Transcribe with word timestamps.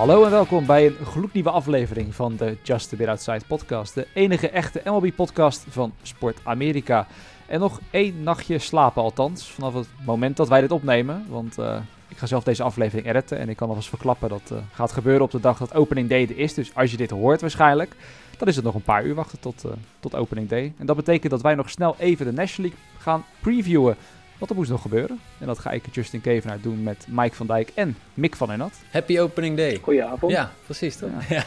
Hallo 0.00 0.24
en 0.24 0.30
welkom 0.30 0.66
bij 0.66 0.86
een 0.86 1.06
gloednieuwe 1.06 1.50
aflevering 1.50 2.14
van 2.14 2.36
de 2.36 2.56
Just 2.62 2.92
a 2.92 2.96
Bit 2.96 3.08
Outside 3.08 3.40
podcast. 3.46 3.94
De 3.94 4.06
enige 4.14 4.48
echte 4.48 4.80
MLB-podcast 4.84 5.64
van 5.68 5.92
Sport 6.02 6.38
Amerika. 6.42 7.06
En 7.46 7.60
nog 7.60 7.80
één 7.90 8.22
nachtje 8.22 8.58
slapen 8.58 9.02
althans, 9.02 9.50
vanaf 9.50 9.74
het 9.74 9.88
moment 10.04 10.36
dat 10.36 10.48
wij 10.48 10.60
dit 10.60 10.72
opnemen. 10.72 11.24
Want 11.28 11.58
uh, 11.58 11.76
ik 12.08 12.16
ga 12.16 12.26
zelf 12.26 12.44
deze 12.44 12.62
aflevering 12.62 13.08
editen 13.08 13.38
en 13.38 13.48
ik 13.48 13.56
kan 13.56 13.68
alvast 13.68 13.88
verklappen 13.88 14.28
dat 14.28 14.50
uh, 14.52 14.58
gaat 14.72 14.92
gebeuren 14.92 15.22
op 15.22 15.30
de 15.30 15.40
dag 15.40 15.58
dat 15.58 15.74
opening 15.74 16.08
day 16.08 16.22
is. 16.22 16.54
Dus 16.54 16.74
als 16.74 16.90
je 16.90 16.96
dit 16.96 17.10
hoort 17.10 17.40
waarschijnlijk, 17.40 17.96
dan 18.38 18.48
is 18.48 18.56
het 18.56 18.64
nog 18.64 18.74
een 18.74 18.82
paar 18.82 19.04
uur 19.04 19.14
wachten 19.14 19.40
tot, 19.40 19.64
uh, 19.66 19.72
tot 20.00 20.14
opening 20.14 20.48
day. 20.48 20.72
En 20.78 20.86
dat 20.86 20.96
betekent 20.96 21.30
dat 21.30 21.42
wij 21.42 21.54
nog 21.54 21.70
snel 21.70 21.94
even 21.98 22.26
de 22.26 22.32
National 22.32 22.70
League 22.70 22.86
gaan 22.98 23.24
previewen. 23.40 23.96
Want 24.40 24.52
er 24.52 24.58
moest 24.58 24.70
nog 24.70 24.82
gebeuren. 24.82 25.20
En 25.38 25.46
dat 25.46 25.58
ga 25.58 25.70
ik 25.70 25.84
Justin 25.94 26.20
Kevenaar 26.20 26.60
doen 26.60 26.82
met 26.82 27.06
Mike 27.08 27.34
van 27.34 27.46
Dijk 27.46 27.72
en 27.74 27.96
Mick 28.14 28.36
van 28.36 28.50
Ennat. 28.50 28.72
Happy 28.90 29.18
opening 29.18 29.56
day. 29.56 29.78
Goedenavond. 29.82 30.32
Ja, 30.32 30.52
precies 30.64 30.96
toch? 30.96 31.10
Ja. 31.28 31.44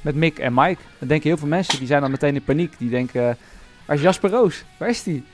Met 0.00 0.14
Mick 0.14 0.38
en 0.38 0.54
Mike. 0.54 0.80
Dan 0.98 1.08
denken 1.08 1.28
heel 1.28 1.38
veel 1.38 1.48
mensen, 1.48 1.78
die 1.78 1.86
zijn 1.86 2.00
dan 2.00 2.10
meteen 2.10 2.34
in 2.34 2.44
paniek. 2.44 2.78
Die 2.78 2.90
denken, 2.90 3.36
waar 3.84 3.96
is 3.96 4.02
Jasper 4.02 4.30
Roos? 4.30 4.64
Waar 4.78 4.88
is 4.88 5.02
die? 5.02 5.24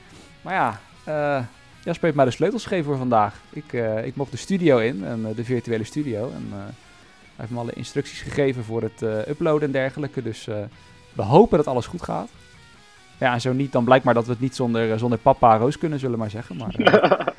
Maar 0.41 0.53
ja, 0.53 0.79
uh, 1.07 1.45
Jasper 1.83 2.03
heeft 2.03 2.15
mij 2.15 2.25
de 2.25 2.31
sleutels 2.31 2.63
gegeven 2.63 2.85
voor 2.85 2.97
vandaag. 2.97 3.41
Ik, 3.49 3.73
uh, 3.73 4.05
ik 4.05 4.15
mocht 4.15 4.31
de 4.31 4.37
studio 4.37 4.77
in, 4.77 5.05
en, 5.05 5.19
uh, 5.19 5.27
de 5.35 5.43
virtuele 5.43 5.83
studio. 5.83 6.31
En 6.35 6.47
hij 6.51 6.71
heeft 7.35 7.51
me 7.51 7.59
alle 7.59 7.73
instructies 7.73 8.21
gegeven 8.21 8.63
voor 8.63 8.81
het 8.81 9.01
uploaden 9.01 9.61
en 9.61 9.71
dergelijke. 9.71 10.21
Dus 10.21 10.45
we 11.13 11.21
hopen 11.21 11.57
dat 11.57 11.67
alles 11.67 11.85
goed 11.85 12.01
gaat. 12.01 12.29
Ja, 13.19 13.33
en 13.33 13.41
zo 13.41 13.53
niet, 13.53 13.71
dan 13.71 13.83
blijkt 13.83 14.05
maar 14.05 14.13
dat 14.13 14.25
we 14.25 14.31
het 14.31 14.39
niet 14.39 14.55
zonder, 14.55 14.99
zonder 14.99 15.19
papa 15.19 15.57
Roos 15.57 15.77
kunnen, 15.77 15.99
zullen 15.99 16.15
we 16.15 16.21
maar 16.21 16.29
zeggen. 16.29 16.57
Maar, 16.57 16.75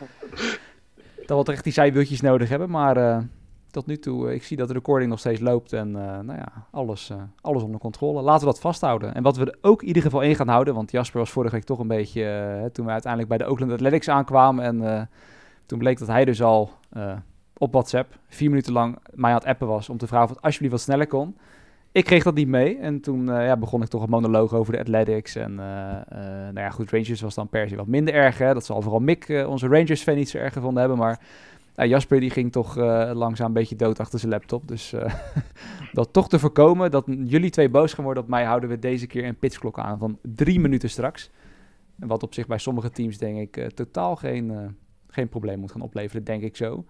dat 1.27 1.47
we 1.47 1.53
echt 1.53 1.65
die 1.65 1.73
zijwieltjes 1.73 2.21
nodig 2.21 2.49
hebben. 2.49 2.71
Maar 2.71 3.25
tot 3.71 3.87
nu 3.87 3.99
toe, 3.99 4.35
ik 4.35 4.43
zie 4.43 4.57
dat 4.57 4.69
de 4.69 4.75
recording 4.75 5.11
nog 5.11 5.19
steeds 5.19 5.41
loopt 5.41 5.73
en 5.73 5.91
nou 5.91 6.33
ja, 6.33 6.53
alles, 6.71 7.13
alles 7.41 7.63
onder 7.63 7.81
controle. 7.81 8.23
Laten 8.23 8.47
we 8.47 8.53
dat 8.53 8.61
vasthouden. 8.61 9.15
En 9.15 9.23
wat 9.23 9.37
we 9.37 9.45
er 9.45 9.59
ook 9.61 9.81
in 9.81 9.87
ieder 9.87 10.03
geval 10.03 10.21
in 10.21 10.35
gaan 10.37 10.49
houden, 10.49 10.75
want 10.75 10.91
Jasper 10.91 11.19
was 11.21 11.31
vorige 11.31 11.55
week 11.55 11.65
toch 11.65 11.79
een 11.79 11.87
beetje, 11.87 12.71
toen 12.73 12.87
we 12.87 12.93
uiteindelijk 12.93 13.31
bij 13.37 13.39
de 13.39 13.53
Oakland 13.53 13.73
Athletics 13.73 14.09
aankwamen 14.09 14.65
en 14.65 15.09
toen 15.67 15.79
bleek 15.79 15.99
dat 15.99 16.09
hij 16.09 16.25
dus 16.25 16.43
al 16.43 16.71
op 17.61 17.73
WhatsApp 17.73 18.19
vier 18.29 18.49
minuten 18.49 18.73
lang 18.73 18.99
mij 19.15 19.31
aan 19.31 19.37
het 19.37 19.47
appen 19.47 19.67
was 19.67 19.89
om 19.89 19.99
te 19.99 20.07
vragen 20.07 20.29
of 20.29 20.35
het 20.35 20.45
alsjeblieft 20.45 20.73
wat 20.73 20.83
sneller 20.83 21.07
kon. 21.07 21.37
Ik 21.93 22.05
kreeg 22.05 22.23
dat 22.23 22.35
niet 22.35 22.49
mee 22.49 22.79
en 22.79 23.01
toen 23.01 23.25
ja, 23.25 23.57
begon 23.57 23.83
ik 23.83 23.89
toch 23.89 24.03
een 24.03 24.11
monoloog 24.11 24.55
over 24.55 24.73
de 24.73 24.79
Athletics. 24.79 25.35
En 25.35 25.55
nou 25.55 26.55
ja, 26.55 26.71
goed, 26.71 26.91
Rangers 26.91 27.21
was 27.21 27.35
dan 27.35 27.49
per 27.49 27.69
se 27.69 27.77
wat 27.77 27.87
minder 27.87 28.15
erg. 28.15 28.39
Hè? 28.39 28.55
Dat 28.55 28.65
zal 28.65 28.83
vooral 28.83 29.01
Mick, 29.01 29.45
onze 29.47 29.69
Rangers-fan, 29.69 30.15
niet 30.15 30.29
zo 30.29 30.39
erg 30.39 30.53
gevonden 30.53 30.81
hebben, 30.81 30.99
maar... 30.99 31.21
Ja, 31.75 31.87
Jasper 31.87 32.21
die 32.21 32.31
ging 32.31 32.53
toch 32.53 32.77
langzaam 33.15 33.47
een 33.47 33.53
beetje 33.53 33.77
dood 33.77 34.01
achter 34.01 34.19
zijn 34.19 34.33
laptop. 34.33 34.69
Dus 34.69 34.95
dat 35.93 36.13
toch 36.13 36.29
te 36.29 36.39
voorkomen 36.39 36.91
dat 36.91 37.05
jullie 37.07 37.51
twee 37.51 37.69
boos 37.69 37.93
gaan 37.93 38.05
worden 38.05 38.23
op 38.23 38.29
mij, 38.29 38.45
houden 38.45 38.69
we 38.69 38.79
deze 38.79 39.07
keer 39.07 39.25
een 39.25 39.39
pitchklok 39.39 39.79
aan 39.79 39.99
van 39.99 40.19
drie 40.23 40.61
minuten 40.61 40.91
straks. 40.91 41.31
Wat 41.97 42.23
op 42.23 42.35
zich 42.35 42.47
bij 42.47 42.59
sommige 42.59 42.91
teams 42.91 43.19
denk 43.19 43.57
ik 43.57 43.71
totaal 43.71 44.17
geen, 44.17 44.77
geen 45.09 45.29
probleem 45.29 45.59
moet 45.59 45.73
gaan 45.73 45.81
opleveren, 45.81 46.25
denk 46.25 46.43
ik 46.43 46.57
zo. 46.57 46.85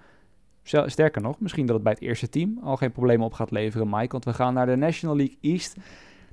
Sterker 0.62 1.22
nog, 1.22 1.40
misschien 1.40 1.66
dat 1.66 1.74
het 1.74 1.84
bij 1.84 1.92
het 1.92 2.02
eerste 2.02 2.28
team 2.28 2.58
al 2.62 2.76
geen 2.76 2.92
problemen 2.92 3.26
op 3.26 3.32
gaat 3.32 3.50
leveren, 3.50 3.88
Mike. 3.90 4.12
Want 4.12 4.24
we 4.24 4.32
gaan 4.32 4.54
naar 4.54 4.66
de 4.66 4.76
National 4.76 5.16
League 5.16 5.36
East. 5.40 5.76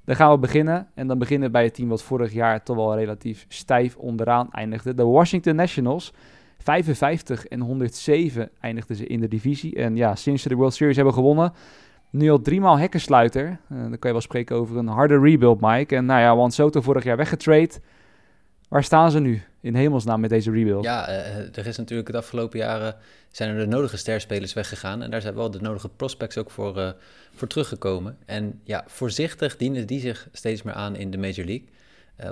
Daar 0.06 0.16
gaan 0.16 0.32
we 0.32 0.38
beginnen. 0.38 0.88
En 0.94 1.08
dan 1.08 1.18
beginnen 1.18 1.48
we 1.48 1.54
bij 1.54 1.64
het 1.64 1.74
team 1.74 1.90
wat 1.90 2.04
vorig 2.04 2.34
jaar 2.34 2.64
toch 2.64 2.76
wel 2.76 2.96
relatief 2.96 3.46
stijf 3.48 3.96
onderaan 3.96 4.52
eindigde. 4.52 4.94
De 4.94 5.04
Washington 5.04 5.56
Nationals. 5.56 6.14
55 6.58 7.46
en 7.46 7.60
107 7.60 8.50
eindigden 8.60 8.96
ze 8.96 9.08
in 9.08 9.20
de 9.20 9.28
divisie. 9.28 9.76
En 9.76 9.96
ja, 9.96 10.16
sinds 10.16 10.42
ze 10.42 10.50
de 10.50 10.56
World 10.56 10.74
Series 10.74 10.96
hebben 10.96 11.14
gewonnen, 11.14 11.54
nu 12.10 12.30
al 12.30 12.42
driemaal 12.42 12.80
hekkensluiter. 12.80 13.46
Uh, 13.46 13.58
dan 13.70 13.90
kan 13.90 14.00
je 14.00 14.12
wel 14.12 14.22
spreken 14.22 14.56
over 14.56 14.78
een 14.78 14.88
harde 14.88 15.20
rebuild, 15.20 15.62
Mike. 15.62 15.96
En 15.96 16.06
nou 16.06 16.22
ja, 16.22 16.34
Juan 16.34 16.52
Soto 16.52 16.82
vorig 16.82 17.04
jaar 17.04 17.18
weggetrade. 17.18 17.72
Waar 18.68 18.84
staan 18.84 19.12
ze 19.12 19.20
nu 19.20 19.42
in 19.62 19.76
hemelsnaam 19.76 20.20
met 20.20 20.30
deze 20.30 20.52
rebuild? 20.52 20.84
Ja, 20.84 21.10
uh, 21.10 21.38
er 21.58 21.68
is 21.68 21.78
natuurlijk 21.78 22.12
de 22.12 22.18
afgelopen 22.18 22.60
jaren 22.60 22.96
zijn 23.32 23.50
er 23.50 23.60
de 23.60 23.66
nodige 23.66 23.98
sterspelers 23.98 24.54
weggegaan. 24.54 25.02
En 25.02 25.12
daar 25.12 25.22
zijn 25.22 25.36
wel 25.36 25.52
de 25.52 25.62
nodige 25.62 25.90
prospects 25.90 26.38
ook 26.38 26.52
voor, 26.52 26.78
uh, 26.78 26.90
voor 27.36 27.48
teruggekomen. 27.48 28.18
En 28.26 28.60
ja, 28.64 28.84
voorzichtig 28.88 29.58
dienen 29.58 29.88
die 29.88 30.00
zich 30.00 30.28
steeds 30.32 30.62
meer 30.62 30.74
aan 30.74 30.96
in 30.96 31.12
de 31.12 31.18
Major 31.18 31.46
League. 31.46 31.66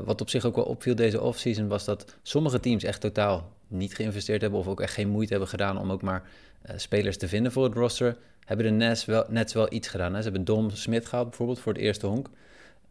Wat 0.06 0.22
op 0.22 0.30
zich 0.30 0.46
ook 0.46 0.56
wel 0.56 0.66
opviel 0.66 0.96
deze 0.96 1.22
offseason 1.22 1.68
was 1.68 1.86
dat 1.86 2.16
sommige 2.22 2.60
teams 2.60 2.84
echt 2.84 3.02
totaal 3.02 3.52
niet 3.68 3.96
geïnvesteerd 3.96 4.42
hebben 4.42 4.60
of 4.60 4.68
ook 4.68 4.82
echt 4.82 4.94
geen 4.94 5.10
moeite 5.10 5.32
hebben 5.32 5.50
gedaan 5.50 5.78
om 5.78 5.92
ook 5.92 6.02
maar 6.02 6.24
spelers 6.76 7.18
te 7.18 7.28
vinden 7.28 7.52
voor 7.52 7.64
het 7.64 7.74
roster, 7.74 8.18
hebben 8.46 8.66
de 8.66 8.72
Nets 8.72 9.06
wel, 9.06 9.26
Nets 9.28 9.54
wel 9.54 9.74
iets 9.74 9.88
gedaan. 9.88 10.14
Hè? 10.14 10.18
Ze 10.18 10.24
hebben 10.24 10.46
Dom 10.46 10.70
Smith 10.70 11.06
gehaald 11.06 11.28
bijvoorbeeld 11.28 11.60
voor 11.60 11.74
het 11.74 11.82
eerste 11.82 12.08
honk. 12.08 12.30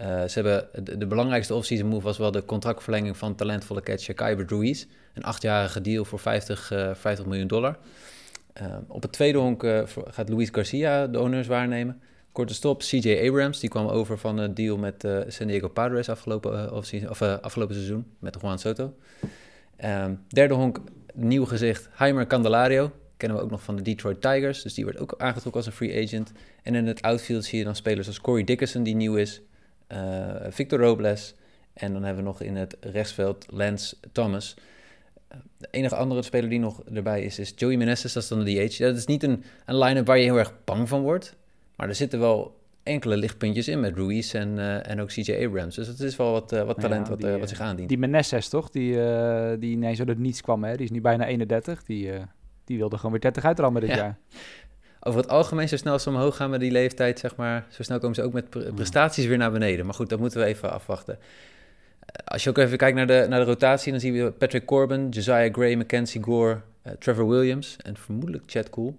Uh, 0.00 0.24
ze 0.24 0.40
hebben, 0.40 0.98
de, 0.98 1.06
belangrijkste 1.06 1.54
offseason 1.54 1.88
move 1.88 2.04
was 2.04 2.18
wel 2.18 2.30
de 2.30 2.44
contractverlenging 2.44 3.16
van 3.16 3.34
talentvolle 3.34 3.80
catcher 3.80 4.14
Kyber 4.14 4.46
Ruiz. 4.48 4.86
Een 5.14 5.24
achtjarige 5.24 5.80
deal 5.80 6.04
voor 6.04 6.18
50, 6.18 6.72
uh, 6.72 6.94
50 6.94 7.26
miljoen 7.26 7.46
dollar. 7.46 7.78
op 8.88 9.02
het 9.02 9.12
tweede 9.12 9.38
honk 9.38 9.66
gaat 10.06 10.28
Luis 10.28 10.48
Garcia 10.52 11.06
de 11.06 11.20
owners 11.20 11.46
waarnemen. 11.46 12.00
Korte 12.32 12.54
stop, 12.54 12.80
CJ 12.80 13.26
Abrams, 13.26 13.60
die 13.60 13.70
kwam 13.70 13.86
over 13.86 14.18
van 14.18 14.38
een 14.38 14.54
deal 14.54 14.76
met 14.76 15.08
San 15.28 15.46
Diego 15.46 15.68
Padres 15.68 16.08
afgelopen, 16.08 16.64
uh, 16.64 17.08
of, 17.10 17.22
afgelopen 17.22 17.74
seizoen 17.74 18.06
met 18.18 18.36
Juan 18.40 18.58
Soto. 18.58 18.94
Um, 19.84 20.20
derde 20.28 20.54
honk, 20.54 20.80
nieuw 21.14 21.44
gezicht, 21.44 21.88
Heimer 21.92 22.26
Candelario. 22.26 22.92
Kennen 23.16 23.38
we 23.38 23.44
ook 23.44 23.50
nog 23.50 23.62
van 23.62 23.76
de 23.76 23.82
Detroit 23.82 24.20
Tigers, 24.20 24.62
dus 24.62 24.74
die 24.74 24.84
wordt 24.84 24.98
ook 24.98 25.14
aangetrokken 25.18 25.54
als 25.54 25.66
een 25.66 25.76
free 25.76 26.04
agent. 26.04 26.32
En 26.62 26.74
in 26.74 26.86
het 26.86 27.02
outfield 27.02 27.44
zie 27.44 27.58
je 27.58 27.64
dan 27.64 27.76
spelers 27.76 28.06
als 28.06 28.20
Corey 28.20 28.44
Dickerson, 28.44 28.82
die 28.82 28.94
nieuw 28.94 29.16
is, 29.16 29.42
Victor 30.48 30.78
Robles. 30.78 31.34
En 31.74 31.92
dan 31.92 32.02
hebben 32.02 32.22
we 32.22 32.30
nog 32.30 32.40
in 32.40 32.56
het 32.56 32.76
rechtsveld 32.80 33.46
Lance 33.50 33.96
Thomas. 34.12 34.56
De 35.56 35.68
enige 35.70 35.96
andere 35.96 36.22
speler 36.22 36.50
die 36.50 36.58
nog 36.58 36.82
erbij 36.84 37.22
is, 37.22 37.38
is 37.38 37.52
Joey 37.56 37.76
Meneses, 37.76 38.12
dat 38.12 38.22
is 38.22 38.28
dan 38.28 38.44
de 38.44 38.66
DH. 38.66 38.78
Dat 38.78 38.96
is 38.96 39.06
niet 39.06 39.22
een, 39.22 39.44
een 39.66 39.78
line-up 39.78 40.06
waar 40.06 40.18
je 40.18 40.24
heel 40.24 40.38
erg 40.38 40.64
bang 40.64 40.88
van 40.88 41.02
wordt. 41.02 41.36
Maar 41.76 41.88
er 41.88 41.94
zitten 41.94 42.18
wel 42.20 42.62
enkele 42.82 43.16
lichtpuntjes 43.16 43.68
in 43.68 43.80
met 43.80 43.96
Ruiz 43.96 44.34
en, 44.34 44.56
uh, 44.56 44.90
en 44.90 45.00
ook 45.00 45.08
CJ 45.08 45.44
Abrams. 45.44 45.74
Dus 45.74 45.86
het 45.86 46.00
is 46.00 46.16
wel 46.16 46.32
wat, 46.32 46.52
uh, 46.52 46.62
wat 46.62 46.80
talent 46.80 47.08
ja, 47.08 47.16
die, 47.16 47.24
wat, 47.24 47.34
uh, 47.34 47.40
wat 47.40 47.48
zich 47.48 47.60
aandient. 47.60 47.88
Die 47.88 47.98
Meneses 47.98 48.48
toch? 48.48 48.70
Die, 48.70 48.92
die 49.58 49.70
ineens 49.70 49.98
uit 49.98 50.08
het 50.08 50.18
niets 50.18 50.40
kwam, 50.40 50.64
hè? 50.64 50.76
Die 50.76 50.84
is 50.84 50.90
nu 50.90 51.00
bijna 51.00 51.26
31. 51.26 51.84
Die, 51.84 52.10
die 52.64 52.78
wilde 52.78 52.96
gewoon 52.96 53.12
weer 53.12 53.20
30 53.20 53.44
uitrammen 53.44 53.80
dit 53.80 53.90
ja. 53.90 53.96
jaar. 53.96 54.18
Over 55.06 55.20
het 55.20 55.30
algemeen, 55.30 55.68
zo 55.68 55.76
snel 55.76 55.98
ze 55.98 56.08
omhoog 56.08 56.36
gaan 56.36 56.50
met 56.50 56.60
die 56.60 56.70
leeftijd, 56.70 57.18
zeg 57.18 57.36
maar, 57.36 57.66
zo 57.68 57.82
snel 57.82 57.98
komen 57.98 58.14
ze 58.14 58.22
ook 58.22 58.32
met 58.32 58.50
pre 58.50 58.72
prestaties 58.72 59.26
weer 59.26 59.38
naar 59.38 59.52
beneden. 59.52 59.84
Maar 59.84 59.94
goed, 59.94 60.08
dat 60.08 60.18
moeten 60.18 60.40
we 60.40 60.46
even 60.46 60.72
afwachten. 60.72 61.18
Als 62.24 62.44
je 62.44 62.50
ook 62.50 62.58
even 62.58 62.78
kijkt 62.78 62.96
naar 62.96 63.06
de, 63.06 63.26
naar 63.28 63.40
de 63.40 63.46
rotatie, 63.46 63.92
dan 63.92 64.00
zien 64.00 64.12
we 64.12 64.30
Patrick 64.30 64.64
Corbin, 64.64 65.08
Josiah 65.08 65.54
Gray, 65.54 65.74
Mackenzie 65.74 66.22
Gore, 66.22 66.60
Trevor 66.98 67.28
Williams 67.28 67.76
en 67.82 67.96
vermoedelijk 67.96 68.44
Chad 68.46 68.70
Cool. 68.70 68.96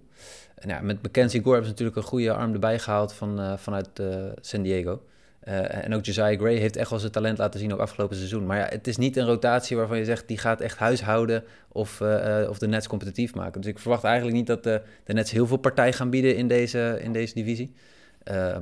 En 0.54 0.68
ja, 0.68 0.80
met 0.80 1.02
Mackenzie 1.02 1.40
Gore 1.40 1.54
hebben 1.54 1.68
ze 1.68 1.72
natuurlijk 1.72 1.96
een 1.96 2.10
goede 2.10 2.32
arm 2.32 2.52
erbij 2.52 2.78
gehaald 2.78 3.12
van, 3.12 3.40
uh, 3.40 3.56
vanuit 3.56 3.88
uh, 4.00 4.16
San 4.40 4.62
Diego. 4.62 5.02
Uh, 5.48 5.84
en 5.84 5.94
ook 5.94 6.04
Josiah 6.04 6.38
Gray 6.38 6.54
heeft 6.54 6.76
echt 6.76 6.90
wel 6.90 6.98
zijn 6.98 7.12
talent 7.12 7.38
laten 7.38 7.60
zien 7.60 7.72
ook 7.72 7.80
afgelopen 7.80 8.16
seizoen. 8.16 8.46
Maar 8.46 8.58
ja, 8.58 8.66
het 8.68 8.86
is 8.86 8.96
niet 8.96 9.16
een 9.16 9.26
rotatie 9.26 9.76
waarvan 9.76 9.98
je 9.98 10.04
zegt 10.04 10.28
die 10.28 10.38
gaat 10.38 10.60
echt 10.60 10.78
huishouden 10.78 11.44
of, 11.68 12.00
of 12.48 12.58
de 12.58 12.66
Nets 12.66 12.86
competitief 12.86 13.34
maken. 13.34 13.60
Dus 13.60 13.70
ik 13.70 13.78
verwacht 13.78 14.04
eigenlijk 14.04 14.36
niet 14.36 14.46
dat 14.46 14.62
de, 14.64 14.82
de 15.04 15.12
Nets 15.12 15.30
heel 15.30 15.46
veel 15.46 15.56
partij 15.56 15.92
gaan 15.92 16.10
bieden 16.10 16.36
in 16.36 16.48
deze, 16.48 16.98
in 17.02 17.12
deze 17.12 17.34
divisie. 17.34 17.74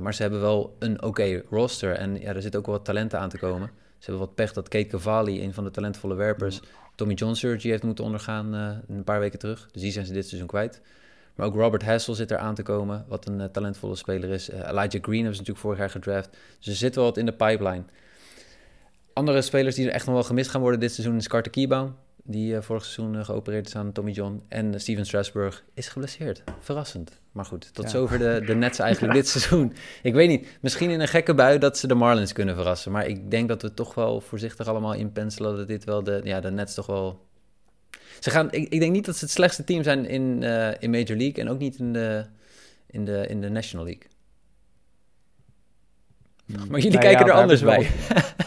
maar 0.01 0.13
ze 0.13 0.21
hebben 0.21 0.41
wel 0.41 0.75
een 0.79 0.95
oké 0.95 1.05
okay 1.05 1.43
roster 1.49 1.93
en 1.93 2.19
ja, 2.19 2.33
er 2.33 2.41
zit 2.41 2.55
ook 2.55 2.65
wel 2.65 2.75
wat 2.75 2.85
talenten 2.85 3.19
aan 3.19 3.29
te 3.29 3.37
komen. 3.37 3.67
Ze 3.97 4.11
hebben 4.11 4.27
wat 4.27 4.35
pech 4.35 4.53
dat 4.53 4.67
Kate 4.67 4.87
Cavalli, 4.87 5.43
een 5.43 5.53
van 5.53 5.63
de 5.63 5.71
talentvolle 5.71 6.15
werpers, 6.15 6.61
Tommy 6.95 7.13
John 7.13 7.33
surgery 7.33 7.69
heeft 7.71 7.83
moeten 7.83 8.03
ondergaan 8.03 8.53
een 8.87 9.03
paar 9.03 9.19
weken 9.19 9.39
terug. 9.39 9.67
Dus 9.71 9.81
die 9.81 9.91
zijn 9.91 10.05
ze 10.05 10.13
dit 10.13 10.27
seizoen 10.27 10.47
kwijt. 10.47 10.81
Maar 11.35 11.45
ook 11.47 11.55
Robert 11.55 11.83
Hassel 11.83 12.13
zit 12.13 12.31
er 12.31 12.37
aan 12.37 12.55
te 12.55 12.63
komen, 12.63 13.05
wat 13.07 13.27
een 13.27 13.39
uh, 13.39 13.45
talentvolle 13.45 13.95
speler 13.95 14.29
is. 14.29 14.49
Uh, 14.49 14.59
Elijah 14.59 15.03
Green 15.03 15.23
hebben 15.23 15.35
ze 15.35 15.39
natuurlijk 15.39 15.57
vorig 15.57 15.77
jaar 15.77 15.89
gedraft. 15.89 16.29
Dus 16.57 16.67
er 16.67 16.75
zit 16.75 16.95
wel 16.95 17.03
wat 17.03 17.17
in 17.17 17.25
de 17.25 17.33
pipeline. 17.33 17.83
Andere 19.13 19.41
spelers 19.41 19.75
die 19.75 19.87
er 19.87 19.93
echt 19.93 20.05
nog 20.05 20.15
wel 20.15 20.23
gemist 20.23 20.49
gaan 20.49 20.61
worden 20.61 20.79
dit 20.79 20.93
seizoen 20.93 21.17
is 21.17 21.27
Carter 21.27 21.51
Keybaum. 21.51 21.95
Die 22.23 22.53
uh, 22.53 22.61
vorig 22.61 22.85
seizoen 22.85 23.25
geopereerd 23.25 23.67
is 23.67 23.75
aan 23.75 23.91
Tommy 23.91 24.11
John. 24.11 24.43
En 24.47 24.79
Steven 24.79 25.05
Strasburg 25.05 25.63
is 25.73 25.87
geblesseerd. 25.87 26.43
Verrassend. 26.59 27.19
Maar 27.31 27.45
goed, 27.45 27.73
tot 27.73 27.83
ja. 27.83 27.89
zover 27.89 28.17
de, 28.17 28.43
de 28.45 28.55
Nets 28.55 28.79
eigenlijk 28.87 29.13
dit 29.13 29.27
seizoen. 29.27 29.73
Ik 30.03 30.13
weet 30.13 30.29
niet, 30.29 30.47
misschien 30.61 30.89
in 30.89 30.99
een 30.99 31.07
gekke 31.07 31.33
bui 31.33 31.57
dat 31.57 31.77
ze 31.77 31.87
de 31.87 31.95
Marlins 31.95 32.33
kunnen 32.33 32.55
verrassen. 32.55 32.91
Maar 32.91 33.07
ik 33.07 33.31
denk 33.31 33.47
dat 33.47 33.61
we 33.61 33.73
toch 33.73 33.93
wel 33.93 34.21
voorzichtig 34.21 34.67
allemaal 34.67 34.93
inpenselen 34.93 35.57
dat 35.57 35.67
dit 35.67 35.83
wel 35.83 36.03
de, 36.03 36.21
ja, 36.23 36.39
de 36.39 36.51
Nets 36.51 36.73
toch 36.73 36.85
wel 36.85 37.25
ze 38.19 38.29
gaan, 38.29 38.51
ik, 38.51 38.69
ik, 38.69 38.79
denk 38.79 38.91
niet 38.91 39.05
dat 39.05 39.15
ze 39.15 39.23
het 39.23 39.33
slechtste 39.33 39.63
team 39.63 39.83
zijn 39.83 40.05
in, 40.05 40.41
uh, 40.41 40.81
in 40.81 40.89
Major 40.89 41.17
League 41.17 41.43
en 41.43 41.49
ook 41.49 41.59
niet 41.59 41.79
in 41.79 41.93
de, 41.93 42.25
in 42.87 43.05
de, 43.05 43.27
in 43.27 43.41
de 43.41 43.49
National 43.49 43.85
League. 43.85 44.03
Hmm. 46.45 46.57
Maar 46.57 46.79
jullie 46.79 46.97
nee, 46.97 47.07
kijken 47.07 47.25
ja, 47.25 47.31
er 47.31 47.39
anders 47.39 47.61
bij. 47.61 47.89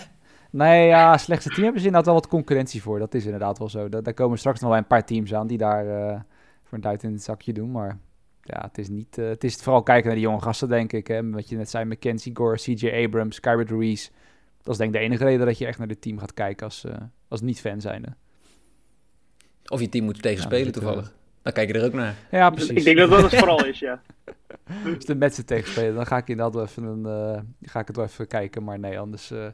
nee, 0.51 0.87
ja, 0.87 1.19
slechtste 1.19 1.49
team 1.49 1.63
hebben 1.63 1.81
ze 1.81 1.87
inderdaad 1.87 2.13
wel 2.13 2.21
wat 2.21 2.31
concurrentie 2.31 2.83
voor. 2.83 2.99
Dat 2.99 3.15
is 3.15 3.25
inderdaad 3.25 3.59
wel 3.59 3.69
zo. 3.69 3.89
Daar, 3.89 4.03
daar 4.03 4.15
komen 4.15 4.39
straks 4.39 4.61
nog 4.61 4.71
wel 4.71 4.79
een 4.79 4.87
paar 4.87 5.07
teams 5.07 5.35
aan 5.35 5.47
die 5.47 5.59
daar 5.59 5.87
uh, 5.87 6.21
voor 6.63 6.75
een 6.79 6.81
duit 6.81 7.03
in 7.03 7.13
het 7.13 7.23
zakje 7.23 7.53
doen. 7.53 7.71
Maar 7.71 7.99
ja, 8.43 8.61
het 8.63 8.79
is 8.79 8.89
niet... 8.89 9.17
het 9.17 9.45
is 9.45 9.55
vooral 9.55 9.83
kijken 9.83 10.07
naar 10.07 10.15
die 10.15 10.25
jonge 10.25 10.41
gasten, 10.41 10.69
denk 10.69 10.93
ik. 10.93 11.07
Hè? 11.07 11.31
Wat 11.31 11.49
je 11.49 11.57
net 11.57 11.71
zei, 11.71 11.85
Mackenzie 11.85 12.37
Gore, 12.37 12.57
CJ 12.57 13.05
Abrams, 13.05 13.41
Kyrie 13.41 13.67
Ruiz. 13.67 14.11
Dat 14.63 14.73
is 14.73 14.79
denk 14.79 14.95
ik 14.95 15.01
de 15.01 15.07
enige 15.07 15.25
reden 15.25 15.47
dat 15.47 15.59
je 15.59 15.67
echt 15.67 15.79
naar 15.79 15.89
dit 15.89 16.01
team 16.01 16.19
gaat 16.19 16.35
kijken 16.35 16.67
als, 16.67 16.85
als 17.29 17.41
niet-fan 17.41 17.81
zijnde. 17.81 18.09
Of 19.69 19.81
je 19.81 19.89
team 19.89 20.05
moet 20.05 20.23
tegenspelen 20.23 20.67
ja, 20.67 20.73
toevallig. 20.73 21.13
Dan 21.43 21.53
kijk 21.53 21.69
je 21.69 21.79
er 21.79 21.85
ook 21.85 21.93
naar. 21.93 22.15
Ja, 22.31 22.51
precies. 22.51 22.71
Ik 22.71 22.85
denk 22.85 22.97
dat 22.97 23.11
dat 23.11 23.23
het 23.23 23.35
vooral 23.35 23.67
is, 23.67 23.79
ja. 23.79 24.01
Als 24.95 25.05
de 25.05 25.15
met 25.15 25.35
ze 25.35 25.45
tegenspelen, 25.45 25.95
dan 25.95 26.07
ga 26.07 26.17
ik 26.17 26.29
inderdaad 26.29 26.55
wel 26.55 26.65
even, 26.65 26.83
een, 26.83 27.35
uh, 27.35 27.41
ga 27.63 27.81
ik 27.81 27.87
het 27.87 27.97
wel 27.97 28.05
even 28.05 28.27
kijken. 28.27 28.65
Maar 28.65 28.79
nee, 28.79 28.99
anders 28.99 29.31
uh, 29.31 29.47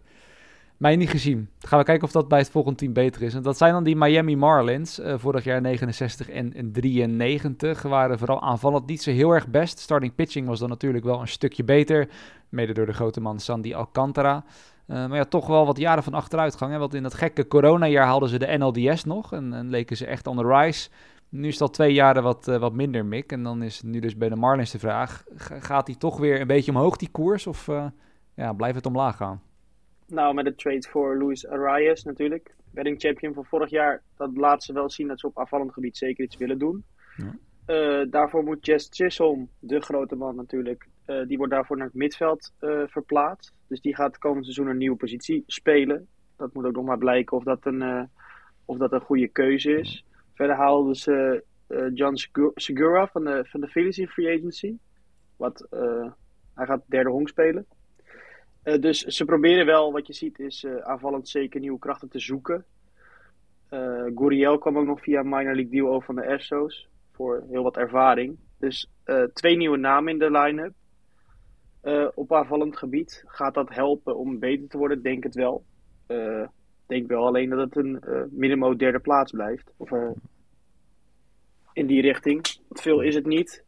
mij 0.76 0.96
niet 0.96 1.10
gezien. 1.10 1.48
Dan 1.58 1.68
gaan 1.68 1.78
we 1.78 1.84
kijken 1.84 2.04
of 2.04 2.12
dat 2.12 2.28
bij 2.28 2.38
het 2.38 2.50
volgende 2.50 2.78
team 2.78 2.92
beter 2.92 3.22
is. 3.22 3.34
En 3.34 3.42
dat 3.42 3.56
zijn 3.56 3.72
dan 3.72 3.84
die 3.84 3.96
Miami 3.96 4.36
Marlins. 4.36 4.98
Uh, 4.98 5.14
vorig 5.18 5.44
jaar 5.44 5.60
69 5.60 6.30
en, 6.30 6.54
en 6.54 6.72
93 6.72 7.82
waren 7.82 8.18
vooral 8.18 8.42
aanvallend 8.42 8.86
niet 8.86 9.02
zo 9.02 9.10
heel 9.10 9.30
erg 9.30 9.48
best. 9.48 9.78
Starting 9.78 10.14
pitching 10.14 10.46
was 10.46 10.58
dan 10.58 10.68
natuurlijk 10.68 11.04
wel 11.04 11.20
een 11.20 11.28
stukje 11.28 11.64
beter. 11.64 12.08
Mede 12.48 12.72
door 12.72 12.86
de 12.86 12.92
grote 12.92 13.20
man 13.20 13.40
Sandy 13.40 13.74
Alcantara. 13.74 14.44
Uh, 14.88 15.06
maar 15.06 15.16
ja, 15.16 15.24
toch 15.24 15.46
wel 15.46 15.66
wat 15.66 15.78
jaren 15.78 16.02
van 16.02 16.14
achteruitgang. 16.14 16.72
Hè? 16.72 16.78
Want 16.78 16.94
in 16.94 17.02
dat 17.02 17.14
gekke 17.14 17.46
coronajaar 17.46 18.06
hadden 18.06 18.28
ze 18.28 18.38
de 18.38 18.56
NLDS 18.58 19.04
nog. 19.04 19.32
En, 19.32 19.52
en 19.52 19.70
leken 19.70 19.96
ze 19.96 20.06
echt 20.06 20.26
on 20.26 20.36
the 20.36 20.46
rise. 20.46 20.90
Nu 21.28 21.48
is 21.48 21.60
al 21.60 21.70
twee 21.70 21.92
jaren 21.92 22.22
wat, 22.22 22.48
uh, 22.48 22.56
wat 22.56 22.72
minder, 22.72 23.04
Mick. 23.04 23.32
En 23.32 23.42
dan 23.42 23.62
is 23.62 23.82
nu 23.82 24.00
dus 24.00 24.16
bij 24.16 24.28
de 24.28 24.36
Marlins 24.36 24.70
de 24.70 24.78
vraag... 24.78 25.24
gaat 25.36 25.86
hij 25.86 25.96
toch 25.96 26.18
weer 26.18 26.40
een 26.40 26.46
beetje 26.46 26.70
omhoog, 26.70 26.96
die 26.96 27.10
koers? 27.10 27.46
Of 27.46 27.68
uh, 27.68 27.86
ja, 28.34 28.52
blijft 28.52 28.76
het 28.76 28.86
omlaag 28.86 29.16
gaan? 29.16 29.42
Nou, 30.06 30.34
met 30.34 30.44
de 30.44 30.54
trade 30.54 30.86
voor 30.90 31.18
Luis 31.18 31.46
Arias 31.48 32.02
natuurlijk. 32.02 32.54
Wedding 32.70 33.00
champion 33.00 33.34
van 33.34 33.44
vorig 33.44 33.70
jaar. 33.70 34.02
Dat 34.16 34.36
laat 34.36 34.62
ze 34.62 34.72
wel 34.72 34.90
zien 34.90 35.08
dat 35.08 35.20
ze 35.20 35.26
op 35.26 35.38
afvallend 35.38 35.72
gebied 35.72 35.96
zeker 35.96 36.24
iets 36.24 36.36
willen 36.36 36.58
doen. 36.58 36.84
Ja. 37.16 37.34
Uh, 37.66 38.06
daarvoor 38.10 38.44
moet 38.44 38.66
Jess 38.66 38.88
Chisholm, 38.90 39.48
de 39.58 39.80
grote 39.80 40.16
man 40.16 40.36
natuurlijk... 40.36 40.88
die 41.26 41.36
wordt 41.36 41.52
daarvoor 41.52 41.76
naar 41.76 41.86
het 41.86 41.94
midveld 41.94 42.52
verplaatst. 42.86 43.52
Dus 43.74 43.82
die 43.82 43.94
gaat 43.94 44.18
komend 44.18 44.44
seizoen 44.44 44.66
een 44.66 44.76
nieuwe 44.76 44.96
positie 44.96 45.42
spelen. 45.46 46.06
Dat 46.36 46.54
moet 46.54 46.64
ook 46.64 46.74
nog 46.74 46.84
maar 46.84 46.98
blijken 46.98 47.36
of 47.36 47.44
dat 47.44 47.66
een, 47.66 48.08
of 48.64 48.78
dat 48.78 48.92
een 48.92 49.00
goede 49.00 49.28
keuze 49.28 49.78
is. 49.78 50.04
Verder 50.34 50.56
haalden 50.56 50.94
ze 50.94 51.44
uh, 51.68 51.86
John 51.94 52.14
Segura 52.54 53.06
van 53.06 53.24
de, 53.24 53.44
van 53.44 53.60
de 53.60 53.68
Phillies 53.68 53.98
in 53.98 54.08
free 54.08 54.38
agency. 54.38 54.76
Wat, 55.36 55.66
uh, 55.70 56.12
hij 56.54 56.66
gaat 56.66 56.82
derde 56.86 57.10
honk 57.10 57.28
spelen. 57.28 57.66
Dus 58.62 59.00
ze 59.00 59.24
proberen 59.24 59.66
wel, 59.66 59.92
wat 59.92 60.06
je 60.06 60.12
ziet, 60.12 60.38
is 60.38 60.66
aanvallend 60.82 61.28
zeker 61.28 61.60
nieuwe 61.60 61.78
krachten 61.78 62.08
te 62.08 62.18
zoeken. 62.18 62.64
Guriel 64.14 64.58
kwam 64.58 64.78
ook 64.78 64.86
nog 64.86 65.00
via 65.00 65.22
minor 65.22 65.54
league 65.54 65.70
deal 65.70 65.88
over 65.88 66.06
van 66.06 66.14
de 66.14 66.26
Astros. 66.26 66.88
Voor 67.12 67.44
heel 67.50 67.62
wat 67.62 67.76
ervaring. 67.76 68.38
Dus 68.58 68.90
twee 69.32 69.56
nieuwe 69.56 69.76
namen 69.76 70.12
in 70.12 70.18
de 70.18 70.30
line-up. 70.30 70.72
Op 72.14 72.32
aanvallend 72.32 72.76
gebied. 72.76 73.24
Gaat 73.26 73.54
dat 73.54 73.74
helpen 73.74 74.16
om 74.16 74.38
beter 74.38 74.68
te 74.68 74.78
worden? 74.78 75.02
Denk 75.02 75.24
het 75.24 75.34
wel 75.34 75.64
denk 76.86 77.08
wel 77.08 77.26
alleen 77.26 77.50
dat 77.50 77.58
het 77.58 77.76
een 77.76 78.02
uh, 78.08 78.22
minimo 78.30 78.76
derde 78.76 78.98
plaats 78.98 79.32
blijft. 79.32 79.72
Of 79.76 79.90
uh, 79.90 80.10
in 81.72 81.86
die 81.86 82.02
richting. 82.02 82.46
Veel 82.70 83.00
is 83.00 83.14
het 83.14 83.26
niet. 83.26 83.64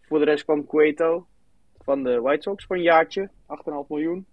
Voor 0.00 0.18
de 0.18 0.24
rest 0.24 0.44
kwam 0.44 0.66
Cueto 0.66 1.26
van 1.78 2.02
de 2.02 2.20
White 2.20 2.42
Sox 2.42 2.64
voor 2.66 2.76
een 2.76 2.82
jaartje. 2.82 3.30
8,5 3.30 3.34
miljoen. 3.88 4.26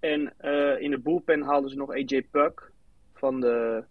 En 0.00 0.34
uh, 0.40 0.80
in 0.80 0.90
de 0.90 0.98
bullpen 0.98 1.42
haalden 1.42 1.70
ze 1.70 1.76
nog 1.76 1.90
AJ 1.90 2.26
Puck 2.30 2.72
van 3.14 3.40
de 3.40 3.84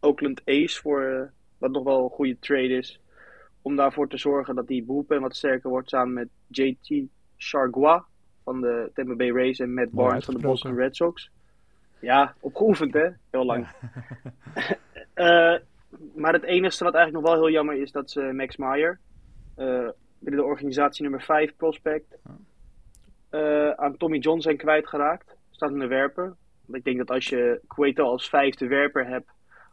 Oakland 0.00 0.42
A's 0.44 0.78
voor 0.78 1.32
wat 1.58 1.70
nog 1.70 1.84
wel 1.84 2.04
een 2.04 2.10
goede 2.10 2.38
trade 2.38 2.76
is. 2.76 3.00
Om 3.62 3.76
daarvoor 3.76 4.08
te 4.08 4.18
zorgen 4.18 4.54
dat 4.54 4.66
die 4.66 4.84
bullpen 4.84 5.20
wat 5.20 5.36
sterker 5.36 5.70
wordt 5.70 5.88
samen 5.88 6.12
met 6.12 6.28
JT 6.46 7.08
Chargois 7.36 8.02
van 8.44 8.60
de 8.60 8.90
Tampa 8.94 9.14
Bay 9.14 9.30
Rays 9.30 9.58
en 9.58 9.74
Matt 9.74 9.90
Barnes 9.90 10.24
van 10.24 10.34
de 10.34 10.40
Boston 10.40 10.74
Red 10.74 10.96
Sox. 10.96 11.30
Ja, 12.00 12.34
opgeoefend 12.40 12.94
hè, 12.94 13.08
heel 13.30 13.44
lang. 13.44 13.66
uh, 15.14 15.56
maar 16.22 16.32
het 16.32 16.42
enige 16.42 16.84
wat 16.84 16.94
eigenlijk 16.94 17.24
nog 17.24 17.34
wel 17.34 17.42
heel 17.42 17.52
jammer 17.52 17.80
is, 17.80 17.92
dat 17.92 18.10
ze 18.10 18.20
Max 18.20 18.56
Meyer, 18.56 18.98
uh, 19.56 19.88
binnen 20.18 20.40
de 20.40 20.46
organisatie 20.46 21.02
nummer 21.02 21.22
5 21.22 21.56
prospect, 21.56 22.16
uh, 23.30 23.70
aan 23.70 23.96
Tommy 23.96 24.18
John 24.18 24.40
zijn 24.40 24.56
kwijtgeraakt. 24.56 25.36
Staat 25.50 25.70
in 25.70 25.78
de 25.78 25.86
werper. 25.86 26.36
Want 26.64 26.78
ik 26.78 26.84
denk 26.84 26.98
dat 26.98 27.10
als 27.10 27.28
je 27.28 27.60
Cueto 27.66 28.04
als 28.04 28.28
vijfde 28.28 28.66
werper 28.66 29.06
hebt, 29.06 29.30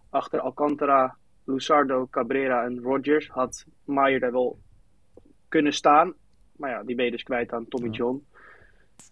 achter 0.09 0.39
Alcantara, 0.39 1.15
Luzardo, 1.45 2.07
Cabrera 2.07 2.63
en 2.63 2.81
Rogers, 2.81 3.27
had 3.27 3.65
Meyer 3.83 4.19
daar 4.19 4.31
wel 4.31 4.59
kunnen 5.47 5.73
staan. 5.73 6.13
Maar 6.55 6.69
ja, 6.69 6.83
die 6.83 6.95
ben 6.95 7.05
je 7.05 7.11
dus 7.11 7.23
kwijt 7.23 7.53
aan 7.53 7.67
Tommy 7.67 7.89
John. 7.89 8.25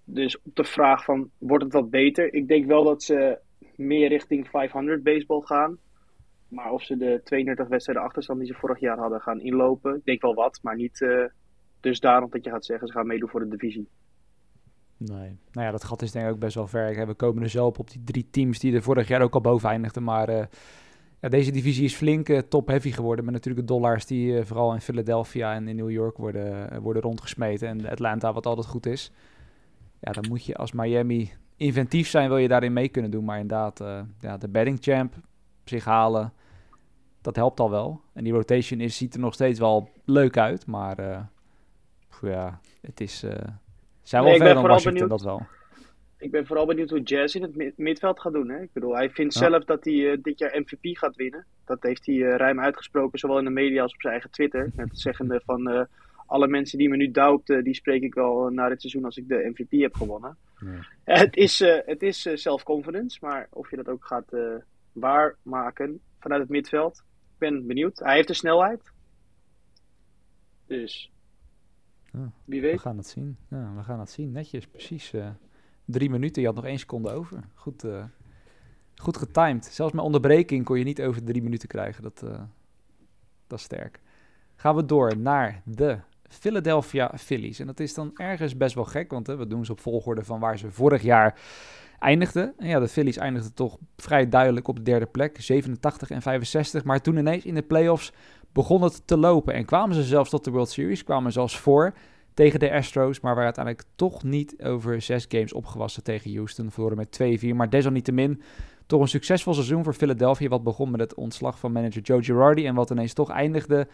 Dus 0.03 0.41
op 0.41 0.55
de 0.55 0.63
vraag 0.63 1.03
van, 1.03 1.29
wordt 1.37 1.63
het 1.63 1.73
wat 1.73 1.89
beter? 1.89 2.33
Ik 2.33 2.47
denk 2.47 2.65
wel 2.65 2.83
dat 2.83 3.03
ze 3.03 3.39
meer 3.75 4.07
richting 4.07 4.47
500 4.47 5.03
baseball 5.03 5.41
gaan. 5.41 5.77
Maar 6.47 6.71
of 6.71 6.83
ze 6.83 6.97
de 6.97 7.21
32 7.23 7.67
wedstrijden 7.67 8.05
achterstand 8.05 8.39
die 8.39 8.47
ze 8.47 8.53
vorig 8.53 8.79
jaar 8.79 8.97
hadden 8.97 9.21
gaan 9.21 9.41
inlopen, 9.41 9.95
ik 9.95 10.05
denk 10.05 10.21
wel 10.21 10.33
wat. 10.33 10.59
Maar 10.61 10.75
niet 10.75 11.01
uh, 11.01 11.25
dus 11.79 11.99
daarom 11.99 12.29
dat 12.29 12.43
je 12.43 12.49
gaat 12.49 12.65
zeggen, 12.65 12.87
ze 12.87 12.93
gaan 12.93 13.07
meedoen 13.07 13.29
voor 13.29 13.39
de 13.39 13.57
divisie. 13.57 13.89
Nee, 14.97 15.37
nou 15.51 15.65
ja, 15.65 15.71
dat 15.71 15.83
gat 15.83 16.01
is 16.01 16.11
denk 16.11 16.25
ik 16.25 16.31
ook 16.31 16.39
best 16.39 16.55
wel 16.55 16.67
ver. 16.67 17.07
We 17.07 17.13
komen 17.13 17.43
er 17.43 17.49
zo 17.49 17.65
op 17.65 17.79
op 17.79 17.89
die 17.89 18.03
drie 18.03 18.29
teams 18.29 18.59
die 18.59 18.75
er 18.75 18.81
vorig 18.81 19.07
jaar 19.07 19.21
ook 19.21 19.33
al 19.33 19.41
boven 19.41 19.69
eindigden. 19.69 20.03
Maar 20.03 20.29
uh, 20.29 20.43
ja, 21.23 21.29
deze 21.29 21.51
divisie 21.51 21.83
is 21.83 21.95
flink 21.95 22.29
uh, 22.29 22.39
top-heavy 22.39 22.91
geworden. 22.91 23.25
Met 23.25 23.33
natuurlijk 23.33 23.67
de 23.67 23.73
dollars 23.73 24.05
die 24.05 24.43
vooral 24.43 24.73
in 24.73 24.81
Philadelphia 24.81 25.53
en 25.53 25.67
in 25.67 25.75
New 25.75 25.91
York 25.91 26.17
worden, 26.17 26.81
worden 26.81 27.01
rondgesmeten. 27.01 27.67
En 27.67 27.89
Atlanta, 27.89 28.33
wat 28.33 28.45
altijd 28.45 28.67
goed 28.67 28.85
is 28.85 29.11
ja, 30.03 30.11
dan 30.11 30.25
moet 30.29 30.45
je 30.45 30.55
als 30.55 30.71
Miami 30.71 31.31
inventief 31.57 32.07
zijn, 32.07 32.27
wil 32.29 32.37
je 32.37 32.47
daarin 32.47 32.73
mee 32.73 32.89
kunnen 32.89 33.11
doen. 33.11 33.25
Maar 33.25 33.39
inderdaad, 33.39 33.83
ja, 34.19 34.37
de 34.37 34.49
betting 34.49 34.77
champ 34.81 35.13
zich 35.63 35.85
halen, 35.85 36.33
dat 37.21 37.35
helpt 37.35 37.59
al 37.59 37.69
wel. 37.69 38.01
En 38.13 38.23
die 38.23 38.33
rotation 38.33 38.79
is, 38.79 38.97
ziet 38.97 39.13
er 39.13 39.19
nog 39.19 39.33
steeds 39.33 39.59
wel 39.59 39.89
leuk 40.05 40.37
uit, 40.37 40.65
maar 40.65 41.27
ja, 42.21 42.59
het 42.81 43.01
is... 43.01 43.25
Zijn 44.01 44.23
wel 44.23 44.35
verder 44.35 44.53
dan 44.53 44.67
Washington, 44.67 45.07
dat 45.07 45.21
wel. 45.21 45.41
Ik 46.23 46.31
ben 46.31 46.45
vooral 46.45 46.65
benieuwd 46.65 46.89
hoe 46.89 47.01
Jazz 47.01 47.35
in 47.35 47.41
het 47.41 47.77
midveld 47.77 48.19
gaat 48.19 48.33
doen. 48.33 48.49
Hè? 48.49 48.61
Ik 48.61 48.73
bedoel, 48.73 48.95
hij 48.95 49.09
vindt 49.09 49.33
zelf 49.33 49.63
dat 49.63 49.83
hij 49.83 50.21
dit 50.21 50.39
jaar 50.39 50.59
MVP 50.59 50.97
gaat 50.97 51.15
winnen. 51.15 51.45
Dat 51.65 51.83
heeft 51.83 52.05
hij 52.05 52.15
ruim 52.15 52.59
uitgesproken, 52.59 53.19
zowel 53.19 53.37
in 53.37 53.43
de 53.43 53.49
media 53.49 53.81
als 53.81 53.93
op 53.93 54.01
zijn 54.01 54.13
eigen 54.13 54.31
Twitter. 54.31 54.71
Met 54.75 54.89
het 54.89 54.99
zeggende 54.99 55.41
van 55.45 55.87
alle 56.25 56.47
mensen 56.47 56.77
die 56.77 56.89
me 56.89 56.95
nu 56.95 57.11
doubten, 57.11 57.63
die 57.63 57.73
spreek 57.73 58.01
ik 58.01 58.13
wel 58.13 58.49
na 58.49 58.69
dit 58.69 58.81
seizoen 58.81 59.05
als 59.05 59.17
ik 59.17 59.27
de 59.27 59.51
MVP 59.53 59.81
heb 59.81 59.95
gewonnen. 59.95 60.37
Het 61.03 61.35
is, 61.35 61.59
het 61.85 62.01
is 62.01 62.29
self-confidence, 62.33 63.17
maar 63.21 63.47
of 63.49 63.69
je 63.69 63.75
dat 63.75 63.87
ook 63.87 64.05
gaat 64.05 64.35
waarmaken 64.91 65.99
vanuit 66.19 66.41
het 66.41 66.49
midveld, 66.49 66.97
ik 67.33 67.37
ben 67.37 67.67
benieuwd. 67.67 67.99
Hij 67.99 68.15
heeft 68.15 68.27
de 68.27 68.33
snelheid. 68.33 68.91
Dus, 70.67 71.11
wie 72.45 72.61
weet. 72.61 72.73
We 72.73 72.79
gaan 72.79 72.97
het 72.97 73.07
zien. 73.07 73.37
Ja, 73.49 73.73
we 73.75 73.83
gaan 73.83 73.99
het 73.99 74.09
zien. 74.09 74.31
Netjes, 74.31 74.67
precies. 74.67 75.13
Drie 75.85 76.09
minuten, 76.09 76.41
je 76.41 76.47
had 76.47 76.55
nog 76.55 76.65
één 76.65 76.79
seconde 76.79 77.11
over. 77.11 77.43
Goed, 77.53 77.85
goed 78.95 79.17
getimed. 79.17 79.65
Zelfs 79.65 79.93
met 79.93 80.03
onderbreking 80.03 80.65
kon 80.65 80.77
je 80.77 80.83
niet 80.83 81.01
over 81.01 81.23
drie 81.23 81.43
minuten 81.43 81.67
krijgen. 81.67 82.03
Dat, 82.03 82.19
dat 83.47 83.59
is 83.59 83.63
sterk. 83.63 84.01
Gaan 84.55 84.75
we 84.75 84.85
door 84.85 85.17
naar 85.17 85.61
de 85.65 85.99
Philadelphia 86.33 87.11
Phillies. 87.17 87.59
En 87.59 87.67
dat 87.67 87.79
is 87.79 87.93
dan 87.93 88.11
ergens 88.15 88.57
best 88.57 88.75
wel 88.75 88.85
gek, 88.85 89.11
want 89.11 89.27
hè, 89.27 89.35
we 89.35 89.47
doen 89.47 89.65
ze 89.65 89.71
op 89.71 89.79
volgorde 89.79 90.23
van 90.23 90.39
waar 90.39 90.57
ze 90.57 90.71
vorig 90.71 91.01
jaar 91.01 91.39
eindigden. 91.99 92.53
En 92.57 92.67
ja, 92.67 92.79
de 92.79 92.87
Phillies 92.87 93.17
eindigden 93.17 93.53
toch 93.53 93.77
vrij 93.97 94.29
duidelijk 94.29 94.67
op 94.67 94.75
de 94.75 94.81
derde 94.81 95.05
plek, 95.05 95.41
87 95.41 96.09
en 96.09 96.21
65. 96.21 96.83
Maar 96.83 97.01
toen 97.01 97.17
ineens 97.17 97.45
in 97.45 97.55
de 97.55 97.61
playoffs 97.61 98.11
begon 98.51 98.81
het 98.81 99.07
te 99.07 99.17
lopen 99.17 99.53
en 99.53 99.65
kwamen 99.65 99.95
ze 99.95 100.03
zelfs 100.03 100.29
tot 100.29 100.43
de 100.43 100.51
World 100.51 100.69
Series, 100.69 101.03
kwamen 101.03 101.31
zelfs 101.31 101.59
voor 101.59 101.93
tegen 102.33 102.59
de 102.59 102.71
Astros, 102.71 103.19
maar 103.19 103.31
waren 103.35 103.53
uiteindelijk 103.55 103.87
toch 103.95 104.23
niet 104.23 104.63
over 104.63 105.01
zes 105.01 105.25
games 105.27 105.53
opgewassen 105.53 106.03
tegen 106.03 106.35
Houston. 106.35 106.71
Verloren 106.71 106.97
met 106.97 107.41
2-4, 107.43 107.55
maar 107.55 107.69
desalniettemin 107.69 108.41
toch 108.85 109.01
een 109.01 109.07
succesvol 109.07 109.53
seizoen 109.53 109.83
voor 109.83 109.93
Philadelphia, 109.93 110.47
wat 110.47 110.63
begon 110.63 110.91
met 110.91 110.99
het 110.99 111.13
ontslag 111.13 111.59
van 111.59 111.71
manager 111.71 112.01
Joe 112.01 112.23
Girardi 112.23 112.65
en 112.65 112.75
wat 112.75 112.89
ineens 112.89 113.13
toch 113.13 113.29
eindigde 113.29 113.87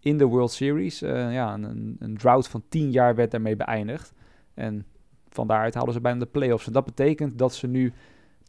in 0.00 0.18
de 0.18 0.24
World 0.24 0.52
Series. 0.52 1.02
Uh, 1.02 1.32
ja, 1.32 1.54
een, 1.54 1.96
een 1.98 2.16
drought 2.16 2.48
van 2.48 2.62
10 2.68 2.90
jaar 2.90 3.14
werd 3.14 3.30
daarmee 3.30 3.56
beëindigd. 3.56 4.12
En 4.54 4.86
van 5.28 5.46
daaruit 5.46 5.74
haalden 5.74 5.94
ze 5.94 6.00
bijna 6.00 6.18
de 6.18 6.26
playoffs. 6.26 6.66
En 6.66 6.72
dat 6.72 6.84
betekent 6.84 7.38
dat 7.38 7.54
ze 7.54 7.66
nu 7.66 7.92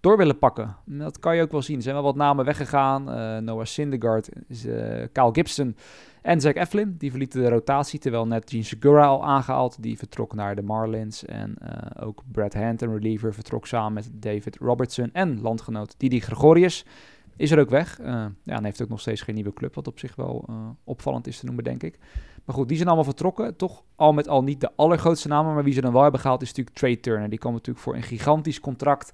door 0.06 0.18
willen 0.18 0.40
pakken. 0.40 0.76
Dat 0.86 1.20
kan 1.20 1.36
je 1.36 1.42
ook 1.42 1.52
wel 1.52 1.62
zien. 1.62 1.76
Er 1.76 1.82
zijn 1.82 1.96
wel 1.96 2.04
wat 2.04 2.16
namen 2.16 2.46
weggegaan. 2.46 3.10
Uh, 3.10 3.38
Noah 3.38 3.66
Syndergaard, 3.66 4.30
uh, 4.48 5.06
Kyle 5.12 5.30
Gibson 5.32 5.76
en 6.22 6.42
Zach 6.42 6.54
Eflin. 6.54 6.96
Die 6.98 7.10
verlieten 7.10 7.42
de 7.42 7.50
rotatie, 7.50 8.00
terwijl 8.00 8.28
net 8.28 8.50
Gene 8.50 8.64
Segura 8.64 9.06
al 9.06 9.26
aangehaald. 9.26 9.82
Die 9.84 9.98
vertrok 9.98 10.34
naar 10.34 10.56
de 10.56 10.62
Marlins. 10.62 11.26
En 11.26 11.56
uh, 11.64 12.08
ook 12.08 12.22
Brad 12.32 12.54
Hand, 12.54 12.82
een 12.82 12.94
reliever, 12.94 13.34
vertrok 13.34 13.68
samen 13.68 13.94
met 13.94 14.10
David 14.14 14.58
Robertson 14.58 15.10
en 15.14 15.42
landgenoot 15.42 15.96
Didi 15.98 16.22
Gregorius 16.22 16.86
is 17.38 17.52
er 17.52 17.60
ook 17.60 17.70
weg. 17.70 18.00
ja, 18.04 18.32
en 18.44 18.64
heeft 18.64 18.82
ook 18.82 18.90
nog 18.90 19.00
steeds 19.00 19.22
geen 19.22 19.36
nieuwe 19.36 19.54
club, 19.54 19.76
wat 19.76 19.88
op 19.88 20.00
zich 20.00 20.16
wel 20.16 20.50
opvallend 20.84 21.28
is 21.28 21.40
te 21.40 21.46
noemen, 21.46 21.64
denk 21.64 21.84
ik. 21.84 22.00
Maar 22.46 22.56
goed, 22.56 22.68
die 22.68 22.76
zijn 22.78 22.88
allemaal 22.88 23.06
vertrokken. 23.06 23.56
Toch 23.56 23.84
al 23.96 24.14
met 24.14 24.28
al 24.28 24.44
niet 24.44 24.62
de 24.62 24.72
allergrootste 24.76 25.28
namen, 25.28 25.54
maar 25.54 25.64
wie 25.64 25.74
ze 25.74 25.82
dan 25.82 25.94
wel 25.94 26.02
hebben 26.02 26.20
gehaald 26.20 26.42
is 26.42 26.48
natuurlijk 26.48 26.76
Trey 26.76 26.96
Turner. 26.96 27.30
Die 27.30 27.40
kwam 27.40 27.54
natuurlijk 27.54 27.86
voor 27.86 27.96
een 27.96 28.04
gigantisch 28.04 28.60
contract 28.60 29.14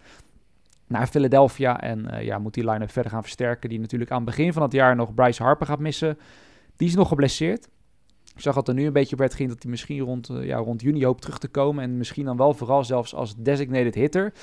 naar 0.91 1.07
Philadelphia. 1.07 1.81
En 1.81 2.24
ja, 2.25 2.39
moet 2.39 2.53
die 2.53 2.69
line-up 2.69 2.91
verder 2.91 3.12
gaan 3.12 3.21
versterken. 3.21 3.69
Die 3.69 3.79
natuurlijk 3.79 4.12
aan 4.12 4.21
het 4.21 4.25
begin 4.25 4.53
van 4.53 4.62
het 4.62 4.71
jaar 4.71 4.95
nog 4.95 5.13
Bryce 5.13 5.43
Harper 5.43 5.67
gaat 5.67 5.79
missen. 5.79 6.17
Die 6.75 6.88
is 6.88 6.95
nog 6.95 7.07
geblesseerd. 7.07 7.69
Ik 8.36 8.41
zag 8.41 8.55
dat 8.55 8.67
er 8.67 8.74
nu 8.74 8.86
een 8.86 8.93
beetje 8.93 9.13
op 9.13 9.19
werd 9.19 9.33
ging 9.33 9.50
dat 9.50 9.62
hij 9.62 9.71
misschien 9.71 10.00
rond, 10.00 10.29
uh, 10.29 10.45
ja, 10.45 10.57
rond 10.57 10.81
juni 10.81 11.05
hoopt 11.05 11.21
terug 11.21 11.38
te 11.38 11.48
komen. 11.48 11.83
En 11.83 11.98
misschien 11.98 12.25
dan 12.25 12.38
wel 12.38 12.53
vooral 12.53 12.83
zelfs 12.83 13.15
als 13.15 13.36
designated 13.38 13.95
hitter. 13.95 14.33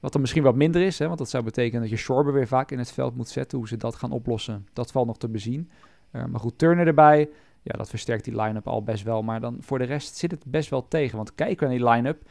Wat 0.00 0.12
dan 0.12 0.20
misschien 0.20 0.42
wat 0.42 0.54
minder 0.54 0.82
is, 0.82 0.98
hè, 0.98 1.06
want 1.06 1.18
dat 1.18 1.30
zou 1.30 1.44
betekenen 1.44 1.80
dat 1.80 1.90
je 1.90 1.96
Schorber 1.96 2.32
weer 2.32 2.46
vaak 2.46 2.70
in 2.70 2.78
het 2.78 2.92
veld 2.92 3.16
moet 3.16 3.28
zetten. 3.28 3.58
Hoe 3.58 3.68
ze 3.68 3.76
dat 3.76 3.94
gaan 3.94 4.10
oplossen, 4.10 4.66
dat 4.72 4.92
valt 4.92 5.06
nog 5.06 5.18
te 5.18 5.28
bezien. 5.28 5.70
Uh, 6.12 6.24
maar 6.24 6.40
goed, 6.40 6.58
Turner 6.58 6.86
erbij. 6.86 7.28
Ja, 7.62 7.76
dat 7.76 7.88
versterkt 7.88 8.24
die 8.24 8.42
line-up 8.42 8.68
al 8.68 8.82
best 8.82 9.04
wel. 9.04 9.22
Maar 9.22 9.40
dan 9.40 9.56
voor 9.60 9.78
de 9.78 9.84
rest 9.84 10.16
zit 10.16 10.30
het 10.30 10.44
best 10.46 10.70
wel 10.70 10.88
tegen. 10.88 11.16
Want 11.16 11.34
kijken 11.34 11.68
we 11.68 11.74
naar 11.74 11.82
die 11.82 11.88
line-up. 11.88 12.22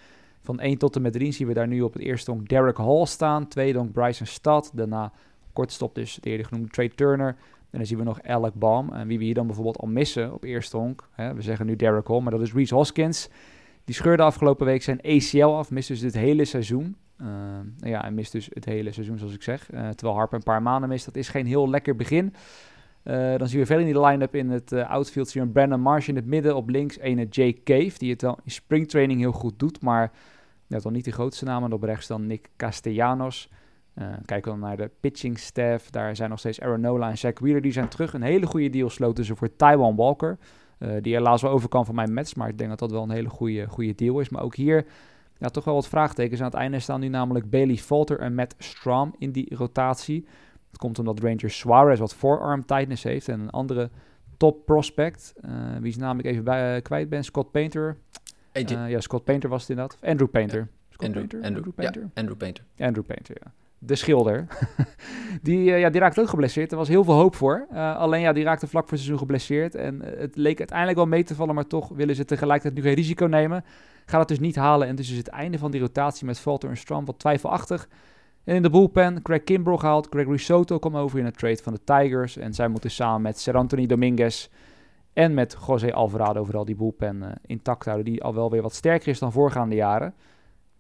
Van 0.46 0.60
1 0.60 0.78
tot 0.78 0.96
en 0.96 1.02
met 1.02 1.14
3 1.14 1.32
zien 1.32 1.48
we 1.48 1.54
daar 1.54 1.68
nu 1.68 1.82
op 1.82 1.94
het 1.94 2.02
eerste 2.02 2.32
donk 2.32 2.50
Derek 2.50 2.78
Hall 2.78 3.06
staan. 3.06 3.48
Tweede 3.48 3.74
donk 3.74 3.92
Bryson 3.92 4.26
Stad. 4.26 4.72
Daarna 4.74 5.12
kortstop 5.54 5.96
dus 5.96 6.18
de 6.22 6.30
eerder 6.30 6.46
genoemde 6.46 6.70
Trey 6.70 6.90
Turner. 6.90 7.36
En 7.70 7.82
dan 7.82 7.86
zien 7.86 7.98
we 7.98 8.04
nog 8.04 8.24
Alec 8.24 8.54
Baum. 8.54 8.94
En 8.94 9.08
wie 9.08 9.18
we 9.18 9.24
hier 9.24 9.34
dan 9.34 9.46
bijvoorbeeld 9.46 9.78
al 9.78 9.88
missen 9.88 10.34
op 10.34 10.44
eerste 10.44 10.78
honk. 10.78 11.10
Hè, 11.12 11.34
we 11.34 11.42
zeggen 11.42 11.66
nu 11.66 11.76
Derek 11.76 12.08
Hall, 12.08 12.20
maar 12.20 12.32
dat 12.32 12.42
is 12.42 12.54
Reese 12.54 12.76
Hoskins. 12.76 13.30
Die 13.86 13.96
scheurde 13.96 14.24
afgelopen 14.24 14.66
week 14.66 14.84
zijn 14.84 15.02
ACL 15.02 15.46
af. 15.46 15.72
Mist 15.72 15.88
dus 15.88 16.02
het 16.02 16.14
hele 16.14 16.46
seizoen. 16.46 16.96
Uh, 17.22 17.28
ja, 17.78 18.06
en 18.06 18.14
mist 18.14 18.32
dus 18.32 18.50
het 18.54 18.66
hele 18.66 18.92
seizoen, 18.92 19.18
zoals 19.18 19.34
ik 19.34 19.44
zeg. 19.44 19.72
Uh, 19.74 19.90
terwijl 19.90 20.18
Harper 20.18 20.38
een 20.38 20.44
paar 20.44 20.62
maanden 20.62 20.90
mist. 20.90 21.06
Dat 21.06 21.16
is 21.16 21.30
geen 21.30 21.46
heel 21.46 21.70
lekker 21.70 21.96
begin. 21.96 22.34
Uh, 23.04 23.38
dan 23.38 23.48
zien 23.48 23.60
we 23.60 23.66
verder 23.66 23.88
in 23.88 23.94
die 23.94 24.02
line-up 24.02 24.36
in 24.36 24.50
het 24.50 24.74
outfield. 24.74 25.30
Zien 25.30 25.44
we 25.44 25.50
Brandon 25.50 25.80
Marsh 25.80 26.08
in 26.08 26.16
het 26.16 26.26
midden. 26.26 26.56
Op 26.56 26.70
links 26.70 26.98
ene 26.98 27.28
Jake 27.30 27.64
Cave. 27.64 27.98
Die 27.98 28.12
het 28.12 28.22
wel 28.22 28.40
in 28.44 28.52
springtraining 28.52 29.20
heel 29.20 29.32
goed 29.32 29.60
doet. 29.60 29.82
Maar 29.82 30.12
ja, 30.68 30.80
dan 30.80 30.94
niet 30.94 31.06
de 31.06 31.12
grootste 31.12 31.46
naam. 31.46 31.64
En 31.64 31.74
op 31.74 31.84
rechts 31.84 32.08
dan 32.08 32.28
Nick 32.28 32.50
Castellanos. 32.58 33.50
Uh, 33.96 34.08
kijken 34.26 34.54
we 34.54 34.60
dan 34.60 34.68
naar 34.68 34.78
de 34.78 34.92
pitching 35.00 35.40
staff. 35.40 35.90
Daar 35.90 36.16
zijn 36.16 36.30
nog 36.30 36.40
steeds 36.40 36.62
Aaron 36.62 36.82
Nola 36.82 37.10
en 37.10 37.18
Zach 37.18 37.40
Wheeler. 37.40 37.62
Die 37.62 37.72
zijn 37.72 37.88
terug. 37.88 38.14
Een 38.14 38.22
hele 38.22 38.46
goede 38.46 38.70
deal 38.70 38.90
sloten 38.90 39.26
ze 39.26 39.36
voor 39.36 39.56
Taiwan 39.56 39.96
Walker. 39.96 40.38
Uh, 40.80 40.92
die 41.02 41.14
helaas 41.14 41.42
wel 41.42 41.52
over 41.52 41.70
van 41.70 41.96
mijn 41.96 42.14
Mets. 42.14 42.34
Maar 42.34 42.50
ik 42.50 42.58
denk 42.58 42.70
dat 42.70 42.80
dat 42.80 42.92
wel 42.92 43.04
een 43.04 43.10
hele 43.10 43.30
goede, 43.30 43.68
goede 43.68 43.96
deal 43.96 44.20
is. 44.20 44.30
Maar 44.30 44.42
ook 44.42 44.56
hier 44.56 44.86
ja, 45.38 45.48
toch 45.48 45.64
wel 45.64 45.74
wat 45.74 45.88
vraagtekens. 45.88 46.40
Aan 46.40 46.46
het 46.46 46.56
einde 46.56 46.80
staan 46.80 47.00
nu 47.00 47.08
namelijk 47.08 47.50
Bailey 47.50 47.76
Falter 47.76 48.20
en 48.20 48.36
Matt 48.36 48.56
Strom 48.58 49.16
in 49.18 49.32
die 49.32 49.56
rotatie. 49.56 50.28
Dat 50.70 50.80
komt 50.80 51.00
omdat 51.00 51.20
Ranger 51.20 51.50
Suarez 51.50 52.00
wat 52.00 52.16
forearm 52.16 52.66
tightness 52.66 53.04
heeft. 53.04 53.28
En 53.28 53.40
een 53.40 53.50
andere 53.50 53.90
top 54.38 54.66
prospect. 54.66 55.34
Uh, 55.46 55.52
wie 55.80 55.90
is 55.90 55.98
namelijk 55.98 56.28
even 56.28 56.44
bij, 56.44 56.82
kwijt 56.82 57.10
ben. 57.10 57.24
Scott 57.24 57.52
Painter. 57.52 57.98
Ja, 58.88 59.00
Scott 59.00 59.24
Painter 59.24 59.50
was 59.50 59.62
het 59.62 59.70
inderdaad. 59.70 59.98
Andrew 60.02 60.30
Painter. 60.30 60.68
Scott 60.90 61.08
Andrew, 61.08 61.28
Painter? 61.28 61.38
Andrew, 61.38 61.56
Andrew 61.56 61.74
Painter? 61.76 62.02
Ja, 62.02 62.22
Andrew 62.22 62.38
Painter. 62.38 62.64
Andrew 62.78 63.06
Painter, 63.06 63.36
ja 63.44 63.52
de 63.86 63.96
schilder. 63.96 64.48
die, 65.42 65.70
uh, 65.70 65.80
ja, 65.80 65.90
die 65.90 66.02
raakte 66.02 66.22
ook 66.22 66.30
geblesseerd. 66.30 66.72
Er 66.72 66.78
was 66.78 66.88
heel 66.88 67.04
veel 67.04 67.14
hoop 67.14 67.36
voor. 67.36 67.68
Uh, 67.74 67.98
alleen 67.98 68.22
ja, 68.22 68.34
die 68.34 68.44
raakte 68.44 68.68
vlak 68.68 68.84
voor 68.84 68.92
het 68.92 69.00
seizoen 69.00 69.20
geblesseerd. 69.20 69.76
En 69.76 70.02
het 70.18 70.36
leek 70.36 70.58
uiteindelijk 70.58 70.98
wel 70.98 71.08
mee 71.08 71.24
te 71.24 71.36
vallen, 71.36 71.56
maar 71.56 71.68
toch 71.68 71.90
willen 71.90 72.16
ze 72.16 72.26
tegelijkertijd 72.26 72.76
nu 72.76 72.90
geen 72.90 72.96
risico 72.96 73.26
nemen. 73.26 73.64
Gaat 74.06 74.20
het 74.20 74.28
dus 74.28 74.40
niet 74.40 74.56
halen. 74.56 74.88
En 74.88 74.96
dus 74.96 75.12
is 75.12 75.18
het 75.18 75.28
einde 75.28 75.58
van 75.58 75.72
die 75.72 75.82
rotatie 75.82 76.26
met 76.26 76.40
Falter 76.40 76.70
en 76.70 76.78
Stram 76.78 77.06
wat 77.06 77.20
twijfelachtig. 77.20 77.88
En 78.44 78.56
in 78.56 78.62
de 78.62 78.70
bullpen, 78.70 79.22
Craig 79.22 79.44
Kimbrell 79.44 79.78
gehaald. 79.78 80.08
Gregory 80.10 80.38
Soto 80.38 80.80
kwam 80.80 80.98
over 80.98 81.20
in 81.20 81.26
een 81.26 81.32
trade 81.32 81.64
van 81.64 81.74
de 81.74 81.84
Tigers. 81.84 82.38
En 82.38 82.54
zij 82.54 82.68
moeten 82.68 82.92
samen 82.92 83.22
met 83.22 83.40
Ser 83.40 83.58
Anthony 83.58 83.86
Dominguez 83.86 84.48
en 85.16 85.34
met 85.34 85.58
José 85.68 85.94
Alvarado 85.94 86.44
vooral 86.44 86.66
die 86.66 86.76
bullpen 86.76 87.42
intact 87.46 87.86
houden. 87.86 88.06
Die 88.06 88.24
al 88.24 88.34
wel 88.34 88.52
weer 88.52 88.62
wat 88.62 88.74
sterker 88.74 89.08
is 89.08 89.20
dan 89.20 89.32
voorgaande 89.32 89.76
jaren 89.76 90.14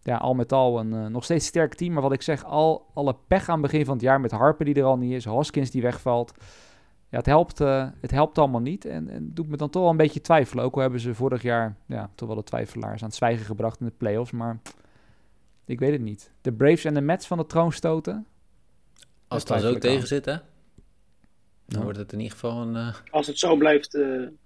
ja, 0.05 0.17
al 0.17 0.33
met 0.33 0.51
al 0.51 0.79
een 0.79 0.93
uh, 0.93 1.05
nog 1.05 1.23
steeds 1.23 1.45
sterk 1.45 1.73
team. 1.73 1.93
Maar 1.93 2.01
wat 2.01 2.11
ik 2.11 2.21
zeg, 2.21 2.43
al 2.43 2.91
alle 2.93 3.15
pech 3.27 3.49
aan 3.49 3.61
het 3.61 3.71
begin 3.71 3.85
van 3.85 3.93
het 3.93 4.03
jaar 4.03 4.19
met 4.19 4.31
Harper 4.31 4.65
die 4.65 4.75
er 4.75 4.83
al 4.83 4.97
niet 4.97 5.11
is, 5.11 5.25
Hoskins 5.25 5.71
die 5.71 5.81
wegvalt. 5.81 6.33
Ja, 7.09 7.17
het 7.17 7.25
helpt, 7.25 7.61
uh, 7.61 7.87
het 8.01 8.11
helpt 8.11 8.37
allemaal 8.37 8.61
niet. 8.61 8.85
En, 8.85 9.09
en 9.09 9.33
doet 9.33 9.47
me 9.47 9.57
dan 9.57 9.69
toch 9.69 9.81
wel 9.81 9.91
een 9.91 9.97
beetje 9.97 10.21
twijfelen. 10.21 10.63
Ook 10.63 10.75
al 10.75 10.81
hebben 10.81 10.99
ze 10.99 11.13
vorig 11.13 11.41
jaar 11.41 11.75
ja, 11.85 12.09
toch 12.15 12.27
wel 12.27 12.37
de 12.37 12.43
twijfelaars 12.43 13.01
aan 13.01 13.07
het 13.07 13.17
zwijgen 13.17 13.45
gebracht 13.45 13.79
in 13.79 13.85
de 13.85 13.91
playoffs. 13.97 14.31
Maar 14.31 14.59
ik 15.65 15.79
weet 15.79 15.91
het 15.91 16.01
niet. 16.01 16.31
De 16.41 16.53
Braves 16.53 16.85
en 16.85 16.93
de 16.93 17.01
Mets 17.01 17.27
van 17.27 17.37
de 17.37 17.45
troon 17.45 17.71
stoten. 17.71 18.25
Als 19.27 19.39
het 19.39 19.47
dan 19.47 19.59
zo 19.59 19.77
tegen 19.77 20.07
zit, 20.07 20.25
hè? 20.25 20.35
Dan 21.65 21.83
wordt 21.83 21.97
het 21.97 22.11
in 22.11 22.19
ieder 22.19 22.33
geval 22.33 22.61
een... 22.61 22.75
Uh... 22.75 22.95
Als 23.11 23.27
het 23.27 23.39
zo 23.39 23.55
blijft... 23.55 23.95
als 23.95 24.37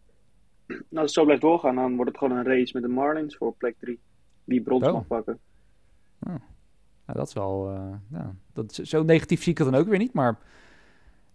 het 0.92 1.12
zo 1.12 1.24
blijft 1.24 1.42
doorgaan, 1.42 1.76
dan 1.76 1.96
wordt 1.96 2.12
het 2.12 2.20
gewoon 2.20 2.38
een 2.38 2.46
race 2.46 2.72
met 2.74 2.82
de 2.82 2.90
Marlins 2.90 3.36
voor 3.36 3.54
plek 3.54 3.76
3. 3.80 4.00
Wie 4.50 4.62
brons 4.62 4.88
oh. 4.88 4.94
mag 4.94 5.08
pakken. 5.08 5.40
Oh. 6.20 6.36
dat 7.06 7.28
is 7.28 7.34
wel. 7.34 7.72
Uh, 7.72 7.94
ja, 8.12 8.36
dat, 8.54 8.80
zo 8.84 9.04
negatief 9.04 9.44
zie 9.44 9.52
ik 9.52 9.58
het 9.58 9.72
dan 9.72 9.80
ook 9.80 9.88
weer 9.88 9.98
niet. 9.98 10.14
Maar 10.14 10.40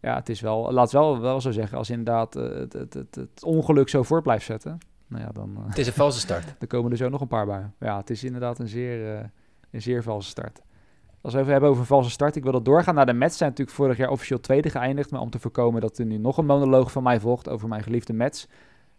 ja, 0.01 0.15
het 0.15 0.29
is 0.29 0.41
wel. 0.41 0.73
Laat 0.73 0.85
het 0.85 0.93
wel, 0.93 1.21
wel 1.21 1.41
zo 1.41 1.51
zeggen. 1.51 1.79
Als 1.79 1.91
inderdaad 1.91 2.37
uh, 2.37 2.43
het, 2.43 2.73
het, 2.73 2.95
het, 2.95 3.15
het, 3.15 3.45
ongeluk 3.45 3.89
zo 3.89 4.03
voort 4.03 4.23
blijft 4.23 4.45
zetten. 4.45 4.79
Nou 5.07 5.23
ja, 5.23 5.33
dan. 5.33 5.57
Uh, 5.59 5.69
het 5.69 5.79
is 5.79 5.87
een 5.87 5.93
valse 5.93 6.19
start. 6.19 6.55
dan 6.59 6.69
komen 6.69 6.91
er 6.91 6.97
zo 6.97 7.09
nog 7.09 7.21
een 7.21 7.29
paar 7.29 7.47
bij. 7.47 7.71
Ja, 7.81 7.97
het 7.97 8.11
is 8.11 8.25
inderdaad 8.25 8.59
een 8.59 8.69
zeer, 8.69 9.31
een 9.71 9.83
zeer 9.83 10.03
valse 10.03 10.29
start. 10.29 10.63
Als 11.25 11.33
we 11.33 11.39
even 11.39 11.53
hebben 11.53 11.71
over 11.71 11.81
een 11.81 11.87
valse 11.89 12.11
start. 12.11 12.37
Ik 12.37 12.43
wil 12.43 12.53
dat 12.53 12.65
doorgaan 12.65 12.95
naar 12.95 13.07
de 13.07 13.13
Mets. 13.13 13.37
Zijn 13.37 13.51
natuurlijk 13.51 13.77
vorig 13.77 13.97
jaar 13.97 14.11
officieel 14.11 14.41
tweede 14.41 14.71
geëindigd. 14.71 15.11
Maar 15.11 15.21
om 15.21 15.31
te 15.31 15.39
voorkomen 15.39 15.81
dat 15.81 15.99
er 15.99 16.05
nu 16.05 16.19
nog 16.19 16.39
een 16.39 16.47
monoloog 16.47 16.93
van 16.93 17.03
mij 17.03 17.21
volgt 17.21 17.49
over 17.49 17.69
mijn 17.69 17.83
geliefde 17.83 18.13
Mets. 18.13 18.49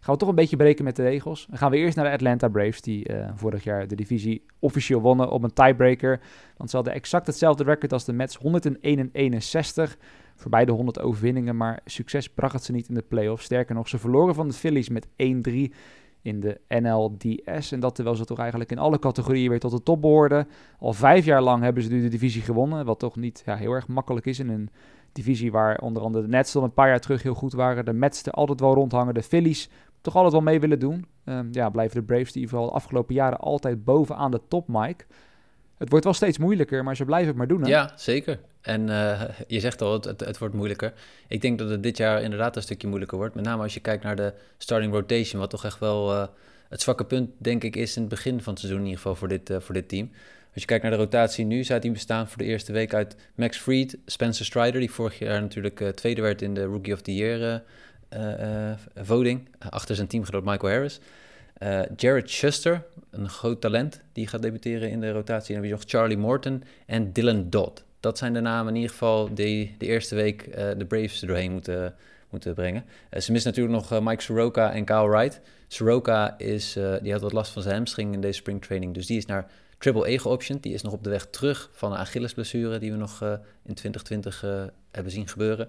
Gaan 0.00 0.14
we 0.14 0.20
toch 0.20 0.28
een 0.28 0.34
beetje 0.34 0.56
breken 0.56 0.84
met 0.84 0.96
de 0.96 1.02
regels. 1.02 1.46
Dan 1.46 1.58
gaan 1.58 1.70
we 1.70 1.76
eerst 1.76 1.96
naar 1.96 2.04
de 2.04 2.10
Atlanta 2.10 2.48
Braves, 2.48 2.80
die 2.80 3.08
uh, 3.10 3.28
vorig 3.34 3.64
jaar 3.64 3.88
de 3.88 3.94
divisie 3.94 4.46
officieel 4.58 5.00
wonnen 5.00 5.30
op 5.30 5.42
een 5.42 5.52
tiebreaker. 5.52 6.20
Want 6.56 6.70
ze 6.70 6.76
hadden 6.76 6.94
exact 6.94 7.26
hetzelfde 7.26 7.64
record 7.64 7.92
als 7.92 8.04
de 8.04 8.12
Mets, 8.12 8.36
101 8.36 8.98
en 8.98 9.08
61. 9.12 9.96
Voor 10.36 10.50
beide 10.50 10.72
100 10.72 11.00
overwinningen, 11.00 11.56
maar 11.56 11.80
succes 11.84 12.28
bracht 12.28 12.54
het 12.54 12.64
ze 12.64 12.72
niet 12.72 12.88
in 12.88 12.94
de 12.94 13.04
playoffs. 13.08 13.44
Sterker 13.44 13.74
nog, 13.74 13.88
ze 13.88 13.98
verloren 13.98 14.34
van 14.34 14.48
de 14.48 14.54
Phillies 14.54 14.88
met 14.88 15.06
1-3 15.06 15.10
in 16.26 16.40
de 16.40 16.60
NLDS. 16.68 17.72
En 17.72 17.80
dat 17.80 17.94
terwijl 17.94 18.16
ze 18.16 18.24
toch 18.24 18.38
eigenlijk 18.38 18.70
in 18.70 18.78
alle 18.78 18.98
categorieën 18.98 19.50
weer 19.50 19.60
tot 19.60 19.70
de 19.70 19.82
top 19.82 20.00
behoorden. 20.00 20.48
Al 20.78 20.92
vijf 20.92 21.24
jaar 21.24 21.42
lang 21.42 21.62
hebben 21.62 21.82
ze 21.82 21.90
nu 21.90 22.02
de 22.02 22.08
divisie 22.08 22.42
gewonnen, 22.42 22.84
wat 22.84 22.98
toch 22.98 23.16
niet 23.16 23.42
ja, 23.46 23.56
heel 23.56 23.72
erg 23.72 23.88
makkelijk 23.88 24.26
is 24.26 24.38
in 24.38 24.48
een 24.48 24.70
divisie 25.12 25.52
waar 25.52 25.78
onder 25.78 26.02
andere 26.02 26.24
de 26.24 26.30
Nets 26.30 26.56
al 26.56 26.62
een 26.62 26.72
paar 26.72 26.88
jaar 26.88 27.00
terug 27.00 27.22
heel 27.22 27.34
goed 27.34 27.52
waren. 27.52 27.84
De 27.84 27.92
Mets 27.92 28.22
er 28.22 28.32
altijd 28.32 28.60
wel 28.60 28.74
rondhangen, 28.74 29.14
de 29.14 29.22
Phillies 29.22 29.70
toch 30.00 30.14
altijd 30.14 30.32
wel 30.32 30.42
mee 30.42 30.60
willen 30.60 30.78
doen. 30.78 31.06
Um, 31.24 31.48
ja, 31.50 31.70
blijven 31.70 32.00
de 32.00 32.06
Braves 32.06 32.32
die 32.32 32.48
vooral 32.48 32.66
de 32.66 32.74
afgelopen 32.74 33.14
jaren 33.14 33.38
altijd 33.38 33.84
bovenaan 33.84 34.30
de 34.30 34.40
top, 34.48 34.68
Mike. 34.68 35.04
Het 35.76 35.90
wordt 35.90 36.04
wel 36.04 36.14
steeds 36.14 36.38
moeilijker, 36.38 36.84
maar 36.84 36.96
ze 36.96 37.04
blijven 37.04 37.28
het 37.28 37.36
maar 37.36 37.46
doen. 37.46 37.62
Hè? 37.62 37.68
Ja, 37.68 37.92
zeker. 37.96 38.38
En 38.60 38.88
uh, 38.88 39.22
je 39.46 39.60
zegt 39.60 39.82
al, 39.82 39.92
het, 39.92 40.20
het, 40.20 40.38
wordt 40.38 40.54
moeilijker. 40.54 40.92
Ik 41.28 41.40
denk 41.40 41.58
dat 41.58 41.70
het 41.70 41.82
dit 41.82 41.96
jaar 41.96 42.22
inderdaad 42.22 42.56
een 42.56 42.62
stukje 42.62 42.86
moeilijker 42.86 43.18
wordt. 43.18 43.34
Met 43.34 43.44
name 43.44 43.62
als 43.62 43.74
je 43.74 43.80
kijkt 43.80 44.02
naar 44.02 44.16
de 44.16 44.32
starting 44.58 44.92
rotation, 44.92 45.40
wat 45.40 45.50
toch 45.50 45.64
echt 45.64 45.78
wel 45.78 46.12
uh, 46.12 46.26
het 46.68 46.80
zwakke 46.80 47.04
punt, 47.04 47.30
denk 47.38 47.64
ik, 47.64 47.76
is 47.76 47.96
in 47.96 48.02
het 48.02 48.10
begin 48.10 48.42
van 48.42 48.52
het 48.52 48.62
seizoen 48.62 48.80
in 48.80 48.86
ieder 48.86 49.02
geval 49.02 49.16
voor 49.16 49.28
dit, 49.28 49.50
uh, 49.50 49.56
voor 49.60 49.74
dit 49.74 49.88
team. 49.88 50.10
Als 50.52 50.62
je 50.62 50.66
kijkt 50.66 50.82
naar 50.82 50.92
de 50.92 50.98
rotatie 50.98 51.44
nu, 51.44 51.64
zou 51.64 51.80
die 51.80 51.90
bestaan 51.90 52.28
voor 52.28 52.38
de 52.38 52.44
eerste 52.44 52.72
week 52.72 52.94
uit 52.94 53.16
Max 53.34 53.58
Fried, 53.58 53.98
Spencer 54.06 54.44
Strider, 54.44 54.80
die 54.80 54.90
vorig 54.90 55.18
jaar 55.18 55.40
natuurlijk 55.40 55.92
tweede 55.94 56.20
werd 56.20 56.42
in 56.42 56.54
de 56.54 56.64
Rookie 56.64 56.92
of 56.92 57.02
the 57.02 57.14
Year 57.14 57.62
voting. 58.94 59.48
Achter 59.58 59.94
zijn 59.94 60.06
teamgenoot 60.06 60.44
Michael 60.44 60.72
Harris. 60.72 61.00
Uh, 61.62 61.80
Jared 61.96 62.30
Schuster, 62.30 62.84
een 63.10 63.28
groot 63.28 63.60
talent, 63.60 64.00
die 64.12 64.26
gaat 64.26 64.42
debuteren 64.42 64.90
in 64.90 65.00
de 65.00 65.10
rotatie. 65.10 65.54
En 65.54 65.60
dan 65.60 65.70
heb 65.70 65.80
je 65.80 65.86
nog 65.86 66.00
Charlie 66.00 66.18
Morton 66.18 66.62
en 66.86 67.12
Dylan 67.12 67.50
Dodd. 67.50 67.84
Dat 68.00 68.18
zijn 68.18 68.32
de 68.32 68.40
namen 68.40 68.68
in 68.68 68.74
ieder 68.74 68.90
geval 68.90 69.34
die 69.34 69.74
de 69.78 69.86
eerste 69.86 70.14
week 70.14 70.52
de 70.52 70.84
Braves 70.88 71.20
er 71.20 71.26
doorheen 71.26 71.52
moeten, 71.52 71.94
moeten 72.30 72.54
brengen. 72.54 72.84
ze 73.18 73.32
missen 73.32 73.50
natuurlijk 73.54 73.90
nog 73.90 74.02
Mike 74.02 74.22
Soroka 74.22 74.72
en 74.72 74.84
Kyle 74.84 75.08
Wright. 75.08 75.40
Soroka 75.68 76.38
is, 76.38 76.78
die 77.02 77.12
had 77.12 77.20
wat 77.20 77.32
last 77.32 77.52
van 77.52 77.62
zijn 77.62 77.74
hamstring 77.74 78.14
in 78.14 78.20
deze 78.20 78.38
springtraining. 78.38 78.94
Dus 78.94 79.06
die 79.06 79.16
is 79.16 79.26
naar 79.26 79.50
Triple 79.78 80.14
A 80.14 80.18
geoptioned. 80.18 80.62
Die 80.62 80.74
is 80.74 80.82
nog 80.82 80.92
op 80.92 81.04
de 81.04 81.10
weg 81.10 81.26
terug 81.26 81.70
van 81.72 81.92
een 81.92 81.98
Achillesblessure 81.98 82.78
die 82.78 82.90
we 82.90 82.96
nog 82.96 83.20
in 83.62 83.74
2020 83.74 84.40
hebben 84.90 85.12
zien 85.12 85.28
gebeuren. 85.28 85.68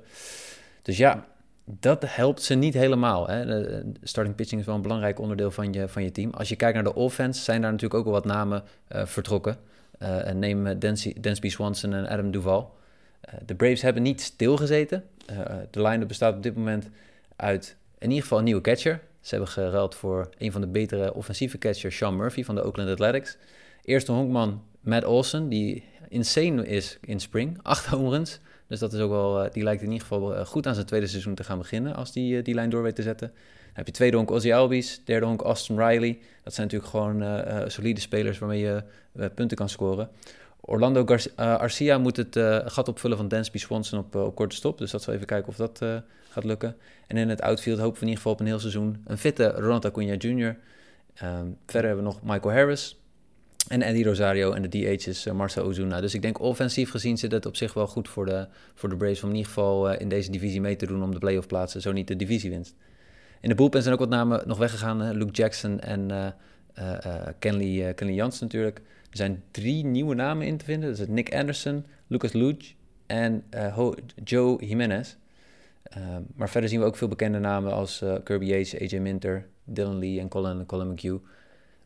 Dus 0.82 0.98
ja, 0.98 1.25
dat 1.70 2.04
helpt 2.08 2.42
ze 2.42 2.54
niet 2.54 2.74
helemaal. 2.74 3.28
Hè. 3.28 3.64
Starting 4.04 4.36
pitching 4.36 4.60
is 4.60 4.68
wel 4.68 4.76
een 4.76 4.82
belangrijk 4.82 5.20
onderdeel 5.20 5.52
van 5.52 5.74
je, 5.74 5.88
van 5.88 6.04
je 6.04 6.12
team. 6.12 6.32
Als 6.32 6.50
je 6.50 6.56
kijkt 6.56 6.74
naar 6.74 6.84
de 6.84 6.96
offense, 6.96 7.42
zijn 7.42 7.62
daar 7.62 7.72
natuurlijk 7.72 8.00
ook 8.00 8.06
wel 8.06 8.14
wat 8.14 8.26
namen 8.26 8.64
uh, 8.92 9.06
vertrokken. 9.06 9.58
Uh, 10.00 10.32
neem 10.32 10.68
uh, 10.68 10.74
Dansby 11.20 11.50
Swanson 11.50 11.94
en 11.94 12.08
Adam 12.08 12.32
Duval. 12.32 12.76
de 13.46 13.56
Braves 13.56 13.82
hebben 13.82 14.04
niet 14.04 14.22
stilgezeten. 14.22 15.04
de 15.72 15.82
line 15.82 16.06
bestaat 16.06 16.36
op 16.36 16.44
dit 16.44 16.56
moment 16.56 16.90
uit 17.36 17.76
in 17.98 18.08
ieder 18.08 18.24
geval 18.24 18.38
een 18.38 18.44
nieuwe 18.44 18.62
catcher. 18.62 19.02
Ze 19.22 19.36
hebben 19.36 19.54
geruild 19.54 19.96
voor 19.96 20.30
een 20.38 20.52
van 20.52 20.62
de 20.62 20.68
betere 20.68 21.14
offensieve 21.14 21.58
catchers, 21.58 21.98
Sean 21.98 22.16
Murphy 22.16 22.44
van 22.44 22.56
de 22.56 22.66
Oakland 22.66 22.90
Athletics. 22.90 23.38
Eerste 23.84 24.12
honkman 24.12 24.64
Matt 24.80 25.06
Olsen, 25.06 25.50
die 25.50 25.84
insane 26.10 26.68
is 26.68 26.98
in 27.02 27.20
spring. 27.20 27.60
Acht 27.62 27.86
home 27.86 28.10
runs. 28.10 28.40
Dus 28.68 28.80
dat 28.80 28.94
is 28.94 29.00
ook 29.00 29.10
wel, 29.10 29.50
die 29.52 29.64
lijkt 29.64 29.82
in 29.82 29.92
ieder 29.92 30.08
geval 30.08 30.46
goed 30.46 30.68
aan 30.68 30.74
zijn 30.74 30.86
tweede 30.86 31.08
seizoen 31.08 31.36
te 31.36 31.44
gaan 31.44 31.58
beginnen 31.58 31.96
als 31.96 32.12
die 32.12 32.42
die 32.42 32.54
lijn 32.54 32.70
door 32.70 32.84
weet 32.84 32.96
te 32.96 33.02
zetten. 33.02 33.28
Dan 33.28 33.74
heb 33.74 33.86
je 33.86 33.92
tweede 33.92 34.18
honk 34.18 34.32
Ozzy 34.32 34.54
Albies, 34.54 35.02
derde 35.06 35.26
honk 35.26 35.42
Austin 35.42 35.78
Riley. 35.78 36.20
Dat 36.44 36.54
zijn 36.54 36.68
natuurlijk 36.68 36.92
gewoon 36.92 37.44
solide 37.72 38.00
spelers 38.00 38.40
waarmee 38.40 38.60
je 38.60 38.84
punten 39.36 39.58
kan 39.58 39.70
scoren. 39.70 40.10
Orlando 40.60 41.06
Gar 41.06 41.58
Arcia 41.58 41.98
moet 41.98 42.18
het 42.18 42.40
gat 42.72 42.88
opvullen 42.88 43.18
van 43.18 43.28
Dansby 43.28 43.58
Swanson 43.58 44.00
op, 44.00 44.16
op 44.16 44.36
korte 44.36 44.56
stop. 44.56 44.78
Dus 44.78 44.92
dat 44.92 45.04
zal 45.04 45.14
even 45.14 45.26
kijken 45.26 45.48
of 45.48 45.56
dat 45.56 45.82
gaat 46.30 46.44
lukken. 46.44 46.76
En 47.08 47.18
in 47.18 47.30
het 47.30 47.42
outfield 47.42 47.80
hopen 47.80 48.00
we 48.00 48.02
in 48.02 48.08
ieder 48.08 48.18
geval 48.18 48.32
op 48.32 48.40
een 48.40 48.46
heel 48.46 48.60
seizoen 48.60 49.02
een 49.06 49.18
fitte 49.18 49.48
Ronald 49.48 49.86
Acuna 49.86 50.14
Jr. 50.14 50.58
Ehm, 51.14 51.46
verder 51.66 51.90
hebben 51.90 52.06
we 52.06 52.12
nog 52.12 52.22
Michael 52.24 52.54
Harris 52.54 52.98
en 53.68 53.82
Eddie 53.82 54.04
Rosario 54.04 54.52
en 54.52 54.62
de 54.62 54.68
DH 54.68 55.08
is 55.08 55.26
uh, 55.26 55.34
Marcel 55.34 55.64
Ozuna. 55.64 56.02
Dus 56.02 56.14
ik 56.14 56.22
denk 56.22 56.40
offensief 56.40 56.90
gezien 56.90 57.18
zit 57.18 57.32
het 57.32 57.46
op 57.46 57.56
zich 57.56 57.74
wel 57.74 57.88
goed 57.88 58.10
voor 58.10 58.26
de, 58.26 58.48
voor 58.76 58.90
de 58.90 58.98
Braves 58.98 59.24
om 59.24 59.30
in 59.30 59.36
ieder 59.36 59.52
geval 59.52 59.94
uh, 59.94 60.00
in 60.00 60.10
deze 60.10 60.32
divisie 60.32 60.62
mee 60.62 60.76
te 60.76 60.86
doen 60.86 61.04
om 61.04 61.12
de 61.12 61.20
playoff 61.20 61.48
plaatsen, 61.48 61.82
zo 61.82 61.92
niet 61.92 62.08
de 62.08 62.16
divisiewinst. 62.16 62.76
In 63.42 63.50
de 63.50 63.56
bullpen 63.56 63.82
zijn 63.82 63.94
ook 63.94 64.00
wat 64.00 64.10
namen 64.10 64.44
nog 64.46 64.58
weggegaan, 64.58 65.12
Luke 65.12 65.32
Jackson 65.32 65.80
en 65.80 66.10
uh, 66.10 67.28
Kenley, 67.40 67.94
Kenley 67.94 68.16
Jans 68.16 68.40
natuurlijk. 68.40 68.78
Er 69.10 69.18
zijn 69.18 69.44
drie 69.52 69.86
nieuwe 69.86 70.16
namen 70.16 70.48
in 70.48 70.58
te 70.58 70.66
vinden. 70.66 70.90
Dat 70.90 71.00
is 71.00 71.08
Nick 71.08 71.34
Anderson, 71.34 71.86
Lucas 72.08 72.34
Luge 72.34 72.74
en 73.06 73.44
Joe 74.24 74.66
Jimenez. 74.66 75.16
Ehm, 75.90 76.22
maar 76.36 76.50
verder 76.50 76.70
zien 76.70 76.80
we 76.80 76.86
ook 76.86 76.96
veel 76.96 77.08
bekende 77.08 77.40
namen 77.40 77.74
als 77.74 78.02
uh, 78.02 78.16
Kirby 78.24 78.46
Yates, 78.46 78.80
AJ 78.80 79.00
Minter, 79.00 79.48
Dylan 79.64 80.00
Lee 80.00 80.20
en 80.20 80.28
Colin, 80.28 80.66
Colin 80.66 80.92
McHugh. 80.92 81.24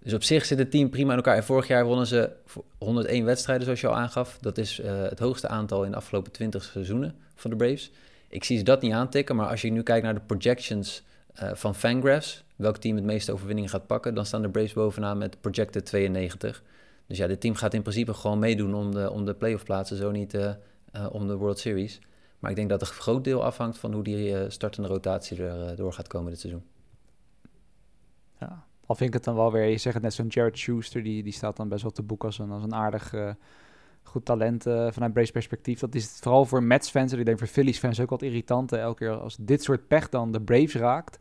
Dus 0.03 0.13
op 0.13 0.23
zich 0.23 0.45
zit 0.45 0.57
het 0.57 0.71
team 0.71 0.89
prima 0.89 1.09
in 1.09 1.15
elkaar. 1.15 1.35
En 1.35 1.43
vorig 1.43 1.67
jaar 1.67 1.85
wonnen 1.85 2.07
ze 2.07 2.29
101 2.77 3.25
wedstrijden, 3.25 3.63
zoals 3.63 3.81
je 3.81 3.87
al 3.87 3.95
aangaf. 3.95 4.37
Dat 4.41 4.57
is 4.57 4.79
uh, 4.79 5.01
het 5.01 5.19
hoogste 5.19 5.47
aantal 5.47 5.83
in 5.83 5.91
de 5.91 5.97
afgelopen 5.97 6.31
20 6.31 6.63
seizoenen 6.63 7.15
van 7.35 7.49
de 7.49 7.55
Braves. 7.55 7.91
Ik 8.27 8.43
zie 8.43 8.57
ze 8.57 8.63
dat 8.63 8.81
niet 8.81 8.93
aantikken, 8.93 9.35
maar 9.35 9.47
als 9.47 9.61
je 9.61 9.71
nu 9.71 9.83
kijkt 9.83 10.03
naar 10.03 10.13
de 10.13 10.21
projections 10.25 11.03
uh, 11.41 11.49
van 11.53 11.75
Fangraphs, 11.75 12.43
welk 12.55 12.77
team 12.77 12.95
het 12.95 13.05
meeste 13.05 13.31
overwinningen 13.31 13.69
gaat 13.69 13.87
pakken, 13.87 14.13
dan 14.13 14.25
staan 14.25 14.41
de 14.41 14.49
Braves 14.49 14.73
bovenaan 14.73 15.17
met 15.17 15.41
projected 15.41 15.85
92. 15.85 16.63
Dus 17.07 17.17
ja, 17.17 17.27
dit 17.27 17.41
team 17.41 17.55
gaat 17.55 17.73
in 17.73 17.81
principe 17.81 18.13
gewoon 18.13 18.39
meedoen 18.39 18.73
om 18.73 18.91
de, 18.93 19.11
om 19.11 19.25
de 19.25 19.33
playoff 19.33 19.63
plaatsen, 19.63 19.97
zo 19.97 20.11
niet 20.11 20.37
om 21.11 21.27
de 21.27 21.35
World 21.35 21.59
Series. 21.59 21.99
Maar 22.39 22.49
ik 22.49 22.55
denk 22.55 22.69
dat 22.69 22.81
een 22.81 22.87
groot 22.87 23.23
deel 23.23 23.43
afhangt 23.43 23.77
van 23.77 23.93
hoe 23.93 24.03
die 24.03 24.49
startende 24.49 24.87
rotatie 24.87 25.43
er 25.43 25.75
door 25.75 25.93
gaat 25.93 26.07
komen 26.07 26.31
dit 26.31 26.39
seizoen. 26.39 26.63
Ja, 28.39 28.65
al 28.91 28.97
vind 28.97 29.09
ik 29.09 29.15
het 29.15 29.23
dan 29.23 29.35
wel 29.35 29.51
weer, 29.51 29.65
je 29.65 29.77
zegt 29.77 29.95
het 29.95 30.03
net, 30.03 30.13
zo'n 30.13 30.27
Jared 30.27 30.57
Schuster, 30.57 31.03
die, 31.03 31.23
die 31.23 31.33
staat 31.33 31.57
dan 31.57 31.69
best 31.69 31.81
wel 31.81 31.91
te 31.91 32.03
boek 32.03 32.23
als 32.23 32.39
een, 32.39 32.51
als 32.51 32.63
een 32.63 32.73
aardig 32.73 33.13
uh, 33.13 33.29
goed 34.03 34.25
talent 34.25 34.63
vanuit 34.63 35.13
Brace 35.13 35.31
perspectief. 35.31 35.79
Dat 35.79 35.95
is 35.95 36.03
het 36.03 36.19
vooral 36.21 36.45
voor 36.45 36.63
Mets-fans 36.63 37.11
en 37.11 37.19
ik 37.19 37.25
denk 37.25 37.37
voor 37.37 37.47
Phillies-fans 37.47 37.99
ook 37.99 38.09
wat 38.09 38.21
irritant. 38.21 38.71
Elke 38.71 38.97
keer 38.97 39.11
als 39.11 39.37
dit 39.39 39.63
soort 39.63 39.87
pech 39.87 40.09
dan 40.09 40.31
de 40.31 40.41
Braves 40.41 40.75
raakt, 40.75 41.19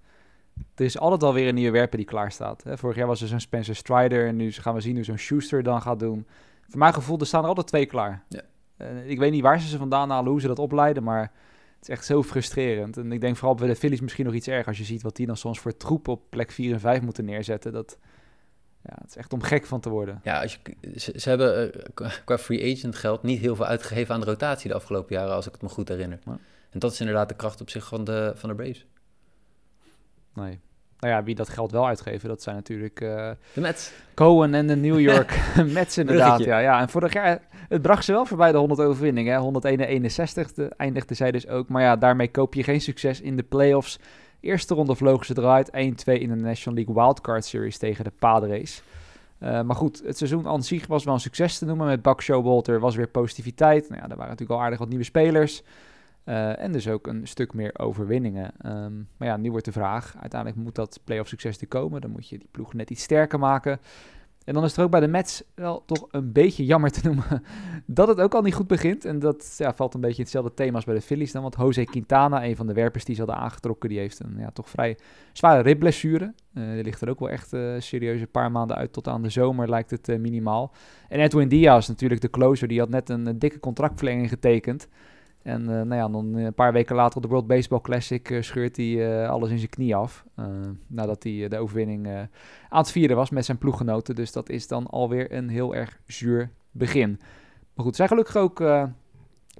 er 0.75 0.85
is 0.85 0.99
altijd 0.99 1.23
alweer 1.23 1.49
een 1.49 1.55
nieuwe 1.55 1.73
werper 1.73 1.97
die 1.97 2.07
klaar 2.07 2.33
staat. 2.33 2.63
Hè? 2.65 2.79
Vorig 2.79 2.97
jaar 2.97 3.07
was 3.07 3.23
er 3.23 3.29
zo'n 3.29 3.41
Spencer 3.41 3.77
Strider 3.77 4.27
en 4.27 4.37
nu 4.37 4.53
gaan 4.53 4.75
we 4.75 4.81
zien 4.81 4.95
hoe 4.95 5.05
zo'n 5.05 5.19
Schuster 5.19 5.63
dan 5.63 5.83
gaat 5.83 5.99
doen. 5.99 6.27
Voor 6.69 6.79
mijn 6.79 6.95
gevoel, 6.95 7.19
er 7.19 7.27
staan 7.27 7.43
er 7.43 7.49
altijd 7.49 7.67
twee 7.67 7.87
klaar. 7.87 8.25
Ja. 8.29 8.43
Uh, 8.79 9.11
ik 9.11 9.19
weet 9.19 9.33
niet 9.33 9.43
waar 9.43 9.61
ze 9.61 9.69
ze 9.69 9.79
vandaan 9.79 10.11
halen, 10.11 10.31
hoe 10.31 10.41
ze 10.41 10.47
dat 10.47 10.59
opleiden, 10.59 11.03
maar 11.03 11.33
het 11.81 11.89
is 11.89 11.95
echt 11.95 12.05
zo 12.07 12.23
frustrerend. 12.23 12.97
En 12.97 13.13
ik 13.13 13.21
denk 13.21 13.37
vooral 13.37 13.55
bij 13.55 13.69
de 13.69 13.77
Phillies 13.77 14.01
misschien 14.01 14.25
nog 14.25 14.35
iets 14.35 14.49
erger 14.49 14.67
als 14.67 14.79
je 14.79 14.85
ziet 14.85 15.03
wat 15.03 15.17
die 15.17 15.27
dan 15.27 15.37
soms 15.37 15.61
voor 15.61 15.77
troep 15.77 16.09
op 16.09 16.23
plek 16.31 16.51
4 16.51 16.73
en 16.73 16.81
5 16.81 17.01
moeten 17.01 17.25
neerzetten. 17.25 17.73
Dat, 17.73 17.99
ja, 18.83 18.97
het 19.01 19.09
is 19.09 19.17
echt 19.17 19.33
om 19.33 19.43
gek 19.43 19.67
van 19.67 19.81
te 19.81 19.89
worden. 19.89 20.21
Ja, 20.25 20.43
als 20.43 20.59
je, 20.63 21.01
ze, 21.21 21.29
hebben 21.29 21.73
uh, 22.03 22.11
qua 22.25 22.39
free 22.39 22.77
agent 22.77 22.97
geld 22.97 23.23
niet 23.23 23.41
heel 23.41 23.57
veel 23.57 23.67
uitgegeven 23.67 24.15
aan 24.15 24.21
de 24.21 24.27
rotatie 24.27 24.69
de 24.69 24.75
afgelopen 24.75 25.17
jaren, 25.17 25.35
als 25.35 25.47
ik 25.47 25.53
het 25.53 25.63
me 25.63 25.69
goed 25.69 25.89
herinner. 25.89 26.19
En 26.71 26.79
dat 26.79 26.93
is 26.93 27.01
inderdaad 27.01 27.29
de 27.29 27.37
kracht 27.37 27.61
op 27.61 27.71
zich 27.71 27.87
van 27.87 28.05
de, 28.05 28.33
van 28.37 28.49
de 28.49 28.55
Braves. 28.55 28.87
Nee, 30.35 30.61
nou 31.01 31.15
ja, 31.15 31.23
wie 31.23 31.35
dat 31.35 31.49
geld 31.49 31.73
wel 31.73 31.87
uitgeven, 31.87 32.29
dat 32.29 32.43
zijn 32.43 32.57
natuurlijk... 32.57 33.01
Uh, 33.01 33.31
de 33.53 33.61
Mets. 33.61 33.93
Cohen 34.15 34.55
en 34.55 34.67
de 34.67 34.77
New 34.77 35.01
York 35.11 35.41
Mets 35.75 35.99
inderdaad. 35.99 36.45
Ja, 36.45 36.59
ja, 36.59 36.81
en 36.81 36.89
vorig 36.89 37.13
jaar, 37.13 37.41
het 37.69 37.83
bracht 37.83 38.05
ze 38.05 38.13
wel 38.13 38.27
voorbij 38.27 38.53
de 38.53 38.59
100 38.59 38.81
overwinningen. 38.81 39.39
161 39.39 40.53
de, 40.53 40.71
eindigde 40.77 41.15
zij 41.15 41.31
dus 41.31 41.49
ook. 41.49 41.69
Maar 41.69 41.83
ja, 41.83 41.97
daarmee 41.97 42.31
koop 42.31 42.55
je 42.55 42.63
geen 42.63 42.81
succes 42.81 43.21
in 43.21 43.37
de 43.37 43.43
playoffs. 43.43 43.99
Eerste 44.41 44.75
ronde 44.75 44.95
vlogen 44.95 45.27
ze 45.27 45.35
eruit. 45.39 45.71
1-2 45.71 45.73
in 45.73 46.29
de 46.29 46.35
National 46.35 46.79
League 46.79 46.95
Wildcard 46.95 47.45
Series 47.45 47.79
tegen 47.79 48.05
de 48.05 48.13
Padres. 48.19 48.83
Uh, 49.43 49.61
maar 49.61 49.77
goed, 49.77 50.03
het 50.05 50.17
seizoen 50.17 50.47
aan 50.47 50.63
zich 50.63 50.87
was 50.87 51.05
wel 51.05 51.15
een 51.15 51.21
succes 51.21 51.59
te 51.59 51.65
noemen. 51.65 51.87
Met 51.87 52.03
Buck 52.03 52.23
Showalter 52.23 52.81
was 52.81 52.97
weer 52.97 53.09
positiviteit. 53.09 53.89
Nou 53.89 54.01
ja, 54.03 54.09
er 54.09 54.17
waren 54.17 54.31
natuurlijk 54.31 54.59
al 54.59 54.65
aardig 54.65 54.79
wat 54.79 54.89
nieuwe 54.89 55.05
spelers. 55.05 55.63
Uh, 56.25 56.63
en 56.63 56.73
dus 56.73 56.89
ook 56.89 57.07
een 57.07 57.29
stuk 57.29 57.55
meer 57.55 57.79
overwinningen. 57.79 58.53
Um, 58.67 59.09
maar 59.17 59.29
ja, 59.29 59.37
nu 59.37 59.51
wordt 59.51 59.65
de 59.65 59.73
vraag: 59.73 60.15
uiteindelijk 60.21 60.63
moet 60.63 60.75
dat 60.75 61.01
playoff 61.05 61.29
succes 61.29 61.57
te 61.57 61.67
komen. 61.67 62.01
Dan 62.01 62.11
moet 62.11 62.29
je 62.29 62.39
die 62.39 62.49
ploeg 62.51 62.75
net 62.75 62.91
iets 62.91 63.03
sterker 63.03 63.39
maken. 63.39 63.81
En 64.45 64.55
dan 64.55 64.65
is 64.65 64.71
het 64.71 64.85
ook 64.85 64.91
bij 64.91 65.01
de 65.01 65.09
Mets 65.09 65.43
wel 65.55 65.83
toch 65.85 66.07
een 66.11 66.33
beetje 66.33 66.65
jammer 66.65 66.91
te 66.91 67.01
noemen 67.03 67.25
dat 67.87 68.09
het 68.09 68.21
ook 68.21 68.35
al 68.35 68.43
niet 68.43 68.55
goed 68.55 68.67
begint. 68.67 69.05
En 69.05 69.19
dat 69.19 69.55
ja, 69.59 69.75
valt 69.75 69.95
een 69.95 70.01
beetje 70.01 70.17
in 70.17 70.23
hetzelfde 70.23 70.55
thema 70.55 70.75
als 70.75 70.85
bij 70.85 70.95
de 70.95 71.01
Phillies 71.01 71.33
dan. 71.33 71.43
Want 71.43 71.57
Jose 71.59 71.85
Quintana, 71.85 72.45
een 72.45 72.57
van 72.57 72.67
de 72.67 72.73
werpers 72.73 73.05
die 73.05 73.15
ze 73.15 73.21
hadden 73.21 73.41
aangetrokken, 73.41 73.89
die 73.89 73.99
heeft 73.99 74.21
een 74.21 74.35
ja, 74.39 74.51
toch 74.51 74.69
vrij 74.69 74.99
zware 75.33 75.63
ribblessure. 75.63 76.35
Uh, 76.55 76.73
die 76.73 76.85
ligt 76.85 77.01
er 77.01 77.09
ook 77.09 77.19
wel 77.19 77.31
echt 77.31 77.53
uh, 77.53 77.75
serieus 77.79 78.21
een 78.21 78.31
paar 78.31 78.51
maanden 78.51 78.77
uit. 78.77 78.93
Tot 78.93 79.09
aan 79.09 79.23
de 79.23 79.31
zomer 79.31 79.69
lijkt 79.69 79.91
het 79.91 80.07
minimaal. 80.07 80.73
En 81.09 81.21
Edwin 81.21 81.49
Diaz, 81.49 81.89
natuurlijk 81.89 82.21
de 82.21 82.31
closer, 82.31 82.69
die 82.69 82.79
had 82.79 82.89
net 82.89 83.09
een 83.09 83.39
dikke 83.39 83.61
contractverlenging 83.61 84.29
getekend. 84.29 84.89
En 85.51 85.61
uh, 85.63 85.69
nou 85.69 85.95
ja, 85.95 86.09
dan 86.09 86.35
een 86.35 86.55
paar 86.55 86.73
weken 86.73 86.97
later 86.97 87.17
op 87.17 87.23
de 87.23 87.29
World 87.29 87.47
Baseball 87.47 87.81
Classic 87.81 88.31
uh, 88.31 88.43
scheurt 88.43 88.77
hij 88.77 89.29
alles 89.29 89.51
in 89.51 89.59
zijn 89.59 89.71
knie 89.71 89.97
af. 89.97 90.25
nadat 90.87 91.23
hij 91.23 91.49
de 91.49 91.59
overwinning 91.59 92.09
aan 92.69 92.81
het 92.81 92.91
vieren 92.91 93.17
was 93.17 93.31
met 93.31 93.45
zijn 93.45 93.59
ploeggenoten. 93.59 94.15
Dus 94.15 94.33
dat 94.33 94.49
is 94.49 94.67
dan 94.67 94.87
alweer 94.87 95.33
een 95.33 95.49
heel 95.49 95.75
erg 95.75 96.01
zuur 96.07 96.51
begin. 96.71 97.21
Maar 97.75 97.85
goed, 97.85 97.97
zijn 97.97 98.09
gelukkig 98.09 98.37
ook 98.37 98.63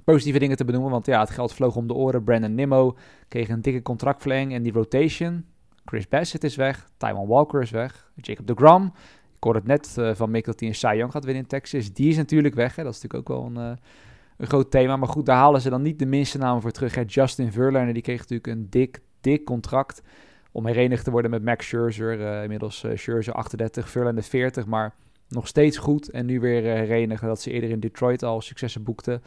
positieve 0.03 0.39
dingen 0.39 0.57
te 0.57 0.65
benoemen. 0.65 0.91
Want 0.91 1.05
ja, 1.05 1.19
het 1.19 1.29
geld 1.29 1.53
vloog 1.53 1.75
om 1.75 1.87
de 1.87 1.93
oren. 1.93 2.23
Brandon 2.23 2.55
Nimmo 2.55 2.97
kreeg 3.27 3.49
een 3.49 3.61
dikke 3.61 3.81
contractverlenging 3.81 4.53
en 4.53 4.63
die 4.63 4.73
rotation. 4.73 5.45
Chris 5.85 6.07
Bassett 6.07 6.43
is 6.43 6.55
weg. 6.55 6.89
Taiwan 6.97 7.27
Walker 7.27 7.61
is 7.61 7.71
weg. 7.71 8.11
Jacob 8.15 8.47
de 8.47 8.53
Gram. 8.55 8.85
Ik 9.35 9.43
hoorde 9.43 9.59
het 9.59 9.67
net 9.67 10.17
van 10.17 10.31
Mick 10.31 10.45
dat 10.45 10.59
hij 10.59 10.69
een 10.69 10.75
Cy 10.75 10.93
Young 10.95 11.11
gaat 11.11 11.25
winnen 11.25 11.43
in 11.43 11.49
Texas. 11.49 11.93
Die 11.93 12.09
is 12.09 12.17
natuurlijk 12.17 12.55
weg. 12.55 12.75
Hè. 12.75 12.83
Dat 12.83 12.93
is 12.95 13.01
natuurlijk 13.01 13.29
ook 13.29 13.37
wel 13.37 13.63
een 13.63 13.77
een 14.41 14.47
groot 14.47 14.71
thema. 14.71 14.95
Maar 14.95 15.07
goed, 15.07 15.25
daar 15.25 15.37
halen 15.37 15.61
ze 15.61 15.69
dan 15.69 15.81
niet 15.81 15.99
de 15.99 16.05
minste 16.05 16.37
namen 16.37 16.61
voor 16.61 16.71
terug. 16.71 16.95
Hè. 16.95 17.01
Justin 17.07 17.51
Verlander, 17.51 17.93
die 17.93 18.01
kreeg 18.01 18.19
natuurlijk 18.19 18.47
een 18.47 18.67
dik, 18.69 19.01
dik 19.21 19.45
contract 19.45 20.01
om 20.51 20.65
herenigd 20.65 21.03
te 21.03 21.11
worden 21.11 21.31
met 21.31 21.43
Max 21.43 21.67
Scherzer. 21.67 22.19
Uh, 22.19 22.43
inmiddels 22.43 22.83
uh, 22.83 22.91
Scherzer 22.95 23.33
38, 23.33 23.89
Verlander 23.89 24.23
40, 24.23 24.65
maar 24.65 24.93
nog 25.27 25.47
steeds 25.47 25.77
goed. 25.77 26.09
En 26.09 26.25
nu 26.25 26.39
weer 26.39 26.63
uh, 26.63 26.73
herenigen 26.73 27.27
dat 27.27 27.41
ze 27.41 27.51
eerder 27.51 27.69
in 27.69 27.79
Detroit 27.79 28.23
al 28.23 28.41
successen 28.41 28.83
boekten. 28.83 29.21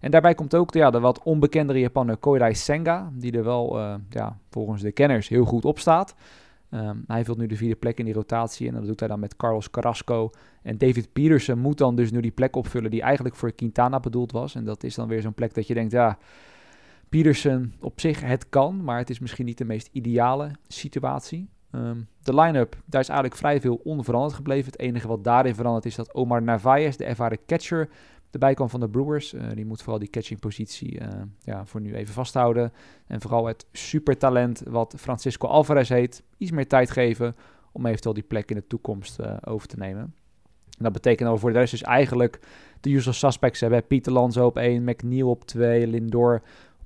En 0.00 0.10
daarbij 0.10 0.34
komt 0.34 0.54
ook 0.54 0.74
ja, 0.74 0.90
de 0.90 1.00
wat 1.00 1.22
onbekendere 1.22 1.78
Japaner 1.78 2.16
Koirai 2.16 2.54
Senga, 2.54 3.10
die 3.12 3.32
er 3.32 3.44
wel 3.44 3.78
ja, 4.08 4.38
volgens 4.50 4.82
de 4.82 4.92
kenners 4.92 5.28
heel 5.28 5.44
goed 5.44 5.64
op 5.64 5.78
staat. 5.78 6.14
Um, 6.74 7.04
hij 7.06 7.24
vult 7.24 7.38
nu 7.38 7.46
de 7.46 7.56
vierde 7.56 7.76
plek 7.76 7.98
in 7.98 8.04
die 8.04 8.14
rotatie 8.14 8.68
en 8.68 8.74
dat 8.74 8.86
doet 8.86 9.00
hij 9.00 9.08
dan 9.08 9.20
met 9.20 9.36
Carlos 9.36 9.70
Carrasco. 9.70 10.30
En 10.62 10.78
David 10.78 11.12
Peterson 11.12 11.58
moet 11.58 11.78
dan 11.78 11.96
dus 11.96 12.10
nu 12.10 12.20
die 12.20 12.30
plek 12.30 12.56
opvullen 12.56 12.90
die 12.90 13.02
eigenlijk 13.02 13.36
voor 13.36 13.52
Quintana 13.52 14.00
bedoeld 14.00 14.32
was. 14.32 14.54
En 14.54 14.64
dat 14.64 14.84
is 14.84 14.94
dan 14.94 15.08
weer 15.08 15.22
zo'n 15.22 15.34
plek 15.34 15.54
dat 15.54 15.66
je 15.66 15.74
denkt, 15.74 15.92
ja, 15.92 16.18
Peterson 17.08 17.72
op 17.80 18.00
zich, 18.00 18.20
het 18.20 18.48
kan, 18.48 18.84
maar 18.84 18.98
het 18.98 19.10
is 19.10 19.18
misschien 19.18 19.44
niet 19.44 19.58
de 19.58 19.64
meest 19.64 19.88
ideale 19.92 20.50
situatie. 20.68 21.48
Um, 21.70 22.08
de 22.22 22.34
line-up, 22.34 22.76
daar 22.84 23.00
is 23.00 23.08
eigenlijk 23.08 23.38
vrij 23.38 23.60
veel 23.60 23.80
onveranderd 23.84 24.34
gebleven. 24.34 24.72
Het 24.72 24.80
enige 24.80 25.08
wat 25.08 25.24
daarin 25.24 25.54
veranderd 25.54 25.84
is 25.84 25.94
dat 25.94 26.14
Omar 26.14 26.42
Narvaez, 26.42 26.96
de 26.96 27.04
ervaren 27.04 27.38
catcher, 27.46 27.88
erbij 28.34 28.54
kwam 28.54 28.68
van 28.68 28.80
de 28.80 28.88
Brewers. 28.88 29.34
Uh, 29.34 29.42
die 29.54 29.66
moet 29.66 29.82
vooral 29.82 29.98
die 29.98 30.10
catchingpositie 30.10 31.00
uh, 31.00 31.08
ja, 31.40 31.66
voor 31.66 31.80
nu 31.80 31.94
even 31.94 32.14
vasthouden. 32.14 32.72
En 33.06 33.20
vooral 33.20 33.46
het 33.46 33.66
supertalent 33.72 34.62
wat 34.68 34.94
Francisco 34.98 35.48
Alvarez 35.48 35.88
heet, 35.88 36.22
iets 36.38 36.50
meer 36.50 36.68
tijd 36.68 36.90
geven 36.90 37.34
om 37.72 37.86
eventueel 37.86 38.14
die 38.14 38.22
plek 38.22 38.50
in 38.50 38.56
de 38.56 38.66
toekomst 38.66 39.20
uh, 39.20 39.36
over 39.44 39.68
te 39.68 39.76
nemen. 39.76 40.02
En 40.78 40.84
dat 40.84 40.92
betekent 40.92 41.28
dat 41.28 41.34
we 41.34 41.40
voor 41.40 41.52
de 41.52 41.58
rest 41.58 41.70
dus 41.70 41.82
eigenlijk 41.82 42.40
de 42.80 42.90
usual 42.90 43.14
suspects 43.14 43.60
hebben. 43.60 43.86
Pieter 43.86 44.12
Lanzo 44.12 44.46
op 44.46 44.56
1, 44.56 44.84
McNeil 44.84 45.28
op 45.28 45.44
2, 45.44 45.86
Lindor 45.86 46.42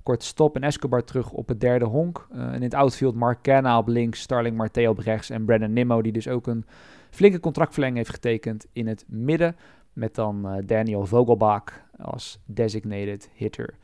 kort 0.09 0.23
stop 0.23 0.57
en 0.57 0.63
Escobar 0.63 1.05
terug 1.05 1.31
op 1.31 1.49
het 1.49 1.61
derde 1.61 1.85
honk. 1.85 2.27
en 2.31 2.55
in 2.55 2.63
het 2.63 2.75
outfield 2.75 3.15
Mark 3.15 3.43
Canna 3.43 3.79
op 3.79 3.89
links, 3.89 4.21
Starling 4.21 4.57
Marte 4.57 4.89
op 4.89 4.99
rechts 4.99 5.31
en 5.31 5.45
Brandon 5.45 5.73
Nimmo 5.73 6.03
die 6.03 6.13
dus 6.13 6.29
ook 6.29 6.47
een 6.47 6.65
flinke 7.11 7.41
contractverlenging 7.41 7.99
heeft 7.99 8.11
getekend 8.11 8.67
in 8.73 8.87
het 8.87 9.05
midden. 9.09 9.57
Met 9.99 10.15
dan 10.15 10.57
uh, 10.57 10.67
Daniel 10.67 11.07
Vogelbach 11.07 11.65
als 11.97 12.39
designated 12.45 13.31
hitter. 13.35 13.75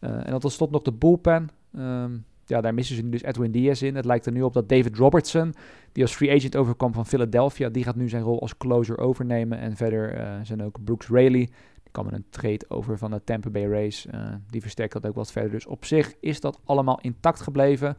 Uh, 0.00 0.10
en 0.10 0.30
dan 0.30 0.40
tot 0.40 0.52
slot 0.52 0.70
nog 0.70 0.82
de 0.82 0.92
bullpen. 0.92 1.48
Um, 1.78 2.24
ja, 2.46 2.60
daar 2.60 2.74
missen 2.74 2.96
ze 2.96 3.02
nu 3.02 3.10
dus 3.10 3.22
Edwin 3.22 3.50
Diaz 3.50 3.82
in. 3.82 3.96
Het 3.96 4.04
lijkt 4.04 4.26
er 4.26 4.32
nu 4.32 4.42
op 4.42 4.52
dat 4.52 4.68
David 4.68 4.96
Robertson, 4.96 5.54
die 5.92 6.02
als 6.02 6.14
free 6.14 6.36
agent 6.36 6.56
overkwam 6.56 6.92
van 6.92 7.06
Philadelphia, 7.06 7.68
die 7.68 7.84
gaat 7.84 7.96
nu 7.96 8.08
zijn 8.08 8.22
rol 8.22 8.40
als 8.40 8.56
closer 8.56 8.98
overnemen. 8.98 9.58
En 9.58 9.76
verder 9.76 10.18
uh, 10.18 10.32
zijn 10.42 10.62
ook 10.62 10.84
Brooks 10.84 11.08
Raley, 11.08 11.40
Ik 11.84 11.92
kan 11.92 12.06
me 12.06 12.12
een 12.12 12.24
trade 12.30 12.64
over 12.68 12.98
van 12.98 13.10
de 13.10 13.24
Tampa 13.24 13.50
Bay 13.50 13.66
Race. 13.66 14.10
die 14.50 14.60
versterkt 14.60 14.92
dat 14.92 15.06
ook 15.06 15.14
wat 15.14 15.32
verder. 15.32 15.50
Dus 15.50 15.66
op 15.66 15.84
zich 15.84 16.14
is 16.20 16.40
dat 16.40 16.60
allemaal 16.64 17.00
intact 17.00 17.40
gebleven. 17.40 17.96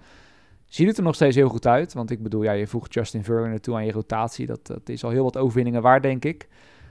Ziet 0.66 0.88
het 0.88 0.98
er 0.98 1.04
nog 1.04 1.16
steeds 1.16 1.36
heel 1.36 1.50
goed 1.50 1.68
uit. 1.68 1.94
Want 1.94 2.12
ik 2.12 2.24
bedoel, 2.24 2.44
ja, 2.44 2.52
je 2.52 2.68
voegt 2.68 2.94
Justin 2.94 3.24
Verlander 3.24 3.62
toe 3.62 3.76
aan 3.76 3.86
je 3.86 3.92
rotatie. 3.92 4.46
Dat, 4.46 4.68
dat 4.68 4.90
is 4.90 5.04
al 5.04 5.10
heel 5.10 5.24
wat 5.24 5.38
overwinningen 5.38 5.82
waar, 5.82 6.02
denk 6.02 6.26
ik. 6.26 6.48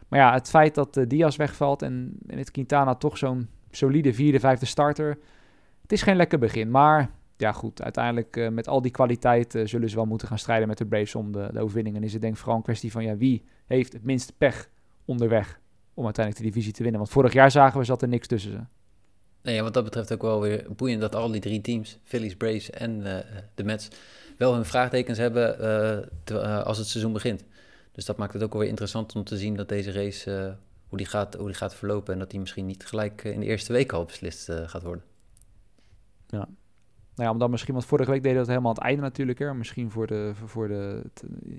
Maar 0.09 0.19
ja, 0.19 0.33
het 0.33 0.49
feit 0.49 0.75
dat 0.75 0.97
uh, 0.97 1.07
Diaz 1.07 1.37
wegvalt 1.37 1.83
en, 1.83 2.19
het 2.27 2.51
Quintana 2.51 2.95
toch 2.95 3.19
zo'n 3.19 3.49
solide 3.71 4.15
vierde, 4.15 4.41
vijfde 4.41 4.67
starter. 4.67 5.19
Het 5.83 5.93
is 5.93 6.03
geen 6.03 6.17
lekker 6.17 6.39
begin. 6.39 6.71
Maar 6.71 7.11
ja, 7.37 7.53
goed, 7.53 7.83
uiteindelijk 7.83 8.37
uh, 8.37 8.49
met 8.49 8.69
al 8.69 8.83
die 8.83 8.91
kwaliteit 8.91 9.55
uh, 9.55 9.67
zullen 9.67 9.89
ze 9.89 9.97
wel 9.97 10.05
moeten 10.05 10.29
gaan 10.29 10.39
strijden 10.39 10.69
met 10.69 10.79
de 10.79 10.87
Braves 10.87 11.15
om 11.15 11.33
de, 11.33 11.49
de 11.53 11.61
overwinningen. 11.61 12.01
En 12.01 12.07
is 12.07 12.13
het 12.13 12.23
denk 12.23 12.33
ik 12.33 12.39
vooral 12.39 12.57
een 12.57 12.63
kwestie 12.63 12.93
van 12.93 13.05
ja, 13.05 13.17
wie 13.17 13.45
heeft 13.67 13.93
het 13.93 14.05
minste 14.05 14.33
pech 14.33 14.69
onderweg 15.05 15.61
om 15.95 16.05
uiteindelijk 16.05 16.45
de 16.45 16.51
divisie 16.51 16.73
te 16.73 16.83
winnen. 16.83 17.01
Want 17.01 17.13
vorig 17.13 17.33
jaar 17.33 17.51
zagen 17.51 17.79
we 17.79 17.85
zat 17.85 18.03
er 18.03 18.09
niks 18.09 18.27
tussen 18.27 18.51
ze. 18.51 18.59
Nee, 19.43 19.63
wat 19.63 19.75
dat 19.75 19.85
betreft 19.85 20.13
ook 20.13 20.23
wel 20.23 20.41
weer 20.41 20.67
boeiend 20.77 21.01
dat 21.01 21.15
al 21.15 21.31
die 21.31 21.41
drie 21.41 21.61
teams, 21.61 21.99
Phillies, 22.05 22.37
Braves 22.37 22.71
en 22.71 23.03
de 23.55 23.65
Mets, 23.65 23.89
wel 24.37 24.55
hun 24.55 24.65
vraagtekens 24.65 25.19
hebben 25.19 25.59
als 26.65 26.79
het 26.79 26.87
seizoen 26.87 27.13
begint. 27.13 27.45
Dus 27.99 28.07
dat 28.07 28.17
maakt 28.17 28.33
het 28.33 28.43
ook 28.43 28.53
wel 28.53 28.61
weer 28.61 28.71
interessant 28.71 29.15
om 29.15 29.25
te 29.25 29.39
zien 29.39 29.55
dat 29.55 29.69
deze 29.69 29.93
race, 29.93 30.57
hoe, 30.89 30.99
die 30.99 31.07
gaat, 31.07 31.35
hoe 31.35 31.47
die 31.47 31.57
gaat 31.57 31.75
verlopen 31.75 32.13
en 32.13 32.19
dat 32.19 32.31
die 32.31 32.41
misschien 32.41 32.67
niet 32.67 32.87
gelijk 32.87 33.25
in 33.25 33.41
de 33.41 33.47
eerste 33.47 33.73
week 33.73 33.93
al 33.93 34.05
beslist 34.05 34.51
gaat 34.53 34.83
worden. 34.83 35.05
Ja, 36.27 36.39
nou 36.39 36.49
ja, 37.15 37.31
omdat 37.31 37.51
misschien, 37.51 37.75
want 37.75 37.87
vorige 37.87 38.11
week 38.11 38.23
deden 38.23 38.39
we 38.39 38.45
dat 38.45 38.49
helemaal 38.49 38.71
aan 38.71 38.77
het 38.77 38.87
einde 38.87 39.03
natuurlijk. 39.03 39.39
Hè. 39.39 39.55
Misschien 39.55 39.91
voor, 39.91 40.07
de, 40.07 40.33
voor 40.45 40.69
de, 40.69 41.03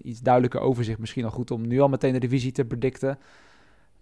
iets 0.03 0.19
duidelijker 0.19 0.59
overzicht 0.59 0.99
misschien 0.99 1.23
al 1.23 1.31
goed 1.31 1.51
om 1.51 1.67
nu 1.67 1.79
al 1.79 1.89
meteen 1.89 2.13
de 2.13 2.19
divisie 2.19 2.51
te 2.51 2.65
predicten. 2.65 3.19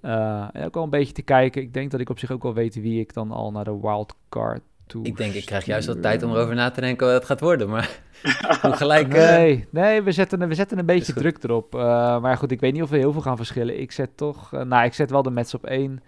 En 0.01 0.65
ook 0.65 0.75
al 0.75 0.83
een 0.83 0.89
beetje 0.89 1.13
te 1.13 1.21
kijken. 1.21 1.61
Ik 1.61 1.73
denk 1.73 1.91
dat 1.91 1.99
ik 1.99 2.09
op 2.09 2.19
zich 2.19 2.31
ook 2.31 2.43
wel 2.43 2.53
weet 2.53 2.75
wie 2.75 2.99
ik 2.99 3.13
dan 3.13 3.31
al 3.31 3.51
naar 3.51 3.63
de 3.63 3.79
wildcard 3.79 4.61
toe 4.87 5.05
Ik 5.05 5.17
denk, 5.17 5.33
ik 5.33 5.45
krijg 5.45 5.65
juist 5.65 5.87
wat 5.87 6.01
tijd 6.01 6.23
om 6.23 6.31
erover 6.31 6.55
na 6.55 6.71
te 6.71 6.81
denken 6.81 7.05
wat 7.05 7.15
het 7.15 7.25
gaat 7.25 7.39
worden. 7.39 7.69
Maar 7.69 8.01
gelijk... 8.61 9.07
Nee, 9.07 9.57
uh... 9.57 9.65
nee 9.69 10.01
we, 10.01 10.11
zetten, 10.11 10.47
we 10.47 10.55
zetten 10.55 10.79
een 10.79 10.85
beetje 10.85 11.13
druk 11.13 11.43
erop. 11.43 11.75
Uh, 11.75 11.81
maar 12.21 12.37
goed, 12.37 12.51
ik 12.51 12.59
weet 12.59 12.73
niet 12.73 12.81
of 12.81 12.89
we 12.89 12.97
heel 12.97 13.11
veel 13.11 13.21
gaan 13.21 13.37
verschillen. 13.37 13.79
Ik 13.79 13.91
zet 13.91 14.17
toch... 14.17 14.51
nou, 14.51 14.85
ik 14.85 14.93
zet 14.93 15.09
wel 15.09 15.23
de 15.23 15.31
Mets 15.31 15.53
op 15.53 15.65
1. 15.65 16.01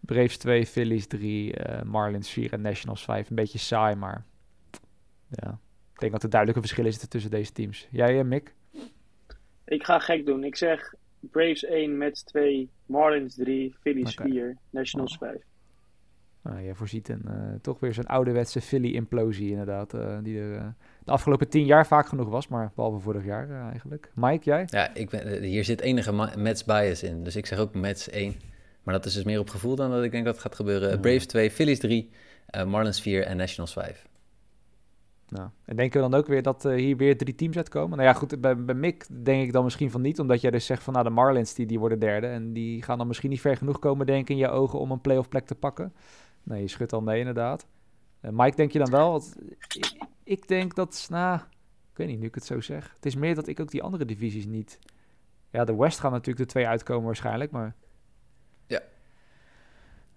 Braves 0.00 0.36
2, 0.36 0.66
Phillies 0.66 1.06
3, 1.06 1.54
Marlins 1.84 2.30
4 2.30 2.52
en 2.52 2.60
Nationals 2.60 3.04
5. 3.04 3.30
Een 3.30 3.36
beetje 3.36 3.58
saai, 3.58 3.94
maar 3.94 4.24
ja, 5.28 5.58
ik 5.92 6.00
denk 6.00 6.12
dat 6.12 6.22
er 6.22 6.30
duidelijke 6.30 6.62
verschillen 6.66 6.90
zitten 6.92 7.10
tussen 7.10 7.30
deze 7.30 7.52
teams. 7.52 7.88
Jij, 7.90 8.18
uh, 8.18 8.24
Mick? 8.24 8.54
Ik 9.64 9.84
ga 9.84 9.98
gek 9.98 10.26
doen. 10.26 10.44
Ik 10.44 10.56
zeg 10.56 10.94
Braves 11.20 11.64
1, 11.64 11.98
Mets 11.98 12.22
2, 12.22 12.70
Marlins 12.86 13.34
3, 13.34 13.74
Phillies 13.80 14.12
okay. 14.12 14.30
4, 14.30 14.56
Nationals 14.70 15.12
oh. 15.12 15.18
5. 15.18 15.42
Nou, 16.44 16.62
jij 16.62 16.74
voorziet 16.74 17.08
een, 17.08 17.22
uh, 17.26 17.32
toch 17.60 17.80
weer 17.80 17.94
zo'n 17.94 18.06
ouderwetse 18.06 18.60
Philly-implosie 18.60 19.50
inderdaad. 19.50 19.94
Uh, 19.94 20.18
die 20.22 20.38
er 20.38 20.54
uh, 20.54 20.66
de 21.04 21.10
afgelopen 21.10 21.48
tien 21.48 21.64
jaar 21.64 21.86
vaak 21.86 22.08
genoeg 22.08 22.28
was, 22.28 22.48
maar 22.48 22.72
behalve 22.74 22.98
vorig 22.98 23.24
jaar 23.24 23.70
eigenlijk. 23.70 24.10
Mike, 24.14 24.44
jij? 24.44 24.64
Ja, 24.66 24.94
ik 24.94 25.10
ben, 25.10 25.42
hier 25.42 25.64
zit 25.64 25.80
enige 25.80 26.30
Mets 26.36 26.64
bias 26.64 27.02
in. 27.02 27.24
Dus 27.24 27.36
ik 27.36 27.46
zeg 27.46 27.58
ook 27.58 27.74
Mets 27.74 28.10
1. 28.10 28.34
Maar 28.82 28.94
dat 28.94 29.04
is 29.04 29.14
dus 29.14 29.24
meer 29.24 29.38
op 29.38 29.50
gevoel 29.50 29.76
dan 29.76 29.90
dat 29.90 30.04
ik 30.04 30.10
denk 30.10 30.24
dat 30.24 30.34
het 30.34 30.42
gaat 30.42 30.54
gebeuren. 30.54 30.90
Ja. 30.90 30.96
Braves 30.96 31.26
2, 31.26 31.50
Phillies 31.50 31.78
3, 31.78 32.10
Marlins 32.66 33.00
4 33.00 33.24
en 33.24 33.36
Nationals 33.36 33.72
5. 33.72 34.06
Nou, 35.28 35.48
en 35.64 35.76
denken 35.76 36.02
we 36.02 36.10
dan 36.10 36.18
ook 36.18 36.26
weer 36.26 36.42
dat 36.42 36.64
uh, 36.64 36.74
hier 36.74 36.96
weer 36.96 37.16
drie 37.16 37.34
teams 37.34 37.56
uitkomen? 37.56 37.96
Nou 37.98 38.08
ja, 38.08 38.14
goed, 38.14 38.40
bij, 38.40 38.64
bij 38.64 38.74
Mick 38.74 39.06
denk 39.24 39.42
ik 39.42 39.52
dan 39.52 39.64
misschien 39.64 39.90
van 39.90 40.00
niet, 40.00 40.20
omdat 40.20 40.40
jij 40.40 40.50
dus 40.50 40.66
zegt 40.66 40.82
van 40.82 40.92
nou 40.92 41.04
de 41.04 41.10
Marlins 41.10 41.54
die, 41.54 41.66
die 41.66 41.78
worden 41.78 41.98
derde 41.98 42.26
en 42.26 42.52
die 42.52 42.82
gaan 42.82 42.98
dan 42.98 43.06
misschien 43.06 43.30
niet 43.30 43.40
ver 43.40 43.56
genoeg 43.56 43.78
komen 43.78 44.06
denk 44.06 44.20
ik 44.20 44.28
in 44.28 44.36
je 44.36 44.48
ogen 44.48 44.78
om 44.78 44.90
een 44.90 45.00
playoff 45.00 45.28
plek 45.28 45.46
te 45.46 45.54
pakken. 45.54 45.92
Nee, 46.44 46.60
je 46.60 46.68
schudt 46.68 46.92
al 46.92 47.02
nee 47.02 47.18
inderdaad. 47.18 47.66
Uh, 48.22 48.30
Mike, 48.30 48.56
denk 48.56 48.72
je 48.72 48.78
dan 48.78 48.90
wel? 48.90 49.10
Want, 49.10 49.36
ik, 49.58 49.92
ik, 50.24 50.48
denk 50.48 50.74
dat, 50.74 51.06
nou, 51.10 51.38
ik 51.90 51.96
weet 51.96 52.08
niet 52.08 52.18
nu 52.18 52.26
ik 52.26 52.34
het 52.34 52.44
zo 52.44 52.60
zeg. 52.60 52.92
Het 52.94 53.06
is 53.06 53.14
meer 53.14 53.34
dat 53.34 53.46
ik 53.46 53.60
ook 53.60 53.70
die 53.70 53.82
andere 53.82 54.04
divisies 54.04 54.46
niet... 54.46 54.78
Ja, 55.50 55.64
de 55.64 55.76
West 55.76 56.00
gaan 56.00 56.10
natuurlijk 56.10 56.46
de 56.46 56.52
twee 56.52 56.66
uitkomen 56.66 57.04
waarschijnlijk, 57.04 57.50
maar... 57.50 57.74
Ja. 58.66 58.80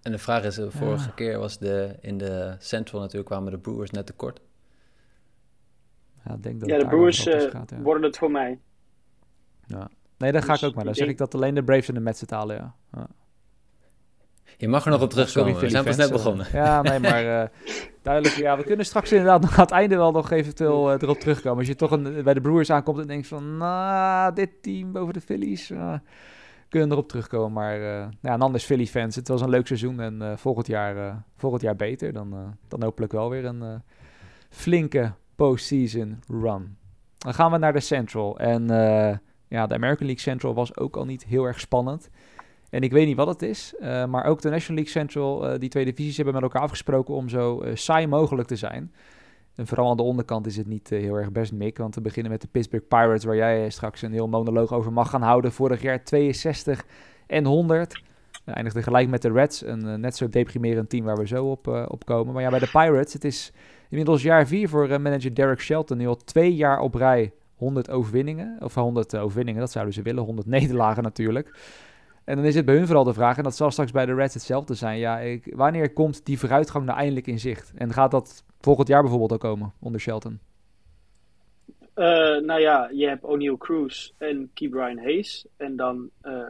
En 0.01 0.11
de 0.11 0.17
vraag 0.17 0.43
is, 0.43 0.55
de 0.55 0.71
vorige 0.71 1.07
ja. 1.07 1.13
keer 1.15 1.39
was 1.39 1.57
de, 1.57 1.97
in 2.01 2.17
de 2.17 2.55
Central 2.59 3.01
natuurlijk 3.01 3.29
kwamen 3.29 3.51
de 3.51 3.59
Brewers 3.59 3.91
net 3.91 4.05
tekort. 4.05 4.41
Ja, 6.23 6.37
denk 6.37 6.59
dat 6.59 6.69
ja 6.69 6.77
de 6.77 6.87
Brewers 6.87 7.27
uh, 7.27 7.41
gaat, 7.41 7.69
ja. 7.69 7.79
worden 7.81 8.03
het 8.03 8.17
voor 8.17 8.31
mij. 8.31 8.59
Ja. 9.65 9.89
Nee, 10.17 10.31
daar 10.31 10.43
ga 10.43 10.51
dus 10.51 10.61
ik 10.61 10.67
ook 10.67 10.75
maar. 10.75 10.85
Dan 10.85 10.95
zeg 10.95 11.07
ik 11.07 11.17
dat 11.17 11.35
alleen 11.35 11.55
de 11.55 11.63
Braves 11.63 11.87
en 11.87 11.93
de 11.93 11.99
Mets 11.99 12.21
het 12.21 12.29
halen, 12.29 12.55
ja. 12.91 13.07
Je 14.59 14.67
mag 14.67 14.85
er 14.85 14.91
nog 14.91 15.01
op 15.01 15.09
terugkomen. 15.09 15.51
Sorry, 15.51 15.65
we 15.65 15.71
zijn 15.71 15.83
pas 15.83 15.95
net 15.95 16.11
begonnen. 16.11 16.47
Ja, 16.51 16.81
nee, 16.81 16.99
maar 16.99 17.23
uh, 17.23 17.43
duidelijk. 18.01 18.35
Ja, 18.35 18.57
we 18.57 18.63
kunnen 18.63 18.85
straks 18.85 19.11
inderdaad 19.11 19.41
nog 19.41 19.53
aan 19.53 19.63
het 19.63 19.71
einde 19.71 19.95
wel 19.95 20.11
nog 20.11 20.31
eventueel 20.31 20.93
uh, 20.93 21.01
erop 21.01 21.19
terugkomen. 21.19 21.57
Als 21.57 21.67
je 21.67 21.75
toch 21.75 21.91
een, 21.91 22.23
bij 22.23 22.33
de 22.33 22.41
Brewers 22.41 22.69
aankomt 22.69 22.99
en 22.99 23.07
denkt 23.07 23.27
van, 23.27 23.57
nou, 23.57 24.33
dit 24.33 24.49
team 24.61 24.91
boven 24.91 25.13
de 25.13 25.21
Phillies, 25.21 25.71
uh, 25.71 25.93
kunnen 26.69 26.91
erop 26.91 27.07
terugkomen. 27.07 27.53
Maar 27.53 27.79
ja, 27.79 28.09
en 28.21 28.41
anders 28.41 28.65
Philly 28.65 28.85
fans, 28.85 29.15
het 29.15 29.27
was 29.27 29.41
een 29.41 29.49
leuk 29.49 29.67
seizoen 29.67 29.99
en 29.99 30.37
volgend, 30.37 30.67
jaar, 30.67 31.23
volgend 31.35 31.61
jaar 31.61 31.75
beter. 31.75 32.13
Dan, 32.13 32.57
dan 32.67 32.83
hopelijk 32.83 33.11
wel 33.11 33.29
weer 33.29 33.45
een 33.45 33.81
flinke 34.49 35.11
postseason 35.35 36.19
run. 36.27 36.77
Dan 37.17 37.33
gaan 37.33 37.51
we 37.51 37.57
naar 37.57 37.73
de 37.73 37.79
Central. 37.79 38.39
En 38.39 38.67
ja, 39.47 39.67
de 39.67 39.73
American 39.73 40.05
League 40.05 40.19
Central 40.19 40.53
was 40.53 40.77
ook 40.77 40.97
al 40.97 41.05
niet 41.05 41.25
heel 41.25 41.43
erg 41.43 41.59
spannend. 41.59 42.09
En 42.69 42.81
ik 42.81 42.91
weet 42.91 43.07
niet 43.07 43.15
wat 43.15 43.27
het 43.27 43.41
is, 43.41 43.73
uh, 43.79 44.05
maar 44.05 44.25
ook 44.25 44.41
de 44.41 44.49
National 44.49 44.83
League 44.83 45.01
Central, 45.01 45.53
uh, 45.53 45.59
die 45.59 45.69
twee 45.69 45.85
divisies 45.85 46.15
hebben 46.15 46.33
met 46.33 46.43
elkaar 46.43 46.61
afgesproken 46.61 47.13
om 47.13 47.29
zo 47.29 47.63
saai 47.73 48.07
mogelijk 48.07 48.47
te 48.47 48.55
zijn. 48.55 48.93
En 49.55 49.67
vooral 49.67 49.89
aan 49.89 49.97
de 49.97 50.03
onderkant 50.03 50.45
is 50.45 50.57
het 50.57 50.67
niet 50.67 50.89
heel 50.89 51.15
erg 51.15 51.31
best, 51.31 51.51
Mick. 51.51 51.77
Want 51.77 51.95
we 51.95 52.01
beginnen 52.01 52.31
met 52.31 52.41
de 52.41 52.47
Pittsburgh 52.47 52.87
Pirates, 52.87 53.23
waar 53.23 53.35
jij 53.35 53.69
straks 53.69 54.01
een 54.01 54.11
heel 54.11 54.27
monoloog 54.27 54.73
over 54.73 54.93
mag 54.93 55.09
gaan 55.09 55.21
houden. 55.21 55.51
Vorig 55.51 55.81
jaar 55.81 56.03
62 56.03 56.85
en 57.27 57.45
100. 57.45 58.01
Eindigde 58.45 58.83
gelijk 58.83 59.09
met 59.09 59.21
de 59.21 59.31
Reds, 59.31 59.65
een 59.65 59.99
net 59.99 60.15
zo 60.15 60.29
deprimerend 60.29 60.89
team 60.89 61.05
waar 61.05 61.17
we 61.17 61.27
zo 61.27 61.45
op, 61.45 61.67
op 61.67 62.05
komen. 62.05 62.33
Maar 62.33 62.43
ja, 62.43 62.49
bij 62.49 62.59
de 62.59 62.69
Pirates, 62.71 63.13
het 63.13 63.23
is 63.23 63.53
Inmiddels 63.89 64.21
jaar 64.21 64.47
4 64.47 64.69
voor 64.69 65.01
manager 65.01 65.35
Derek 65.35 65.61
Shelton. 65.61 65.97
Nu 65.97 66.07
al 66.07 66.15
twee 66.15 66.55
jaar 66.55 66.79
op 66.79 66.95
rij 66.95 67.31
100 67.55 67.89
overwinningen. 67.89 68.57
Of 68.59 68.73
100 68.73 69.13
uh, 69.13 69.23
overwinningen, 69.23 69.61
dat 69.61 69.71
zouden 69.71 69.93
ze 69.93 70.01
willen. 70.01 70.23
100 70.23 70.47
nederlagen 70.57 71.03
natuurlijk. 71.03 71.57
En 72.27 72.35
dan 72.35 72.45
is 72.45 72.55
het 72.55 72.65
bij 72.65 72.75
hun 72.75 72.85
vooral 72.85 73.03
de 73.03 73.13
vraag, 73.13 73.37
en 73.37 73.43
dat 73.43 73.55
zal 73.55 73.71
straks 73.71 73.91
bij 73.91 74.05
de 74.05 74.13
Reds 74.13 74.33
hetzelfde 74.33 74.73
zijn. 74.73 74.99
Ja, 74.99 75.19
ik, 75.19 75.53
wanneer 75.55 75.93
komt 75.93 76.25
die 76.25 76.39
vooruitgang 76.39 76.85
nou 76.85 76.97
eindelijk 76.97 77.27
in 77.27 77.39
zicht? 77.39 77.73
En 77.75 77.93
gaat 77.93 78.11
dat 78.11 78.43
volgend 78.59 78.87
jaar 78.87 79.01
bijvoorbeeld 79.01 79.31
al 79.31 79.37
komen 79.37 79.73
onder 79.79 79.99
Shelton? 79.99 80.39
Uh, 81.95 82.05
nou 82.41 82.59
ja, 82.59 82.89
je 82.93 83.07
hebt 83.07 83.23
O'Neill 83.23 83.57
Cruz 83.57 84.11
en 84.17 84.49
Key 84.53 84.69
Brian 84.69 84.97
Hayes. 84.97 85.47
En 85.57 85.75
dan 85.75 86.09
uh, 86.23 86.47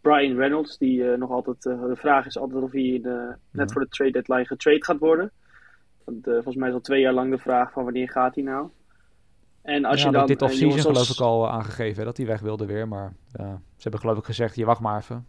Brian 0.00 0.36
Reynolds, 0.36 0.78
die 0.78 0.98
uh, 0.98 1.16
nog 1.16 1.30
altijd... 1.30 1.62
de 1.62 1.96
vraag 1.96 2.26
is 2.26 2.38
altijd 2.38 2.62
of 2.62 2.72
hij 2.72 3.00
net 3.50 3.72
voor 3.72 3.82
de 3.82 3.88
trade 3.88 4.10
deadline 4.10 4.46
getrade 4.46 4.84
gaat 4.84 4.98
worden. 4.98 5.32
Want, 6.04 6.24
volgens 6.24 6.56
mij 6.56 6.68
is 6.68 6.74
al 6.74 6.80
twee 6.80 7.00
jaar 7.00 7.12
lang 7.12 7.30
de 7.30 7.38
vraag 7.38 7.72
van 7.72 7.84
wanneer 7.84 8.10
gaat 8.10 8.34
hij 8.34 8.44
nou? 8.44 8.68
En 9.66 9.84
als 9.84 10.00
ja, 10.00 10.06
je 10.06 10.12
dan, 10.12 10.26
dit 10.26 10.40
eh, 10.40 10.48
offseason 10.48 10.72
season 10.72 10.92
geloof 10.92 11.10
ik 11.10 11.20
al 11.20 11.50
aangegeven 11.50 12.04
dat 12.04 12.16
hij 12.16 12.26
weg 12.26 12.40
wilde 12.40 12.66
weer. 12.66 12.88
Maar 12.88 13.12
ze 13.36 13.82
hebben 13.82 14.00
geloof 14.00 14.18
ik 14.18 14.24
gezegd, 14.24 14.56
je 14.56 14.64
wacht 14.64 14.80
maar 14.80 15.00
even. 15.00 15.26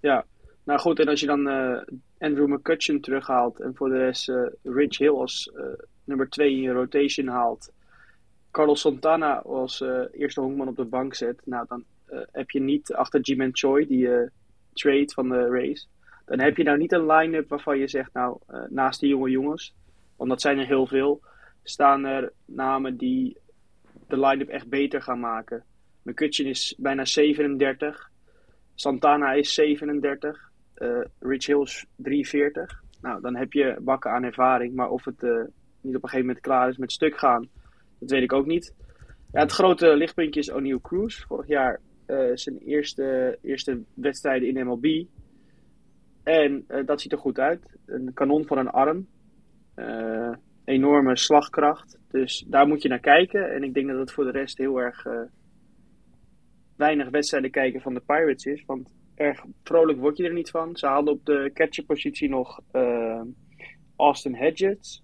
Ja, 0.00 0.24
nou 0.64 0.80
goed. 0.80 1.00
En 1.00 1.08
als 1.08 1.20
je 1.20 1.26
dan 1.26 1.48
uh, 1.48 1.78
Andrew 2.18 2.46
McCutcheon 2.46 3.00
terughaalt 3.00 3.60
en 3.60 3.74
voor 3.74 3.88
de 3.88 3.98
rest 3.98 4.28
uh, 4.28 4.46
Rich 4.62 4.98
Hill 4.98 5.10
als 5.10 5.52
nummer 6.04 6.28
2 6.28 6.50
in 6.50 6.60
je 6.60 6.72
rotation 6.72 7.26
haalt. 7.26 7.72
Carlos 8.50 8.80
Santana 8.80 9.42
als 9.42 9.84
eerste 10.12 10.40
honkman 10.40 10.68
op 10.68 10.76
de 10.76 10.84
bank 10.84 11.14
zet. 11.14 11.40
Nou, 11.44 11.66
dan 11.68 11.84
heb 12.32 12.50
je 12.50 12.60
niet 12.60 12.92
achter 12.92 13.20
Jimen 13.20 13.50
Choi, 13.52 13.86
die 13.86 14.08
trade 14.72 15.12
van 15.14 15.28
de 15.28 15.48
race 15.48 15.86
dan 16.24 16.40
heb 16.40 16.56
je 16.56 16.62
nou 16.62 16.78
niet 16.78 16.92
een 16.92 17.06
line-up 17.06 17.48
waarvan 17.48 17.78
je 17.78 17.88
zegt, 17.88 18.12
nou, 18.12 18.38
naast 18.68 19.00
die 19.00 19.08
jonge 19.08 19.30
jongens, 19.30 19.74
want 20.16 20.30
dat 20.30 20.40
zijn 20.40 20.58
er 20.58 20.66
heel 20.66 20.86
veel, 20.86 21.20
staan 21.68 22.04
er 22.04 22.32
namen 22.44 22.96
die 22.96 23.38
de 24.08 24.20
line-up 24.20 24.48
echt 24.48 24.68
beter 24.68 25.02
gaan 25.02 25.20
maken. 25.20 25.64
McCutcheon 26.02 26.48
is 26.48 26.74
bijna 26.78 27.04
37, 27.04 28.10
Santana 28.74 29.32
is 29.32 29.54
37, 29.54 30.50
uh, 30.76 30.88
eh, 30.88 31.06
Rich 31.18 31.46
Hill 31.46 31.62
is 31.62 31.86
43. 31.96 32.82
Nou, 33.00 33.20
dan 33.20 33.36
heb 33.36 33.52
je 33.52 33.76
bakken 33.80 34.10
aan 34.10 34.24
ervaring, 34.24 34.74
maar 34.74 34.90
of 34.90 35.04
het 35.04 35.22
uh, 35.22 35.44
niet 35.80 35.96
op 35.96 36.02
een 36.02 36.08
gegeven 36.08 36.26
moment 36.26 36.40
klaar 36.40 36.68
is 36.68 36.76
met 36.76 36.92
stuk 36.92 37.18
gaan, 37.18 37.48
dat 37.98 38.10
weet 38.10 38.22
ik 38.22 38.32
ook 38.32 38.46
niet. 38.46 38.74
Ja, 39.32 39.40
het 39.40 39.52
grote 39.52 39.96
lichtpuntje 39.96 40.40
is 40.40 40.50
O'Neill 40.50 40.80
Cruz. 40.82 41.24
Vorig 41.24 41.46
jaar 41.46 41.80
zijn 42.34 42.58
eerste, 42.58 43.38
eerste 43.42 43.82
wedstrijden 43.94 44.48
in 44.48 44.66
MLB. 44.66 45.04
En 46.22 46.66
dat 46.84 47.00
ziet 47.00 47.12
er 47.12 47.18
goed 47.18 47.38
uit. 47.38 47.60
Een 47.86 48.10
kanon 48.14 48.46
van 48.46 48.58
een 48.58 48.70
arm. 48.70 49.06
Enorme 50.66 51.16
slagkracht. 51.16 51.98
Dus 52.10 52.44
daar 52.48 52.66
moet 52.66 52.82
je 52.82 52.88
naar 52.88 53.00
kijken. 53.00 53.54
En 53.54 53.62
ik 53.62 53.74
denk 53.74 53.88
dat 53.88 53.98
het 53.98 54.12
voor 54.12 54.24
de 54.24 54.30
rest 54.30 54.58
heel 54.58 54.80
erg 54.80 55.04
uh, 55.04 55.20
weinig 56.76 57.08
wedstrijden 57.08 57.50
kijken 57.50 57.80
van 57.80 57.94
de 57.94 58.00
Pirates 58.00 58.44
is. 58.44 58.64
Want 58.64 58.94
erg 59.14 59.44
vrolijk 59.62 59.98
word 59.98 60.16
je 60.16 60.24
er 60.24 60.32
niet 60.32 60.50
van. 60.50 60.76
Ze 60.76 60.86
haalden 60.86 61.12
op 61.12 61.24
de 61.24 61.50
catcherpositie 61.54 62.28
nog 62.28 62.60
uh, 62.72 63.22
Austin 63.96 64.34
Hedges. 64.34 65.02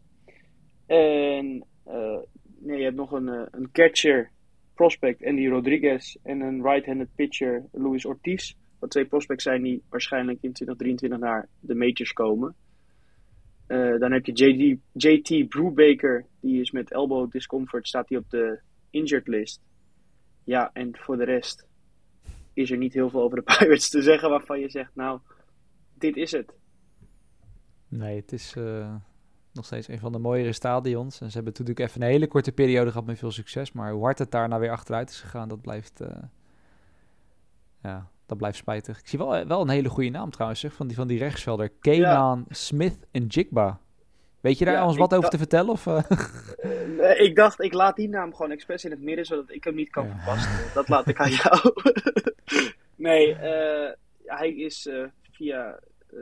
En 0.87 1.65
uh, 1.87 2.19
nee, 2.59 2.79
je 2.79 2.85
hebt 2.85 2.97
nog 2.97 3.13
een, 3.13 3.29
een 3.51 3.71
catcher 3.73 4.31
prospect, 4.75 5.25
Andy 5.25 5.49
Rodriguez. 5.49 6.17
En 6.23 6.41
een 6.41 6.63
right-handed 6.63 7.15
pitcher, 7.15 7.65
Luis 7.73 8.05
Ortiz. 8.05 8.55
Wat 8.79 8.91
twee 8.91 9.05
prospects 9.05 9.45
zijn 9.45 9.63
die 9.63 9.83
waarschijnlijk 9.89 10.39
in 10.43 10.53
2023 10.53 11.19
naar 11.19 11.49
de 11.61 11.75
majors 11.75 12.13
komen. 12.13 12.55
Uh, 13.73 13.99
dan 13.99 14.13
heb 14.13 14.27
je 14.27 14.33
JD, 14.33 14.79
JT 14.93 15.49
Brubaker, 15.49 16.27
die 16.41 16.61
is 16.61 16.71
met 16.71 16.91
elbow 16.91 17.31
discomfort, 17.31 17.89
staat 17.89 18.09
hij 18.09 18.19
op 18.19 18.31
de 18.31 18.61
injured 18.91 19.29
list. 19.29 19.61
Ja, 20.45 20.71
en 20.73 20.97
voor 20.97 21.17
de 21.17 21.25
rest 21.25 21.67
is 22.53 22.71
er 22.71 22.77
niet 22.77 22.93
heel 22.93 23.11
veel 23.11 23.23
over 23.23 23.37
de 23.37 23.43
Pirates 23.59 23.89
te 23.89 24.03
zeggen 24.03 24.31
waarvan 24.31 24.61
je 24.61 24.69
zegt, 24.69 24.91
nou, 24.95 25.21
dit 25.95 26.17
is 26.17 26.33
het. 26.33 26.53
Nee, 27.89 28.17
het 28.17 28.33
is 28.33 28.55
uh, 28.59 28.95
nog 29.53 29.65
steeds 29.65 29.89
een 29.89 29.99
van 29.99 30.13
de 30.13 30.19
mooiere 30.19 30.53
stadions. 30.53 31.21
En 31.21 31.27
ze 31.27 31.35
hebben 31.35 31.53
natuurlijk 31.53 31.89
even 31.89 32.03
een 32.03 32.09
hele 32.09 32.29
korte 32.29 32.53
periode 32.53 32.91
gehad 32.91 33.07
met 33.07 33.19
veel 33.19 33.31
succes. 33.31 33.73
Maar 33.73 33.93
hoe 33.93 34.05
hard 34.05 34.19
het 34.19 34.31
daar 34.31 34.49
nou 34.49 34.61
weer 34.61 34.71
achteruit 34.71 35.11
is 35.11 35.21
gegaan, 35.21 35.49
dat 35.49 35.61
blijft, 35.61 36.01
uh, 36.01 36.09
ja, 37.83 38.11
dat 38.33 38.41
blijft 38.41 38.59
spijtig. 38.59 38.99
Ik 38.99 39.09
zie 39.09 39.19
wel, 39.19 39.47
wel 39.47 39.61
een 39.61 39.69
hele 39.69 39.89
goede 39.89 40.11
naam 40.11 40.31
trouwens, 40.31 40.61
zeg, 40.61 40.73
van 40.73 40.87
die, 40.87 40.97
van 40.97 41.07
die 41.07 41.19
rechtsvelder. 41.19 41.69
Kenan 41.81 42.45
ja. 42.49 42.55
Smith 42.55 42.99
en 43.11 43.27
Jigba. 43.27 43.81
Weet 44.41 44.59
je 44.59 44.65
daar 44.65 44.75
ja, 44.75 44.87
ons 44.87 44.97
wat 44.97 45.15
over 45.15 45.31
te 45.31 45.39
vertellen? 45.39 45.71
Of, 45.71 45.87
uh? 45.87 45.99
uh, 46.99 47.21
ik 47.21 47.37
dacht, 47.37 47.61
ik 47.61 47.73
laat 47.73 47.97
die 47.97 48.09
naam 48.09 48.35
gewoon 48.35 48.51
expres 48.51 48.85
in 48.85 48.91
het 48.91 49.01
midden, 49.01 49.25
zodat 49.25 49.51
ik 49.51 49.65
hem 49.65 49.75
niet 49.75 49.91
kan 49.91 50.07
ja. 50.07 50.17
verpassen. 50.17 50.75
Dat 50.75 50.89
laat 50.89 51.09
ik 51.09 51.21
aan 51.21 51.31
jou. 51.31 51.73
nee, 52.97 53.29
uh, 53.29 53.91
hij 54.25 54.55
is 54.55 54.89
via 55.31 55.79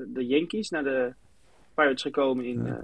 de 0.06 0.26
Yankees 0.26 0.70
naar 0.70 0.84
de 0.84 1.14
Pirates 1.74 2.02
gekomen 2.02 2.44
in, 2.44 2.76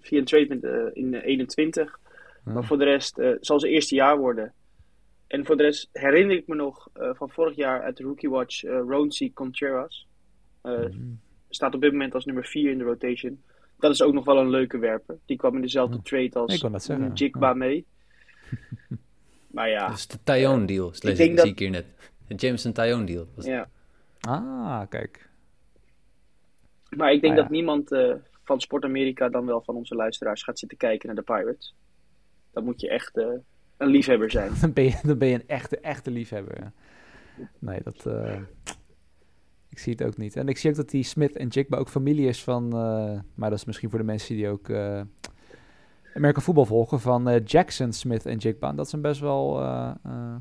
via 0.00 0.18
een 0.18 0.24
trade 0.24 0.90
in 0.92 1.14
21. 1.14 1.98
Maar 2.44 2.64
voor 2.64 2.78
de 2.78 2.84
rest 2.84 3.20
zal 3.40 3.60
zijn 3.60 3.72
eerste 3.72 3.94
jaar 3.94 4.18
worden. 4.18 4.52
En 5.26 5.46
voor 5.46 5.56
de 5.56 5.62
rest 5.62 5.88
herinner 5.92 6.36
ik 6.36 6.46
me 6.46 6.54
nog 6.54 6.88
van 6.92 7.30
vorig 7.30 7.56
jaar 7.56 7.82
uit 7.82 7.96
de 7.96 8.02
Rookie 8.02 8.30
Watch 8.30 8.62
Ronzi 8.62 9.32
Contreras. 9.32 10.06
Mm. 10.62 11.20
Staat 11.48 11.74
op 11.74 11.80
dit 11.80 11.92
moment 11.92 12.14
als 12.14 12.24
nummer 12.24 12.44
4 12.44 12.70
in 12.70 12.78
de 12.78 12.84
rotation 12.84 13.42
dat 13.78 13.90
is 13.90 14.02
ook 14.02 14.12
nog 14.12 14.24
wel 14.24 14.38
een 14.38 14.50
leuke 14.50 14.78
werper. 14.78 15.18
Die 15.24 15.36
kwam 15.36 15.54
in 15.54 15.60
dezelfde 15.60 16.02
trade 16.02 16.32
als 16.32 16.88
Jigba 17.14 17.52
mee. 17.54 17.86
maar 19.54 19.68
ja. 19.68 19.88
Dat 19.88 19.96
is 19.96 20.06
de 20.06 20.18
Tyone 20.22 20.64
deal, 20.64 20.88
ik 20.88 21.00
denk 21.00 21.16
zie 21.16 21.34
dat... 21.34 21.46
ik 21.46 21.58
hier 21.58 21.70
net. 21.70 21.86
De 22.26 22.34
Jameson 22.34 22.72
Tyone 22.72 23.04
deal. 23.04 23.26
ja. 23.36 23.68
Ah, 24.20 24.82
kijk. 24.88 25.28
Maar 26.96 27.12
ik 27.12 27.20
denk 27.20 27.32
ah, 27.32 27.38
ja. 27.38 27.42
dat 27.42 27.52
niemand 27.52 27.92
uh, 27.92 28.14
van 28.44 28.60
Sport 28.60 28.84
Amerika 28.84 29.28
dan 29.28 29.46
wel 29.46 29.62
van 29.62 29.74
onze 29.74 29.94
luisteraars 29.94 30.42
gaat 30.42 30.58
zitten 30.58 30.78
kijken 30.78 31.06
naar 31.06 31.16
de 31.16 31.22
Pirates. 31.22 31.74
Dan 32.52 32.64
moet 32.64 32.80
je 32.80 32.88
echt 32.88 33.16
uh, 33.16 33.28
een 33.76 33.88
liefhebber 33.88 34.30
zijn. 34.30 34.52
dan, 34.60 34.72
ben 34.72 34.84
je, 34.84 34.98
dan 35.02 35.18
ben 35.18 35.28
je 35.28 35.34
een 35.34 35.48
echte, 35.48 35.78
echte 35.78 36.10
liefhebber. 36.10 36.72
Nee, 37.58 37.80
dat... 37.82 38.04
Uh... 38.06 38.36
Ik 39.68 39.78
zie 39.78 39.92
het 39.92 40.04
ook 40.04 40.16
niet. 40.16 40.36
En 40.36 40.48
ik 40.48 40.56
zie 40.58 40.70
ook 40.70 40.76
dat 40.76 40.90
die 40.90 41.02
Smith 41.02 41.36
en 41.36 41.48
Jigba 41.48 41.76
ook 41.76 41.88
familie 41.88 42.28
is 42.28 42.44
van... 42.44 42.64
Uh, 42.64 43.20
maar 43.34 43.50
dat 43.50 43.58
is 43.58 43.64
misschien 43.64 43.90
voor 43.90 43.98
de 43.98 44.04
mensen 44.04 44.36
die 44.36 44.48
ook 44.48 44.68
uh, 44.68 45.00
Amerika 46.14 46.40
voetbal 46.40 46.64
volgen... 46.64 47.00
van 47.00 47.38
Jackson 47.44 47.92
Smith 47.92 48.26
en 48.26 48.36
Jigba. 48.36 48.72
Dat 48.72 48.86
is 48.86 48.92
een 48.92 49.00
best 49.00 49.20
wel 49.20 49.62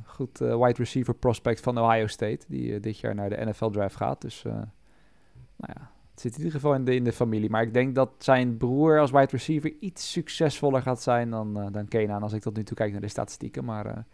goed 0.05 0.37
wide 0.37 0.73
receiver 0.73 1.15
prospect 1.15 1.61
van 1.61 1.79
Ohio 1.79 2.07
State... 2.07 2.45
die 2.47 2.79
dit 2.79 2.99
jaar 2.99 3.15
naar 3.15 3.29
de 3.29 3.45
NFL 3.45 3.69
draft 3.69 3.95
gaat. 3.95 4.21
Dus 4.21 4.41
nou 4.43 5.73
ja, 5.73 5.91
het 6.15 6.23
zit 6.23 6.31
in 6.31 6.37
ieder 6.37 6.59
geval 6.59 6.73
in 6.73 6.85
de, 6.85 6.95
in 6.95 7.03
de 7.03 7.11
familie. 7.11 7.49
Maar 7.49 7.61
ik 7.61 7.73
denk 7.73 7.95
dat 7.95 8.09
zijn 8.17 8.57
broer 8.57 8.99
als 8.99 9.11
wide 9.11 9.27
receiver 9.31 9.73
iets 9.79 10.11
succesvoller 10.11 10.81
gaat 10.81 11.01
zijn 11.01 11.29
dan, 11.29 11.69
dan 11.71 11.87
Kenan... 11.87 12.23
als 12.23 12.33
ik 12.33 12.41
tot 12.41 12.55
nu 12.55 12.63
toe 12.63 12.77
kijk 12.77 12.91
naar 12.91 13.01
de 13.01 13.07
statistieken. 13.07 13.65
Maar 13.65 14.05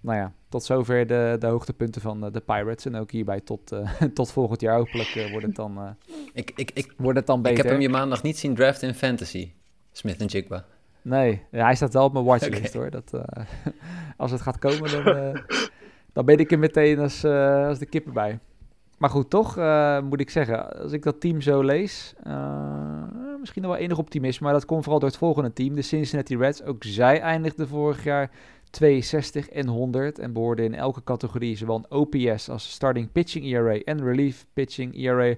nou 0.00 0.18
ja, 0.18 0.32
tot 0.48 0.64
zover 0.64 1.06
de, 1.06 1.36
de 1.38 1.46
hoogtepunten 1.46 2.00
van 2.00 2.20
de, 2.20 2.30
de 2.30 2.40
Pirates. 2.40 2.84
En 2.84 2.94
ook 2.96 3.10
hierbij 3.10 3.40
tot, 3.40 3.72
uh, 3.72 3.92
tot 4.14 4.30
volgend 4.30 4.60
jaar 4.60 4.76
hopelijk 4.76 5.14
uh, 5.14 5.30
wordt, 5.30 5.46
het 5.46 5.56
dan, 5.56 5.78
uh, 5.78 5.90
ik, 6.32 6.52
ik, 6.56 6.70
ik, 6.74 6.94
wordt 6.96 7.18
het 7.18 7.26
dan 7.26 7.42
beter. 7.42 7.58
Ik 7.58 7.62
heb 7.62 7.72
hem 7.72 7.80
je 7.80 7.88
maandag 7.88 8.22
niet 8.22 8.38
zien 8.38 8.54
draften 8.54 8.88
in 8.88 8.94
Fantasy, 8.94 9.52
Smith 9.92 10.20
en 10.20 10.26
Jigba. 10.26 10.64
Nee, 11.02 11.42
ja, 11.50 11.64
hij 11.64 11.74
staat 11.74 11.92
wel 11.92 12.04
op 12.04 12.12
mijn 12.12 12.24
watchlist 12.34 12.76
okay. 12.76 12.80
hoor. 12.80 12.90
Dat, 12.90 13.12
als 14.16 14.30
het 14.30 14.40
gaat 14.40 14.58
komen, 14.58 14.90
dan, 14.90 15.42
dan 16.12 16.24
ben 16.24 16.38
ik 16.38 16.52
er 16.52 16.58
meteen 16.58 16.98
als, 16.98 17.24
als 17.24 17.78
de 17.78 17.86
kippen 17.86 18.12
bij. 18.12 18.38
Maar 18.98 19.10
goed, 19.10 19.30
toch 19.30 19.56
moet 20.02 20.20
ik 20.20 20.30
zeggen, 20.30 20.82
als 20.82 20.92
ik 20.92 21.02
dat 21.02 21.20
team 21.20 21.40
zo 21.40 21.62
lees, 21.62 22.14
misschien 23.40 23.62
nog 23.62 23.70
wel 23.70 23.80
enig 23.80 23.98
optimisme. 23.98 24.44
Maar 24.44 24.54
dat 24.54 24.64
komt 24.64 24.82
vooral 24.82 25.00
door 25.00 25.08
het 25.08 25.18
volgende 25.18 25.52
team, 25.52 25.74
de 25.74 25.82
Cincinnati 25.82 26.36
Reds. 26.36 26.62
Ook 26.62 26.84
zij 26.84 27.20
eindigden 27.20 27.68
vorig 27.68 28.04
jaar 28.04 28.30
62 28.70 29.48
en 29.48 29.66
100 29.66 30.18
en 30.18 30.32
behoorden 30.32 30.64
in 30.64 30.74
elke 30.74 31.04
categorie 31.04 31.56
zowel 31.56 31.76
een 31.76 31.98
OPS 31.98 32.48
als 32.48 32.70
starting 32.70 33.12
pitching 33.12 33.44
ERA 33.44 33.78
en 33.84 34.04
relief 34.04 34.46
pitching 34.52 34.96
ERA 34.96 35.34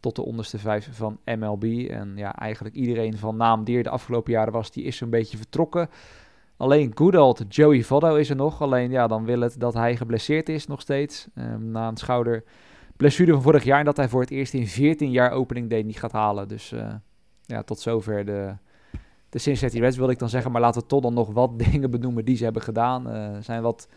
tot 0.00 0.16
de 0.16 0.24
onderste 0.24 0.58
vijf 0.58 0.88
van 0.92 1.18
MLB. 1.24 1.64
En 1.90 2.12
ja, 2.16 2.34
eigenlijk 2.34 2.74
iedereen 2.74 3.18
van 3.18 3.36
naam 3.36 3.64
die 3.64 3.76
er 3.76 3.82
de 3.82 3.90
afgelopen 3.90 4.32
jaren 4.32 4.52
was, 4.52 4.70
die 4.70 4.84
is 4.84 4.96
zo'n 4.96 5.10
beetje 5.10 5.36
vertrokken. 5.36 5.88
Alleen 6.56 6.92
good 6.94 7.16
old 7.16 7.44
Joey 7.48 7.82
Votto 7.82 8.14
is 8.14 8.30
er 8.30 8.36
nog. 8.36 8.62
Alleen 8.62 8.90
ja, 8.90 9.06
dan 9.06 9.24
wil 9.24 9.40
het 9.40 9.60
dat 9.60 9.74
hij 9.74 9.96
geblesseerd 9.96 10.48
is 10.48 10.66
nog 10.66 10.80
steeds. 10.80 11.26
Um, 11.38 11.70
na 11.70 11.88
een 11.88 11.96
schouder 11.96 12.44
blessure 13.02 13.32
van 13.32 13.42
vorig 13.42 13.64
jaar. 13.64 13.78
En 13.78 13.84
dat 13.84 13.96
hij 13.96 14.08
voor 14.08 14.20
het 14.20 14.30
eerst 14.30 14.54
in 14.54 14.66
14 14.66 15.10
jaar 15.10 15.30
opening 15.30 15.70
day 15.70 15.82
niet 15.82 15.98
gaat 15.98 16.12
halen. 16.12 16.48
Dus 16.48 16.72
uh, 16.72 16.94
ja, 17.46 17.62
tot 17.62 17.80
zover 17.80 18.24
de, 18.24 18.54
de 19.28 19.38
Cincinnati 19.38 19.80
Reds 19.80 19.96
wilde 19.96 20.12
ik 20.12 20.18
dan 20.18 20.28
zeggen. 20.28 20.52
Maar 20.52 20.60
laten 20.60 20.80
we 20.80 20.86
toch 20.86 21.00
dan 21.00 21.14
nog 21.14 21.32
wat 21.32 21.58
dingen 21.70 21.90
benoemen 21.90 22.24
die 22.24 22.36
ze 22.36 22.44
hebben 22.44 22.62
gedaan. 22.62 23.08
Er 23.08 23.36
uh, 23.36 23.42
zijn 23.42 23.62
wat 23.62 23.88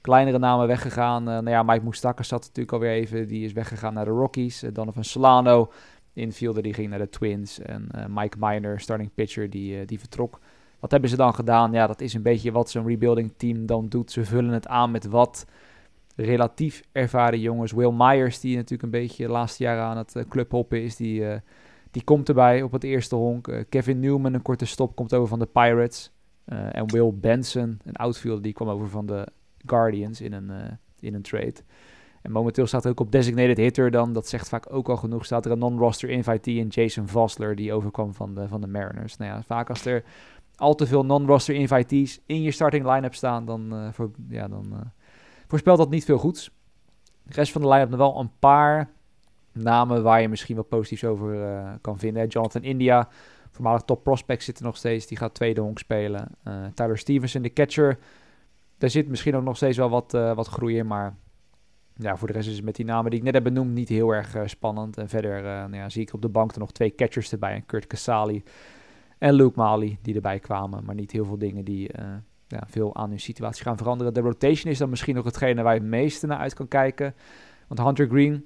kleinere 0.00 0.38
namen 0.38 0.66
weggegaan. 0.66 1.22
Uh, 1.22 1.34
nou 1.34 1.50
ja, 1.50 1.62
Mike 1.62 1.84
Moustakas 1.84 2.28
zat 2.28 2.40
natuurlijk 2.40 2.72
alweer 2.72 2.90
even. 2.90 3.28
Die 3.28 3.44
is 3.44 3.52
weggegaan 3.52 3.94
naar 3.94 4.04
de 4.04 4.10
Rockies. 4.10 4.62
Uh, 4.62 4.70
Donovan 4.72 5.04
Solano, 5.04 5.72
infielder, 6.12 6.62
die 6.62 6.74
ging 6.74 6.88
naar 6.88 6.98
de 6.98 7.08
Twins. 7.08 7.58
En 7.58 7.90
Mike 8.08 8.36
Miner, 8.40 8.80
starting 8.80 9.10
pitcher, 9.14 9.50
die, 9.50 9.84
die 9.84 9.98
vertrok. 9.98 10.40
Wat 10.80 10.90
hebben 10.90 11.10
ze 11.10 11.16
dan 11.16 11.34
gedaan? 11.34 11.72
Ja, 11.72 11.86
dat 11.86 12.00
is 12.00 12.14
een 12.14 12.22
beetje 12.22 12.52
wat 12.52 12.70
zo'n 12.70 12.86
rebuilding 12.86 13.32
team 13.36 13.66
dan 13.66 13.88
doet. 13.88 14.10
Ze 14.10 14.24
vullen 14.24 14.52
het 14.52 14.66
aan 14.66 14.90
met 14.90 15.06
wat 15.06 15.46
relatief 16.14 16.82
ervaren 16.92 17.40
jongens. 17.40 17.72
Will 17.72 17.92
Myers, 17.96 18.40
die 18.40 18.56
natuurlijk 18.56 18.82
een 18.82 19.00
beetje 19.00 19.28
laatste 19.28 19.62
jaren 19.62 19.82
aan 19.82 19.96
het 19.96 20.24
clubhoppen 20.28 20.82
is, 20.82 20.96
die 20.96 21.24
die 21.92 22.04
komt 22.04 22.28
erbij 22.28 22.62
op 22.62 22.72
het 22.72 22.84
eerste 22.84 23.14
honk. 23.14 23.48
Uh, 23.48 23.60
Kevin 23.68 24.00
Newman, 24.00 24.34
een 24.34 24.42
korte 24.42 24.64
stop, 24.64 24.96
komt 24.96 25.14
over 25.14 25.28
van 25.28 25.38
de 25.38 25.46
Pirates. 25.46 26.12
En 26.44 26.86
Will 26.86 27.12
Benson, 27.14 27.80
een 27.84 27.96
outfielder, 27.96 28.42
die 28.42 28.52
kwam 28.52 28.68
over 28.68 28.88
van 28.88 29.06
de 29.06 29.26
Guardians 29.66 30.20
in 30.20 30.32
een, 30.32 30.50
in 31.00 31.14
een 31.14 31.22
trade. 31.22 31.54
En 32.22 32.32
momenteel 32.32 32.66
staat 32.66 32.84
er 32.84 32.90
ook 32.90 33.00
op 33.00 33.12
designated 33.12 33.56
hitter 33.56 33.90
dan, 33.90 34.12
dat 34.12 34.28
zegt 34.28 34.48
vaak 34.48 34.72
ook 34.72 34.88
al 34.88 34.96
genoeg, 34.96 35.24
staat 35.24 35.44
er 35.44 35.52
een 35.52 35.58
non-roster 35.58 36.08
invitee 36.08 36.60
en 36.60 36.68
Jason 36.68 37.08
Vosler, 37.08 37.56
die 37.56 37.72
overkwam 37.72 38.14
van 38.14 38.34
de, 38.34 38.48
van 38.48 38.60
de 38.60 38.66
Mariners. 38.66 39.16
Nou 39.16 39.30
ja, 39.30 39.42
vaak 39.42 39.68
als 39.68 39.84
er 39.84 40.04
al 40.56 40.74
te 40.74 40.86
veel 40.86 41.04
non-roster 41.04 41.54
invitees 41.54 42.20
in 42.26 42.42
je 42.42 42.50
starting 42.50 42.86
line-up 42.86 43.14
staan, 43.14 43.44
dan, 43.44 43.90
voor, 43.92 44.10
ja, 44.28 44.48
dan 44.48 44.92
voorspelt 45.52 45.78
dat 45.78 45.90
niet 45.90 46.04
veel 46.04 46.18
goeds. 46.18 46.50
De 47.22 47.34
rest 47.34 47.52
van 47.52 47.62
de 47.62 47.68
line-up 47.68 47.90
wel 47.90 48.18
een 48.18 48.38
paar 48.38 48.90
namen 49.52 50.02
waar 50.02 50.20
je 50.20 50.28
misschien 50.28 50.56
wat 50.56 50.68
positiefs 50.68 51.04
over 51.04 51.34
uh, 51.34 51.72
kan 51.80 51.98
vinden. 51.98 52.26
Jonathan 52.26 52.62
India, 52.62 53.08
voormalig 53.50 53.82
top 53.82 54.02
prospect, 54.02 54.42
zit 54.42 54.58
er 54.58 54.64
nog 54.64 54.76
steeds. 54.76 55.06
Die 55.06 55.18
gaat 55.18 55.34
tweede 55.34 55.60
honk 55.60 55.78
spelen. 55.78 56.28
Uh, 56.44 56.54
Tyler 56.74 56.98
Stevenson, 56.98 57.42
de 57.42 57.52
catcher. 57.52 57.98
Daar 58.78 58.90
zit 58.90 59.08
misschien 59.08 59.36
ook 59.36 59.42
nog 59.42 59.56
steeds 59.56 59.76
wel 59.76 59.90
wat, 59.90 60.14
uh, 60.14 60.34
wat 60.34 60.48
groei 60.48 60.76
in. 60.76 60.86
Maar 60.86 61.16
ja, 61.96 62.16
voor 62.16 62.26
de 62.26 62.34
rest 62.34 62.48
is 62.48 62.56
het 62.56 62.64
met 62.64 62.76
die 62.76 62.84
namen 62.84 63.10
die 63.10 63.18
ik 63.18 63.24
net 63.24 63.34
heb 63.34 63.44
benoemd 63.44 63.74
niet 63.74 63.88
heel 63.88 64.10
erg 64.10 64.36
spannend. 64.44 64.98
En 64.98 65.08
verder 65.08 65.42
nou 65.42 65.76
ja, 65.76 65.88
zie 65.88 66.02
ik 66.02 66.12
op 66.12 66.22
de 66.22 66.28
bank 66.28 66.52
er 66.52 66.58
nog 66.58 66.72
twee 66.72 66.94
catchers 66.94 67.32
erbij. 67.32 67.62
Kurt 67.66 67.86
Casali 67.86 68.42
en 69.18 69.34
Luke 69.34 69.58
Mali 69.58 69.98
die 70.02 70.14
erbij 70.14 70.38
kwamen. 70.38 70.84
Maar 70.84 70.94
niet 70.94 71.12
heel 71.12 71.24
veel 71.24 71.38
dingen 71.38 71.64
die 71.64 71.90
ja, 72.52 72.62
veel 72.66 72.96
aan 72.96 73.08
hun 73.08 73.20
situatie 73.20 73.62
gaan 73.62 73.76
veranderen. 73.76 74.14
De 74.14 74.20
rotation 74.20 74.72
is 74.72 74.78
dan 74.78 74.90
misschien 74.90 75.14
nog 75.14 75.24
hetgene 75.24 75.62
waar 75.62 75.74
je 75.74 75.80
het 75.80 75.88
meeste 75.88 76.26
naar 76.26 76.38
uit 76.38 76.54
kan 76.54 76.68
kijken. 76.68 77.14
Want 77.68 77.80
Hunter 77.80 78.08
Green 78.08 78.44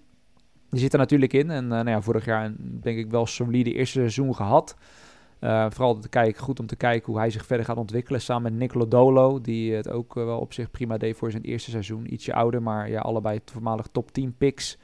die 0.71 0.81
zit 0.81 0.93
er 0.93 0.99
natuurlijk 0.99 1.33
in. 1.33 1.51
En 1.51 1.65
uh, 1.65 1.71
nou 1.71 1.89
ja, 1.89 2.01
vorig 2.01 2.25
jaar 2.25 2.53
denk 2.59 2.99
ik 2.99 3.11
wel 3.11 3.27
solide 3.27 3.73
eerste 3.73 3.99
seizoen 3.99 4.35
gehad. 4.35 4.77
Uh, 5.41 5.67
vooral 5.71 5.99
te 5.99 6.09
kijken, 6.09 6.43
goed 6.43 6.61
om 6.61 6.67
te 6.67 6.77
kijken 6.77 7.13
hoe 7.13 7.21
hij 7.21 7.31
zich 7.31 7.47
verder 7.47 7.67
gaat 7.67 7.77
ontwikkelen. 7.77 8.21
Samen 8.21 8.43
met 8.43 8.61
Nicolo 8.61 8.89
Dolo, 8.89 9.41
die 9.41 9.75
het 9.75 9.91
ook 9.91 10.17
uh, 10.17 10.25
wel 10.25 10.39
op 10.39 10.53
zich 10.53 10.71
prima 10.71 10.97
deed 10.97 11.17
voor 11.17 11.31
zijn 11.31 11.43
eerste 11.43 11.71
seizoen. 11.71 12.13
Ietsje 12.13 12.35
ouder, 12.35 12.63
maar 12.63 12.91
ja, 12.91 13.01
allebei 13.01 13.41
voormalig 13.45 13.87
top 13.93 14.13
10 14.13 14.35
picks. 14.37 14.79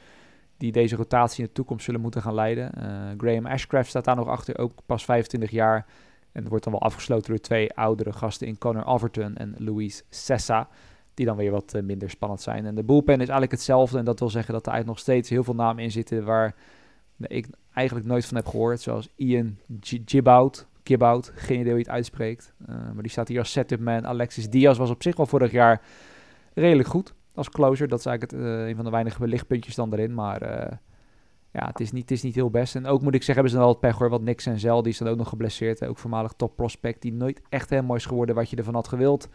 Die 0.56 0.72
deze 0.72 0.96
rotatie 0.96 1.40
in 1.40 1.46
de 1.46 1.52
toekomst 1.52 1.84
zullen 1.84 2.00
moeten 2.00 2.22
gaan 2.22 2.34
leiden. 2.34 2.72
Graham 3.16 3.46
Ashcraft 3.46 3.88
staat 3.88 4.04
daar 4.04 4.16
nog 4.16 4.28
achter, 4.28 4.58
ook 4.58 4.72
pas 4.86 5.04
25 5.04 5.50
jaar. 5.50 5.86
En 6.32 6.48
wordt 6.48 6.64
dan 6.64 6.72
wel 6.72 6.82
afgesloten 6.82 7.30
door 7.30 7.40
twee 7.40 7.74
oudere 7.74 8.12
gasten 8.12 8.46
in 8.46 8.58
Connor 8.58 8.86
Overton 8.86 9.36
en 9.36 9.54
Louise 9.58 10.02
Sessa. 10.10 10.68
die 11.14 11.26
dan 11.26 11.36
weer 11.36 11.50
wat 11.50 11.80
minder 11.82 12.10
spannend 12.10 12.40
zijn. 12.40 12.66
En 12.66 12.74
de 12.74 12.84
bullpen 12.84 13.12
is 13.12 13.18
eigenlijk 13.18 13.50
hetzelfde. 13.50 13.98
En 13.98 14.04
dat 14.04 14.18
wil 14.18 14.30
zeggen 14.30 14.52
dat 14.54 14.66
er 14.66 14.72
eigenlijk 14.72 14.98
nog 14.98 15.08
steeds 15.08 15.28
heel 15.28 15.44
veel 15.44 15.54
namen 15.54 15.82
in 15.82 15.90
zitten 15.90 16.24
waar 16.24 16.54
ik 17.18 17.46
eigenlijk 17.72 18.06
nooit 18.06 18.26
van 18.26 18.36
heb 18.36 18.46
gehoord. 18.46 18.80
Zoals 18.80 19.08
Ian 19.16 19.56
Gibout, 19.80 20.66
Gibout, 20.84 21.32
geen 21.34 21.60
idee 21.60 21.72
hoe 21.72 21.78
je 21.78 21.84
het 21.84 21.94
uitspreekt. 21.94 22.54
maar 22.66 23.02
die 23.02 23.10
staat 23.10 23.28
hier 23.28 23.38
als 23.38 23.52
setup 23.52 23.80
man. 23.80 24.06
Alexis 24.06 24.50
Diaz 24.50 24.78
was 24.78 24.90
op 24.90 25.02
zich 25.02 25.16
al 25.16 25.26
vorig 25.26 25.50
jaar 25.50 25.80
redelijk 26.54 26.88
goed 26.88 27.14
als 27.34 27.48
closer. 27.48 27.88
Dat 27.88 27.98
is 27.98 28.06
eigenlijk 28.06 28.42
het, 28.42 28.68
een 28.68 28.76
van 28.76 28.84
de 28.84 28.90
weinige 28.90 29.26
lichtpuntjes 29.26 29.74
dan 29.74 29.92
erin. 29.92 30.14
Maar 30.14 30.42
ja, 31.52 31.66
het 31.66 31.80
is, 31.80 31.92
niet, 31.92 32.02
het 32.02 32.10
is 32.10 32.22
niet 32.22 32.34
heel 32.34 32.50
best. 32.50 32.74
En 32.74 32.86
ook 32.86 33.02
moet 33.02 33.14
ik 33.14 33.22
zeggen, 33.22 33.34
hebben 33.34 33.50
ze 33.50 33.56
dan 33.56 33.64
wel 33.64 33.74
het 33.74 33.82
pech 33.82 33.98
hoor. 33.98 34.10
Want 34.10 34.22
Nix 34.22 34.46
en 34.46 34.58
Zel, 34.58 34.82
die 34.82 34.92
zijn 34.92 35.08
ook 35.08 35.16
nog 35.16 35.28
geblesseerd. 35.28 35.84
Ook 35.84 35.98
voormalig 35.98 36.32
top 36.32 36.56
prospect, 36.56 37.02
die 37.02 37.12
nooit 37.12 37.40
echt 37.48 37.70
helemaal 37.70 37.96
is 37.96 38.06
geworden 38.06 38.34
wat 38.34 38.50
je 38.50 38.56
ervan 38.56 38.74
had 38.74 38.88
gewild. 38.88 39.28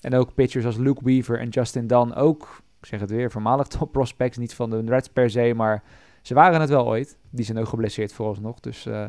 En 0.00 0.14
ook 0.14 0.34
pitchers 0.34 0.64
als 0.64 0.76
Luke 0.76 1.04
Weaver 1.04 1.38
en 1.38 1.48
Justin 1.48 1.86
Dunn 1.86 2.14
ook, 2.14 2.62
ik 2.80 2.86
zeg 2.86 3.00
het 3.00 3.10
weer, 3.10 3.30
voormalig 3.30 3.66
top 3.78 3.92
prospects. 3.92 4.36
Niet 4.36 4.54
van 4.54 4.70
de 4.70 4.82
Reds 4.86 5.08
per 5.08 5.30
se, 5.30 5.52
maar 5.56 5.82
ze 6.22 6.34
waren 6.34 6.60
het 6.60 6.70
wel 6.70 6.86
ooit. 6.86 7.16
Die 7.30 7.44
zijn 7.44 7.58
ook 7.58 7.68
geblesseerd 7.68 8.12
vooralsnog. 8.12 8.60
Dus 8.60 8.86
uh, 8.86 9.06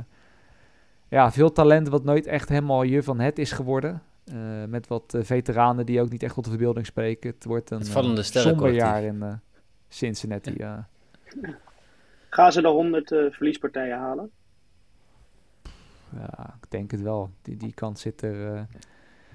ja, 1.07 1.31
veel 1.31 1.51
talent 1.51 1.87
wat 1.87 2.03
nooit 2.03 2.25
echt 2.25 2.49
helemaal 2.49 2.83
je 2.83 3.03
van 3.03 3.19
het 3.19 3.39
is 3.39 3.51
geworden. 3.51 4.01
Uh, 4.33 4.35
met 4.67 4.87
wat 4.87 5.13
uh, 5.15 5.23
veteranen 5.23 5.85
die 5.85 6.01
ook 6.01 6.09
niet 6.09 6.23
echt 6.23 6.33
tot 6.33 6.43
de 6.43 6.49
verbeelding 6.49 6.85
spreken. 6.85 7.29
Het 7.29 7.45
wordt 7.45 7.71
een 7.71 7.77
het 7.77 8.25
somber 8.25 8.73
jaar 8.73 9.03
in 9.03 9.41
Cincinnati. 9.87 10.53
Ja. 10.57 10.87
Gaan 12.35 12.51
ze 12.51 12.61
de 12.61 12.67
100 12.67 13.11
uh, 13.11 13.31
verliespartijen 13.31 13.97
halen? 13.97 14.31
Ja, 16.15 16.57
ik 16.61 16.71
denk 16.71 16.91
het 16.91 17.01
wel. 17.01 17.29
Die, 17.41 17.57
die 17.57 17.73
kant 17.73 17.99
zit 17.99 18.21
er, 18.21 18.53
uh, 18.53 18.61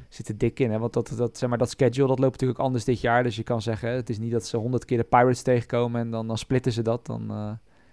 zit 0.09 0.29
er 0.29 0.39
dik 0.39 0.61
in. 0.61 0.71
Hè? 0.71 0.79
Want 0.79 0.93
dat, 0.93 1.13
dat, 1.17 1.39
zeg 1.39 1.49
maar, 1.49 1.59
dat 1.59 1.71
schedule 1.71 2.09
dat 2.09 2.19
loopt 2.19 2.33
natuurlijk 2.33 2.59
anders 2.59 2.85
dit 2.85 3.01
jaar. 3.01 3.23
Dus 3.23 3.37
je 3.37 3.43
kan 3.43 3.63
zeggen, 3.63 3.91
het 3.91 4.11
is 4.11 4.19
niet 4.19 4.33
dat 4.33 4.47
ze 4.47 4.57
100 4.57 4.85
keer 4.85 4.99
de 4.99 5.05
Pirates 5.05 5.43
tegenkomen 5.43 6.01
en 6.01 6.11
dan, 6.11 6.27
dan 6.27 6.39
splitten 6.39 6.73
ze 6.73 6.83
dat. 6.83 7.07
Dan 7.07 7.31
uh, 7.31 7.53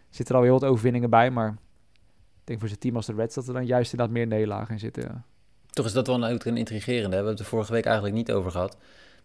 zitten 0.10 0.36
er 0.36 0.42
alweer 0.42 0.60
wat 0.60 0.70
overwinningen 0.70 1.10
bij. 1.10 1.32
Maar 1.32 1.50
ik 1.50 2.44
denk 2.44 2.60
voor 2.60 2.68
zijn 2.68 2.80
team 2.80 2.96
als 2.96 3.06
de 3.06 3.14
Reds 3.14 3.36
dat 3.36 3.48
er 3.48 3.54
dan 3.54 3.66
juist 3.66 3.92
inderdaad 3.92 4.16
meer 4.16 4.28
nederlagen 4.28 4.74
in 4.74 4.80
zitten. 4.80 5.04
Ja. 5.04 5.24
Toch 5.70 5.86
is 5.86 5.94
dat 5.94 6.08
wel 6.08 6.24
een, 6.24 6.40
een 6.44 6.58
intrigerende. 6.58 7.04
Hè? 7.04 7.10
We 7.10 7.16
hebben 7.16 7.32
het 7.32 7.40
er 7.40 7.46
vorige 7.46 7.72
week 7.72 7.86
eigenlijk 7.86 8.16
niet 8.16 8.32
over 8.32 8.52
gehad. 8.52 8.78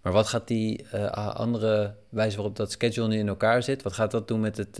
Maar 0.02 0.12
wat 0.12 0.26
gaat 0.26 0.48
die 0.48 0.88
andere 1.14 1.94
wijze 2.08 2.36
waarop 2.36 2.56
dat 2.56 2.70
schedule 2.70 3.08
nu 3.08 3.18
in 3.18 3.28
elkaar 3.28 3.62
zit, 3.62 3.82
wat 3.82 3.92
gaat 3.92 4.10
dat 4.10 4.28
doen 4.28 4.40
met 4.40 4.56
het 4.56 4.78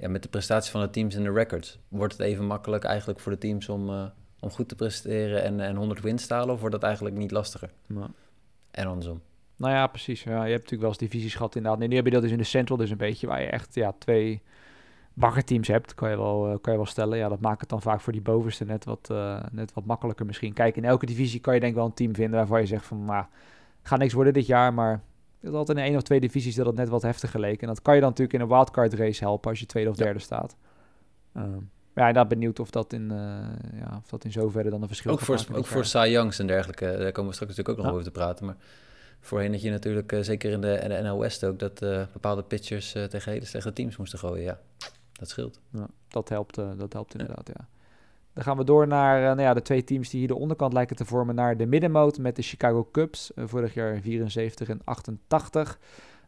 ja, 0.00 0.08
met 0.08 0.22
de 0.22 0.28
prestatie 0.28 0.70
van 0.70 0.80
de 0.80 0.90
teams 0.90 1.14
en 1.14 1.22
de 1.22 1.32
records, 1.32 1.78
wordt 1.88 2.12
het 2.12 2.22
even 2.22 2.46
makkelijk 2.46 2.84
eigenlijk 2.84 3.20
voor 3.20 3.32
de 3.32 3.38
teams 3.38 3.68
om, 3.68 3.90
uh, 3.90 4.04
om 4.40 4.50
goed 4.50 4.68
te 4.68 4.74
presteren 4.74 5.42
en, 5.42 5.60
en 5.60 5.76
100 5.76 6.00
wins 6.00 6.26
te 6.26 6.34
halen? 6.34 6.54
Of 6.54 6.60
wordt 6.60 6.74
dat 6.74 6.84
eigenlijk 6.84 7.16
niet 7.16 7.30
lastiger? 7.30 7.70
En 8.70 8.86
andersom. 8.86 9.20
Nou 9.56 9.74
ja, 9.74 9.86
precies. 9.86 10.22
Ja, 10.22 10.30
je 10.30 10.36
hebt 10.38 10.50
natuurlijk 10.50 10.80
wel 10.80 10.88
eens 10.88 10.98
divisies 10.98 11.34
gehad 11.34 11.54
inderdaad. 11.54 11.80
Nee, 11.80 11.88
nu 11.88 11.96
heb 11.96 12.04
je 12.04 12.10
dat 12.10 12.22
dus 12.22 12.30
in 12.30 12.38
de 12.38 12.44
Central 12.44 12.78
dus 12.78 12.90
een 12.90 12.96
beetje, 12.96 13.26
waar 13.26 13.40
je 13.40 13.46
echt 13.46 13.74
ja, 13.74 13.92
twee 13.98 14.42
baggerteams 15.14 15.68
hebt, 15.68 15.94
kan 15.94 16.10
je, 16.10 16.16
wel, 16.16 16.52
uh, 16.52 16.56
kan 16.60 16.72
je 16.72 16.78
wel 16.78 16.88
stellen. 16.88 17.18
Ja, 17.18 17.28
dat 17.28 17.40
maakt 17.40 17.60
het 17.60 17.68
dan 17.68 17.82
vaak 17.82 18.00
voor 18.00 18.12
die 18.12 18.22
bovenste 18.22 18.64
net 18.64 18.84
wat, 18.84 19.08
uh, 19.12 19.42
net 19.52 19.72
wat 19.72 19.84
makkelijker 19.84 20.26
misschien. 20.26 20.52
Kijk, 20.52 20.76
in 20.76 20.84
elke 20.84 21.06
divisie 21.06 21.40
kan 21.40 21.54
je 21.54 21.60
denk 21.60 21.72
ik 21.72 21.78
wel 21.78 21.86
een 21.86 21.94
team 21.94 22.14
vinden 22.14 22.38
waarvan 22.38 22.60
je 22.60 22.66
zegt 22.66 22.86
van, 22.86 23.04
nou, 23.04 23.24
gaat 23.82 23.98
niks 23.98 24.12
worden 24.12 24.32
dit 24.32 24.46
jaar, 24.46 24.74
maar 24.74 25.02
is 25.40 25.50
altijd 25.50 25.78
in 25.78 25.84
één 25.84 25.96
of 25.96 26.02
twee 26.02 26.20
divisies 26.20 26.54
dat 26.54 26.66
het 26.66 26.74
net 26.74 26.88
wat 26.88 27.02
heftiger 27.02 27.40
leek. 27.40 27.60
En 27.62 27.66
dat 27.66 27.82
kan 27.82 27.94
je 27.94 28.00
dan 28.00 28.08
natuurlijk 28.08 28.38
in 28.38 28.44
een 28.44 28.54
wildcard 28.54 28.94
race 28.94 29.24
helpen 29.24 29.50
als 29.50 29.60
je 29.60 29.66
tweede 29.66 29.90
of 29.90 29.96
derde 29.96 30.18
staat. 30.18 30.56
Um, 31.36 31.70
ja, 31.94 32.06
inderdaad 32.06 32.28
benieuwd 32.28 32.60
of 32.60 32.70
dat 32.70 32.92
in, 32.92 33.02
uh, 33.02 33.18
ja, 33.80 33.96
of 34.02 34.08
dat 34.08 34.24
in 34.24 34.32
zoverre 34.32 34.70
dan 34.70 34.82
een 34.82 34.86
verschil 34.86 35.12
Ook 35.12 35.20
voor, 35.20 35.46
ook 35.52 35.66
voor 35.66 35.84
Cy 35.84 36.08
Youngs 36.10 36.38
en 36.38 36.46
dergelijke, 36.46 36.84
daar 36.84 37.12
komen 37.12 37.30
we 37.30 37.36
straks 37.36 37.56
natuurlijk 37.56 37.68
ook 37.68 37.76
nog 37.76 37.92
over 37.92 38.04
te 38.04 38.10
praten. 38.10 38.46
Maar 38.46 38.56
voorheen 39.20 39.52
dat 39.52 39.62
je 39.62 39.70
natuurlijk, 39.70 40.12
uh, 40.12 40.20
zeker 40.20 40.50
in 40.52 40.60
de, 40.60 41.00
NL 41.02 41.18
West 41.18 41.44
ook, 41.44 41.58
dat 41.58 41.82
uh, 41.82 42.02
bepaalde 42.12 42.42
pitchers 42.42 42.92
tegen 42.92 43.32
hele 43.32 43.44
slechte 43.44 43.72
teams 43.72 43.96
moesten 43.96 44.18
gooien. 44.18 44.44
Ja, 44.44 44.60
dat 45.12 45.28
scheelt. 45.28 45.60
Ja, 45.72 45.86
dat 46.08 46.28
helpt, 46.28 46.54
dat 46.54 46.92
helpt 46.92 47.12
inderdaad, 47.12 47.50
ja. 47.58 47.68
Dan 48.40 48.48
gaan 48.48 48.58
we 48.58 48.64
door 48.64 48.86
naar 48.86 49.18
uh, 49.18 49.24
nou 49.24 49.40
ja, 49.40 49.54
de 49.54 49.62
twee 49.62 49.84
teams 49.84 50.10
die 50.10 50.18
hier 50.18 50.28
de 50.28 50.36
onderkant 50.36 50.72
lijken 50.72 50.96
te 50.96 51.04
vormen 51.04 51.34
naar 51.34 51.56
de 51.56 51.66
middenmoot 51.66 52.18
met 52.18 52.36
de 52.36 52.42
Chicago 52.42 52.88
Cubs. 52.92 53.32
Uh, 53.34 53.44
vorig 53.46 53.74
jaar 53.74 54.00
74 54.00 54.68
en 54.68 54.80
88. 54.84 55.78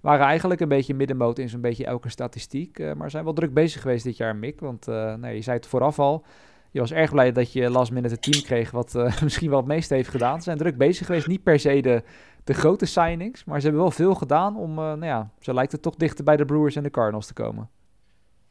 Waren 0.01 0.27
eigenlijk 0.27 0.61
een 0.61 0.68
beetje 0.68 0.94
middenmoot 0.94 1.38
in 1.38 1.48
zo'n 1.48 1.61
beetje 1.61 1.85
elke 1.85 2.09
statistiek. 2.09 2.79
Uh, 2.79 2.92
maar 2.92 3.11
zijn 3.11 3.25
wel 3.25 3.33
druk 3.33 3.55
bezig 3.55 3.81
geweest 3.81 4.05
dit 4.05 4.16
jaar, 4.16 4.37
Mick. 4.37 4.61
Want 4.61 4.87
nee, 5.16 5.35
je 5.35 5.42
zei 5.42 5.57
het 5.57 5.66
vooraf 5.66 5.98
al. 5.98 6.25
Je 6.70 6.81
was 6.81 6.92
erg 6.92 7.11
blij 7.11 7.33
dat 7.33 7.53
je 7.53 7.70
last 7.70 7.92
minute 7.92 8.14
een 8.14 8.20
team 8.20 8.42
kreeg 8.42 8.70
wat 8.70 8.94
misschien 9.22 9.48
wel 9.48 9.59
het 9.59 9.68
meeste 9.68 9.94
heeft 9.94 10.09
gedaan. 10.09 10.37
Ze 10.37 10.42
zijn 10.42 10.59
druk 10.59 10.77
bezig 10.77 11.07
geweest. 11.07 11.27
Niet 11.27 11.42
per 11.42 11.59
se 11.59 11.81
de, 11.81 12.03
de 12.44 12.55
grote 12.55 12.87
signings. 12.87 13.44
Maar 13.44 13.59
ze 13.59 13.64
hebben 13.66 13.83
wel 13.83 13.92
veel 13.92 14.14
gedaan 14.14 14.57
om, 14.57 14.75
nou 14.75 15.05
ja, 15.05 15.31
zo 15.40 15.55
lijkt 15.55 15.72
het 15.72 15.83
toch 15.83 15.94
dichter 15.94 16.25
bij 16.25 16.37
de 16.37 16.44
Brewers 16.44 16.77
en 16.77 16.83
de 16.83 16.90
Cardinals 16.90 17.27
te 17.27 17.35
komen. 17.35 17.68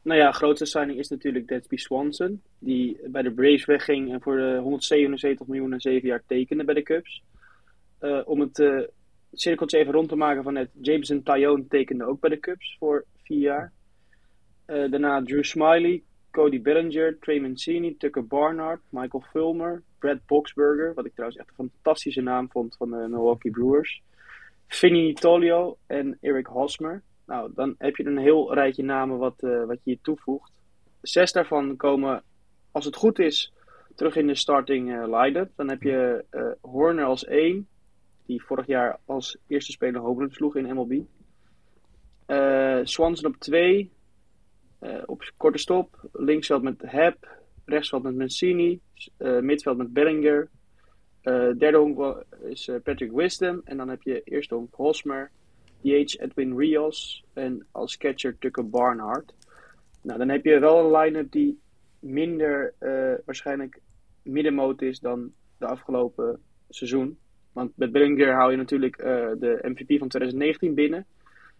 Nou 0.02 0.20
ja, 0.20 0.32
grootste 0.32 0.66
signing 0.66 0.98
is 0.98 1.08
natuurlijk 1.08 1.48
Dansby 1.48 1.76
Swanson. 1.76 2.42
Die 2.58 3.00
bij 3.06 3.22
de 3.22 3.32
Braves 3.32 3.64
wegging 3.64 4.12
en 4.12 4.22
voor 4.22 4.36
de 4.36 4.58
177 4.62 5.46
miljoen 5.46 5.72
en 5.72 5.80
7 5.80 6.08
jaar 6.08 6.22
tekende 6.26 6.64
bij 6.64 6.74
de 6.74 6.82
Cubs. 6.82 7.22
Uh, 8.00 8.20
om 8.24 8.40
het 8.40 8.58
uh, 8.58 8.80
cirkeltje 9.32 9.78
even 9.78 9.92
rond 9.92 10.08
te 10.08 10.16
maken 10.16 10.42
van 10.42 10.54
het. 10.54 10.70
Jameson 10.80 11.22
Tyone 11.22 11.66
tekende 11.68 12.04
ook 12.04 12.20
bij 12.20 12.30
de 12.30 12.40
Cubs 12.40 12.76
voor 12.78 13.04
4 13.16 13.38
jaar. 13.38 13.72
Uh, 14.66 14.90
daarna 14.90 15.22
Drew 15.22 15.42
Smiley, 15.42 16.02
Cody 16.30 16.62
Bellinger, 16.62 17.18
Trey 17.18 17.40
Mancini, 17.40 17.96
Tucker 17.96 18.26
Barnard, 18.26 18.80
Michael 18.88 19.24
Fulmer, 19.30 19.82
Brad 19.98 20.26
Boxberger. 20.26 20.94
Wat 20.94 21.06
ik 21.06 21.12
trouwens 21.12 21.40
echt 21.40 21.48
een 21.48 21.70
fantastische 21.70 22.20
naam 22.20 22.50
vond 22.50 22.76
van 22.76 22.90
de 22.90 22.96
Milwaukee 22.96 23.50
Brewers. 23.50 24.02
Vinny 24.66 25.12
Tolio 25.12 25.76
en 25.86 26.18
Eric 26.20 26.46
Hosmer. 26.46 27.02
Nou, 27.26 27.50
dan 27.54 27.74
heb 27.78 27.96
je 27.96 28.06
een 28.06 28.18
heel 28.18 28.54
rijtje 28.54 28.82
namen 28.82 29.18
wat, 29.18 29.42
uh, 29.42 29.64
wat 29.64 29.76
je 29.76 29.90
hier 29.90 29.98
toevoegt. 30.02 30.52
Zes 31.00 31.32
daarvan 31.32 31.76
komen, 31.76 32.22
als 32.70 32.84
het 32.84 32.96
goed 32.96 33.18
is, 33.18 33.52
terug 33.94 34.16
in 34.16 34.26
de 34.26 34.34
starting 34.34 34.90
uh, 34.90 35.20
line-up. 35.20 35.50
Dan 35.56 35.68
heb 35.68 35.82
je 35.82 36.24
uh, 36.30 36.46
Horner 36.60 37.04
als 37.04 37.24
één, 37.24 37.68
die 38.26 38.42
vorig 38.42 38.66
jaar 38.66 38.98
als 39.04 39.36
eerste 39.46 39.72
speler 39.72 40.00
hopelijk 40.00 40.34
sloeg 40.34 40.56
in 40.56 40.74
MLB. 40.74 41.00
Swanson 42.82 43.26
op 43.26 43.36
twee, 43.36 43.92
op 45.06 45.32
korte 45.36 45.58
stop. 45.58 46.08
Linksveld 46.12 46.62
met 46.62 46.82
Heb, 46.86 47.28
rechtsveld 47.64 48.02
met 48.02 48.16
Mancini, 48.16 48.80
midveld 49.40 49.76
met 49.76 49.92
Bellinger. 49.92 50.48
derde 51.58 51.76
honk 51.76 52.24
is 52.42 52.70
Patrick 52.82 53.12
Wisdom. 53.12 53.60
En 53.64 53.76
dan 53.76 53.88
heb 53.88 54.02
je 54.02 54.22
eerste 54.24 54.54
honk 54.54 54.74
Hosmer. 54.74 55.30
DH 55.82 56.20
Edwin 56.20 56.58
Rios 56.58 57.24
en 57.32 57.66
als 57.70 57.96
catcher 57.96 58.38
Tucker 58.38 58.68
Barnhart. 58.68 59.34
Nou, 60.02 60.18
dan 60.18 60.28
heb 60.28 60.44
je 60.44 60.58
wel 60.58 60.78
een 60.78 61.00
line-up 61.00 61.32
die 61.32 61.60
minder 61.98 62.74
uh, 62.80 63.14
waarschijnlijk 63.24 63.80
middenmoot 64.22 64.82
is 64.82 65.00
dan 65.00 65.32
de 65.58 65.66
afgelopen 65.66 66.40
seizoen. 66.68 67.18
Want 67.52 67.76
met 67.76 67.92
Bellinger 67.92 68.34
hou 68.34 68.50
je 68.50 68.56
natuurlijk 68.56 68.98
uh, 68.98 69.04
de 69.38 69.58
MVP 69.62 69.98
van 69.98 70.08
2019 70.08 70.74
binnen. 70.74 71.06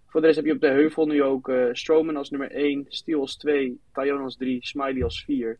Voor 0.06 0.20
de 0.20 0.26
rest 0.26 0.38
heb 0.38 0.46
je 0.46 0.54
op 0.54 0.60
de 0.60 0.68
heuvel 0.68 1.06
nu 1.06 1.22
ook 1.22 1.48
uh, 1.48 1.68
Stroman 1.72 2.16
als 2.16 2.30
nummer 2.30 2.50
1, 2.50 2.84
Steele 2.88 3.20
als 3.20 3.36
2, 3.36 3.80
Tajon 3.92 4.22
als 4.22 4.36
3, 4.36 4.58
Smiley 4.60 5.04
als 5.04 5.24
4. 5.24 5.58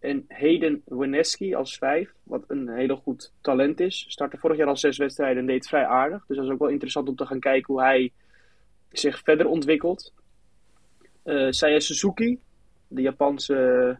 En 0.00 0.24
Hayden 0.28 0.82
Weneski 0.84 1.54
als 1.54 1.78
5, 1.78 2.12
wat 2.22 2.44
een 2.46 2.68
hele 2.68 2.96
goed 2.96 3.32
talent 3.40 3.80
is. 3.80 4.04
Startte 4.08 4.38
vorig 4.38 4.56
jaar 4.56 4.66
al 4.66 4.76
zes 4.76 4.98
wedstrijden 4.98 5.38
en 5.38 5.46
deed 5.46 5.68
vrij 5.68 5.86
aardig. 5.86 6.26
Dus 6.26 6.36
dat 6.36 6.46
is 6.46 6.52
ook 6.52 6.58
wel 6.58 6.68
interessant 6.68 7.08
om 7.08 7.16
te 7.16 7.26
gaan 7.26 7.40
kijken 7.40 7.74
hoe 7.74 7.82
hij 7.82 8.12
zich 8.90 9.18
verder 9.18 9.46
ontwikkelt. 9.46 10.14
Uh, 11.24 11.50
Saya 11.50 11.80
Suzuki, 11.80 12.40
de 12.88 13.02
Japanse 13.02 13.98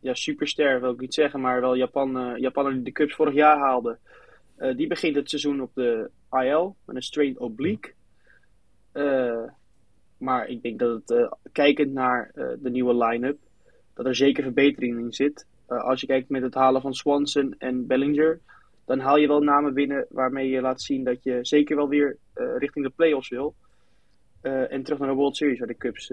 ja, 0.00 0.14
superster 0.14 0.80
wil 0.80 0.92
ik 0.92 1.00
niet 1.00 1.14
zeggen, 1.14 1.40
maar 1.40 1.60
wel 1.60 1.76
Japan, 1.76 2.16
uh, 2.16 2.36
Japaner 2.36 2.72
die 2.72 2.82
de 2.82 2.92
Cups 2.92 3.14
vorig 3.14 3.34
jaar 3.34 3.58
haalde. 3.58 3.98
Uh, 4.58 4.76
die 4.76 4.86
begint 4.86 5.16
het 5.16 5.28
seizoen 5.28 5.60
op 5.60 5.74
de 5.74 6.10
IL 6.30 6.76
met 6.84 6.96
een 6.96 7.02
straight 7.02 7.38
oblique. 7.38 7.92
maar 10.18 10.48
ik 10.48 10.62
denk 10.62 10.78
dat 10.78 11.02
het, 11.06 11.36
kijkend 11.52 11.92
naar 11.92 12.30
de 12.34 12.70
nieuwe 12.70 13.04
line-up, 13.04 13.38
dat 13.94 14.06
er 14.06 14.14
zeker 14.14 14.42
verbetering 14.42 14.98
in 14.98 15.12
zit. 15.12 15.46
Uh, 15.68 15.82
als 15.82 16.00
je 16.00 16.06
kijkt 16.06 16.28
met 16.28 16.42
het 16.42 16.54
halen 16.54 16.80
van 16.80 16.94
Swanson 16.94 17.54
en 17.58 17.86
Bellinger, 17.86 18.40
dan 18.84 18.98
haal 18.98 19.16
je 19.16 19.26
wel 19.26 19.40
namen 19.40 19.74
binnen 19.74 20.06
waarmee 20.08 20.48
je 20.48 20.60
laat 20.60 20.82
zien 20.82 21.04
dat 21.04 21.22
je 21.22 21.38
zeker 21.42 21.76
wel 21.76 21.88
weer 21.88 22.16
uh, 22.34 22.56
richting 22.58 22.84
de 22.84 22.92
playoffs 22.96 23.28
wil. 23.28 23.54
Uh, 24.42 24.72
en 24.72 24.82
terug 24.82 24.98
naar 24.98 25.08
de 25.08 25.14
World 25.14 25.36
Series, 25.36 25.58
waar 25.58 25.68
de 25.68 25.76
Cubs 25.76 26.12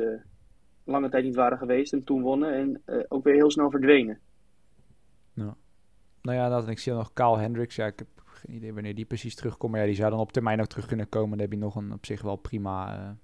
lange 0.84 1.09
tijd 1.09 1.23
niet 1.23 1.36
waren 1.36 1.57
geweest 1.57 1.93
en 1.93 2.03
toen 2.03 2.21
wonnen 2.21 2.53
en 2.53 2.82
ook 3.07 3.23
weer 3.23 3.34
heel 3.34 3.51
snel 3.51 3.69
verdwenen. 3.69 4.19
Ja. 5.34 5.55
Nou 6.21 6.38
ja, 6.38 6.49
dat, 6.49 6.67
ik 6.67 6.79
zie 6.79 6.93
nog 6.93 7.13
Kyle 7.13 7.39
Hendricks. 7.39 7.75
Ja, 7.75 7.86
ik 7.86 7.99
heb 7.99 8.07
geen 8.25 8.55
idee 8.55 8.73
wanneer 8.73 8.95
die 8.95 9.05
precies 9.05 9.36
terugkomt. 9.36 9.71
Maar 9.71 9.82
ja, 9.82 9.88
die 9.88 9.95
zou 9.95 10.09
dan 10.09 10.19
op 10.19 10.32
termijn 10.32 10.61
ook 10.61 10.67
terug 10.67 10.86
kunnen 10.86 11.09
komen. 11.09 11.29
Dan 11.29 11.39
heb 11.39 11.51
je 11.51 11.57
nog 11.57 11.75
een 11.75 11.93
op 11.93 12.05
zich 12.05 12.21
wel 12.21 12.36
prima 12.36 13.17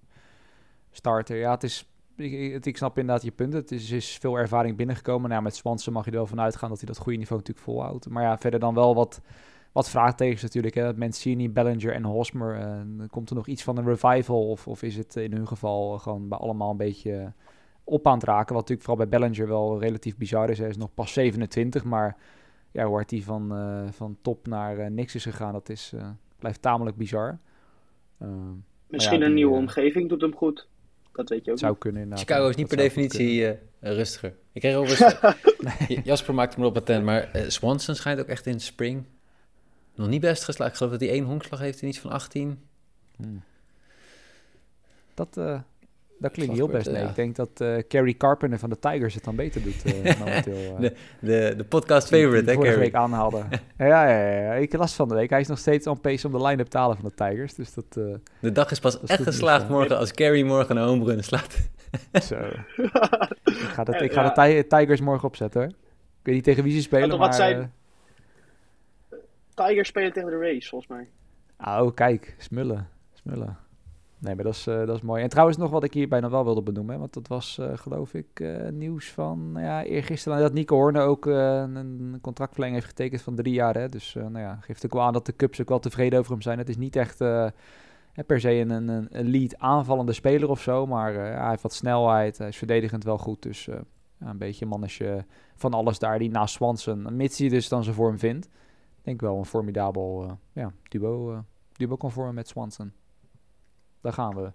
starter. 0.91 1.37
Ja, 1.37 1.51
het 1.51 1.63
is 1.63 1.89
ik, 2.17 2.65
ik, 2.65 2.77
snap 2.77 2.97
inderdaad 2.97 3.23
je 3.23 3.31
punt. 3.31 3.53
Het 3.53 3.71
is, 3.71 3.91
is 3.91 4.17
veel 4.17 4.37
ervaring 4.37 4.77
binnengekomen. 4.77 5.29
Nou, 5.29 5.41
met 5.41 5.55
Swanson 5.55 5.93
mag 5.93 6.05
je 6.05 6.11
er 6.11 6.17
wel 6.17 6.25
van 6.25 6.39
uitgaan 6.39 6.69
dat 6.69 6.77
hij 6.77 6.87
dat 6.87 6.97
goede 6.97 7.17
niveau 7.17 7.39
natuurlijk 7.39 7.67
volhoudt. 7.67 8.09
Maar 8.09 8.23
ja, 8.23 8.37
verder 8.37 8.59
dan 8.59 8.73
wel 8.73 8.95
wat, 8.95 9.21
wat 9.71 9.89
vraagtekens 9.89 10.41
natuurlijk. 10.41 10.75
Hè? 10.75 10.93
Mancini, 10.93 11.49
Bellinger 11.49 11.93
en 11.93 12.03
Hosmer. 12.03 12.85
komt 13.09 13.29
er 13.29 13.35
nog 13.35 13.47
iets 13.47 13.63
van 13.63 13.77
een 13.77 13.85
revival? 13.85 14.49
Of, 14.49 14.67
of 14.67 14.83
is 14.83 14.95
het 14.95 15.15
in 15.15 15.33
hun 15.33 15.47
geval 15.47 15.97
gewoon 15.97 16.27
bij 16.27 16.37
allemaal 16.37 16.71
een 16.71 16.77
beetje 16.77 17.33
op 17.83 18.07
aan 18.07 18.17
het 18.17 18.23
raken? 18.23 18.55
Wat 18.55 18.69
natuurlijk 18.69 18.87
vooral 18.87 19.07
bij 19.07 19.19
Bellinger 19.19 19.47
wel 19.47 19.79
relatief 19.79 20.17
bizar 20.17 20.49
is. 20.49 20.59
Hij 20.59 20.69
is 20.69 20.77
nog 20.77 20.93
pas 20.93 21.13
27, 21.13 21.83
maar 21.83 22.17
ja, 22.71 22.85
hoe 22.85 22.95
hard 22.95 23.11
hij 23.11 23.21
van, 23.21 23.53
van 23.91 24.17
top 24.21 24.47
naar 24.47 24.91
niks 24.91 25.15
is 25.15 25.23
gegaan, 25.23 25.53
dat 25.53 25.69
is, 25.69 25.93
blijft 26.39 26.61
tamelijk 26.61 26.97
bizar. 26.97 27.39
Misschien 28.87 29.21
een 29.21 29.33
nieuwe 29.33 29.55
omgeving 29.55 30.09
doet 30.09 30.21
hem 30.21 30.35
goed. 30.35 30.67
Dat 31.17 31.29
weet 31.29 31.45
je 31.45 31.51
ook. 31.51 31.57
Zou 31.57 31.77
kunnen 31.77 32.01
inderdaad. 32.01 32.27
Chicago 32.27 32.49
is 32.49 32.55
niet 32.55 32.67
per 32.67 32.77
definitie 32.77 33.41
uh, 33.41 33.51
rustiger. 33.79 34.33
Ik 34.51 34.61
kreeg 34.61 34.75
overigens... 34.75 35.15
Jasper 36.03 36.33
maakte 36.33 36.59
me 36.59 36.65
op 36.65 36.73
patent, 36.73 37.03
maar 37.03 37.35
uh, 37.35 37.41
Swanson 37.47 37.95
schijnt 37.95 38.19
ook 38.19 38.27
echt 38.27 38.45
in 38.45 38.59
spring 38.59 39.05
nog 39.95 40.07
niet 40.07 40.21
best 40.21 40.43
geslaagd. 40.43 40.71
Ik 40.71 40.77
geloof 40.77 40.91
dat 40.91 41.01
hij 41.01 41.09
één 41.09 41.23
honkslag 41.23 41.59
heeft 41.59 41.81
in 41.81 41.87
iets 41.87 41.99
van 41.99 42.11
18. 42.11 42.63
Hmm. 43.15 43.43
Dat, 45.13 45.37
uh, 45.37 45.59
dat 46.19 46.31
klinkt 46.31 46.55
heel 46.55 46.67
best. 46.67 46.91
Nee, 46.91 47.03
ik 47.03 47.15
denk 47.15 47.35
dat 47.35 47.49
uh, 47.61 47.77
Carrie 47.87 48.17
Carpenter 48.17 48.59
van 48.59 48.69
de 48.69 48.79
Tigers 48.79 49.13
het 49.13 49.23
dan 49.23 49.35
beter 49.35 49.63
doet 49.63 49.85
uh, 49.85 50.19
momenteel. 50.19 50.77
de, 50.79 50.93
de, 51.19 51.53
de 51.57 51.63
podcast 51.63 52.07
favorite, 52.07 52.49
hè, 52.49 52.55
vorige 52.55 52.79
week 52.79 52.93
aanhaalde. 52.93 53.37
ja, 53.77 53.85
ja, 53.85 54.07
ja, 54.07 54.41
ja, 54.41 54.53
ik 54.53 54.73
las 54.73 54.93
van 54.93 55.07
de 55.07 55.15
week. 55.15 55.29
Hij 55.29 55.39
is 55.39 55.47
nog 55.47 55.57
steeds 55.57 55.87
on 55.87 56.01
pace 56.01 56.27
om 56.27 56.33
de 56.33 56.41
line-up 56.41 56.67
te 56.67 56.77
halen 56.77 56.97
van 56.97 57.09
de 57.09 57.15
Tigers. 57.15 57.53
Dus 57.53 57.73
dat, 57.73 57.93
de 58.39 58.51
dag 58.51 58.71
is 58.71 58.79
pas 58.79 58.99
echt 59.01 59.23
geslaagd 59.23 59.69
morgen 59.69 59.97
als 59.97 60.13
Carrie 60.13 60.45
morgen 60.45 60.77
een 60.77 60.87
home 60.87 61.21
slaat. 61.21 61.69
Zo. 62.29 62.35
ik 63.43 63.53
ga, 63.53 63.83
dat, 63.83 64.01
ik 64.01 64.13
ga 64.13 64.33
de 64.33 64.65
Tigers 64.67 65.01
morgen 65.01 65.27
opzetten 65.27 65.61
hoor. 65.61 65.69
Ik 65.69 66.23
weet 66.23 66.35
niet 66.35 66.43
tegen 66.43 66.63
wie 66.63 66.73
ze 66.73 66.81
spelen, 66.81 67.09
maar... 67.09 67.17
Wat 67.17 67.35
zijn... 67.35 67.73
Tigers 69.53 69.87
spelen 69.87 70.13
tegen 70.13 70.29
de 70.29 70.37
Rays, 70.37 70.69
volgens 70.69 70.91
mij. 70.91 71.09
Oh, 71.59 71.93
kijk. 71.93 72.35
Smullen. 72.37 72.89
Smullen. 73.13 73.57
Nee, 74.19 74.35
maar 74.35 74.43
dat 74.43 74.53
is, 74.53 74.67
uh, 74.67 74.85
dat 74.85 74.95
is 74.95 75.01
mooi. 75.01 75.23
En 75.23 75.29
trouwens 75.29 75.57
nog 75.57 75.71
wat 75.71 75.83
ik 75.83 75.93
hierbij 75.93 76.19
nog 76.19 76.31
wel 76.31 76.43
wilde 76.43 76.61
benoemen. 76.61 76.99
want 76.99 77.13
dat 77.13 77.27
was, 77.27 77.57
uh, 77.59 77.77
geloof 77.77 78.13
ik, 78.13 78.39
uh, 78.39 78.69
nieuws 78.69 79.11
van 79.11 79.51
nou 79.51 79.65
ja, 79.65 79.83
eergisteren. 79.83 80.39
Dat 80.39 80.53
Nico 80.53 80.75
Horne 80.75 80.99
ook 80.99 81.25
een 81.25 82.17
contractverlenging 82.21 82.79
heeft 82.79 82.97
getekend 82.97 83.21
van 83.21 83.35
drie 83.35 83.53
jaar. 83.53 83.75
Hè? 83.75 83.89
Dus 83.89 84.13
nou 84.13 84.39
ja, 84.39 84.57
geeft 84.61 84.85
ook 84.85 84.93
wel 84.93 85.01
aan 85.01 85.13
dat 85.13 85.25
de 85.25 85.35
Cubs 85.35 85.61
ook 85.61 85.69
wel 85.69 85.79
tevreden 85.79 86.19
over 86.19 86.31
hem 86.31 86.41
zijn. 86.41 86.57
Het 86.57 86.69
is 86.69 86.77
niet 86.77 86.95
echt 86.95 87.17
per 88.25 88.39
se 88.39 88.51
een, 88.51 88.69
een, 88.69 89.07
een 89.11 89.29
lead 89.29 89.57
aanvallende 89.57 90.13
speler 90.13 90.49
of 90.49 90.61
zo. 90.61 90.85
Maar 90.85 91.13
hij 91.13 91.49
heeft 91.49 91.61
wat 91.61 91.73
snelheid. 91.73 92.37
Hij 92.37 92.47
is 92.47 92.57
verdedigend 92.57 93.03
wel 93.03 93.17
goed. 93.17 93.41
Dus 93.41 93.67
een 94.19 94.37
beetje 94.37 94.65
een 94.65 94.71
mannetje 94.71 95.25
van 95.55 95.73
alles 95.73 95.99
daar. 95.99 96.19
Die 96.19 96.29
naast 96.29 96.55
Swanson, 96.55 97.15
mits 97.15 97.37
hij 97.37 97.49
dus 97.49 97.69
dan 97.69 97.83
zijn 97.83 97.95
vorm 97.95 98.19
vindt. 98.19 98.49
Denk 99.01 99.21
wel 99.21 99.37
een 99.37 99.45
formidabel 99.45 100.37
ja, 100.53 100.71
duo, 100.83 101.43
duo 101.73 101.97
conform 101.97 102.33
met 102.33 102.47
Swanson. 102.47 102.91
Dan 104.07 104.15
gaan 104.15 104.35
we 104.35 104.51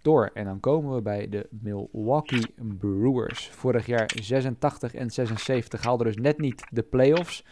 door. 0.00 0.30
En 0.34 0.44
dan 0.44 0.60
komen 0.60 0.94
we 0.94 1.02
bij 1.02 1.28
de 1.28 1.46
Milwaukee 1.50 2.54
Brewers. 2.78 3.48
Vorig 3.48 3.86
jaar 3.86 4.10
86 4.22 4.94
en 4.94 5.10
76 5.10 5.82
haalden 5.84 6.06
dus 6.06 6.16
net 6.16 6.38
niet 6.38 6.64
de 6.70 6.82
playoffs. 6.82 7.44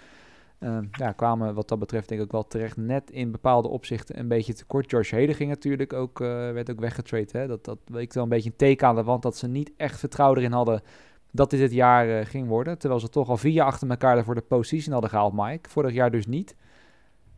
Uh, 0.60 0.78
ja, 0.92 1.12
kwamen 1.12 1.54
wat 1.54 1.68
dat 1.68 1.78
betreft 1.78 2.08
denk 2.08 2.20
ik 2.20 2.30
wel 2.30 2.46
terecht 2.46 2.76
net 2.76 3.10
in 3.10 3.30
bepaalde 3.30 3.68
opzichten 3.68 4.18
een 4.18 4.28
beetje 4.28 4.54
tekort. 4.54 4.90
George 4.90 5.14
Heden 5.14 5.34
ging 5.34 5.50
natuurlijk 5.50 5.92
ook, 5.92 6.20
uh, 6.20 6.28
werd 6.28 6.70
ook 6.70 6.80
weggetraind. 6.80 7.32
Dat, 7.32 7.64
dat 7.64 7.78
ik 7.94 8.12
wel 8.12 8.22
een 8.22 8.28
beetje 8.28 8.50
een 8.50 8.56
teken 8.56 8.86
aan 8.86 8.94
de 8.94 9.02
wand 9.02 9.22
dat 9.22 9.36
ze 9.36 9.48
niet 9.48 9.72
echt 9.76 9.98
vertrouwen 9.98 10.38
erin 10.38 10.52
hadden 10.52 10.82
dat 11.30 11.50
dit 11.50 11.60
het 11.60 11.72
jaar 11.72 12.08
uh, 12.08 12.26
ging 12.26 12.48
worden. 12.48 12.78
Terwijl 12.78 13.00
ze 13.00 13.08
toch 13.08 13.28
al 13.28 13.36
vier 13.36 13.52
jaar 13.52 13.66
achter 13.66 13.90
elkaar 13.90 14.24
voor 14.24 14.34
de 14.34 14.40
postseason 14.40 14.92
hadden 14.92 15.10
gehaald, 15.10 15.32
Mike. 15.34 15.68
Vorig 15.68 15.92
jaar 15.92 16.10
dus 16.10 16.26
niet. 16.26 16.56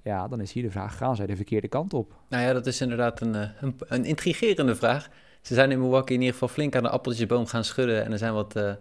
Ja, 0.02 0.28
dan 0.28 0.40
is 0.40 0.52
hier 0.52 0.62
de 0.62 0.70
vraag, 0.70 0.96
gaan 0.96 1.16
zij 1.16 1.26
de 1.26 1.36
verkeerde 1.36 1.68
kant 1.68 1.94
op? 1.94 2.14
Nou 2.28 2.42
ja, 2.42 2.52
dat 2.52 2.66
is 2.66 2.80
inderdaad 2.80 3.20
een, 3.20 3.34
eh, 3.34 3.48
een, 3.60 3.76
een 3.88 4.04
intrigerende 4.04 4.74
vraag. 4.74 5.08
Ze 5.40 5.54
zijn 5.54 5.70
in 5.70 5.80
Milwaukee 5.80 6.14
in 6.14 6.20
ieder 6.20 6.32
geval 6.32 6.48
flink 6.54 6.76
aan 6.76 6.82
de 6.82 6.88
appeltjesboom 6.88 7.46
gaan 7.46 7.64
schudden 7.64 8.04
en 8.04 8.12
er 8.12 8.18
zijn 8.18 8.32
wat 8.32 8.56
uh, 8.56 8.72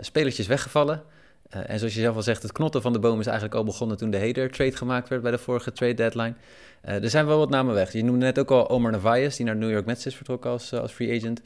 spelertjes 0.00 0.46
weggevallen. 0.46 1.02
en 1.48 1.78
zoals 1.78 1.94
je 1.94 2.00
zelf 2.00 2.16
al 2.16 2.22
zegt, 2.22 2.42
het 2.42 2.52
knotten 2.52 2.82
van 2.82 2.92
de 2.92 2.98
boom 2.98 3.20
is 3.20 3.26
eigenlijk 3.26 3.56
al 3.56 3.64
begonnen 3.64 3.96
toen 3.96 4.10
de 4.10 4.18
Hader 4.18 4.50
trade 4.50 4.76
gemaakt 4.76 5.08
werd 5.08 5.22
bij 5.22 5.30
de 5.30 5.38
vorige 5.38 5.72
trade 5.72 5.94
deadline. 5.94 6.34
er 6.80 7.10
zijn 7.10 7.26
wel 7.26 7.38
wat 7.38 7.50
namen 7.50 7.74
weg. 7.74 7.92
Je 7.92 8.04
noemde 8.04 8.24
net 8.24 8.38
ook 8.38 8.50
al 8.50 8.68
Omar 8.68 8.90
Narvaez, 8.90 9.36
die 9.36 9.46
naar 9.46 9.56
New 9.56 9.70
York 9.70 9.86
Mets 9.86 10.06
is 10.06 10.16
vertrokken 10.16 10.50
als, 10.50 10.72
als 10.72 10.92
free 10.92 11.16
agent. 11.16 11.40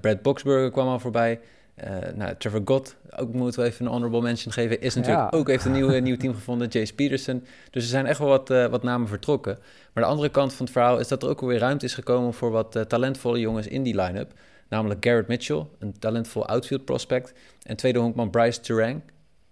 Brad 0.00 0.22
Boxberger 0.22 0.70
kwam 0.70 0.88
al 0.88 0.98
voorbij. 0.98 1.40
Uh, 1.84 1.96
nou, 2.14 2.34
Trevor 2.38 2.60
Gott, 2.64 2.96
ook 3.16 3.32
moeten 3.32 3.60
we 3.60 3.66
even 3.66 3.86
een 3.86 3.92
honorable 3.92 4.20
mention 4.20 4.52
geven, 4.52 4.80
is 4.80 4.94
natuurlijk 4.94 5.34
ook 5.34 5.48
heeft 5.48 5.64
een 5.64 5.72
nieuw, 5.72 5.98
nieuw 5.98 6.16
team 6.16 6.34
gevonden, 6.34 6.68
Jace 6.68 6.94
Peterson. 6.94 7.44
Dus 7.70 7.82
er 7.82 7.88
zijn 7.88 8.06
echt 8.06 8.18
wel 8.18 8.28
wat, 8.28 8.50
uh, 8.50 8.66
wat 8.66 8.82
namen 8.82 9.08
vertrokken. 9.08 9.58
Maar 9.92 10.02
de 10.02 10.10
andere 10.10 10.28
kant 10.28 10.52
van 10.52 10.64
het 10.64 10.74
verhaal 10.74 10.98
is 10.98 11.08
dat 11.08 11.22
er 11.22 11.28
ook 11.28 11.40
alweer 11.40 11.58
ruimte 11.58 11.84
is 11.84 11.94
gekomen 11.94 12.34
voor 12.34 12.50
wat 12.50 12.76
uh, 12.76 12.82
talentvolle 12.82 13.38
jongens 13.38 13.66
in 13.66 13.82
die 13.82 14.00
line-up. 14.00 14.32
Namelijk 14.68 15.04
Garrett 15.04 15.28
Mitchell, 15.28 15.66
een 15.78 15.98
talentvol 15.98 16.46
outfield 16.46 16.84
prospect. 16.84 17.34
En 17.62 17.76
tweede 17.76 17.98
honkman 17.98 18.30
Bryce 18.30 18.60
Turang. 18.60 19.00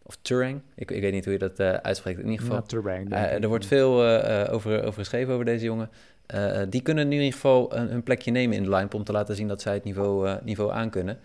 Of 0.02 0.18
Turang, 0.22 0.60
ik, 0.74 0.90
ik 0.90 1.00
weet 1.00 1.12
niet 1.12 1.24
hoe 1.24 1.32
je 1.32 1.38
dat 1.38 1.60
uitspreekt. 1.60 2.18
In 2.18 2.24
ieder 2.24 2.40
geval, 2.40 2.56
ja, 2.56 2.62
Turang, 2.62 3.12
er 3.14 3.48
wordt 3.48 3.66
veel 3.66 4.04
over, 4.48 4.84
over 4.84 4.98
geschreven 4.98 5.32
over 5.32 5.44
deze 5.44 5.64
jongen. 5.64 5.90
die 6.68 6.82
kunnen 6.82 7.08
nu 7.08 7.14
in 7.14 7.22
ieder 7.22 7.34
geval 7.34 7.76
een, 7.76 7.92
een 7.94 8.02
plekje 8.02 8.30
nemen 8.30 8.56
in 8.56 8.62
de 8.62 8.70
line-up 8.70 8.94
om 8.94 9.04
te 9.04 9.12
laten 9.12 9.36
zien 9.36 9.48
dat 9.48 9.62
zij 9.62 9.74
het 9.74 9.84
niveau, 9.84 10.38
niveau 10.42 10.72
aankunnen. 10.72 11.18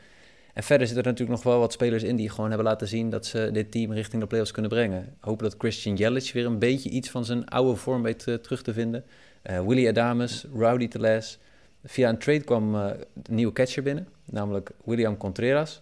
En 0.56 0.64
verder 0.64 0.88
zitten 0.88 1.06
er 1.06 1.12
natuurlijk 1.12 1.38
nog 1.38 1.54
wel 1.54 1.60
wat 1.60 1.74
spelers 1.74 2.04
in 2.04 2.16
die 2.16 2.30
gewoon 2.30 2.48
hebben 2.48 2.68
laten 2.68 2.88
zien 2.88 3.10
dat 3.10 3.26
ze 3.26 3.50
dit 3.54 3.72
team 3.72 3.92
richting 3.94 4.22
de 4.22 4.28
playoffs 4.28 4.52
kunnen 4.52 4.72
brengen. 4.72 5.16
Hopen 5.20 5.44
dat 5.44 5.56
Christian 5.58 5.96
Yelich 5.96 6.34
weer 6.34 6.46
een 6.46 6.60
beetje 6.60 6.90
iets 6.90 7.10
van 7.10 7.26
zijn 7.26 7.46
oude 7.46 7.76
vorm 7.76 8.02
weet 8.02 8.20
terug 8.20 8.62
te 8.62 8.74
vinden. 8.74 9.04
Uh, 9.44 9.66
Willie 9.66 9.88
Adames, 9.88 10.46
Rowdy 10.54 10.88
Teles. 10.88 11.40
Via 11.84 12.10
een 12.10 12.18
trade 12.18 12.44
kwam 12.44 12.76
uh, 12.76 12.90
de 13.14 13.34
nieuwe 13.34 13.54
catcher 13.54 13.84
binnen, 13.84 14.08
namelijk 14.26 14.72
William 14.84 15.18
Contreras. 15.18 15.82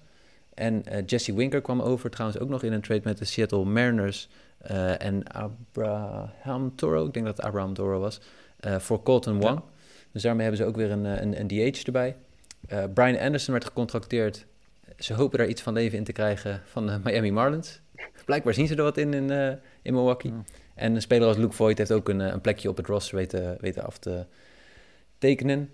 En 0.53 0.83
Jesse 1.05 1.33
Winker 1.33 1.61
kwam 1.61 1.81
over, 1.81 2.09
trouwens 2.09 2.39
ook 2.39 2.49
nog 2.49 2.63
in 2.63 2.73
een 2.73 2.81
trade 2.81 3.01
met 3.03 3.17
de 3.17 3.25
Seattle 3.25 3.65
Mariners 3.65 4.29
en 4.97 5.23
Abraham 5.27 6.75
Toro, 6.75 7.05
ik 7.05 7.13
denk 7.13 7.25
dat 7.25 7.37
het 7.37 7.45
Abraham 7.45 7.73
Toro 7.73 7.99
was, 7.99 8.19
voor 8.59 9.03
Colton 9.03 9.39
Wong. 9.39 9.61
Dus 10.11 10.21
daarmee 10.21 10.41
hebben 10.41 10.61
ze 10.61 10.69
ook 10.69 10.75
weer 10.75 10.91
een, 10.91 11.05
een, 11.05 11.39
een 11.39 11.47
DH 11.47 11.85
erbij. 11.85 12.15
Brian 12.93 13.19
Anderson 13.19 13.53
werd 13.53 13.65
gecontracteerd 13.65 14.45
ze 14.97 15.13
hopen 15.13 15.37
daar 15.37 15.47
iets 15.47 15.61
van 15.61 15.73
leven 15.73 15.97
in 15.97 16.03
te 16.03 16.11
krijgen 16.11 16.61
van 16.65 16.87
de 16.87 16.99
Miami 17.03 17.31
Marlins. 17.31 17.81
Blijkbaar 18.25 18.53
zien 18.53 18.67
ze 18.67 18.75
er 18.75 18.83
wat 18.83 18.97
in 18.97 19.13
in, 19.13 19.31
uh, 19.31 19.47
in 19.81 19.93
Milwaukee. 19.93 20.33
En 20.75 20.95
een 20.95 21.01
speler 21.01 21.27
als 21.27 21.37
Luke 21.37 21.53
Voigt 21.53 21.77
heeft 21.77 21.91
ook 21.91 22.09
een, 22.09 22.21
eh, 22.21 22.31
een 22.31 22.41
plekje 22.41 22.69
op 22.69 22.77
het 22.77 22.87
roster 22.87 23.15
weten, 23.15 23.57
weten 23.59 23.83
af 23.83 23.97
te 23.97 24.25
tekenen. 25.17 25.69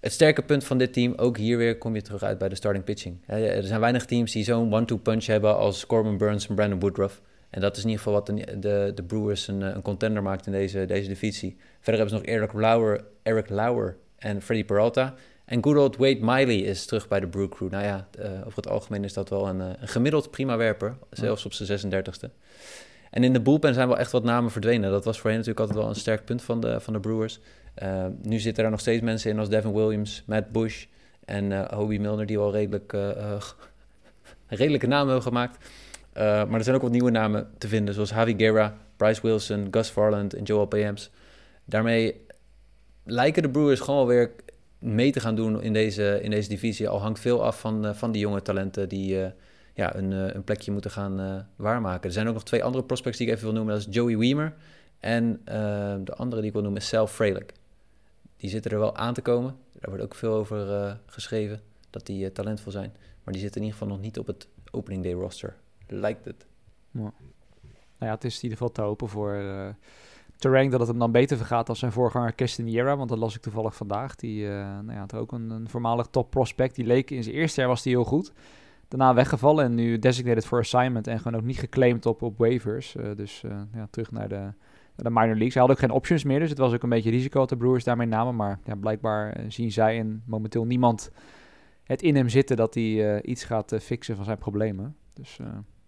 Het 0.00 0.12
sterke 0.12 0.42
punt 0.42 0.64
van 0.64 0.78
dit 0.78 0.92
team, 0.92 1.14
ook 1.16 1.36
hier 1.36 1.58
weer 1.58 1.78
kom 1.78 1.94
je 1.94 2.02
terug 2.02 2.22
uit 2.22 2.38
bij 2.38 2.48
de 2.48 2.54
starting 2.54 2.84
pitching. 2.84 3.18
Er 3.26 3.62
zijn 3.62 3.80
weinig 3.80 4.04
teams 4.04 4.32
die 4.32 4.44
zo'n 4.44 4.74
one-two 4.74 4.96
punch 4.96 5.26
hebben 5.26 5.56
als 5.56 5.86
Corbin 5.86 6.16
Burns 6.16 6.48
en 6.48 6.54
Brandon 6.54 6.80
Woodruff. 6.80 7.20
En 7.50 7.60
dat 7.60 7.76
is 7.76 7.82
in 7.82 7.88
ieder 7.88 8.04
geval 8.04 8.18
wat 8.18 8.26
de, 8.26 8.58
de, 8.58 8.92
de 8.94 9.02
Brewers 9.02 9.48
een, 9.48 9.60
een, 9.60 9.82
contender 9.82 10.22
maakt 10.22 10.46
in 10.46 10.52
deze, 10.52 10.84
deze 10.84 11.08
divisie. 11.08 11.56
Verder 11.80 12.00
hebben 12.00 12.08
ze 12.08 12.14
nog 12.14 12.36
Eric 12.36 12.52
Lauer, 12.52 13.04
Eric 13.22 13.48
Lauer 13.48 13.96
en 14.18 14.42
Freddy 14.42 14.64
Peralta. 14.64 15.14
En 15.50 15.64
good 15.64 15.76
old 15.76 15.96
Wade 15.96 16.18
Miley 16.20 16.56
is 16.56 16.86
terug 16.86 17.08
bij 17.08 17.20
de 17.20 17.26
Brew 17.26 17.48
Crew. 17.48 17.70
Nou 17.70 17.84
ja, 17.84 18.08
uh, 18.18 18.24
over 18.46 18.56
het 18.56 18.68
algemeen 18.68 19.04
is 19.04 19.12
dat 19.12 19.28
wel 19.28 19.48
een, 19.48 19.60
uh, 19.60 19.66
een 19.80 19.88
gemiddeld 19.88 20.30
prima 20.30 20.56
werper. 20.56 20.96
Zelfs 21.10 21.44
op 21.44 21.52
zijn 21.52 22.04
36e. 22.04 22.30
En 23.10 23.24
in 23.24 23.32
de 23.32 23.40
bullpen 23.40 23.74
zijn 23.74 23.88
wel 23.88 23.98
echt 23.98 24.12
wat 24.12 24.24
namen 24.24 24.50
verdwenen. 24.50 24.90
Dat 24.90 25.04
was 25.04 25.20
voorheen 25.20 25.38
natuurlijk 25.38 25.66
altijd 25.66 25.78
wel 25.84 25.88
een 25.88 26.00
sterk 26.00 26.24
punt 26.24 26.42
van 26.42 26.60
de, 26.60 26.80
van 26.80 26.92
de 26.92 27.00
Brewers. 27.00 27.40
Uh, 27.82 28.06
nu 28.22 28.38
zitten 28.38 28.64
er 28.64 28.70
nog 28.70 28.80
steeds 28.80 29.02
mensen 29.02 29.30
in 29.30 29.38
als 29.38 29.48
Devin 29.48 29.72
Williams, 29.72 30.22
Matt 30.26 30.52
Bush 30.52 30.86
en 31.24 31.74
Hobie 31.74 32.00
Milner... 32.00 32.26
die 32.26 32.38
wel 32.38 32.52
redelijk, 32.52 32.92
redelijke 34.46 34.86
namen 34.86 35.06
hebben 35.06 35.22
gemaakt. 35.22 35.58
maar 36.14 36.54
er 36.54 36.64
zijn 36.64 36.76
ook 36.76 36.82
wat 36.82 36.90
nieuwe 36.90 37.10
namen 37.10 37.50
te 37.58 37.68
vinden... 37.68 37.94
zoals 37.94 38.10
Javi 38.10 38.34
Guerra, 38.36 38.76
Bryce 38.96 39.22
Wilson, 39.22 39.68
Gus 39.70 39.88
Farland 39.88 40.34
en 40.34 40.42
Joel 40.42 40.66
Payams. 40.66 41.10
Daarmee 41.64 42.26
lijken 43.04 43.42
de 43.42 43.50
Brewers 43.50 43.80
gewoon 43.80 44.06
weer 44.06 44.30
mee 44.80 45.12
te 45.12 45.20
gaan 45.20 45.34
doen 45.34 45.62
in 45.62 45.72
deze, 45.72 46.18
in 46.22 46.30
deze 46.30 46.48
divisie. 46.48 46.88
Al 46.88 47.00
hangt 47.00 47.20
veel 47.20 47.44
af 47.44 47.60
van, 47.60 47.86
uh, 47.86 47.94
van 47.94 48.12
die 48.12 48.20
jonge 48.20 48.42
talenten 48.42 48.88
die 48.88 49.14
uh, 49.14 49.26
ja, 49.74 49.96
een, 49.96 50.10
uh, 50.10 50.34
een 50.34 50.44
plekje 50.44 50.72
moeten 50.72 50.90
gaan 50.90 51.46
waarmaken. 51.56 52.02
Er 52.02 52.12
zijn 52.12 52.28
ook 52.28 52.34
nog 52.34 52.44
twee 52.44 52.64
andere 52.64 52.84
prospects 52.84 53.18
die 53.18 53.26
ik 53.26 53.32
even 53.32 53.44
wil 53.44 53.54
noemen. 53.54 53.74
Dat 53.74 53.86
is 53.86 53.94
Joey 53.94 54.18
Weimer 54.18 54.54
en 54.98 55.40
de 56.04 56.14
andere 56.16 56.40
die 56.40 56.46
ik 56.48 56.52
wil 56.52 56.62
noemen 56.62 56.80
is 56.80 56.88
Sal 56.88 57.06
Frelick. 57.06 57.52
Die 58.36 58.50
zitten 58.50 58.70
er 58.70 58.78
wel 58.78 58.96
aan 58.96 59.14
te 59.14 59.22
komen. 59.22 59.56
Daar 59.72 59.88
wordt 59.88 60.04
ook 60.04 60.14
veel 60.14 60.32
over 60.32 60.98
geschreven, 61.06 61.60
dat 61.90 62.06
die 62.06 62.32
talentvol 62.32 62.72
zijn. 62.72 62.92
Maar 63.24 63.32
die 63.32 63.42
zitten 63.42 63.60
in 63.60 63.66
ieder 63.66 63.80
geval 63.80 63.94
nog 63.94 64.04
niet 64.04 64.18
op 64.18 64.26
het 64.26 64.48
opening 64.70 65.02
day 65.02 65.12
roster. 65.12 65.56
Lijkt 65.86 66.24
het. 66.24 66.46
Nou 66.90 67.12
ja, 67.98 68.10
het 68.10 68.24
is 68.24 68.36
in 68.36 68.42
ieder 68.42 68.58
geval 68.58 68.72
te 68.72 68.82
hopen 68.82 69.08
voor 69.08 69.34
Terang 70.40 70.70
dat 70.70 70.80
het 70.80 70.88
hem 70.88 70.98
dan 70.98 71.12
beter 71.12 71.36
vergaat 71.36 71.68
als 71.68 71.78
zijn 71.78 71.92
voorganger 71.92 72.34
Castaniera. 72.34 72.96
Want 72.96 73.08
dat 73.08 73.18
las 73.18 73.34
ik 73.34 73.40
toevallig 73.40 73.76
vandaag. 73.76 74.14
Die 74.14 74.44
uh, 74.44 74.50
nou 74.50 74.92
ja, 74.92 74.98
had 74.98 75.14
ook 75.14 75.32
een, 75.32 75.50
een, 75.50 75.68
voormalig 75.68 76.06
top 76.06 76.30
prospect. 76.30 76.74
Die 76.74 76.84
leek 76.84 77.10
in 77.10 77.22
zijn 77.22 77.34
eerste 77.34 77.60
jaar 77.60 77.68
was 77.68 77.84
hij 77.84 77.92
heel 77.92 78.04
goed. 78.04 78.32
Daarna 78.88 79.14
weggevallen 79.14 79.64
en 79.64 79.74
nu 79.74 79.98
designated 79.98 80.46
for 80.46 80.58
assignment. 80.58 81.06
En 81.06 81.18
gewoon 81.20 81.40
ook 81.40 81.46
niet 81.46 81.58
geclaimd 81.58 82.06
op, 82.06 82.22
op 82.22 82.38
waivers. 82.38 82.94
Uh, 82.94 83.16
dus 83.16 83.42
uh, 83.46 83.60
ja, 83.74 83.86
terug 83.90 84.10
naar 84.10 84.28
de 84.28 84.52
de 84.96 85.10
minor 85.10 85.26
leagues. 85.26 85.54
Hij 85.54 85.62
had 85.62 85.70
ook 85.70 85.78
geen 85.78 85.90
options 85.90 86.24
meer, 86.24 86.38
dus 86.38 86.48
het 86.48 86.58
was 86.58 86.72
ook 86.72 86.82
een 86.82 86.88
beetje 86.88 87.10
risico 87.10 87.38
dat 87.38 87.48
de 87.48 87.56
Brewers 87.56 87.84
daarmee 87.84 88.06
namen. 88.06 88.36
Maar 88.36 88.58
ja, 88.64 88.74
blijkbaar 88.74 89.32
eh, 89.32 89.44
zien 89.48 89.72
zij 89.72 89.98
en 89.98 90.22
momenteel 90.26 90.64
niemand 90.64 91.10
het 91.84 92.02
in 92.02 92.16
hem 92.16 92.28
zitten 92.28 92.56
dat 92.56 92.74
hij 92.74 93.22
iets 93.22 93.44
gaat 93.44 93.74
fixen 93.80 94.16
van 94.16 94.24
zijn 94.24 94.38
problemen. 94.38 94.96
Dus 95.12 95.38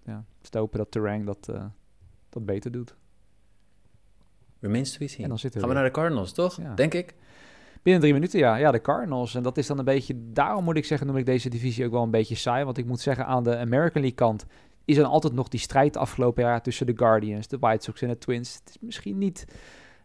ja, 0.04 0.24
het 0.38 0.52
is 0.52 0.58
hopen 0.58 0.78
dat 0.78 0.90
Terang 0.90 1.26
dat, 1.26 1.52
dat 2.28 2.46
beter 2.46 2.72
doet. 2.72 2.96
Remains 4.62 4.92
to 4.92 4.98
be 4.98 5.08
seen. 5.08 5.38
Gaan 5.38 5.68
we 5.68 5.74
naar 5.74 5.84
de 5.84 5.90
Cardinals, 5.90 6.32
toch? 6.32 6.58
Denk 6.74 6.94
ik. 6.94 7.14
Binnen 7.82 8.02
drie 8.02 8.14
minuten, 8.14 8.38
ja. 8.38 8.56
Ja, 8.56 8.70
de 8.70 8.80
Cardinals. 8.80 9.34
En 9.34 9.42
dat 9.42 9.58
is 9.58 9.66
dan 9.66 9.78
een 9.78 9.84
beetje... 9.84 10.14
Daarom 10.32 10.64
moet 10.64 10.76
ik 10.76 10.84
zeggen, 10.84 11.06
noem 11.06 11.16
ik 11.16 11.26
deze 11.26 11.48
divisie 11.48 11.84
ook 11.84 11.92
wel 11.92 12.02
een 12.02 12.10
beetje 12.10 12.34
saai. 12.34 12.64
Want 12.64 12.78
ik 12.78 12.86
moet 12.86 13.00
zeggen, 13.00 13.26
aan 13.26 13.44
de 13.44 13.56
American 13.56 14.00
League 14.00 14.14
kant... 14.14 14.46
is 14.84 14.96
er 14.96 15.04
altijd 15.04 15.32
nog 15.32 15.48
die 15.48 15.60
strijd 15.60 15.96
afgelopen 15.96 16.42
jaar 16.42 16.62
tussen 16.62 16.86
de 16.86 16.92
Guardians, 16.96 17.48
de 17.48 17.58
White 17.58 17.84
Sox 17.84 18.02
en 18.02 18.08
de 18.08 18.18
Twins. 18.18 18.54
Het 18.54 18.68
is 18.68 18.76
misschien 18.80 19.18
niet 19.18 19.44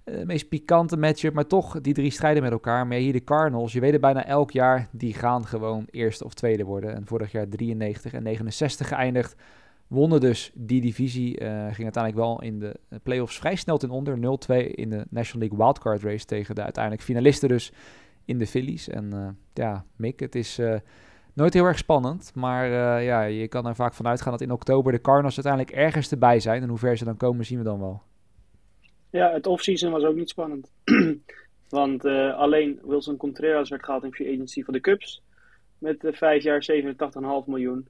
uh, 0.05 0.18
de 0.18 0.26
meest 0.26 0.49
pikante 0.49 0.97
matchup, 0.97 1.34
maar 1.34 1.47
toch 1.47 1.82
die 1.82 1.93
drie 1.93 2.12
strijden 2.12 2.43
met 2.43 2.51
elkaar. 2.51 2.88
Maar 2.88 2.97
hier 2.97 3.14
de 3.14 3.24
Cardinals, 3.24 3.74
je 3.74 3.80
weet 3.80 3.91
het 3.91 4.01
bijna 4.01 4.26
elk 4.26 4.51
jaar, 4.51 4.88
die 4.91 5.14
gaan 5.14 5.45
gewoon 5.45 5.88
eerste 5.91 6.26
of 6.26 6.34
tweede 6.34 6.64
worden. 6.64 6.95
En 6.95 7.05
vorig 7.05 7.32
jaar 7.32 7.49
93 7.49 8.14
en 8.14 8.24
69 8.24 8.88
geëindigd 8.88 9.36
wonnen 9.88 10.20
dus 10.20 10.52
die 10.54 10.82
divisie. 10.82 11.42
Uh, 11.42 11.48
ging 11.48 11.84
uiteindelijk 11.84 12.16
wel 12.16 12.42
in 12.42 12.60
de 12.60 12.76
playoffs 13.04 13.38
vrij 13.38 13.56
snel 13.56 13.78
ten 13.78 13.90
onder. 13.90 14.16
0-2 14.16 14.20
in 14.72 14.90
de 14.90 15.06
National 15.10 15.48
League 15.48 15.66
Wildcard 15.66 16.04
Race 16.04 16.26
tegen 16.26 16.56
de 16.56 16.64
uiteindelijk 16.64 17.04
finalisten 17.04 17.50
dus 17.50 17.72
in 18.26 18.38
de 18.38 18.48
Phillies. 18.48 18.90
En 18.90 19.12
uh, 19.14 19.28
ja, 19.54 19.86
Mick, 19.96 20.20
het 20.20 20.36
is 20.36 20.60
uh, 20.60 20.76
nooit 21.34 21.54
heel 21.54 21.66
erg 21.66 21.78
spannend. 21.78 22.32
Maar 22.36 22.68
ja, 23.02 23.24
je 23.24 23.48
kan 23.48 23.68
er 23.68 23.76
vaak 23.76 23.94
vanuit 23.94 24.22
gaan 24.22 24.32
dat 24.32 24.42
in 24.42 24.52
oktober 24.52 24.92
de 24.92 25.02
Cardinals 25.02 25.36
uiteindelijk 25.36 25.76
ergens 25.76 26.12
erbij 26.12 26.40
zijn. 26.40 26.62
En 26.62 26.70
hoe 26.70 26.78
ver 26.78 26.98
ze 26.98 27.06
dan 27.06 27.18
komen, 27.18 27.46
zien 27.46 27.58
we 27.58 27.64
dan 27.64 27.80
wel. 27.80 28.02
Ja, 29.10 29.32
het 29.32 29.48
offseason 29.48 29.92
was 29.92 30.04
ook 30.04 30.16
niet 30.16 30.30
spannend. 30.30 30.72
Want 31.70 32.06
alleen 32.36 32.80
Wilson 32.84 33.18
Contreras 33.18 33.70
werd 33.70 33.84
gehaald 33.84 34.04
in 34.04 34.14
free 34.14 34.34
agency 34.34 34.64
voor 34.64 34.74
de 34.74 34.80
Cubs. 34.80 35.24
Met 35.78 36.08
vijf 36.12 36.44
jaar 36.44 36.68
87,5 36.72 37.46
miljoen. 37.46 37.88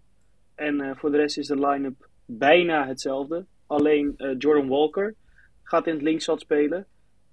En 0.57 0.81
uh, 0.81 0.91
voor 0.95 1.11
de 1.11 1.17
rest 1.17 1.37
is 1.37 1.47
de 1.47 1.67
line-up 1.67 2.09
bijna 2.25 2.87
hetzelfde. 2.87 3.45
Alleen 3.67 4.13
uh, 4.17 4.35
Jordan 4.37 4.67
Walker 4.67 5.15
gaat 5.63 5.87
in 5.87 5.93
het 5.93 6.01
linksveld 6.01 6.41
spelen. 6.41 6.85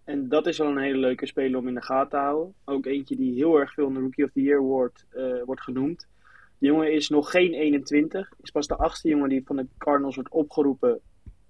En 0.04 0.28
dat 0.28 0.46
is 0.46 0.58
wel 0.58 0.66
een 0.66 0.78
hele 0.78 0.98
leuke 0.98 1.26
speler 1.26 1.58
om 1.58 1.68
in 1.68 1.74
de 1.74 1.82
gaten 1.82 2.10
te 2.10 2.16
houden. 2.16 2.54
Ook 2.64 2.86
eentje 2.86 3.16
die 3.16 3.34
heel 3.34 3.56
erg 3.56 3.72
veel 3.72 3.86
in 3.86 3.94
de 3.94 4.00
Rookie 4.00 4.24
of 4.24 4.30
the 4.30 4.42
Year 4.42 4.60
wordt, 4.60 5.06
uh, 5.12 5.42
wordt 5.44 5.62
genoemd. 5.62 6.08
De 6.58 6.66
jongen 6.66 6.92
is 6.92 7.08
nog 7.08 7.30
geen 7.30 7.54
21. 7.54 8.32
Is 8.42 8.50
pas 8.50 8.66
de 8.66 8.76
achtste 8.76 9.08
jongen 9.08 9.28
die 9.28 9.44
van 9.44 9.56
de 9.56 9.66
Cardinals 9.78 10.14
wordt 10.14 10.30
opgeroepen. 10.30 11.00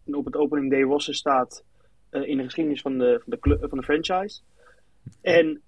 En 0.07 0.15
op 0.15 0.25
het 0.25 0.37
opening 0.37 0.71
day 0.71 0.83
roster 0.83 1.15
staat 1.15 1.65
in 2.11 2.37
de 2.37 2.45
geschiedenis 2.45 2.81
van 2.81 2.99
de, 2.99 3.21
van 3.23 3.31
de, 3.31 3.39
club, 3.39 3.69
van 3.69 3.79
de 3.79 3.85
franchise. 3.85 4.41
En 5.21 5.63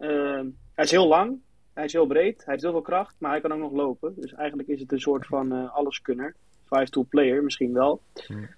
hij 0.74 0.84
is 0.84 0.90
heel 0.90 1.08
lang. 1.08 1.40
Hij 1.76 1.84
is 1.84 1.92
heel 1.92 2.06
breed, 2.06 2.36
hij 2.36 2.44
heeft 2.46 2.62
heel 2.62 2.72
veel 2.72 2.80
kracht, 2.80 3.16
maar 3.18 3.30
hij 3.30 3.40
kan 3.40 3.52
ook 3.52 3.58
nog 3.58 3.72
lopen. 3.72 4.14
Dus 4.16 4.34
eigenlijk 4.34 4.68
is 4.68 4.80
het 4.80 4.92
een 4.92 5.00
soort 5.00 5.26
van 5.26 5.52
uh, 5.52 5.74
alleskunner. 5.74 6.34
Five-tool 6.64 7.06
player 7.08 7.42
misschien 7.42 7.72
wel. 7.72 8.02
Hmm. 8.26 8.48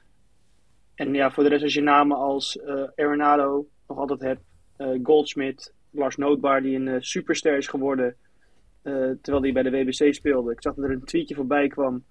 En 0.95 1.15
ja, 1.15 1.31
voor 1.31 1.43
de 1.43 1.49
rest 1.49 1.63
als 1.63 1.75
je 1.75 1.83
namen 1.83 2.17
als 2.17 2.57
uh, 2.57 2.83
Arenado 2.97 3.67
nog 3.89 3.99
altijd 3.99 4.21
hebt. 4.21 4.41
Uh, 4.79 4.99
Goldschmidt, 5.03 5.75
Lars 5.91 6.17
Nootbaar 6.17 6.63
die 6.63 6.79
een 6.79 7.03
superster 7.03 7.57
is 7.57 7.67
geworden. 7.67 8.17
terwijl 8.83 9.43
hij 9.43 9.53
bij 9.53 9.63
de 9.63 9.71
WBC 9.71 10.15
speelde. 10.15 10.53
Ik 10.53 10.63
zag 10.63 10.75
dat 10.75 10.85
er 10.85 10.91
een 10.91 11.05
tweetje 11.05 11.35
voorbij 11.35 11.69
kwam. 11.69 12.05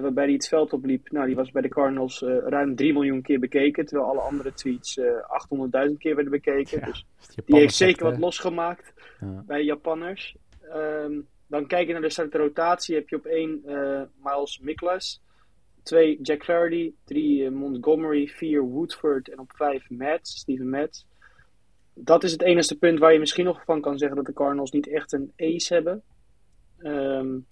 Waarbij 0.00 0.24
hij 0.24 0.32
het 0.32 0.48
veld 0.48 0.72
opliep. 0.72 1.10
Nou, 1.10 1.26
die 1.26 1.36
was 1.36 1.50
bij 1.50 1.62
de 1.62 1.68
Cardinals 1.68 2.20
ruim 2.20 2.76
3 2.76 2.92
miljoen 2.92 3.22
keer 3.22 3.38
bekeken. 3.38 3.86
Terwijl 3.86 4.08
alle 4.08 4.20
andere 4.20 4.52
tweets 4.52 5.00
800.000 5.00 5.96
keer 5.98 6.14
werden 6.14 6.32
bekeken. 6.32 6.84
dus 6.84 7.06
die 7.44 7.56
heeft 7.56 7.74
zeker 7.74 8.04
wat 8.04 8.18
losgemaakt 8.18 8.92
bij 9.46 9.64
Japanners. 9.64 10.36
Ehm, 10.70 11.20
dan 11.46 11.66
kijk 11.66 11.86
je 11.86 11.92
naar 11.92 12.02
de 12.02 12.10
startrotatie. 12.10 12.54
rotatie. 12.54 12.94
Heb 12.94 13.08
je 13.08 13.16
op 13.16 13.24
één 13.26 13.62
uh, 13.66 14.02
Miles 14.22 14.58
Miklas. 14.58 15.22
Twee 15.82 16.18
Jack 16.22 16.44
Flaherty. 16.44 16.92
Drie 17.04 17.42
uh, 17.42 17.50
Montgomery. 17.50 18.26
Vier 18.26 18.62
Woodford. 18.62 19.28
En 19.28 19.38
op 19.38 19.52
vijf 19.56 19.90
Mats. 19.90 20.38
Steven 20.38 20.68
Mats. 20.68 21.06
Dat 21.94 22.24
is 22.24 22.32
het 22.32 22.42
enige 22.42 22.78
punt 22.78 22.98
waar 22.98 23.12
je 23.12 23.18
misschien 23.18 23.44
nog 23.44 23.64
van 23.64 23.80
kan 23.80 23.98
zeggen 23.98 24.16
dat 24.16 24.26
de 24.26 24.32
Cardinals 24.32 24.70
niet 24.70 24.88
echt 24.88 25.12
een 25.12 25.32
ace 25.36 25.74
hebben. 25.74 26.02
Um, 26.78 27.46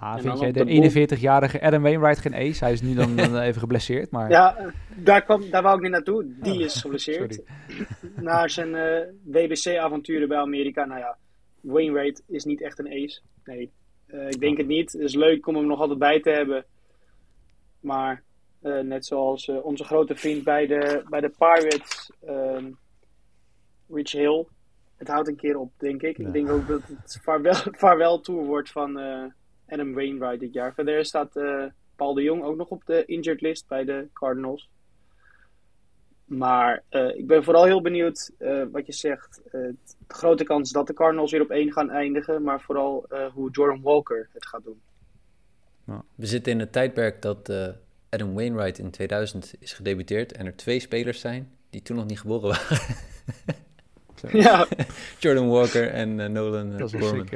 ja, 0.00 0.18
vind 0.18 0.38
jij 0.38 0.52
de, 0.52 1.16
41-jarige 1.18 1.60
Adam 1.60 1.82
Wainwright 1.82 2.18
geen 2.18 2.34
ace? 2.34 2.64
Hij 2.64 2.72
is 2.72 2.80
nu 2.80 2.94
dan, 2.94 3.18
even 3.38 3.60
geblesseerd, 3.60 4.10
maar... 4.10 4.30
Ja, 4.30 4.72
daar, 4.94 5.22
kwam, 5.22 5.50
daar 5.50 5.62
wou 5.62 5.76
ik 5.76 5.82
niet 5.82 5.90
naartoe. 5.90 6.26
Die 6.40 6.52
oh, 6.52 6.60
is 6.68 6.80
geblesseerd. 6.80 7.42
Na 8.16 8.48
zijn 8.48 8.68
uh, 8.68 9.00
eh, 9.00 9.08
WBC-avonturen 9.22 10.28
bij 10.28 10.38
Amerika. 10.38 10.84
Nou 10.84 11.00
ja, 11.00 11.16
Wainwright 11.60 12.22
is 12.26 12.44
niet 12.44 12.62
echt 12.62 12.78
een 12.78 12.86
ace. 12.86 13.20
Nee, 13.44 13.72
uh, 14.06 14.28
ik 14.28 14.40
denk 14.40 14.56
het 14.56 14.66
niet. 14.66 14.92
Het 14.92 15.02
is 15.02 15.14
leuk 15.14 15.46
om 15.46 15.56
hem 15.56 15.66
nog 15.66 15.80
altijd 15.80 15.98
bij 15.98 16.20
te 16.20 16.30
hebben. 16.30 16.64
Maar 17.80 18.22
uh, 18.62 18.80
net 18.80 19.06
zoals 19.06 19.48
onze 19.48 19.84
grote 19.84 20.14
vriend 20.14 20.44
bij 20.44 20.66
de, 20.66 21.02
bij 21.08 21.20
de 21.20 21.32
Pirates, 21.38 22.10
um, 22.28 22.78
Rich 23.88 24.12
Hill. 24.12 24.46
Het 24.96 25.08
houdt 25.08 25.28
een 25.28 25.36
keer 25.36 25.56
op, 25.56 25.72
denk 25.78 26.02
ik. 26.02 26.18
Ik 26.18 26.32
denk 26.32 26.50
ook 26.50 26.68
dat 26.68 26.80
het 26.86 27.20
vaarwel, 27.22 27.54
vaarwel 27.84 28.20
tour 28.20 28.44
wordt 28.44 28.70
van 28.70 29.00
Adam 29.72 29.94
Wainwright 29.94 30.40
dit 30.40 30.52
jaar. 30.52 30.74
Verder 30.74 31.04
staat 31.04 31.36
uh, 31.36 31.64
Paul 31.96 32.14
de 32.14 32.22
Jong 32.22 32.42
ook 32.42 32.56
nog 32.56 32.68
op 32.68 32.86
de 32.86 33.04
injured 33.04 33.40
list 33.40 33.68
bij 33.68 33.84
de 33.84 34.08
Cardinals. 34.12 34.68
Maar 36.24 36.82
uh, 36.90 37.16
ik 37.16 37.26
ben 37.26 37.44
vooral 37.44 37.64
heel 37.64 37.82
benieuwd 37.82 38.30
uh, 38.38 38.62
wat 38.72 38.86
je 38.86 38.92
zegt. 38.92 39.40
de 39.50 39.74
grote 40.08 40.44
kans 40.44 40.70
dat 40.70 40.86
de 40.86 40.94
Cardinals 40.94 41.30
weer 41.30 41.40
op 41.40 41.50
één 41.50 41.72
gaan 41.72 41.90
eindigen. 41.90 42.42
Maar 42.42 42.60
vooral 42.60 43.06
hoe 43.32 43.50
Jordan 43.50 43.82
Walker 43.82 44.28
het 44.32 44.46
gaat 44.46 44.64
doen. 44.64 44.80
We 46.14 46.26
zitten 46.26 46.52
in 46.52 46.58
het 46.58 46.72
tijdperk 46.72 47.22
dat 47.22 47.52
Adam 48.10 48.34
Wainwright 48.34 48.78
in 48.78 48.90
2000 48.90 49.54
is 49.58 49.72
gedebuteerd. 49.72 50.32
En 50.32 50.46
er 50.46 50.56
twee 50.56 50.80
spelers 50.80 51.20
zijn 51.20 51.50
die 51.70 51.82
toen 51.82 51.96
nog 51.96 52.06
niet 52.06 52.20
geboren 52.20 52.48
waren. 52.48 52.78
ja. 54.32 54.66
Jordan 55.18 55.48
Walker 55.48 55.90
en 55.90 56.32
Nolan 56.32 56.76
dat 56.76 56.94
is 56.94 57.08
Sick, 57.08 57.30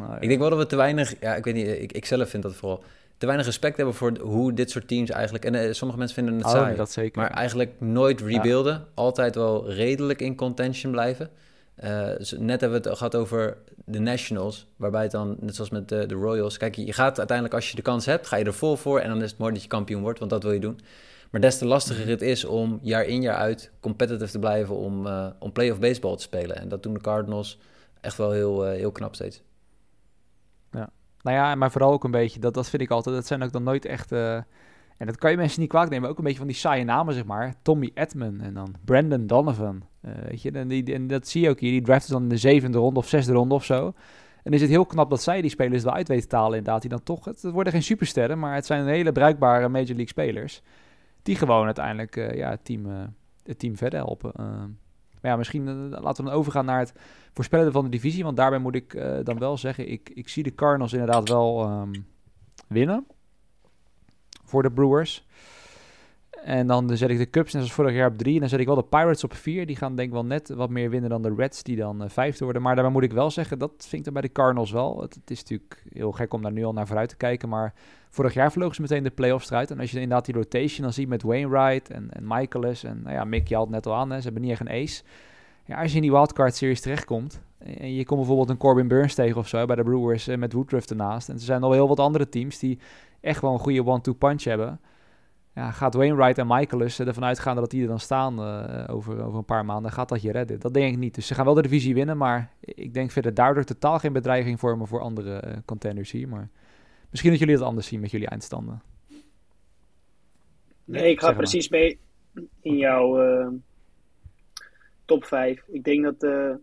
ja. 0.00 0.06
Nou, 0.06 0.20
ik 0.20 0.28
denk 0.28 0.40
wel 0.40 0.50
dat 0.50 0.58
we 0.58 0.66
te 0.66 0.76
weinig, 0.76 1.14
ja, 1.20 1.34
ik 1.34 1.44
weet 1.44 1.54
niet, 1.54 1.66
ik, 1.66 1.92
ik 1.92 2.04
zelf 2.04 2.28
vind 2.28 2.42
dat 2.42 2.54
vooral, 2.54 2.82
te 3.18 3.26
weinig 3.26 3.46
respect 3.46 3.76
hebben 3.76 3.94
voor 3.94 4.18
hoe 4.20 4.52
dit 4.52 4.70
soort 4.70 4.88
teams 4.88 5.10
eigenlijk, 5.10 5.44
en 5.44 5.54
uh, 5.54 5.72
sommige 5.72 5.98
mensen 5.98 6.16
vinden 6.16 6.36
het 6.36 6.46
oh, 6.46 6.52
saai, 6.52 6.76
dat 6.76 6.90
zeker. 6.90 7.20
maar 7.20 7.30
eigenlijk 7.30 7.72
nooit 7.78 8.20
rebuilden, 8.20 8.86
altijd 8.94 9.34
wel 9.34 9.70
redelijk 9.70 10.20
in 10.20 10.34
contention 10.34 10.92
blijven. 10.92 11.30
Uh, 11.84 11.88
net 12.38 12.60
hebben 12.60 12.82
we 12.82 12.88
het 12.88 12.96
gehad 12.96 13.14
over 13.14 13.56
de 13.84 13.98
Nationals, 13.98 14.66
waarbij 14.76 15.02
het 15.02 15.10
dan, 15.10 15.36
net 15.40 15.54
zoals 15.54 15.70
met 15.70 15.88
de, 15.88 16.06
de, 16.06 16.14
Royals, 16.14 16.56
kijk, 16.56 16.74
je 16.74 16.92
gaat 16.92 17.18
uiteindelijk 17.18 17.56
als 17.56 17.70
je 17.70 17.76
de 17.76 17.82
kans 17.82 18.06
hebt, 18.06 18.26
ga 18.26 18.36
je 18.36 18.44
er 18.44 18.54
vol 18.54 18.76
voor 18.76 19.00
en 19.00 19.08
dan 19.08 19.22
is 19.22 19.30
het 19.30 19.38
mooi 19.38 19.52
dat 19.52 19.62
je 19.62 19.68
kampioen 19.68 20.02
wordt, 20.02 20.18
want 20.18 20.30
dat 20.30 20.42
wil 20.42 20.52
je 20.52 20.60
doen. 20.60 20.80
Maar 21.30 21.40
des 21.40 21.58
te 21.58 21.66
lastiger 21.66 22.02
mhm. 22.02 22.10
het 22.10 22.22
is 22.22 22.44
om 22.44 22.78
jaar 22.82 23.04
in 23.04 23.22
jaar 23.22 23.36
uit 23.36 23.70
competitive 23.80 24.30
te 24.30 24.38
blijven 24.38 24.76
om, 24.76 25.06
uh, 25.06 25.26
om 25.38 25.52
play-off 25.52 25.80
baseball 25.80 26.16
te 26.16 26.22
spelen. 26.22 26.56
En 26.56 26.68
dat 26.68 26.82
doen 26.82 26.94
de 26.94 27.00
Cardinals 27.00 27.58
echt 28.00 28.16
wel 28.16 28.30
heel, 28.30 28.64
heel 28.64 28.92
knap 28.92 29.14
steeds. 29.14 29.42
Nou 31.24 31.36
ja, 31.36 31.54
maar 31.54 31.70
vooral 31.70 31.92
ook 31.92 32.04
een 32.04 32.10
beetje, 32.10 32.40
dat, 32.40 32.54
dat 32.54 32.68
vind 32.68 32.82
ik 32.82 32.90
altijd, 32.90 33.14
dat 33.14 33.26
zijn 33.26 33.42
ook 33.42 33.52
dan 33.52 33.62
nooit 33.62 33.84
echt... 33.84 34.12
Uh, 34.12 34.34
en 34.96 35.06
dat 35.06 35.16
kan 35.16 35.30
je 35.30 35.36
mensen 35.36 35.60
niet 35.60 35.68
kwalijk 35.68 35.92
nemen, 35.92 36.08
ook 36.08 36.18
een 36.18 36.24
beetje 36.24 36.38
van 36.38 36.46
die 36.46 36.56
saaie 36.56 36.84
namen, 36.84 37.14
zeg 37.14 37.24
maar. 37.24 37.54
Tommy 37.62 37.90
Edman 37.94 38.40
en 38.40 38.54
dan 38.54 38.74
Brandon 38.84 39.26
Donovan. 39.26 39.82
Uh, 40.02 40.12
weet 40.28 40.42
je, 40.42 40.50
en, 40.50 40.68
die, 40.68 40.94
en 40.94 41.06
dat 41.06 41.28
zie 41.28 41.42
je 41.42 41.48
ook 41.48 41.60
hier. 41.60 41.70
Die 41.70 41.82
draften 41.82 42.12
dan 42.12 42.22
in 42.22 42.28
de 42.28 42.36
zevende 42.36 42.78
ronde 42.78 42.98
of 42.98 43.08
zesde 43.08 43.32
ronde 43.32 43.54
of 43.54 43.64
zo. 43.64 43.92
En 44.42 44.52
is 44.52 44.60
het 44.60 44.70
heel 44.70 44.86
knap 44.86 45.10
dat 45.10 45.22
zij 45.22 45.40
die 45.40 45.50
spelers 45.50 45.84
wel 45.84 45.92
uit 45.92 46.08
weten 46.08 46.28
te 46.28 46.36
talen, 46.36 46.58
inderdaad. 46.58 46.80
Die 46.80 46.90
dan 46.90 47.02
toch, 47.02 47.24
het, 47.24 47.42
worden 47.42 47.72
geen 47.72 47.82
supersterren, 47.82 48.38
maar 48.38 48.54
het 48.54 48.66
zijn 48.66 48.86
hele 48.86 49.12
bruikbare 49.12 49.68
Major 49.68 49.86
League 49.86 50.08
spelers. 50.08 50.62
Die 51.22 51.36
gewoon 51.36 51.64
uiteindelijk 51.64 52.16
uh, 52.16 52.34
ja, 52.34 52.50
het, 52.50 52.64
team, 52.64 52.86
het 53.42 53.58
team 53.58 53.76
verder 53.76 53.98
helpen. 53.98 54.32
Maar 55.24 55.32
ja, 55.32 55.38
misschien 55.38 55.66
uh, 55.66 56.00
laten 56.00 56.24
we 56.24 56.30
dan 56.30 56.38
overgaan 56.38 56.64
naar 56.64 56.78
het 56.78 56.94
voorspellen 57.32 57.72
van 57.72 57.84
de 57.84 57.90
divisie. 57.90 58.24
Want 58.24 58.36
daarbij 58.36 58.58
moet 58.58 58.74
ik 58.74 58.94
uh, 58.94 59.18
dan 59.22 59.38
wel 59.38 59.56
zeggen, 59.56 59.90
ik, 59.90 60.10
ik 60.14 60.28
zie 60.28 60.42
de 60.42 60.54
Cardinals 60.54 60.92
inderdaad 60.92 61.28
wel 61.28 61.70
um, 61.70 62.06
winnen. 62.68 63.06
Voor 64.44 64.62
de 64.62 64.70
Brewers. 64.70 65.23
En 66.44 66.66
dan 66.66 66.96
zet 66.96 67.10
ik 67.10 67.18
de 67.18 67.30
Cubs 67.30 67.52
net 67.52 67.62
als 67.62 67.72
vorig 67.72 67.94
jaar 67.94 68.10
op 68.10 68.18
drie. 68.18 68.34
En 68.34 68.40
dan 68.40 68.48
zet 68.48 68.60
ik 68.60 68.66
wel 68.66 68.74
de 68.74 68.82
Pirates 68.82 69.24
op 69.24 69.34
vier. 69.34 69.66
Die 69.66 69.76
gaan 69.76 69.96
denk 69.96 70.08
ik 70.08 70.14
wel 70.14 70.24
net 70.24 70.48
wat 70.48 70.70
meer 70.70 70.90
winnen 70.90 71.10
dan 71.10 71.22
de 71.22 71.34
Reds, 71.36 71.62
die 71.62 71.76
dan 71.76 72.02
uh, 72.02 72.08
vijfde 72.08 72.44
worden. 72.44 72.62
Maar 72.62 72.74
daarbij 72.74 72.92
moet 72.92 73.02
ik 73.02 73.12
wel 73.12 73.30
zeggen, 73.30 73.58
dat 73.58 73.86
vind 73.88 74.06
ik 74.06 74.12
bij 74.12 74.22
de 74.22 74.32
Cardinals 74.32 74.70
wel. 74.70 75.00
Het, 75.00 75.18
is 75.26 75.38
natuurlijk 75.38 75.82
heel 75.92 76.12
gek 76.12 76.32
om 76.32 76.42
daar 76.42 76.52
nu 76.52 76.64
al 76.64 76.72
naar 76.72 76.86
vooruit 76.86 77.08
te 77.08 77.16
kijken. 77.16 77.48
Maar 77.48 77.74
vorig 78.10 78.34
jaar 78.34 78.52
vlogen 78.52 78.74
ze 78.74 78.80
meteen 78.80 79.02
de 79.02 79.10
playoffs 79.10 79.50
eruit. 79.50 79.70
En 79.70 79.80
als 79.80 79.90
je 79.90 80.00
inderdaad 80.00 80.24
die 80.24 80.34
rotation 80.34 80.82
dan 80.82 80.92
ziet 80.92 81.08
met 81.08 81.22
Wainwright 81.22 81.90
en, 81.90 82.08
en 82.10 82.24
Michaelis. 82.26 82.84
En 82.84 83.00
nou 83.02 83.14
ja, 83.14 83.24
Mick, 83.24 83.48
je 83.48 83.56
had 83.56 83.68
net 83.68 83.86
al 83.86 83.94
aan, 83.94 84.10
hè, 84.10 84.16
ze 84.16 84.24
hebben 84.24 84.42
niet 84.42 84.50
echt 84.50 84.60
een 84.60 84.82
ace. 84.82 85.02
Ja, 85.64 85.80
als 85.80 85.90
je 85.90 85.96
in 85.96 86.02
die 86.02 86.12
wildcard 86.12 86.54
series 86.54 86.80
terechtkomt 86.80 87.40
en 87.58 87.94
je 87.94 88.04
komt 88.04 88.18
bijvoorbeeld 88.18 88.50
een 88.50 88.56
Corbin 88.56 88.88
Burns 88.88 89.14
tegen 89.14 89.36
of 89.36 89.48
zo 89.48 89.66
bij 89.66 89.76
de 89.76 89.82
Brewers 89.82 90.28
eh, 90.28 90.36
met 90.36 90.52
Woodruff 90.52 90.90
ernaast. 90.90 91.28
En 91.28 91.34
er 91.34 91.40
zijn 91.40 91.62
al 91.62 91.72
heel 91.72 91.88
wat 91.88 92.00
andere 92.00 92.28
teams 92.28 92.58
die 92.58 92.78
echt 93.20 93.40
wel 93.40 93.52
een 93.52 93.58
goede 93.58 93.84
one-two 93.84 94.12
punch 94.12 94.44
hebben 94.44 94.80
ja, 95.54 95.70
gaat 95.70 95.94
Wainwright 95.94 96.38
en 96.38 96.46
Michaelis 96.46 96.98
ervan 96.98 97.24
uitgaan 97.24 97.56
dat 97.56 97.70
die 97.70 97.82
er 97.82 97.88
dan 97.88 98.00
staan 98.00 98.40
over, 98.88 99.24
over 99.24 99.38
een 99.38 99.44
paar 99.44 99.64
maanden, 99.64 99.92
gaat 99.92 100.08
dat 100.08 100.22
je 100.22 100.32
redden? 100.32 100.60
Dat 100.60 100.74
denk 100.74 100.92
ik 100.92 100.98
niet. 100.98 101.14
Dus 101.14 101.26
ze 101.26 101.34
gaan 101.34 101.44
wel 101.44 101.54
de 101.54 101.62
divisie 101.62 101.94
winnen, 101.94 102.16
maar 102.16 102.52
ik 102.60 102.94
denk 102.94 103.10
verder 103.10 103.34
daardoor 103.34 103.64
totaal 103.64 103.98
geen 103.98 104.12
bedreiging 104.12 104.60
vormen 104.60 104.86
voor 104.86 105.00
andere 105.00 105.62
contenders 105.64 106.10
hier. 106.10 106.28
Maar 106.28 106.48
misschien 107.10 107.30
dat 107.30 107.40
jullie 107.40 107.54
het 107.54 107.64
anders 107.64 107.86
zien 107.86 108.00
met 108.00 108.10
jullie 108.10 108.28
eindstanden. 108.28 108.82
Nee, 110.84 111.10
ik 111.10 111.20
ga 111.20 111.32
precies 111.32 111.68
mee 111.68 111.98
in 112.60 112.76
jouw 112.76 113.18
top 115.04 115.24
5. 115.24 115.64
Ik 115.66 115.84
denk 115.84 116.04
dat 116.04 116.20
de, 116.20 116.58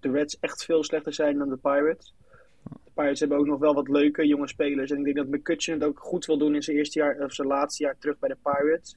de 0.00 0.10
Reds 0.10 0.38
echt 0.40 0.64
veel 0.64 0.84
slechter 0.84 1.14
zijn 1.14 1.38
dan 1.38 1.48
de 1.48 1.56
Pirates. 1.56 2.14
Pirates 2.94 3.20
hebben 3.20 3.38
ook 3.38 3.46
nog 3.46 3.58
wel 3.58 3.74
wat 3.74 3.88
leuke 3.88 4.26
jonge 4.26 4.48
spelers. 4.48 4.90
En 4.90 4.98
ik 4.98 5.04
denk 5.04 5.16
dat 5.16 5.28
McCutcheon 5.28 5.78
het 5.78 5.88
ook 5.88 5.98
goed 5.98 6.26
wil 6.26 6.38
doen 6.38 6.54
in 6.54 6.62
zijn 6.62 6.76
eerste 6.76 6.98
jaar 6.98 7.24
of 7.24 7.32
zijn 7.32 7.48
laatste 7.48 7.82
jaar 7.82 7.98
terug 7.98 8.18
bij 8.18 8.28
de 8.28 8.36
Pirates. 8.42 8.96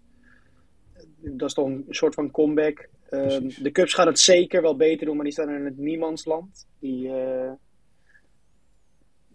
Dat 1.20 1.48
is 1.48 1.54
toch 1.54 1.66
een 1.66 1.86
soort 1.90 2.14
van 2.14 2.32
comeback. 2.32 2.90
Um, 3.10 3.50
de 3.62 3.72
Cubs 3.72 3.94
gaan 3.94 4.08
het 4.08 4.20
zeker 4.20 4.62
wel 4.62 4.76
beter 4.76 5.06
doen, 5.06 5.16
maar 5.16 5.24
die 5.24 5.34
staan 5.34 5.50
in 5.50 5.66
het 5.66 5.78
niemandsland. 5.78 6.68
Die, 6.80 7.08
uh, 7.08 7.52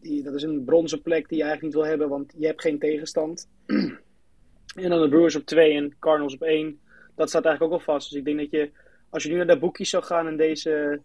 die, 0.00 0.22
dat 0.22 0.34
is 0.34 0.42
een 0.42 0.64
bronzen 0.64 1.02
plek 1.02 1.28
die 1.28 1.38
je 1.38 1.44
eigenlijk 1.44 1.74
niet 1.74 1.82
wil 1.82 1.90
hebben, 1.90 2.08
want 2.08 2.34
je 2.38 2.46
hebt 2.46 2.60
geen 2.60 2.78
tegenstand. 2.78 3.48
en 3.66 4.88
dan 4.88 5.00
de 5.02 5.08
Brewers 5.08 5.36
op 5.36 5.46
2 5.46 5.72
en 5.72 5.96
Cardinals 5.98 6.34
op 6.34 6.42
1. 6.42 6.80
Dat 7.14 7.28
staat 7.28 7.44
eigenlijk 7.44 7.74
ook 7.74 7.80
al 7.80 7.94
vast. 7.94 8.10
Dus 8.10 8.18
ik 8.18 8.24
denk 8.24 8.38
dat 8.38 8.50
je 8.50 8.70
als 9.10 9.22
je 9.22 9.28
nu 9.28 9.36
naar 9.36 9.46
de 9.46 9.58
boekjes 9.58 9.90
zou 9.90 10.02
gaan 10.02 10.26
en 10.26 10.36
deze, 10.36 11.00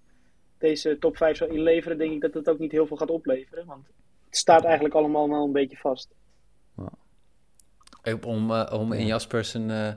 deze 0.57 0.97
top 0.99 1.17
5 1.17 1.37
zou 1.37 1.53
inleveren, 1.53 1.97
denk 1.97 2.11
ik 2.11 2.21
dat 2.21 2.33
het 2.33 2.49
ook 2.49 2.59
niet 2.59 2.71
heel 2.71 2.87
veel 2.87 2.97
gaat 2.97 3.09
opleveren. 3.09 3.65
Want 3.65 3.87
het 4.25 4.37
staat 4.37 4.63
eigenlijk 4.63 4.95
allemaal 4.95 5.29
wel 5.29 5.43
een 5.43 5.51
beetje 5.51 5.77
vast. 5.77 6.13
Om, 8.25 8.51
uh, 8.51 8.71
om 8.71 8.93
in 8.93 9.05
Jaspers 9.05 9.53
een 9.53 9.69
uh, 9.69 9.87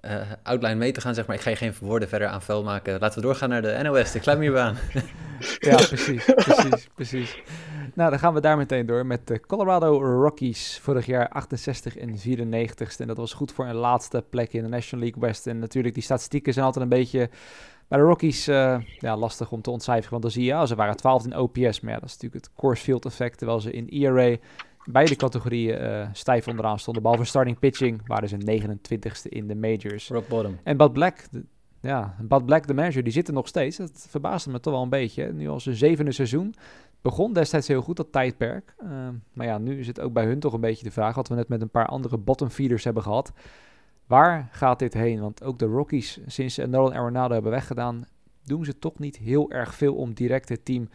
uh, 0.00 0.32
outline 0.42 0.74
mee 0.74 0.92
te 0.92 1.00
gaan, 1.00 1.14
zeg 1.14 1.26
maar, 1.26 1.36
ik 1.36 1.42
ga 1.42 1.50
je 1.50 1.56
geen 1.56 1.74
woorden 1.80 2.08
verder 2.08 2.28
aan 2.28 2.42
vuil 2.42 2.62
maken. 2.62 3.00
Laten 3.00 3.20
we 3.20 3.26
doorgaan 3.26 3.48
naar 3.48 3.62
de 3.62 3.80
NOS, 3.82 4.12
de 4.12 4.20
klimmuurbaan. 4.20 4.76
ja, 5.58 5.76
precies, 5.76 6.24
precies, 6.24 6.88
precies. 6.94 7.42
Nou, 7.94 8.10
dan 8.10 8.18
gaan 8.18 8.34
we 8.34 8.40
daar 8.40 8.56
meteen 8.56 8.86
door 8.86 9.06
met 9.06 9.26
de 9.26 9.40
Colorado 9.40 10.00
Rockies. 10.22 10.78
Vorig 10.82 11.06
jaar 11.06 11.28
68 11.28 11.96
en 11.96 12.18
94ste. 12.18 12.96
En 12.98 13.06
dat 13.06 13.16
was 13.16 13.32
goed 13.32 13.52
voor 13.52 13.66
een 13.66 13.74
laatste 13.74 14.24
plek 14.30 14.52
in 14.52 14.62
de 14.62 14.68
National 14.68 15.04
League 15.04 15.22
West. 15.22 15.46
En 15.46 15.58
natuurlijk, 15.58 15.94
die 15.94 16.02
statistieken 16.02 16.52
zijn 16.52 16.64
altijd 16.64 16.84
een 16.84 16.98
beetje 16.98 17.30
de 17.96 18.02
Rockies 18.02 18.48
uh, 18.48 18.76
ja, 18.98 19.16
lastig 19.16 19.52
om 19.52 19.62
te 19.62 19.70
ontcijferen. 19.70 20.10
Want 20.10 20.22
dan 20.22 20.30
zie 20.30 20.42
je, 20.42 20.48
ja, 20.48 20.66
ze 20.66 20.74
waren 20.74 20.96
12 20.96 21.24
in 21.24 21.36
OPS. 21.36 21.80
Maar 21.80 21.92
ja, 21.92 21.98
dat 21.98 22.08
is 22.08 22.14
natuurlijk 22.14 22.44
het 22.44 22.50
course 22.56 22.82
field 22.82 23.04
effect. 23.04 23.38
Terwijl 23.38 23.60
ze 23.60 23.70
in 23.70 23.88
ERA 23.88 24.36
beide 24.84 25.16
categorieën 25.16 25.82
uh, 25.82 26.08
stijf 26.12 26.48
onderaan 26.48 26.78
stonden. 26.78 27.02
Behalve 27.02 27.24
starting 27.24 27.58
pitching 27.58 28.06
waren 28.06 28.28
ze 28.28 28.36
29ste 28.36 29.28
in 29.28 29.46
de 29.46 29.56
majors. 29.56 30.08
Rock 30.08 30.28
bottom. 30.28 30.58
En 30.62 30.76
Bud 30.76 30.92
Black, 30.92 31.24
ja, 31.80 32.16
Bud 32.20 32.46
Black, 32.46 32.66
de 32.66 32.74
manager, 32.74 33.02
die 33.02 33.12
zit 33.12 33.28
er 33.28 33.34
nog 33.34 33.48
steeds. 33.48 33.76
Dat 33.76 34.06
verbaasde 34.08 34.50
me 34.50 34.60
toch 34.60 34.72
wel 34.72 34.82
een 34.82 34.88
beetje. 34.88 35.32
Nu 35.32 35.48
al 35.48 35.60
zijn 35.60 35.76
zevende 35.76 36.12
seizoen. 36.12 36.54
Begon 37.02 37.32
destijds 37.32 37.68
heel 37.68 37.82
goed, 37.82 37.96
dat 37.96 38.12
tijdperk. 38.12 38.74
Uh, 38.82 39.08
maar 39.32 39.46
ja, 39.46 39.58
nu 39.58 39.78
is 39.78 39.86
het 39.86 40.00
ook 40.00 40.12
bij 40.12 40.24
hun 40.24 40.40
toch 40.40 40.52
een 40.52 40.60
beetje 40.60 40.84
de 40.84 40.90
vraag... 40.90 41.14
wat 41.14 41.28
we 41.28 41.34
net 41.34 41.48
met 41.48 41.60
een 41.60 41.70
paar 41.70 41.86
andere 41.86 42.18
bottom 42.18 42.48
feeders 42.48 42.84
hebben 42.84 43.02
gehad. 43.02 43.32
Waar 44.06 44.48
gaat 44.50 44.78
dit 44.78 44.94
heen? 44.94 45.20
Want 45.20 45.42
ook 45.42 45.58
de 45.58 45.66
Rockies, 45.66 46.20
sinds 46.26 46.54
ze 46.54 46.66
Nolan 46.66 46.94
Arenado 46.94 47.32
hebben 47.32 47.52
weggedaan... 47.52 48.04
doen 48.44 48.64
ze 48.64 48.78
toch 48.78 48.98
niet 48.98 49.16
heel 49.16 49.50
erg 49.50 49.74
veel 49.74 49.94
om 49.94 50.14
direct 50.14 50.48
het 50.48 50.64
team 50.64 50.88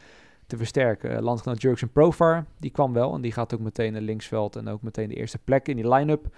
te 0.47 0.57
versterken. 0.57 1.11
Uh, 1.11 1.19
landgenoot 1.19 1.61
Jurgen 1.61 1.91
Profar, 1.91 2.45
die 2.59 2.71
kwam 2.71 2.93
wel... 2.93 3.13
en 3.13 3.21
die 3.21 3.31
gaat 3.31 3.53
ook 3.53 3.59
meteen 3.59 3.93
naar 3.93 4.01
linksveld... 4.01 4.55
en 4.55 4.67
ook 4.67 4.81
meteen 4.81 5.09
de 5.09 5.15
eerste 5.15 5.39
plek 5.43 5.67
in 5.67 5.75
die 5.75 5.89
line-up... 5.89 6.35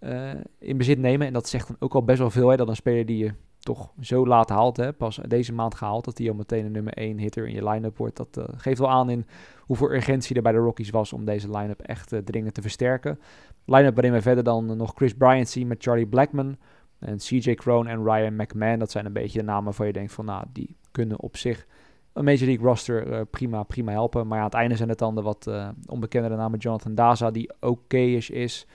Uh, 0.00 0.30
in 0.58 0.76
bezit 0.76 0.98
nemen. 0.98 1.26
En 1.26 1.32
dat 1.32 1.48
zegt 1.48 1.66
dan 1.66 1.76
ook 1.78 1.94
al 1.94 2.04
best 2.04 2.18
wel 2.18 2.30
veel. 2.30 2.48
Hè, 2.48 2.56
dat 2.56 2.68
een 2.68 2.76
speler 2.76 3.06
die 3.06 3.24
je 3.24 3.32
toch 3.60 3.92
zo 4.00 4.26
laat 4.26 4.48
haalt, 4.48 4.76
hè, 4.76 4.92
pas 4.92 5.20
deze 5.28 5.52
maand 5.52 5.74
gehaald, 5.74 6.04
dat 6.04 6.18
hij 6.18 6.28
al 6.28 6.34
meteen 6.34 6.64
een 6.64 6.72
nummer 6.72 6.92
1 6.92 7.18
hitter 7.18 7.48
in 7.48 7.54
je 7.54 7.68
line-up 7.68 7.96
wordt. 7.96 8.16
Dat 8.16 8.36
uh, 8.38 8.44
geeft 8.56 8.78
wel 8.78 8.90
aan 8.90 9.10
in 9.10 9.26
hoeveel 9.60 9.90
urgentie 9.92 10.36
er 10.36 10.42
bij 10.42 10.52
de 10.52 10.58
Rockies 10.58 10.90
was 10.90 11.12
om 11.12 11.24
deze 11.24 11.50
line-up 11.50 11.80
echt 11.80 12.12
uh, 12.12 12.18
dringend 12.18 12.54
te 12.54 12.62
versterken. 12.62 13.18
Line-up 13.64 13.94
waarin 13.94 14.12
we 14.12 14.22
verder 14.22 14.44
dan 14.44 14.76
nog 14.76 14.92
Chris 14.94 15.14
Bryant 15.14 15.48
zien 15.48 15.66
met 15.66 15.82
Charlie 15.82 16.06
Blackman 16.06 16.56
en 16.98 17.16
CJ 17.16 17.54
Crone 17.54 17.90
en 17.90 18.04
Ryan 18.04 18.36
McMahon. 18.36 18.78
Dat 18.78 18.90
zijn 18.90 19.06
een 19.06 19.12
beetje 19.12 19.38
de 19.38 19.44
namen 19.44 19.72
waar 19.76 19.86
je 19.86 19.92
denkt 19.92 20.12
van, 20.12 20.24
nou, 20.24 20.44
die 20.52 20.76
kunnen 20.90 21.20
op 21.20 21.36
zich 21.36 21.66
een 22.12 22.24
Major 22.24 22.46
League 22.46 22.66
roster 22.66 23.26
prima, 23.26 23.62
prima 23.62 23.92
helpen. 23.92 24.26
Maar 24.26 24.38
aan 24.38 24.44
het 24.44 24.54
einde 24.54 24.76
zijn 24.76 24.88
het 24.88 24.98
dan 24.98 25.14
de 25.14 25.22
wat 25.22 25.50
onbekendere 25.86 26.36
namen. 26.36 26.58
Jonathan 26.58 26.94
Daza, 26.94 27.30
die 27.30 27.50
oké 27.60 27.98
is, 27.98 28.30
is. 28.30 28.66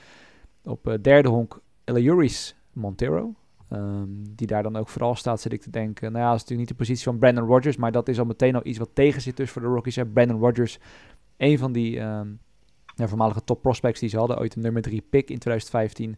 Op 0.64 0.98
derde 1.02 1.30
honk 1.30 1.60
Eliuris 1.84 2.56
Montero. 2.74 3.34
Um, 3.74 4.24
die 4.36 4.48
daar 4.48 4.64
dan 4.64 4.76
ook 4.76 4.90
vooral 4.90 5.16
staat, 5.16 5.42
zit 5.42 5.54
ik 5.54 5.62
te 5.62 5.70
denken. 5.70 6.12
Nou 6.12 6.24
ja, 6.24 6.30
dat 6.30 6.36
is 6.36 6.42
natuurlijk 6.42 6.70
niet 6.70 6.78
de 6.78 6.84
positie 6.86 7.04
van 7.04 7.18
Brandon 7.18 7.48
Rodgers, 7.48 7.78
maar 7.78 7.92
dat 7.92 8.08
is 8.08 8.20
al 8.20 8.26
meteen 8.26 8.56
al 8.56 8.66
iets 8.66 8.78
wat 8.78 8.90
tegen 8.94 9.22
zit 9.22 9.38
dus 9.38 9.52
voor 9.52 9.62
de 9.62 9.68
Rockies. 9.68 9.96
Hè. 9.96 10.06
Brandon 10.06 10.40
Rodgers, 10.40 10.80
een 11.38 11.58
van 11.58 11.72
die 11.72 12.00
um, 12.00 12.40
ja, 12.96 13.08
voormalige 13.08 13.44
top 13.44 13.62
prospects 13.62 14.00
die 14.00 14.10
ze 14.10 14.18
hadden, 14.18 14.40
ooit 14.40 14.56
een 14.56 14.62
nummer 14.62 14.82
3 14.82 15.02
pick 15.10 15.30
in 15.30 15.40
2015. 15.40 16.18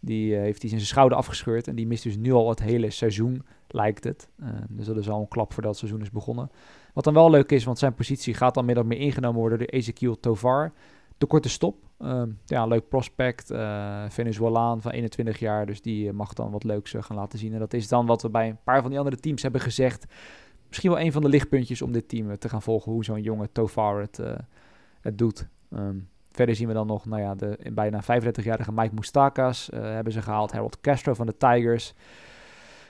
Die 0.00 0.32
uh, 0.32 0.38
heeft 0.38 0.60
hij 0.60 0.70
zijn 0.70 0.80
schouder 0.80 1.18
afgescheurd 1.18 1.68
en 1.68 1.74
die 1.74 1.86
mist 1.86 2.02
dus 2.02 2.16
nu 2.16 2.32
al 2.32 2.48
het 2.48 2.62
hele 2.62 2.90
seizoen, 2.90 3.42
lijkt 3.68 4.04
het. 4.04 4.28
Uh, 4.40 4.48
dus 4.68 4.86
dat 4.86 4.96
is 4.96 5.08
al 5.08 5.20
een 5.20 5.28
klap 5.28 5.52
voordat 5.52 5.70
het 5.70 5.80
seizoen 5.80 6.02
is 6.02 6.10
begonnen. 6.10 6.50
Wat 6.94 7.04
dan 7.04 7.14
wel 7.14 7.30
leuk 7.30 7.52
is, 7.52 7.64
want 7.64 7.78
zijn 7.78 7.94
positie 7.94 8.34
gaat 8.34 8.54
dan 8.54 8.78
of 8.78 8.84
meer 8.84 8.98
ingenomen 8.98 9.40
worden 9.40 9.58
door 9.58 9.68
Ezekiel 9.68 10.20
Tovar. 10.20 10.72
De 11.18 11.26
korte 11.26 11.48
stop, 11.48 11.86
Uh, 11.98 12.22
ja, 12.44 12.66
leuk 12.66 12.88
prospect. 12.88 13.50
Uh, 13.50 14.04
Venezuelaan 14.08 14.82
van 14.82 14.92
21 14.92 15.38
jaar. 15.38 15.66
Dus 15.66 15.82
die 15.82 16.12
mag 16.12 16.32
dan 16.32 16.50
wat 16.50 16.64
leuks 16.64 16.92
uh, 16.92 17.02
gaan 17.02 17.16
laten 17.16 17.38
zien. 17.38 17.52
En 17.52 17.58
dat 17.58 17.72
is 17.72 17.88
dan 17.88 18.06
wat 18.06 18.22
we 18.22 18.30
bij 18.30 18.48
een 18.48 18.58
paar 18.64 18.80
van 18.80 18.90
die 18.90 18.98
andere 18.98 19.16
teams 19.16 19.42
hebben 19.42 19.60
gezegd. 19.60 20.06
Misschien 20.68 20.90
wel 20.90 21.00
een 21.00 21.12
van 21.12 21.22
de 21.22 21.28
lichtpuntjes 21.28 21.82
om 21.82 21.92
dit 21.92 22.08
team 22.08 22.38
te 22.38 22.48
gaan 22.48 22.62
volgen. 22.62 22.92
Hoe 22.92 23.04
zo'n 23.04 23.22
jonge 23.22 23.48
Tofar 23.52 24.00
het, 24.00 24.20
het 25.00 25.18
doet. 25.18 25.48
Um, 25.70 26.08
verder 26.30 26.54
zien 26.54 26.68
we 26.68 26.74
dan 26.74 26.86
nog 26.86 27.06
nou 27.06 27.22
ja, 27.22 27.34
de 27.34 27.58
bijna 27.72 28.02
35-jarige 28.02 28.72
Mike 28.72 28.94
Moustakas. 28.94 29.68
hebben 29.72 30.12
ze 30.12 30.22
gehaald. 30.22 30.52
Harold 30.52 30.80
Castro 30.80 31.14
van 31.14 31.26
de 31.26 31.36
Tigers. 31.36 31.94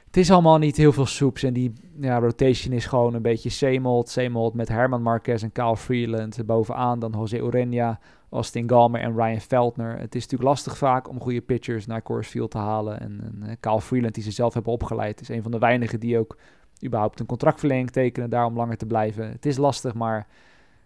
Het 0.07 0.17
is 0.17 0.31
allemaal 0.31 0.59
niet 0.59 0.77
heel 0.77 0.93
veel 0.93 1.07
soeps. 1.07 1.43
En 1.43 1.53
die 1.53 1.73
ja, 2.01 2.19
rotation 2.19 2.75
is 2.75 2.87
gewoon 2.87 3.15
een 3.15 3.23
beetje 3.23 3.51
Semold. 3.51 4.09
Semold 4.09 4.55
met 4.55 4.69
Herman 4.69 5.03
Marquez 5.03 5.43
en 5.43 5.53
Kyle 5.53 5.77
Freeland 5.77 6.47
bovenaan. 6.47 6.99
Dan 6.99 7.13
Jose 7.13 7.39
Urena, 7.39 8.01
Austin 8.31 8.69
Galmer 8.69 9.01
en 9.01 9.17
Ryan 9.17 9.41
Feldner. 9.41 9.99
Het 9.99 10.15
is 10.15 10.23
natuurlijk 10.23 10.51
lastig 10.51 10.79
vaak 10.79 11.09
om 11.09 11.21
goede 11.21 11.41
pitchers 11.41 11.87
naar 11.87 12.03
Coors 12.03 12.29
Field 12.29 12.51
te 12.51 12.59
halen. 12.59 13.01
En, 13.01 13.21
en 13.23 13.43
uh, 13.43 13.53
Kyle 13.61 13.81
Freeland, 13.81 14.15
die 14.15 14.23
ze 14.23 14.31
zelf 14.31 14.55
hebben 14.55 14.73
opgeleid, 14.73 15.21
is 15.21 15.29
een 15.29 15.43
van 15.43 15.51
de 15.51 15.59
weinigen 15.59 16.01
die 16.01 16.19
ook 16.19 16.37
überhaupt 16.85 17.21
een 17.21 17.27
contractverlenging 17.27 17.91
tekenen 17.91 18.31
daar 18.31 18.45
om 18.45 18.57
langer 18.57 18.77
te 18.77 18.87
blijven. 18.87 19.31
Het 19.31 19.47
is 19.47 19.57
lastig, 19.57 19.95
maar 19.95 20.27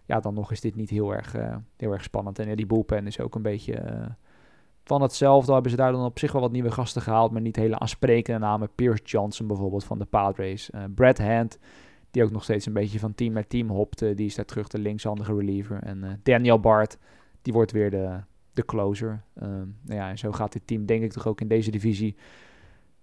ja, 0.04 0.20
dan 0.20 0.34
nog 0.34 0.52
is 0.52 0.60
dit 0.60 0.74
niet 0.74 0.90
heel 0.90 1.14
erg, 1.14 1.36
uh, 1.36 1.56
heel 1.76 1.92
erg 1.92 2.02
spannend. 2.02 2.38
En 2.38 2.56
die 2.56 2.66
bullpen 2.66 3.06
is 3.06 3.20
ook 3.20 3.34
een 3.34 3.42
beetje 3.42 3.82
uh, 3.84 4.06
van 4.84 5.02
hetzelfde. 5.02 5.52
Hebben 5.52 5.70
ze 5.70 5.76
daar 5.76 5.92
dan 5.92 6.04
op 6.04 6.18
zich 6.18 6.32
wel 6.32 6.40
wat 6.40 6.52
nieuwe 6.52 6.70
gasten 6.70 7.02
gehaald, 7.02 7.30
maar 7.30 7.40
niet 7.40 7.56
hele 7.56 7.78
aansprekende 7.78 8.38
namen. 8.38 8.70
Pierce 8.74 9.04
Johnson 9.04 9.46
bijvoorbeeld 9.46 9.84
van 9.84 9.98
de 9.98 10.04
Padres. 10.04 10.70
Brad 10.94 11.18
Hand, 11.18 11.58
die 12.10 12.24
ook 12.24 12.30
nog 12.30 12.42
steeds 12.42 12.66
een 12.66 12.72
beetje 12.72 12.98
van 12.98 13.14
team 13.14 13.32
naar 13.32 13.46
team 13.46 13.68
hopt. 13.68 13.98
die 13.98 14.26
is 14.26 14.34
daar 14.34 14.44
terug 14.44 14.68
de 14.68 14.78
linkshandige 14.78 15.34
reliever. 15.34 15.82
En 15.82 16.20
Daniel 16.22 16.60
Bart, 16.60 16.98
die 17.42 17.52
wordt 17.52 17.72
weer 17.72 17.90
de, 17.90 18.20
de 18.52 18.64
closer. 18.64 19.22
Um, 19.42 19.76
nou 19.82 20.00
ja, 20.00 20.08
en 20.08 20.18
zo 20.18 20.32
gaat 20.32 20.52
dit 20.52 20.66
team 20.66 20.86
denk 20.86 21.02
ik 21.02 21.12
toch 21.12 21.26
ook 21.26 21.40
in 21.40 21.48
deze 21.48 21.70
divisie 21.70 22.16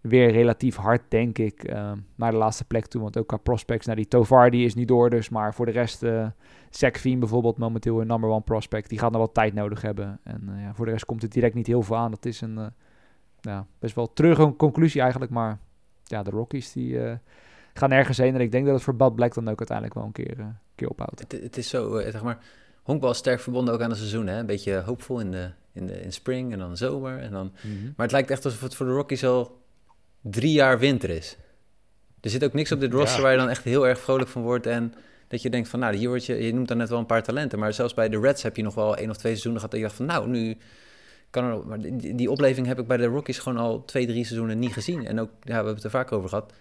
weer 0.01 0.31
relatief 0.31 0.75
hard, 0.75 1.01
denk 1.07 1.37
ik, 1.37 1.63
um, 1.69 2.05
naar 2.15 2.31
de 2.31 2.37
laatste 2.37 2.65
plek 2.65 2.85
toe. 2.85 3.01
Want 3.01 3.17
ook 3.17 3.27
qua 3.27 3.37
prospects, 3.37 3.85
naar 3.85 3.95
nou, 3.95 4.07
die 4.07 4.19
Tovar, 4.19 4.51
die 4.51 4.65
is 4.65 4.75
niet 4.75 4.87
door 4.87 5.09
dus. 5.09 5.29
Maar 5.29 5.53
voor 5.53 5.65
de 5.65 5.71
rest, 5.71 6.03
uh, 6.03 6.27
Zach 6.69 7.01
bijvoorbeeld, 7.01 7.57
momenteel 7.57 8.01
een 8.01 8.07
number 8.07 8.29
one 8.29 8.41
prospect. 8.41 8.89
Die 8.89 8.99
gaat 8.99 9.11
nog 9.11 9.21
wat 9.21 9.33
tijd 9.33 9.53
nodig 9.53 9.81
hebben. 9.81 10.19
En 10.23 10.41
uh, 10.49 10.61
ja, 10.61 10.73
voor 10.73 10.85
de 10.85 10.91
rest 10.91 11.05
komt 11.05 11.21
het 11.21 11.31
direct 11.31 11.55
niet 11.55 11.67
heel 11.67 11.81
veel 11.81 11.95
aan. 11.95 12.11
Dat 12.11 12.25
is 12.25 12.41
een 12.41 12.57
uh, 12.57 12.65
ja, 13.39 13.67
best 13.79 13.95
wel 13.95 14.13
terug 14.13 14.37
een 14.37 14.55
conclusie 14.55 15.01
eigenlijk. 15.01 15.31
Maar 15.31 15.59
ja, 16.03 16.23
de 16.23 16.29
Rockies 16.29 16.71
die 16.71 16.99
gaan 17.73 17.91
ergens 17.91 18.17
heen. 18.17 18.35
En 18.35 18.41
ik 18.41 18.51
denk 18.51 18.65
dat 18.65 18.73
het 18.73 18.83
voor 18.83 18.95
Bud 18.95 19.15
Black 19.15 19.33
dan 19.33 19.49
ook 19.49 19.57
uiteindelijk 19.57 19.97
wel 19.97 20.05
een 20.05 20.11
keer, 20.11 20.55
keer 20.75 20.89
ophoudt. 20.89 21.19
Het, 21.19 21.31
het 21.31 21.57
is 21.57 21.69
zo, 21.69 21.99
zeg 21.99 22.23
maar 22.23 22.37
honkbal 22.87 23.11
is 23.11 23.17
sterk 23.17 23.39
verbonden 23.39 23.73
ook 23.73 23.81
aan 23.81 23.89
het 23.89 23.97
seizoen. 23.97 24.27
Hè? 24.27 24.39
Een 24.39 24.45
beetje 24.45 24.81
hoopvol 24.85 25.19
in 25.19 25.31
de, 25.31 25.49
in 25.73 25.87
de 25.87 26.01
in 26.01 26.13
spring 26.13 26.51
en 26.51 26.59
dan 26.59 26.77
zomer. 26.77 27.19
En 27.19 27.31
dan... 27.31 27.51
Mm 27.61 27.71
-hmm. 27.71 27.93
Maar 27.95 28.05
het 28.05 28.11
lijkt 28.11 28.29
echt 28.29 28.45
alsof 28.45 28.61
het 28.61 28.75
voor 28.75 28.85
de 28.85 28.91
Rockies 28.91 29.23
al 29.23 29.61
drie 30.21 30.51
jaar 30.51 30.79
winter 30.79 31.09
is. 31.09 31.37
Er 32.21 32.29
zit 32.29 32.43
ook 32.43 32.53
niks 32.53 32.71
op 32.71 32.79
dit 32.79 32.93
roster 32.93 33.15
ja. 33.15 33.21
waar 33.21 33.31
je 33.31 33.37
dan 33.37 33.49
echt 33.49 33.63
heel 33.63 33.87
erg 33.87 33.99
vrolijk 33.99 34.29
van 34.29 34.41
wordt. 34.41 34.65
En 34.65 34.93
dat 35.27 35.41
je 35.41 35.49
denkt 35.49 35.69
van, 35.69 35.79
nou, 35.79 35.95
hier 35.95 36.09
word 36.09 36.25
je, 36.25 36.43
je 36.43 36.53
noemt 36.53 36.67
dan 36.67 36.77
net 36.77 36.89
wel 36.89 36.99
een 36.99 37.05
paar 37.05 37.23
talenten. 37.23 37.59
Maar 37.59 37.73
zelfs 37.73 37.93
bij 37.93 38.09
de 38.09 38.19
Reds 38.19 38.43
heb 38.43 38.55
je 38.55 38.63
nog 38.63 38.75
wel 38.75 38.95
één 38.95 39.09
of 39.09 39.17
twee 39.17 39.31
seizoenen 39.31 39.61
gehad 39.61 39.71
dat 39.71 39.79
je 39.79 39.85
dacht 39.85 39.97
van, 39.97 40.05
nou, 40.05 40.29
nu 40.29 40.57
kan 41.29 41.43
er... 41.43 41.67
Maar 41.67 41.79
die, 41.79 42.15
die 42.15 42.31
opleving 42.31 42.67
heb 42.67 42.79
ik 42.79 42.87
bij 42.87 42.97
de 42.97 43.05
Rockies 43.05 43.39
gewoon 43.39 43.57
al 43.57 43.85
twee, 43.85 44.07
drie 44.07 44.25
seizoenen 44.25 44.59
niet 44.59 44.73
gezien. 44.73 45.05
En 45.05 45.19
ook, 45.19 45.29
ja, 45.29 45.49
we 45.49 45.53
hebben 45.53 45.73
het 45.75 45.83
er 45.83 45.89
vaak 45.89 46.11
over 46.11 46.29
gehad. 46.29 46.53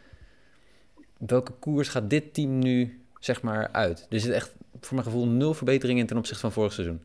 Welke 1.18 1.52
koers 1.52 1.88
gaat 1.88 2.10
dit 2.10 2.34
team 2.34 2.58
nu, 2.58 3.04
zeg 3.20 3.42
maar, 3.42 3.68
uit? 3.72 4.06
Er 4.10 4.20
zit 4.20 4.32
echt 4.32 4.54
voor 4.86 4.96
mijn 4.96 5.08
gevoel 5.08 5.26
nul 5.26 5.54
verbetering 5.54 5.98
in 5.98 6.06
ten 6.06 6.16
opzichte 6.16 6.40
van 6.40 6.52
vorig 6.52 6.72
seizoen. 6.72 7.00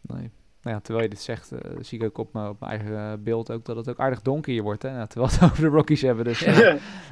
Nee. 0.00 0.30
nou 0.62 0.76
ja, 0.76 0.80
terwijl 0.80 1.04
je 1.04 1.10
dit 1.10 1.20
zegt, 1.20 1.52
uh, 1.52 1.58
zie 1.80 1.98
ik 1.98 2.04
ook 2.04 2.18
op 2.18 2.32
mijn, 2.32 2.48
op 2.48 2.60
mijn 2.60 2.72
eigen 2.72 3.22
beeld 3.22 3.50
ook 3.50 3.64
dat 3.64 3.76
het 3.76 3.88
ook 3.88 3.98
aardig 3.98 4.22
donker 4.22 4.52
hier 4.52 4.62
wordt. 4.62 4.82
Hè? 4.82 4.92
Nou, 4.92 5.06
terwijl 5.06 5.30
we 5.30 5.38
het 5.38 5.50
over 5.50 5.62
de 5.62 5.76
Rockies 5.76 6.02
hebben. 6.02 6.24
Dus 6.24 6.42
uh, 6.46 6.56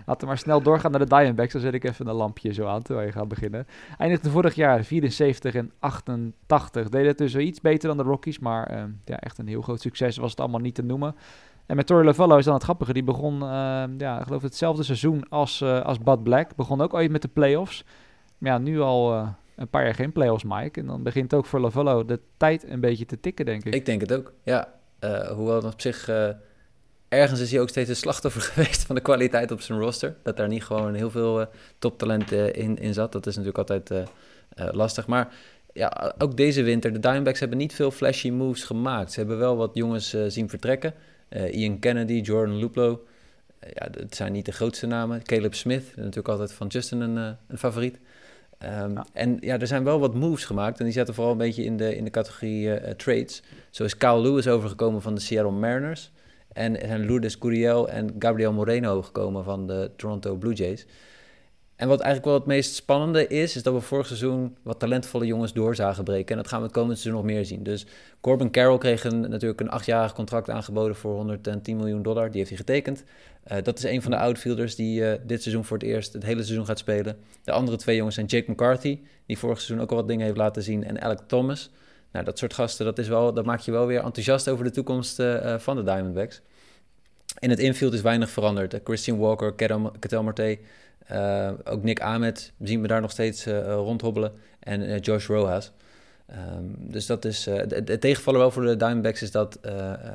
laten 0.07 0.21
we 0.21 0.27
maar 0.27 0.39
snel 0.39 0.63
doorgaan 0.63 0.91
naar 0.91 1.01
de 1.01 1.07
Diamondbacks. 1.07 1.53
Dan 1.53 1.61
zet 1.61 1.75
ik 1.75 1.85
even 1.85 2.07
een 2.07 2.15
lampje 2.15 2.53
zo 2.53 2.67
aan 2.67 2.83
terwijl 2.83 3.07
je 3.07 3.13
gaat 3.13 3.29
beginnen. 3.29 3.67
Eindigde 3.99 4.31
vorig 4.31 4.55
jaar 4.55 4.85
74 4.85 5.55
en 5.55 5.73
88. 5.79 6.89
Deden 6.89 7.09
het 7.09 7.19
dus 7.19 7.33
wel 7.33 7.43
iets 7.43 7.61
beter 7.61 7.89
dan 7.89 7.97
de 7.97 8.03
Rockies. 8.03 8.39
Maar 8.39 8.73
uh, 8.73 8.83
ja, 9.05 9.19
echt 9.21 9.39
een 9.39 9.49
heel 9.49 9.63
groot 9.63 9.81
succes 9.81 10.17
was 10.17 10.31
het 10.31 10.41
allemaal 10.41 10.61
niet 10.61 10.75
te 10.75 10.83
noemen. 10.83 11.17
En 11.67 11.77
met 11.77 11.87
Torre 11.87 12.05
Lavallo 12.05 12.37
is 12.37 12.45
dan 12.45 12.55
het 12.55 12.63
grappige. 12.63 12.93
Die 12.93 13.03
begon, 13.03 13.39
ja, 13.99 14.19
ik 14.19 14.27
geloof 14.27 14.43
hetzelfde 14.43 14.83
seizoen 14.83 15.29
als, 15.29 15.63
als 15.63 15.99
Bud 15.99 16.23
Black. 16.23 16.57
Begon 16.57 16.81
ook 16.81 16.95
ooit 16.95 17.11
met 17.11 17.23
de 17.23 17.29
playoffs. 17.29 17.85
Ja, 18.39 18.59
nu 18.59 18.81
al 18.81 19.29
een 19.59 19.69
paar 19.69 19.85
jaar 19.85 19.95
geen 19.95 20.13
playoffs, 20.13 20.45
Mike. 20.45 20.81
En 20.81 20.87
dan 20.87 21.03
begint 21.03 21.35
ook 21.35 21.47
voor 21.47 21.61
Lavallo 21.61 22.05
de 22.05 22.21
tijd 22.37 22.71
een 22.71 22.81
beetje 22.81 23.07
te 23.07 23.21
tikken, 23.21 23.45
denk 23.45 23.65
ik. 23.65 23.75
Ik 23.75 23.87
denk 23.87 24.01
het 24.01 24.13
ook, 24.13 24.33
ja. 24.43 24.75
Uh, 25.05 25.31
hoewel 25.31 25.63
op 25.63 25.81
zich... 25.81 26.09
Uh, 26.09 26.29
ergens 27.09 27.41
is 27.41 27.51
hij 27.51 27.61
ook 27.61 27.69
steeds 27.69 27.89
een 27.89 27.97
slachtoffer 27.97 28.43
geweest 28.53 28.85
van 28.85 28.95
de 28.95 29.01
kwaliteit 29.01 29.51
op 29.51 29.61
zijn 29.61 29.79
roster. 29.79 30.17
Dat 30.23 30.37
daar 30.37 30.49
niet 30.49 30.65
gewoon 30.65 30.95
heel 30.95 31.11
veel 31.11 31.47
toptalent 31.79 32.33
in, 32.33 32.79
in 32.79 32.95
zat. 32.95 33.13
Dat 33.13 33.27
is 33.27 33.37
natuurlijk 33.37 33.71
altijd 33.71 34.09
lastig. 34.55 35.07
Maar 35.07 35.35
ja, 35.73 36.15
ook 36.19 36.37
deze 36.37 36.63
winter, 36.63 36.93
de 36.93 36.99
Diamondbacks 36.99 37.41
hebben 37.41 37.59
niet 37.59 37.75
veel 37.75 37.91
flashy 37.91 38.31
moves 38.31 38.65
gemaakt. 38.65 39.13
Ze 39.13 39.19
hebben 39.19 39.39
wel 39.39 39.57
wat 39.57 39.71
jongens 39.75 40.17
zien 40.27 40.49
vertrekken. 40.49 40.95
Ian 41.51 41.79
Kennedy, 41.79 42.13
Jordan 42.13 42.57
Luplo. 42.59 43.05
Ja, 43.61 43.89
het 43.91 44.15
zijn 44.15 44.33
niet 44.33 44.45
de 44.45 44.53
grootste 44.53 44.87
namen. 44.87 45.23
Caleb 45.23 45.55
Smith, 45.55 45.97
natuurlijk 45.97 46.29
altijd 46.29 46.53
van 46.53 46.67
Justin 46.67 47.01
een, 47.01 47.37
een 47.49 47.59
favoriet. 47.59 47.99
Um, 48.63 48.99
En 49.13 49.37
ja, 49.41 49.59
er 49.59 49.67
zijn 49.67 49.85
wel 49.85 50.01
wat 50.01 50.15
moves 50.15 50.45
gemaakt. 50.45 50.79
En 50.79 50.85
die 50.85 50.95
zaten 50.95 51.15
vooral 51.15 51.33
een 51.33 51.39
beetje 51.39 51.65
in 51.65 51.77
de, 51.77 51.97
in 51.97 52.05
de 52.05 52.11
categorie 52.11 52.67
uh, 52.67 52.91
trades. 52.91 53.43
Zo 53.71 53.85
is 53.85 53.97
Kyle 53.97 54.21
Lewis 54.21 54.49
overgekomen 54.49 55.03
van 55.03 55.15
de 55.15 55.21
Seattle 55.21 55.53
Mariners. 55.53 56.11
En 56.53 56.77
zijn 56.77 57.07
Lourdes 57.07 57.37
Gurriel 57.41 57.89
en 57.89 58.15
Gabriel 58.19 58.53
Moreno 58.53 59.03
gekomen 59.03 59.45
van 59.45 59.67
de 59.67 59.91
Toronto 59.97 60.37
Blue 60.37 60.55
Jays. 60.55 60.87
En 61.79 61.89
wat 61.89 62.01
eigenlijk 62.01 62.25
wel 62.25 62.35
het 62.35 62.47
meest 62.47 62.75
spannende 62.75 63.27
is, 63.27 63.57
is 63.57 63.63
dat 63.63 63.75
we 63.75 63.81
vorig 63.81 64.07
seizoen 64.07 64.57
wat 64.63 64.79
talentvolle 64.79 65.27
jongens 65.27 65.53
door 65.53 65.75
zagen 65.75 66.05
breken. 66.05 66.37
En 66.37 66.43
dat 66.43 66.49
gaan 66.49 66.59
we 66.59 66.65
het 66.65 66.75
komende 66.75 66.97
seizoen 66.97 67.23
nog 67.23 67.31
meer 67.31 67.45
zien. 67.45 67.63
Dus 67.63 67.87
Corbin 68.21 68.51
Carroll 68.51 68.79
kreeg 68.79 69.05
een, 69.05 69.21
natuurlijk 69.21 69.61
een 69.61 69.71
achtjarig 69.71 70.13
contract 70.13 70.51
aangeboden 70.51 70.97
voor 70.97 71.15
110 71.15 71.77
miljoen 71.77 72.03
dollar. 72.03 72.27
Die 72.27 72.37
heeft 72.37 72.49
hij 72.49 72.59
getekend. 72.59 73.05
Uh, 73.53 73.59
dat 73.63 73.79
is 73.79 73.85
een 73.85 74.03
van 74.03 74.11
de 74.11 74.17
outfielders 74.17 74.75
die 74.75 75.01
uh, 75.01 75.13
dit 75.27 75.43
seizoen 75.43 75.65
voor 75.65 75.77
het 75.77 75.87
eerst 75.87 76.13
het 76.13 76.23
hele 76.23 76.43
seizoen 76.43 76.67
gaat 76.67 76.79
spelen. 76.79 77.17
De 77.45 77.53
andere 77.53 77.77
twee 77.77 77.97
jongens 77.97 78.15
zijn 78.15 78.27
Jake 78.27 78.51
McCarthy, 78.51 78.99
die 79.27 79.39
vorig 79.39 79.61
seizoen 79.61 79.85
ook 79.85 79.91
al 79.91 79.97
wat 79.97 80.09
dingen 80.09 80.25
heeft 80.25 80.37
laten 80.37 80.63
zien, 80.63 80.85
en 80.85 81.01
Alec 81.01 81.21
Thomas. 81.27 81.71
Nou, 82.13 82.25
dat 82.25 82.39
soort 82.39 82.55
gasten, 82.55 82.85
dat, 82.85 82.99
is 82.99 83.09
wel, 83.09 83.33
dat 83.33 83.45
maakt 83.45 83.65
je 83.65 83.71
wel 83.71 83.87
weer 83.87 84.03
enthousiast 84.03 84.49
over 84.49 84.65
de 84.65 84.71
toekomst 84.71 85.21
uh, 85.21 85.59
van 85.59 85.77
de 85.77 85.83
Diamondbacks. 85.83 86.41
In 87.39 87.51
het 87.51 87.59
infield 87.59 87.93
is 87.93 88.01
weinig 88.01 88.31
veranderd. 88.31 88.81
Christian 88.85 89.19
Walker, 89.19 89.55
Ketel 89.99 90.23
Marte, 90.23 90.59
ook 91.65 91.83
Nick 91.83 92.01
Ahmed 92.01 92.53
zien 92.63 92.81
we 92.83 92.89
daar 92.89 93.01
nog 93.01 93.11
steeds 93.11 93.47
rondhobbelen. 93.65 94.33
En 94.61 94.99
Josh 94.99 95.27
Rojas. 95.27 95.73
Um, 96.31 96.75
dus 96.79 97.07
dat 97.07 97.25
is. 97.25 97.45
het 97.45 98.01
tegenvallen 98.01 98.41
wel 98.41 98.51
voor 98.51 98.63
de 98.63 98.77
Diamondbacks 98.77 99.23
is 99.23 99.31
dat 99.31 99.61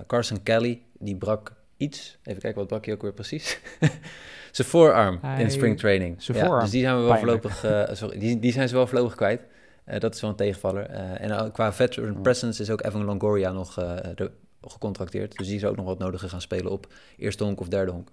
Carson 0.07 0.43
Kelly, 0.43 0.81
die 0.99 1.15
brak 1.15 1.53
iets. 1.77 2.17
Even 2.23 2.41
kijken, 2.41 2.59
wat 2.59 2.67
brak 2.67 2.85
je 2.85 2.93
ook 2.93 3.01
weer 3.01 3.13
precies? 3.13 3.59
zijn 4.51 4.67
voorarm 4.67 5.19
in 5.37 5.51
spring 5.51 5.77
training. 5.77 6.21
Zijn 6.21 6.37
ja, 6.37 6.59
Dus 6.59 6.69
die 6.69 6.81
zijn 6.81 6.95
we 6.97 7.03
wel 7.03 7.17
voorlopig, 7.17 7.65
uh, 7.65 7.83
sorry, 7.91 8.19
die, 8.19 8.39
die 8.39 8.51
zijn 8.51 8.67
ze 8.67 8.75
wel 8.75 8.87
voorlopig 8.87 9.15
kwijt. 9.15 9.41
Uh, 9.87 9.99
dat 9.99 10.15
is 10.15 10.21
wel 10.21 10.29
een 10.29 10.35
tegenvaller. 10.35 10.89
Uh, 10.89 11.21
en 11.21 11.51
qua 11.51 11.73
veteran 11.73 12.21
presence 12.21 12.61
is 12.61 12.69
ook 12.69 12.83
Evan 12.83 13.03
Longoria 13.03 13.51
nog 13.51 13.79
gecontracteerd. 14.61 15.37
Dus 15.37 15.47
die 15.47 15.59
zou 15.59 15.71
ook 15.71 15.77
nog 15.77 15.85
wat 15.85 15.99
nodig 15.99 16.29
gaan 16.29 16.41
spelen 16.41 16.71
op 16.71 16.87
eerste 17.17 17.43
honk 17.43 17.59
of 17.59 17.67
derde 17.67 17.91
honk. 17.91 18.09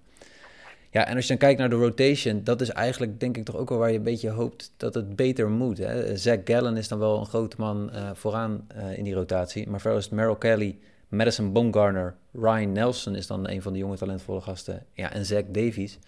Ja, 0.90 1.06
en 1.06 1.14
als 1.14 1.22
je 1.22 1.28
dan 1.28 1.38
kijkt 1.38 1.58
naar 1.58 1.70
de 1.70 1.76
rotation, 1.76 2.40
dat 2.44 2.60
is 2.60 2.68
eigenlijk 2.68 3.20
denk 3.20 3.36
ik 3.36 3.44
toch 3.44 3.56
ook 3.56 3.68
wel 3.68 3.78
waar 3.78 3.90
je 3.90 3.96
een 3.96 4.02
beetje 4.02 4.30
hoopt 4.30 4.72
dat 4.76 4.94
het 4.94 5.16
beter 5.16 5.50
moet. 5.50 5.78
Hè? 5.78 6.16
Zach 6.16 6.38
Gallen 6.44 6.76
is 6.76 6.88
dan 6.88 6.98
wel 6.98 7.20
een 7.20 7.26
grote 7.26 7.56
man 7.58 7.90
vooraan 8.14 8.66
in 8.96 9.04
die 9.04 9.14
rotatie. 9.14 9.68
Maar 9.68 9.80
verder 9.80 9.98
is 9.98 10.04
het 10.04 10.14
Merrill 10.14 10.38
Kelly, 10.38 10.78
Madison 11.08 11.52
Bumgarner, 11.52 12.14
Ryan 12.32 12.72
Nelson 12.72 13.14
is 13.14 13.26
dan 13.26 13.48
een 13.48 13.62
van 13.62 13.72
de 13.72 13.78
jonge 13.78 13.96
talentvolle 13.96 14.40
gasten. 14.40 14.86
Ja, 14.92 15.12
en 15.12 15.26
Zach 15.26 15.44
Davies. 15.48 15.98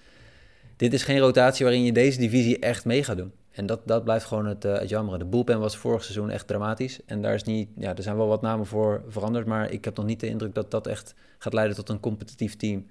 Dit 0.76 0.92
is 0.92 1.02
geen 1.02 1.18
rotatie 1.18 1.64
waarin 1.64 1.84
je 1.84 1.92
deze 1.92 2.18
divisie 2.18 2.58
echt 2.58 2.84
mee 2.84 3.04
gaat 3.04 3.16
doen. 3.16 3.32
En 3.50 3.66
dat, 3.66 3.80
dat 3.86 4.04
blijft 4.04 4.24
gewoon 4.24 4.46
het, 4.46 4.64
uh, 4.64 4.78
het 4.78 4.88
jammeren. 4.88 5.18
De 5.18 5.24
bullpen 5.24 5.60
was 5.60 5.76
vorig 5.76 6.02
seizoen 6.02 6.30
echt 6.30 6.46
dramatisch. 6.46 7.00
En 7.06 7.22
daar 7.22 7.34
is 7.34 7.42
niet, 7.42 7.68
ja, 7.76 7.96
er 7.96 8.02
zijn 8.02 8.16
wel 8.16 8.26
wat 8.26 8.42
namen 8.42 8.66
voor 8.66 9.02
veranderd. 9.08 9.46
Maar 9.46 9.70
ik 9.70 9.84
heb 9.84 9.96
nog 9.96 10.06
niet 10.06 10.20
de 10.20 10.26
indruk 10.28 10.54
dat 10.54 10.70
dat 10.70 10.86
echt 10.86 11.14
gaat 11.38 11.52
leiden 11.52 11.76
tot 11.76 11.88
een 11.88 12.00
competitief 12.00 12.56
team. 12.56 12.86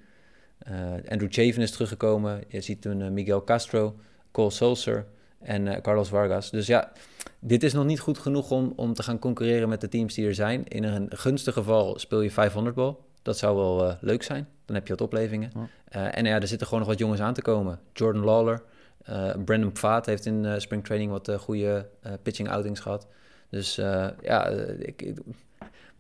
Uh, 0.70 1.12
Andrew 1.12 1.32
Chavin 1.32 1.62
is 1.62 1.72
teruggekomen. 1.72 2.44
Je 2.48 2.62
ziet 2.62 2.82
toen 2.82 3.00
uh, 3.00 3.10
Miguel 3.10 3.44
Castro, 3.44 3.96
Cole 4.32 4.50
Sulser 4.50 5.06
en 5.40 5.82
Carlos 5.82 6.10
Vargas. 6.10 6.52
Dus 6.52 6.68
ja, 6.68 6.92
dit 7.40 7.64
is 7.64 7.74
nog 7.74 7.86
niet 7.86 8.00
goed 8.00 8.18
genoeg 8.18 8.52
om, 8.52 8.74
om 8.76 8.94
te 8.94 9.04
gaan 9.04 9.20
concurreren 9.20 9.70
met 9.70 9.82
de 9.82 9.90
teams 9.90 10.14
die 10.14 10.26
er 10.26 10.36
zijn. 10.36 10.68
In 10.68 10.84
een 10.84 11.08
gunstig 11.10 11.54
geval 11.54 12.00
speel 12.00 12.22
je 12.22 12.32
500 12.32 12.76
bal. 12.76 13.10
Dat 13.22 13.38
zou 13.38 13.56
wel 13.56 13.88
uh, 13.88 13.94
leuk 14.00 14.24
zijn. 14.24 14.48
Dan 14.66 14.76
heb 14.76 14.88
je 14.88 14.94
wat 14.94 15.02
oplevingen. 15.02 15.52
Uh, 15.56 16.18
en 16.18 16.26
ja, 16.26 16.40
er 16.40 16.48
zitten 16.48 16.68
gewoon 16.68 16.84
nog 16.84 16.92
wat 16.92 17.00
jongens 17.00 17.22
aan 17.22 17.34
te 17.34 17.42
komen. 17.42 17.80
Jordan 17.94 18.24
Lawler, 18.24 18.62
uh, 19.10 19.32
Brandon 19.46 19.72
Pfaat 19.72 20.06
heeft 20.06 20.26
in 20.26 20.62
spring 20.62 20.84
training 20.84 21.12
wat 21.12 21.32
goede 21.40 21.90
pitching 22.22 22.50
outings 22.50 22.80
gehad. 22.80 23.08
Dus 23.50 23.76
ja, 24.22 24.48
ik, 24.80 25.02
ik, 25.02 25.18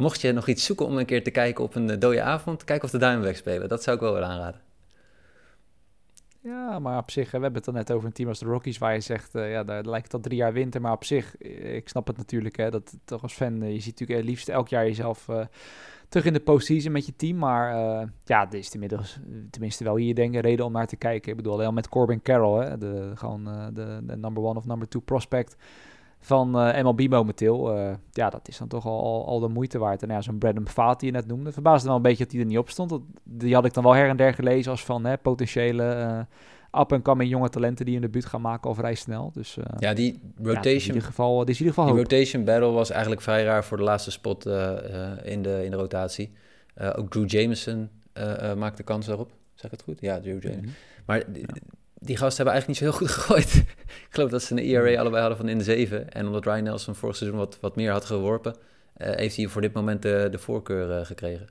mocht 0.01 0.21
je 0.21 0.31
nog 0.31 0.47
iets 0.47 0.65
zoeken 0.65 0.85
om 0.85 0.97
een 0.97 1.05
keer 1.05 1.23
te 1.23 1.31
kijken 1.31 1.63
op 1.63 1.75
een 1.75 1.99
dode 1.99 2.21
avond, 2.21 2.63
kijk 2.63 2.83
of 2.83 2.89
de 2.89 2.97
Diamondbacks 2.97 3.37
spelen. 3.37 3.69
Dat 3.69 3.83
zou 3.83 3.95
ik 3.95 4.01
wel 4.01 4.13
willen 4.13 4.27
aanraden. 4.27 4.61
Ja, 6.43 6.79
maar 6.79 6.97
op 6.97 7.11
zich, 7.11 7.25
we 7.25 7.37
hebben 7.37 7.53
het 7.53 7.65
dan 7.65 7.73
net 7.73 7.91
over 7.91 8.05
een 8.05 8.13
team 8.13 8.29
als 8.29 8.39
de 8.39 8.45
Rockies, 8.45 8.77
waar 8.77 8.93
je 8.93 8.99
zegt, 8.99 9.35
uh, 9.35 9.51
ja, 9.51 9.63
daar 9.63 9.83
lijkt 9.83 10.05
het 10.05 10.13
al 10.13 10.19
drie 10.19 10.37
jaar 10.37 10.53
winter. 10.53 10.81
Maar 10.81 10.91
op 10.91 11.03
zich, 11.03 11.37
ik 11.37 11.89
snap 11.89 12.07
het 12.07 12.17
natuurlijk, 12.17 12.57
hè, 12.57 12.69
dat 12.69 12.97
toch 13.05 13.21
als 13.21 13.33
fan, 13.33 13.73
je 13.73 13.79
ziet 13.79 13.99
natuurlijk 13.99 14.27
liefst 14.27 14.49
elk 14.49 14.67
jaar 14.67 14.85
jezelf 14.85 15.27
terug 16.09 16.25
in 16.25 16.33
de 16.33 16.39
postseason 16.39 16.91
met 16.91 17.05
je 17.05 17.15
team. 17.15 17.37
Maar 17.37 17.75
ja, 18.23 18.45
dit 18.45 18.59
is 18.59 18.73
inmiddels, 18.73 19.19
tenminste 19.49 19.83
wel 19.83 19.95
hier 19.95 20.15
denk 20.15 20.35
ik, 20.35 20.41
reden 20.41 20.65
om 20.65 20.71
naar 20.71 20.87
te 20.87 20.95
kijken. 20.95 21.31
Ik 21.31 21.37
bedoel, 21.37 21.53
alleen 21.53 21.73
met 21.73 21.89
Corbin 21.89 22.21
Carroll, 22.21 22.65
hè, 22.65 22.77
de, 22.77 23.11
gewoon 23.15 23.43
de, 23.73 23.99
de 24.03 24.17
number 24.17 24.43
one 24.43 24.59
of 24.59 24.65
number 24.65 24.87
two 24.87 25.01
prospect 25.01 25.55
van 26.21 26.67
uh, 26.67 26.83
MLB 26.83 27.09
momenteel. 27.09 27.77
Uh, 27.77 27.93
ja, 28.11 28.29
dat 28.29 28.47
is 28.47 28.57
dan 28.57 28.67
toch 28.67 28.85
al, 28.85 29.27
al 29.27 29.39
de 29.39 29.47
moeite 29.47 29.77
waard. 29.77 30.03
En 30.03 30.09
ja, 30.09 30.21
zo'n 30.21 30.37
Brandon 30.37 30.67
Faat 30.67 30.99
die 30.99 31.11
je 31.11 31.15
net 31.15 31.27
noemde, 31.27 31.51
verbaasde 31.51 31.87
wel 31.87 31.95
een 31.95 32.01
beetje 32.01 32.23
dat 32.23 32.31
hij 32.31 32.41
er 32.41 32.47
niet 32.47 32.57
op 32.57 32.69
stond. 32.69 32.99
die 33.23 33.53
had 33.53 33.65
ik 33.65 33.73
dan 33.73 33.83
wel 33.83 33.93
her 33.93 34.09
en 34.09 34.17
der 34.17 34.33
gelezen 34.33 34.71
als 34.71 34.85
van 34.85 35.05
hè, 35.05 35.17
potentiële 35.17 35.95
uh, 36.73 36.81
up-and-coming 36.81 37.29
jonge 37.29 37.49
talenten 37.49 37.85
die 37.85 37.95
in 37.95 38.01
de 38.01 38.09
buurt 38.09 38.25
gaan 38.25 38.41
maken 38.41 38.69
al 38.69 38.75
vrij 38.75 38.95
snel. 38.95 39.31
Dus 39.33 39.57
ja, 39.77 39.93
die 39.93 40.19
rotation, 40.37 40.73
ja, 40.73 40.79
in 40.79 40.85
ieder 40.87 41.01
geval, 41.01 41.39
die 41.39 41.49
is 41.49 41.59
in 41.59 41.65
ieder 41.65 41.73
geval 41.73 41.93
die 41.93 42.03
rotation 42.03 42.43
battle 42.43 42.71
was 42.71 42.89
eigenlijk 42.89 43.21
vrij 43.21 43.43
raar 43.43 43.65
voor 43.65 43.77
de 43.77 43.83
laatste 43.83 44.11
spot 44.11 44.45
in, 44.45 45.41
de, 45.41 45.61
in 45.63 45.71
de 45.71 45.77
rotatie. 45.77 46.31
ook 46.95 47.09
Drew 47.09 47.29
Jameson 47.29 47.89
maakte 48.57 48.83
kans 48.83 49.05
daarop. 49.05 49.31
Zeg 49.53 49.65
ik 49.65 49.71
het 49.71 49.81
goed? 49.81 50.01
Ja, 50.01 50.19
Drew 50.19 50.43
Jameson. 50.43 50.65
Mm 50.65 50.73
Maar 51.05 51.17
ja 51.17 51.45
die 52.03 52.17
gasten 52.17 52.45
hebben 52.45 52.53
eigenlijk 52.53 52.67
niet 52.67 52.77
zo 52.77 52.83
heel 52.83 53.07
goed 53.07 53.15
gegooid. 53.17 53.55
ik 53.87 54.07
geloof 54.09 54.29
dat 54.29 54.43
ze 54.43 54.51
een 54.51 54.63
ERA 54.63 54.99
allebei 54.99 55.21
hadden 55.21 55.37
van 55.37 55.49
in 55.49 55.57
de 55.57 55.63
7. 55.63 56.11
En 56.11 56.25
omdat 56.25 56.45
Ryan 56.45 56.63
Nelson 56.63 56.95
vorig 56.95 57.15
seizoen 57.15 57.39
wat, 57.39 57.57
wat 57.59 57.75
meer 57.75 57.91
had 57.91 58.05
geworpen, 58.05 58.55
uh, 58.97 59.09
heeft 59.15 59.35
hij 59.35 59.47
voor 59.47 59.61
dit 59.61 59.73
moment 59.73 60.01
de, 60.01 60.27
de 60.31 60.37
voorkeur 60.37 60.99
uh, 60.99 61.05
gekregen. 61.05 61.49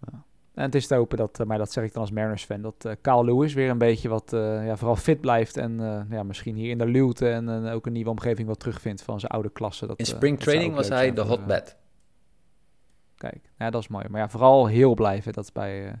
Ja. 0.00 0.24
En 0.54 0.62
het 0.62 0.74
is 0.74 0.86
te 0.86 0.94
hopen 0.94 1.18
dat, 1.18 1.40
uh, 1.40 1.46
maar 1.46 1.58
dat 1.58 1.72
zeg 1.72 1.84
ik 1.84 1.92
dan 1.92 2.02
als 2.02 2.10
Mariners-fan, 2.10 2.62
dat 2.62 2.84
uh, 2.86 2.92
Kyle 3.00 3.24
Lewis 3.24 3.54
weer 3.54 3.70
een 3.70 3.78
beetje 3.78 4.08
wat, 4.08 4.30
ja, 4.30 4.76
vooral 4.76 4.96
fit 4.96 5.20
blijft. 5.20 5.56
En 5.56 6.06
ja, 6.10 6.22
misschien 6.22 6.54
hier 6.54 6.70
in 6.70 6.78
de 6.78 6.86
luwte 6.86 7.28
en 7.28 7.66
ook 7.68 7.86
een 7.86 7.92
nieuwe 7.92 8.10
omgeving 8.10 8.48
wat 8.48 8.58
terugvindt 8.58 9.02
van 9.02 9.20
zijn 9.20 9.32
oude 9.32 9.50
klasse. 9.50 9.86
Dat, 9.86 9.98
in 9.98 10.06
spring 10.06 10.38
training 10.40 10.74
was 10.74 10.88
hij 10.88 11.12
de 11.12 11.20
hotbed. 11.20 11.76
Kijk, 13.16 13.50
ja, 13.58 13.70
dat 13.70 13.82
is 13.82 13.88
mooi. 13.88 14.08
Maar 14.08 14.20
ja, 14.20 14.28
vooral 14.28 14.66
heel 14.66 14.94
blijven. 14.94 15.32
Dat 15.32 15.44
is 15.44 15.52
bij 15.52 16.00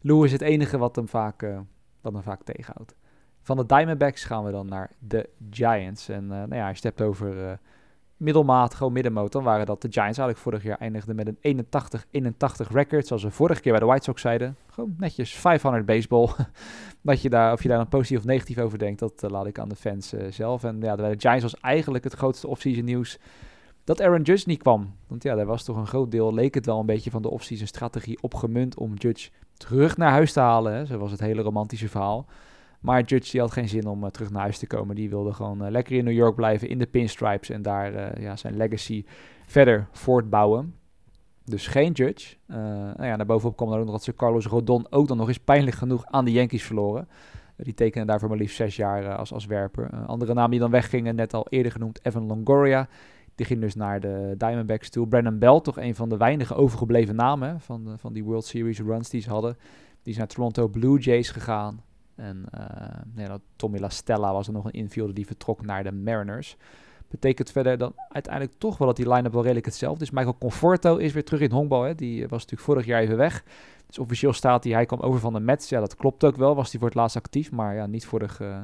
Lewis 0.00 0.32
het 0.32 0.40
enige 0.40 0.78
wat 0.78 0.96
hem 0.96 1.08
vaak 1.08 1.42
wat 2.00 2.12
me 2.12 2.22
vaak 2.22 2.42
tegenhoudt. 2.42 2.94
Van 3.42 3.56
de 3.56 3.66
Diamondbacks 3.66 4.24
gaan 4.24 4.44
we 4.44 4.50
dan 4.50 4.68
naar 4.68 4.90
de 4.98 5.28
Giants. 5.50 6.08
En 6.08 6.22
uh, 6.22 6.28
nou 6.28 6.54
ja, 6.54 6.68
je 6.68 6.78
hebt 6.80 7.00
over 7.00 7.36
uh, 7.36 7.52
middelmaat, 8.16 8.74
gewoon 8.74 8.92
middenmoot, 8.92 9.32
dan 9.32 9.42
waren 9.42 9.66
dat 9.66 9.82
de 9.82 9.88
Giants 9.90 10.18
eigenlijk 10.18 10.38
vorig 10.38 10.62
jaar 10.62 10.78
eindigden 10.78 11.16
met 11.16 11.34
een 11.40 11.64
81-81 12.66 12.70
record. 12.70 13.06
Zoals 13.06 13.22
we 13.22 13.30
vorige 13.30 13.60
keer 13.60 13.72
bij 13.72 13.80
de 13.80 13.86
White 13.86 14.04
Sox 14.04 14.20
zeiden. 14.20 14.56
Gewoon 14.66 14.94
netjes 14.98 15.34
500 15.34 15.86
baseball. 15.86 16.28
dat 17.02 17.22
je 17.22 17.28
daar, 17.28 17.52
of 17.52 17.62
je 17.62 17.68
daar 17.68 17.78
dan 17.78 17.88
positief 17.88 18.18
of 18.18 18.24
negatief 18.24 18.58
over 18.58 18.78
denkt, 18.78 18.98
dat 18.98 19.22
uh, 19.24 19.30
laat 19.30 19.46
ik 19.46 19.58
aan 19.58 19.68
de 19.68 19.76
fans 19.76 20.14
zelf. 20.30 20.64
En 20.64 20.80
ja, 20.80 20.96
de 20.96 21.14
Giants 21.18 21.42
was 21.42 21.60
eigenlijk 21.60 22.04
het 22.04 22.14
grootste 22.14 22.48
offseason 22.48 22.84
nieuws 22.84 23.18
dat 23.88 24.00
Aaron 24.00 24.22
Judge 24.22 24.48
niet 24.48 24.62
kwam. 24.62 24.94
Want 25.06 25.22
ja, 25.22 25.34
daar 25.34 25.46
was 25.46 25.64
toch 25.64 25.76
een 25.76 25.86
groot 25.86 26.10
deel, 26.10 26.34
leek 26.34 26.54
het 26.54 26.66
wel 26.66 26.80
een 26.80 26.86
beetje 26.86 27.10
van 27.10 27.22
de 27.22 27.30
offseason 27.30 27.66
strategie 27.66 28.22
opgemunt 28.22 28.76
om 28.76 28.94
Judge 28.94 29.30
terug 29.58 29.96
naar 29.96 30.10
huis 30.10 30.32
te 30.32 30.40
halen. 30.40 30.72
Hè. 30.72 30.86
Zo 30.86 30.98
was 30.98 31.10
het 31.10 31.20
hele 31.20 31.42
romantische 31.42 31.88
verhaal. 31.88 32.26
Maar 32.80 33.02
Judge 33.02 33.30
die 33.30 33.40
had 33.40 33.52
geen 33.52 33.68
zin 33.68 33.86
om 33.86 34.04
uh, 34.04 34.10
terug 34.10 34.30
naar 34.30 34.42
huis 34.42 34.58
te 34.58 34.66
komen. 34.66 34.94
Die 34.94 35.08
wilde 35.08 35.32
gewoon 35.32 35.64
uh, 35.64 35.70
lekker 35.70 35.96
in 35.96 36.04
New 36.04 36.14
York 36.14 36.34
blijven, 36.34 36.68
in 36.68 36.78
de 36.78 36.86
pinstripes. 36.86 37.50
En 37.50 37.62
daar 37.62 37.92
uh, 37.92 38.22
ja, 38.22 38.36
zijn 38.36 38.56
legacy 38.56 39.04
verder 39.46 39.88
voortbouwen. 39.92 40.74
Dus 41.44 41.66
geen 41.66 41.92
Judge. 41.92 42.36
Nou 42.46 43.04
ja, 43.04 43.16
daarbovenop 43.16 43.56
kwam 43.56 43.68
dan 43.68 43.78
ook 43.78 43.84
nog 43.84 43.94
dat 43.94 44.04
ze 44.04 44.14
Carlos 44.14 44.46
Rodon 44.46 44.86
ook 44.90 45.08
dan 45.08 45.16
nog 45.16 45.28
eens 45.28 45.38
pijnlijk 45.38 45.76
genoeg 45.76 46.04
aan 46.06 46.24
de 46.24 46.32
Yankees 46.32 46.62
verloren. 46.62 47.08
die 47.56 47.74
tekenen 47.74 48.06
daarvoor 48.06 48.28
maar 48.28 48.38
liefst 48.38 48.56
zes 48.56 48.76
jaar 48.76 49.16
als, 49.16 49.32
als 49.32 49.46
werper. 49.46 49.90
andere 50.06 50.34
namen 50.34 50.50
die 50.50 50.60
dan 50.60 50.70
weggingen, 50.70 51.14
net 51.14 51.34
al 51.34 51.46
eerder 51.48 51.72
genoemd, 51.72 52.00
Evan 52.02 52.26
Longoria. 52.26 52.88
Die 53.38 53.46
ging 53.46 53.60
dus 53.60 53.74
naar 53.74 54.00
de 54.00 54.34
Diamondbacks 54.36 54.90
toe. 54.90 55.08
Brandon 55.08 55.38
Bell, 55.38 55.60
toch 55.60 55.78
een 55.78 55.94
van 55.94 56.08
de 56.08 56.16
weinige 56.16 56.54
overgebleven 56.54 57.14
namen 57.14 57.60
van, 57.60 57.84
de, 57.84 57.98
van 57.98 58.12
die 58.12 58.24
World 58.24 58.44
Series 58.44 58.80
runs 58.80 59.08
die 59.08 59.20
ze 59.20 59.30
hadden. 59.30 59.56
Die 60.02 60.12
is 60.12 60.18
naar 60.18 60.26
Toronto 60.26 60.68
Blue 60.68 60.98
Jays 60.98 61.30
gegaan. 61.30 61.82
En 62.14 62.44
uh, 62.54 62.60
nee, 63.14 63.26
Tommy 63.56 63.78
La 63.78 63.88
Stella 63.88 64.32
was 64.32 64.46
er 64.46 64.52
nog 64.52 64.64
een 64.64 64.70
infielder 64.70 65.14
die 65.14 65.26
vertrok 65.26 65.62
naar 65.62 65.84
de 65.84 65.92
Mariners. 65.92 66.56
Betekent 67.08 67.50
verder 67.50 67.78
dan 67.78 67.92
uiteindelijk 68.08 68.54
toch 68.58 68.78
wel 68.78 68.86
dat 68.86 68.96
die 68.96 69.12
line-up 69.12 69.32
wel 69.32 69.42
redelijk 69.42 69.66
hetzelfde 69.66 70.04
is. 70.04 70.10
Michael 70.10 70.38
Conforto 70.38 70.96
is 70.96 71.12
weer 71.12 71.24
terug 71.24 71.40
in 71.40 71.50
honkbal. 71.50 71.82
Hè. 71.82 71.94
Die 71.94 72.20
was 72.20 72.30
natuurlijk 72.30 72.62
vorig 72.62 72.86
jaar 72.86 73.00
even 73.00 73.16
weg. 73.16 73.44
Dus 73.86 73.98
officieel 73.98 74.32
staat 74.32 74.64
hij, 74.64 74.72
hij 74.72 74.86
kwam 74.86 75.00
over 75.00 75.20
van 75.20 75.32
de 75.32 75.40
Mets. 75.40 75.68
Ja, 75.68 75.80
dat 75.80 75.96
klopt 75.96 76.24
ook 76.24 76.36
wel. 76.36 76.54
Was 76.54 76.70
hij 76.70 76.78
voor 76.80 76.88
het 76.88 76.98
laatst 76.98 77.16
actief, 77.16 77.50
maar 77.50 77.74
ja, 77.74 77.86
niet 77.86 78.06
vorig, 78.06 78.40
uh, 78.40 78.60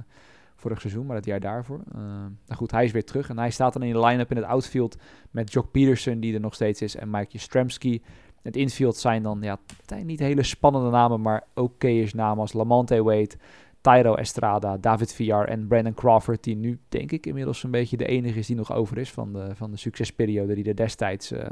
vorig 0.65 0.81
seizoen, 0.81 1.07
maar 1.07 1.17
het 1.17 1.25
jaar 1.25 1.41
daarvoor. 1.41 1.81
Uh, 1.95 2.01
nou 2.47 2.57
goed, 2.57 2.71
hij 2.71 2.85
is 2.85 2.93
weer 2.93 3.05
terug. 3.05 3.29
En 3.29 3.39
hij 3.39 3.51
staat 3.51 3.73
dan 3.73 3.83
in 3.83 3.93
de 3.93 4.01
line-up 4.01 4.31
in 4.31 4.37
het 4.37 4.47
outfield 4.47 4.97
met 5.31 5.53
Jock 5.53 5.71
Peterson, 5.71 6.21
die 6.21 6.35
er 6.35 6.41
nog 6.41 6.55
steeds 6.55 6.83
is, 6.83 6.97
en 6.97 7.11
Mike 7.11 7.33
Yastrzemski. 7.33 8.03
Het 8.43 8.57
infield 8.57 8.97
zijn 8.97 9.23
dan 9.23 9.39
ja, 9.43 9.59
niet 10.03 10.19
hele 10.19 10.43
spannende 10.43 10.91
namen, 10.91 11.21
maar 11.21 11.45
oké 11.55 12.07
namen 12.15 12.39
als 12.39 12.53
Lamante 12.53 13.03
Wade, 13.03 13.31
Tyro 13.81 14.15
Estrada, 14.15 14.77
David 14.77 15.13
Villar 15.13 15.49
en 15.49 15.67
Brandon 15.67 15.95
Crawford, 15.95 16.45
die 16.45 16.57
nu 16.57 16.79
denk 16.89 17.13
ik 17.13 17.27
inmiddels 17.27 17.63
een 17.63 17.71
beetje 17.71 17.97
de 17.97 18.07
enige 18.07 18.39
is 18.39 18.47
die 18.47 18.57
nog 18.57 18.73
over 18.73 18.99
is 18.99 19.13
van 19.13 19.33
de, 19.33 19.55
van 19.55 19.71
de 19.71 19.77
succesperiode 19.77 20.55
die 20.55 20.65
er 20.65 20.77
destijds 20.77 21.33
uh, 21.33 21.45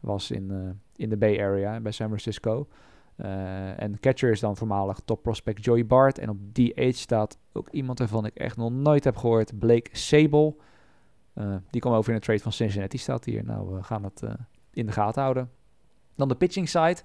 was 0.00 0.30
in, 0.30 0.50
uh, 0.50 0.58
in 0.96 1.08
de 1.08 1.16
Bay 1.16 1.40
Area 1.40 1.80
bij 1.80 1.92
San 1.92 2.06
Francisco. 2.06 2.66
Uh, 3.16 3.82
en 3.82 4.00
catcher 4.00 4.30
is 4.30 4.40
dan 4.40 4.56
voormalig 4.56 5.00
top 5.04 5.22
prospect 5.22 5.64
Joey 5.64 5.86
Bart. 5.86 6.18
En 6.18 6.28
op 6.28 6.38
DH 6.52 6.92
staat 6.92 7.38
ook 7.52 7.68
iemand 7.70 7.98
waarvan 7.98 8.26
ik 8.26 8.34
echt 8.34 8.56
nog 8.56 8.70
nooit 8.70 9.04
heb 9.04 9.16
gehoord, 9.16 9.58
Blake 9.58 9.90
Sable. 9.92 10.54
die 11.70 11.80
kwam 11.80 11.92
over 11.92 12.12
in 12.12 12.18
de 12.18 12.24
trade 12.24 12.42
van 12.42 12.52
Cincinnati, 12.52 12.98
staat 12.98 13.24
hier. 13.24 13.44
Nou, 13.44 13.74
we 13.74 13.82
gaan 13.82 14.04
het 14.04 14.22
in 14.72 14.86
de 14.86 14.92
gaten 14.92 15.22
houden. 15.22 15.50
Dan 16.16 16.28
de 16.28 16.34
pitching 16.34 16.68
side 16.68 16.96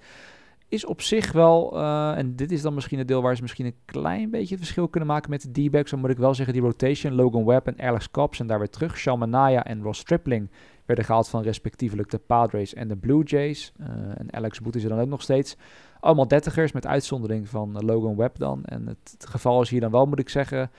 is 0.70 0.86
op 0.86 1.02
zich 1.02 1.32
wel, 1.32 1.78
uh, 1.78 2.18
en 2.18 2.36
dit 2.36 2.52
is 2.52 2.62
dan 2.62 2.74
misschien 2.74 2.98
het 2.98 3.08
deel 3.08 3.22
waar 3.22 3.36
ze 3.36 3.42
misschien 3.42 3.66
een 3.66 3.76
klein 3.86 4.30
beetje 4.30 4.58
verschil 4.58 4.88
kunnen 4.88 5.10
maken 5.10 5.30
met 5.30 5.42
de 5.54 5.68
D-backs. 5.68 5.92
Dan 5.92 6.00
moet 6.00 6.10
ik 6.10 6.18
wel 6.18 6.34
zeggen, 6.34 6.54
die 6.54 6.64
rotation, 6.64 7.14
Logan 7.14 7.46
Webb 7.46 7.68
en 7.68 7.80
Alex 7.80 8.12
Cobb 8.12 8.34
zijn 8.34 8.48
daar 8.48 8.58
weer 8.60 8.70
terug. 8.70 8.98
Sean 8.98 9.20
Manaya 9.20 9.64
en 9.64 9.82
Ross 9.82 10.00
Stripling 10.00 10.50
werden 10.86 11.06
gehaald 11.06 11.30
van 11.30 11.42
respectievelijk 11.42 12.10
de 12.10 12.18
Padres 12.18 12.74
en 12.74 12.88
de 12.88 12.96
Blue 12.96 13.24
Jays. 13.24 13.74
Uh, 13.80 13.88
en 14.18 14.34
Alex 14.34 14.62
Boet 14.62 14.76
is 14.76 14.84
er 14.84 14.90
dan 14.90 15.00
ook 15.00 15.08
nog 15.08 15.22
steeds. 15.22 15.58
Allemaal 16.00 16.28
dertigers 16.28 16.72
met 16.72 16.86
uitzondering 16.86 17.50
van 17.50 17.86
Logan 17.86 18.16
Webb 18.16 18.38
dan. 18.38 18.66
En 18.66 18.88
het, 18.88 19.26
geval 19.30 19.62
is 19.62 19.70
hier 19.70 19.82
dan 19.82 19.92
wel, 19.92 20.06
moet 20.06 20.20
ik 20.20 20.30
zeggen, 20.30 20.72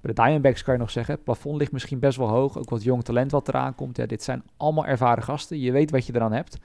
bij 0.00 0.14
de 0.14 0.22
Diamondbacks 0.22 0.62
kan 0.62 0.74
je 0.74 0.80
nog 0.80 0.90
zeggen, 0.90 1.14
het 1.14 1.24
plafond 1.24 1.58
ligt 1.58 1.72
misschien 1.72 1.98
best 1.98 2.18
wel 2.18 2.28
hoog. 2.28 2.58
Ook 2.58 2.70
wat 2.70 2.82
jong 2.82 3.04
talent 3.04 3.30
wat 3.30 3.48
eraan 3.48 3.74
komt. 3.74 3.96
Ja, 3.96 4.06
dit 4.06 4.22
zijn 4.22 4.42
allemaal 4.56 4.86
ervaren 4.86 5.22
gasten. 5.22 5.58
Je 5.58 5.72
weet 5.72 5.90
wat 5.90 6.06
je 6.06 6.14
eraan 6.14 6.32
hebt. 6.32 6.58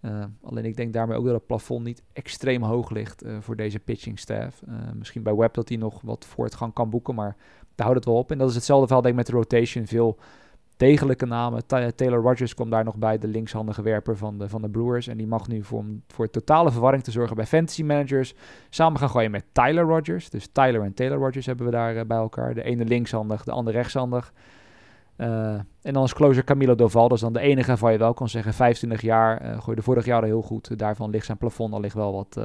Uh, 0.00 0.24
alleen 0.42 0.64
ik 0.64 0.76
denk 0.76 0.92
daarmee 0.92 1.18
ook 1.18 1.24
dat 1.24 1.34
het 1.34 1.46
plafond 1.46 1.84
niet 1.84 2.02
extreem 2.12 2.62
hoog 2.62 2.90
ligt 2.90 3.24
uh, 3.24 3.36
voor 3.40 3.56
deze 3.56 3.78
pitching 3.78 4.18
staff. 4.18 4.62
Misschien 4.94 5.22
bij 5.22 5.34
Webb 5.34 5.54
dat 5.54 5.68
hij 5.68 5.78
nog 5.78 6.00
wat 6.02 6.24
voortgang 6.24 6.72
kan 6.72 6.90
boeken, 6.90 7.14
maar 7.14 7.36
daar 7.74 7.86
houdt 7.86 7.94
het 7.94 8.04
wel 8.04 8.18
op. 8.18 8.30
En 8.30 8.38
dat 8.38 8.48
is 8.48 8.54
hetzelfde 8.54 8.86
verhaal 8.86 9.02
denk 9.02 9.14
ik 9.14 9.20
met 9.20 9.30
de 9.30 9.36
rotation. 9.36 9.86
Veel 9.86 10.18
degelijke 10.76 11.26
namen. 11.26 11.66
Taylor 11.66 12.22
Rogers 12.22 12.54
komt 12.54 12.70
daar 12.70 12.84
nog 12.84 12.96
bij, 12.96 13.18
de 13.18 13.28
linkshandige 13.28 13.82
werper 13.82 14.16
van 14.16 14.38
de, 14.38 14.48
van 14.48 14.62
de 14.62 14.68
Brewers. 14.68 15.06
En 15.06 15.16
die 15.16 15.26
mag 15.26 15.48
nu 15.48 15.62
voor, 15.62 15.84
voor 16.08 16.30
totale 16.30 16.70
verwarring 16.70 17.02
te 17.02 17.10
zorgen 17.10 17.36
bij 17.36 17.46
fantasy 17.46 17.82
managers. 17.82 18.34
Samen 18.70 18.98
gaan 18.98 19.10
gooien 19.10 19.30
met 19.30 19.44
Tyler 19.52 19.84
Rogers. 19.84 20.30
Dus 20.30 20.48
Tyler 20.52 20.82
en 20.82 20.94
Taylor 20.94 21.18
Rogers 21.18 21.46
hebben 21.46 21.66
we 21.66 21.72
daar 21.72 22.06
bij 22.06 22.16
elkaar. 22.16 22.54
De 22.54 22.62
ene 22.62 22.84
linkshandig, 22.84 23.44
de 23.44 23.52
andere 23.52 23.76
rechtshandig. 23.76 24.32
Uh, 25.16 25.54
en 25.82 25.92
dan 25.92 26.04
is 26.04 26.14
closer 26.14 26.44
Camilo 26.44 26.74
Doval, 26.74 27.08
dat 27.08 27.16
is 27.16 27.22
dan 27.22 27.32
de 27.32 27.40
enige 27.40 27.66
waarvan 27.66 27.92
je 27.92 27.98
wel 27.98 28.14
kan 28.14 28.28
zeggen, 28.28 28.54
25 28.54 29.00
jaar, 29.00 29.44
uh, 29.44 29.60
gooide 29.60 29.82
vorig 29.82 30.04
jaar 30.04 30.24
heel 30.24 30.42
goed. 30.42 30.78
Daarvan 30.78 31.10
ligt 31.10 31.26
zijn 31.26 31.38
plafond 31.38 31.72
al 31.72 31.80
ligt 31.80 31.94
wel 31.94 32.12
wat, 32.12 32.40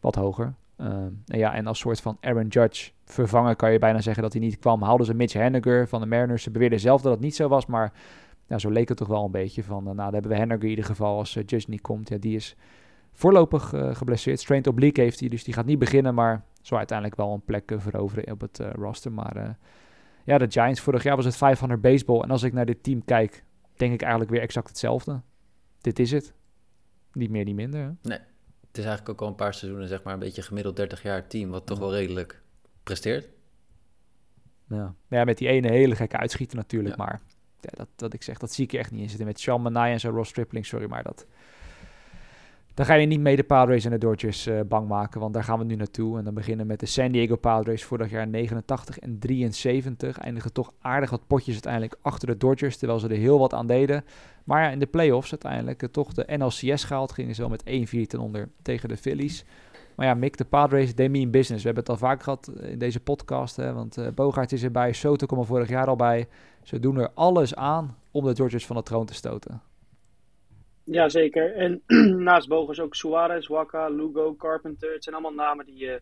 wat 0.00 0.14
hoger. 0.14 0.54
En 0.78 1.24
ja, 1.24 1.54
en 1.54 1.66
als 1.66 1.78
soort 1.78 2.00
van 2.00 2.16
Aaron 2.20 2.46
Judge 2.46 2.90
vervangen 3.04 3.56
kan 3.56 3.72
je 3.72 3.78
bijna 3.78 4.00
zeggen 4.00 4.22
dat 4.22 4.32
hij 4.32 4.42
niet 4.42 4.58
kwam. 4.58 4.82
Haalden 4.82 5.06
ze 5.06 5.14
Mitch 5.14 5.32
Henniger 5.32 5.88
van 5.88 6.00
de 6.00 6.06
Mariners. 6.06 6.42
Ze 6.42 6.50
beweerden 6.50 6.80
zelf 6.80 7.02
dat 7.02 7.12
het 7.12 7.20
niet 7.20 7.34
zo 7.34 7.48
was, 7.48 7.66
maar 7.66 7.92
zo 8.56 8.70
leek 8.70 8.88
het 8.88 8.96
toch 8.96 9.08
wel 9.08 9.24
een 9.24 9.30
beetje. 9.30 9.62
Van, 9.62 9.84
nou, 9.84 9.96
dan 9.96 10.12
hebben 10.12 10.30
we 10.30 10.36
Henniger 10.36 10.62
in 10.64 10.70
ieder 10.70 10.84
geval 10.84 11.18
als 11.18 11.32
Judge 11.32 11.64
niet 11.66 11.80
komt. 11.80 12.08
Ja, 12.08 12.16
die 12.18 12.36
is 12.36 12.56
voorlopig 13.12 13.68
geblesseerd. 13.92 14.40
Strained 14.40 14.66
oblique 14.66 15.02
heeft 15.02 15.20
hij, 15.20 15.28
dus 15.28 15.44
die 15.44 15.54
gaat 15.54 15.66
niet 15.66 15.78
beginnen, 15.78 16.14
maar 16.14 16.44
zal 16.62 16.78
uiteindelijk 16.78 17.18
wel 17.18 17.32
een 17.32 17.44
plek 17.44 17.72
veroveren 17.76 18.32
op 18.32 18.40
het 18.40 18.60
roster. 18.72 19.12
Maar 19.12 19.58
ja, 20.24 20.38
de 20.38 20.50
Giants 20.50 20.80
vorig 20.80 21.02
jaar 21.02 21.16
was 21.16 21.24
het 21.24 21.36
500 21.36 21.80
baseball. 21.80 22.20
En 22.20 22.30
als 22.30 22.42
ik 22.42 22.52
naar 22.52 22.66
dit 22.66 22.82
team 22.82 23.04
kijk, 23.04 23.44
denk 23.76 23.92
ik 23.92 24.00
eigenlijk 24.00 24.30
weer 24.30 24.40
exact 24.40 24.68
hetzelfde. 24.68 25.20
Dit 25.80 25.98
is 25.98 26.10
het. 26.10 26.34
Niet 27.12 27.30
meer, 27.30 27.44
niet 27.44 27.54
minder. 27.54 27.96
Nee, 28.02 28.18
is 28.78 28.84
eigenlijk 28.84 29.08
ook 29.08 29.20
al 29.20 29.28
een 29.28 29.34
paar 29.34 29.54
seizoenen, 29.54 29.88
zeg 29.88 30.02
maar, 30.02 30.12
een 30.12 30.18
beetje 30.18 30.42
gemiddeld 30.42 30.76
30 30.76 31.02
jaar 31.02 31.26
team, 31.26 31.50
wat 31.50 31.66
toch 31.66 31.78
wel 31.78 31.92
redelijk 31.92 32.40
presteert. 32.82 33.28
Ja. 34.68 34.94
ja, 35.08 35.24
met 35.24 35.38
die 35.38 35.48
ene 35.48 35.70
hele 35.70 35.96
gekke 35.96 36.16
uitschieter 36.16 36.56
natuurlijk, 36.56 36.96
maar 36.96 37.20
ja, 37.60 37.70
dat, 37.74 37.88
dat 37.96 38.12
ik 38.12 38.22
zeg, 38.22 38.38
dat 38.38 38.52
zie 38.52 38.64
ik 38.64 38.72
echt 38.72 38.90
niet 38.90 39.00
in 39.00 39.08
zitten. 39.08 39.26
Met 39.26 39.40
Sean 39.40 39.62
Manai 39.62 39.92
en 39.92 40.00
zo 40.00 40.10
Ross 40.10 40.30
Stripling, 40.30 40.66
sorry, 40.66 40.88
maar 40.88 41.02
dat, 41.02 41.26
dan 42.78 42.86
ga 42.86 42.94
je 42.94 43.06
niet 43.06 43.20
mee 43.20 43.36
de 43.36 43.44
Padres 43.44 43.84
en 43.84 43.90
de 43.90 43.98
Dodgers 43.98 44.46
uh, 44.46 44.60
bang 44.68 44.88
maken, 44.88 45.20
want 45.20 45.34
daar 45.34 45.44
gaan 45.44 45.58
we 45.58 45.64
nu 45.64 45.74
naartoe. 45.74 46.18
En 46.18 46.24
dan 46.24 46.34
beginnen 46.34 46.66
met 46.66 46.80
de 46.80 46.86
San 46.86 47.12
Diego 47.12 47.36
Padres 47.36 47.84
vorig 47.84 48.10
jaar 48.10 48.28
89 48.28 48.98
en 48.98 49.18
73. 49.18 50.18
Eindigen 50.18 50.52
toch 50.52 50.72
aardig 50.80 51.10
wat 51.10 51.26
potjes 51.26 51.52
uiteindelijk 51.52 51.96
achter 52.02 52.28
de 52.28 52.36
Dodgers, 52.36 52.76
terwijl 52.76 52.98
ze 52.98 53.08
er 53.08 53.16
heel 53.16 53.38
wat 53.38 53.54
aan 53.54 53.66
deden. 53.66 54.04
Maar 54.44 54.62
ja, 54.62 54.70
in 54.70 54.78
de 54.78 54.86
playoffs 54.86 55.30
uiteindelijk 55.30 55.82
uh, 55.82 55.88
toch 55.88 56.12
de 56.12 56.36
NLCS 56.36 56.84
gehaald. 56.84 57.12
Gingen 57.12 57.34
ze 57.34 57.40
wel 57.40 57.50
met 57.50 57.88
1-4 58.04 58.06
ten 58.06 58.18
onder 58.18 58.48
tegen 58.62 58.88
de 58.88 58.96
Phillies. 58.96 59.44
Maar 59.96 60.06
ja, 60.06 60.14
Mick, 60.14 60.36
de 60.36 60.44
Padres, 60.44 60.94
demi 60.94 61.20
in 61.20 61.30
business. 61.30 61.62
We 61.62 61.70
hebben 61.72 61.92
het 61.92 62.02
al 62.02 62.08
vaak 62.08 62.22
gehad 62.22 62.52
in 62.60 62.78
deze 62.78 63.00
podcast, 63.00 63.56
hè, 63.56 63.72
want 63.72 63.98
uh, 63.98 64.06
Bogaert 64.14 64.52
is 64.52 64.62
erbij, 64.62 64.92
Soto 64.92 65.26
kwam 65.26 65.38
er 65.38 65.46
vorig 65.46 65.68
jaar 65.68 65.86
al 65.86 65.96
bij. 65.96 66.28
Ze 66.62 66.78
doen 66.78 66.98
er 66.98 67.10
alles 67.14 67.54
aan 67.54 67.96
om 68.10 68.24
de 68.24 68.34
Dodgers 68.34 68.66
van 68.66 68.76
de 68.76 68.82
troon 68.82 69.06
te 69.06 69.14
stoten. 69.14 69.67
Ja, 70.90 71.08
zeker. 71.08 71.54
En 71.54 71.82
naast 72.28 72.48
Bogers 72.48 72.80
ook 72.80 72.94
Suarez, 72.94 73.46
Waka, 73.46 73.88
Lugo, 73.88 74.34
Carpenter. 74.34 74.92
Het 74.92 75.04
zijn 75.04 75.14
allemaal 75.14 75.46
namen 75.46 75.66
die 75.66 75.84
uh, 75.84 75.94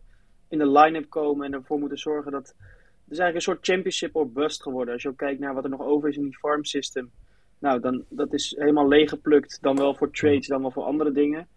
in 0.49 0.57
de 0.57 0.69
line-up 0.69 1.09
komen 1.09 1.45
en 1.45 1.53
ervoor 1.53 1.79
moeten 1.79 1.97
zorgen 1.97 2.31
dat... 2.31 2.47
Het 2.47 3.15
is 3.15 3.21
eigenlijk 3.21 3.35
een 3.35 3.53
soort 3.53 3.65
championship 3.65 4.15
or 4.15 4.31
bust 4.31 4.61
geworden. 4.61 4.93
Als 4.93 5.03
je 5.03 5.09
ook 5.09 5.17
kijkt 5.17 5.39
naar 5.39 5.53
wat 5.53 5.63
er 5.63 5.69
nog 5.69 5.81
over 5.81 6.09
is 6.09 6.17
in 6.17 6.23
die 6.23 6.37
farm 6.37 6.65
system. 6.65 7.11
Nou, 7.59 7.79
dan, 7.79 8.03
dat 8.09 8.33
is 8.33 8.55
helemaal 8.57 8.87
leeggeplukt. 8.87 9.61
Dan 9.61 9.75
wel 9.75 9.95
voor 9.95 10.11
trades, 10.11 10.47
dan 10.47 10.61
wel 10.61 10.71
voor 10.71 10.83
andere 10.83 11.11
dingen. 11.11 11.47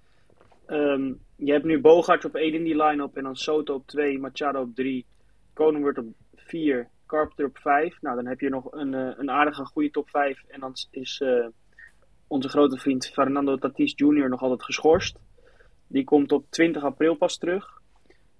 Um, 0.66 1.20
je 1.36 1.52
hebt 1.52 1.64
nu 1.64 1.80
Bogart 1.80 2.24
op 2.24 2.34
1 2.34 2.54
in 2.54 2.64
die 2.64 2.82
line-up. 2.82 3.16
En 3.16 3.22
dan 3.22 3.36
Soto 3.36 3.74
op 3.74 3.86
2, 3.86 4.18
Machado 4.18 4.60
op 4.60 4.74
3. 4.74 5.06
Koning 5.52 5.98
op 5.98 6.04
4, 6.34 6.88
Carpenter 7.06 7.46
op 7.46 7.58
5. 7.58 8.00
Nou, 8.00 8.16
dan 8.16 8.26
heb 8.26 8.40
je 8.40 8.48
nog 8.48 8.72
een, 8.72 8.92
uh, 8.92 9.10
een 9.16 9.30
aardige 9.30 9.64
goede 9.64 9.90
top 9.90 10.08
5. 10.08 10.44
En 10.48 10.60
dan 10.60 10.72
is... 10.90 11.20
Uh, 11.24 11.46
onze 12.30 12.48
grote 12.48 12.78
vriend 12.78 13.06
Fernando 13.06 13.56
Tatis 13.56 13.92
Jr. 13.96 14.28
nog 14.28 14.42
altijd 14.42 14.62
geschorst. 14.62 15.18
Die 15.86 16.04
komt 16.04 16.32
op 16.32 16.44
20 16.50 16.82
april 16.82 17.14
pas 17.14 17.38
terug. 17.38 17.80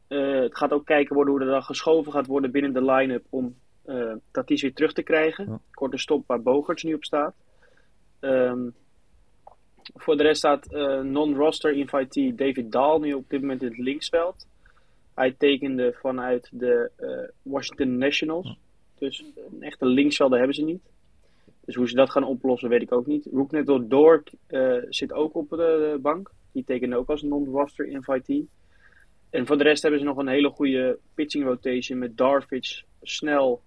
Uh, 0.09 0.41
het 0.41 0.57
gaat 0.57 0.73
ook 0.73 0.87
kijken 0.87 1.15
worden 1.15 1.35
hoe 1.35 1.43
er 1.43 1.51
dan 1.51 1.63
geschoven 1.63 2.13
gaat 2.13 2.27
worden 2.27 2.51
binnen 2.51 2.73
de 2.73 2.85
line-up 2.85 3.25
om 3.31 3.55
uh, 3.87 4.13
Tatis 4.31 4.63
weer 4.63 4.75
terug 4.75 4.93
te 4.93 5.03
krijgen. 5.03 5.61
Korte 5.71 5.99
stop 5.99 6.27
waar 6.27 6.43
Bogarts 6.43 6.83
nu 6.83 6.95
op 6.95 7.05
staat. 7.05 7.35
Um, 8.21 8.75
voor 9.95 10.17
de 10.17 10.23
rest 10.23 10.39
staat 10.39 10.73
uh, 10.73 11.01
non-roster 11.01 11.73
invitee 11.73 12.35
David 12.35 12.73
Dahl 12.73 13.01
nu 13.01 13.13
op 13.13 13.29
dit 13.29 13.41
moment 13.41 13.63
in 13.63 13.69
het 13.69 13.79
linksveld. 13.79 14.47
Hij 15.15 15.35
tekende 15.39 15.93
vanuit 16.01 16.49
de 16.53 16.91
Washington 17.43 17.99
Nationals. 17.99 18.59
Dus 18.99 19.25
een 19.51 19.63
echte 19.63 19.87
linksvelder 19.87 20.39
hebben 20.39 20.57
ze 20.57 20.65
niet. 20.65 20.83
Dus 21.71 21.79
hoe 21.79 21.89
ze 21.89 21.95
dat 21.95 22.11
gaan 22.11 22.25
oplossen, 22.25 22.69
weet 22.69 22.83
ik 22.83 22.93
ook 22.93 23.07
niet. 23.07 23.29
Rooknet 23.33 23.91
Door 23.91 24.23
uh, 24.49 24.83
zit 24.89 25.13
ook 25.13 25.35
op 25.35 25.49
de 25.51 25.99
bank. 26.03 26.31
Die 26.53 26.65
tekende 26.65 26.97
ook 26.97 27.09
als 27.09 27.23
non-roster 27.23 27.87
invitee. 27.87 28.49
En 29.31 29.47
voor 29.47 29.59
de 29.59 29.63
rest 29.63 29.83
hebben 29.83 30.01
ze 30.01 30.07
nog 30.07 30.17
een 30.17 30.29
hele 30.29 30.51
goede 30.51 30.99
pitching 31.15 31.45
rotation 31.45 31.99
met 31.99 32.17
Darvish, 32.17 32.83
Snell, 33.03 33.59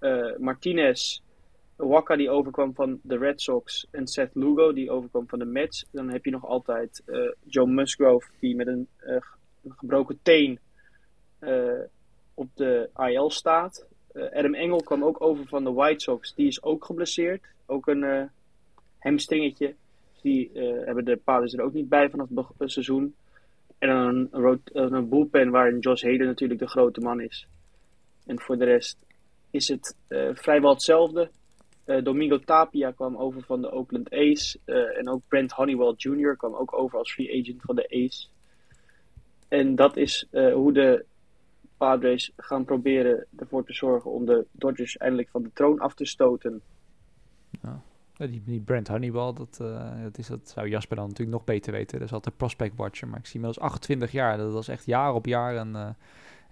uh, 0.00 0.36
Martinez, 0.36 1.20
Waka 1.76 2.16
die 2.16 2.30
overkwam 2.30 2.74
van 2.74 3.00
de 3.02 3.18
Red 3.18 3.40
Sox 3.40 3.86
en 3.90 4.06
Seth 4.06 4.34
Lugo 4.34 4.72
die 4.72 4.90
overkwam 4.90 5.28
van 5.28 5.38
de 5.38 5.44
Mets. 5.44 5.86
Dan 5.92 6.10
heb 6.10 6.24
je 6.24 6.30
nog 6.30 6.46
altijd 6.46 7.02
uh, 7.06 7.32
Joe 7.46 7.66
Musgrove 7.66 8.28
die 8.40 8.56
met 8.56 8.66
een, 8.66 8.88
een 8.98 9.22
gebroken 9.76 10.18
teen 10.22 10.58
op 12.34 12.48
de 12.54 12.90
IL 12.96 13.30
staat. 13.30 13.86
Uh, 14.18 14.24
Adam 14.32 14.54
Engel 14.54 14.82
kwam 14.82 15.04
ook 15.04 15.20
over 15.20 15.46
van 15.46 15.64
de 15.64 15.72
White 15.72 16.02
Sox. 16.02 16.34
Die 16.34 16.46
is 16.46 16.62
ook 16.62 16.84
geblesseerd. 16.84 17.42
Ook 17.66 17.86
een, 17.86 18.02
uh, 18.02 18.22
hamstringetje. 18.98 19.74
Die 20.22 20.50
hebben 20.84 21.04
de 21.04 21.16
Padres 21.16 21.54
er 21.54 21.62
ook 21.62 21.72
niet 21.72 21.88
bij 21.88 22.10
vanaf 22.10 22.28
het 22.58 22.70
seizoen. 22.72 23.14
En 23.78 23.88
dan 23.88 24.28
een, 24.30 24.92
een 24.92 25.08
bullpen 25.08 25.50
waarin 25.50 25.78
Josh 25.78 26.02
Heden 26.02 26.26
natuurlijk 26.26 26.60
de 26.60 26.68
grote 26.68 27.00
man 27.00 27.20
is. 27.20 27.46
En 28.26 28.40
voor 28.40 28.58
de 28.58 28.64
rest 28.64 28.98
is 29.50 29.68
het 29.68 29.96
vrijwel 30.32 30.72
hetzelfde. 30.72 31.30
Domingo 32.02 32.38
Tapia 32.38 32.90
kwam 32.90 33.16
over 33.16 33.42
van 33.42 33.60
de 33.60 33.72
Oakland 33.72 34.10
A's. 34.12 34.58
en 34.64 35.08
ook 35.08 35.22
Brent 35.28 35.52
Honeywell 35.52 35.94
Jr. 35.96 36.36
kwam 36.36 36.54
ook 36.54 36.78
over 36.78 36.98
als 36.98 37.12
free 37.12 37.40
agent 37.40 37.62
van 37.62 37.76
de 37.76 38.04
A's. 38.06 38.30
En 39.48 39.74
dat 39.74 39.96
is 39.96 40.26
hoe 40.32 40.72
de 40.72 41.04
Padres 41.78 42.32
gaan 42.36 42.64
proberen 42.64 43.26
ervoor 43.36 43.64
te 43.64 43.72
zorgen 43.72 44.10
om 44.10 44.26
de 44.26 44.46
Dodgers 44.52 44.96
eindelijk 44.96 45.28
van 45.28 45.42
de 45.42 45.50
troon 45.52 45.78
af 45.78 45.94
te 45.94 46.04
stoten. 46.04 46.60
Ja. 47.62 47.80
Die, 48.16 48.42
die 48.44 48.60
Brent 48.60 48.88
Honeywell, 48.88 49.32
dat, 49.32 49.58
uh, 49.62 50.02
dat, 50.02 50.18
is, 50.18 50.26
dat 50.26 50.48
zou 50.48 50.68
Jasper 50.68 50.96
dan 50.96 51.06
natuurlijk 51.06 51.36
nog 51.36 51.44
beter 51.44 51.72
weten. 51.72 51.98
Dat 51.98 52.06
is 52.06 52.14
altijd 52.14 52.36
prospect 52.36 52.76
watcher. 52.76 53.08
Maar 53.08 53.18
ik 53.18 53.26
zie 53.26 53.34
inmiddels 53.34 53.64
28 53.64 54.12
jaar. 54.12 54.36
Dat 54.36 54.52
was 54.52 54.68
echt 54.68 54.86
jaar 54.86 55.14
op 55.14 55.26
jaar 55.26 55.56
een, 55.56 55.72
uh, 55.74 55.88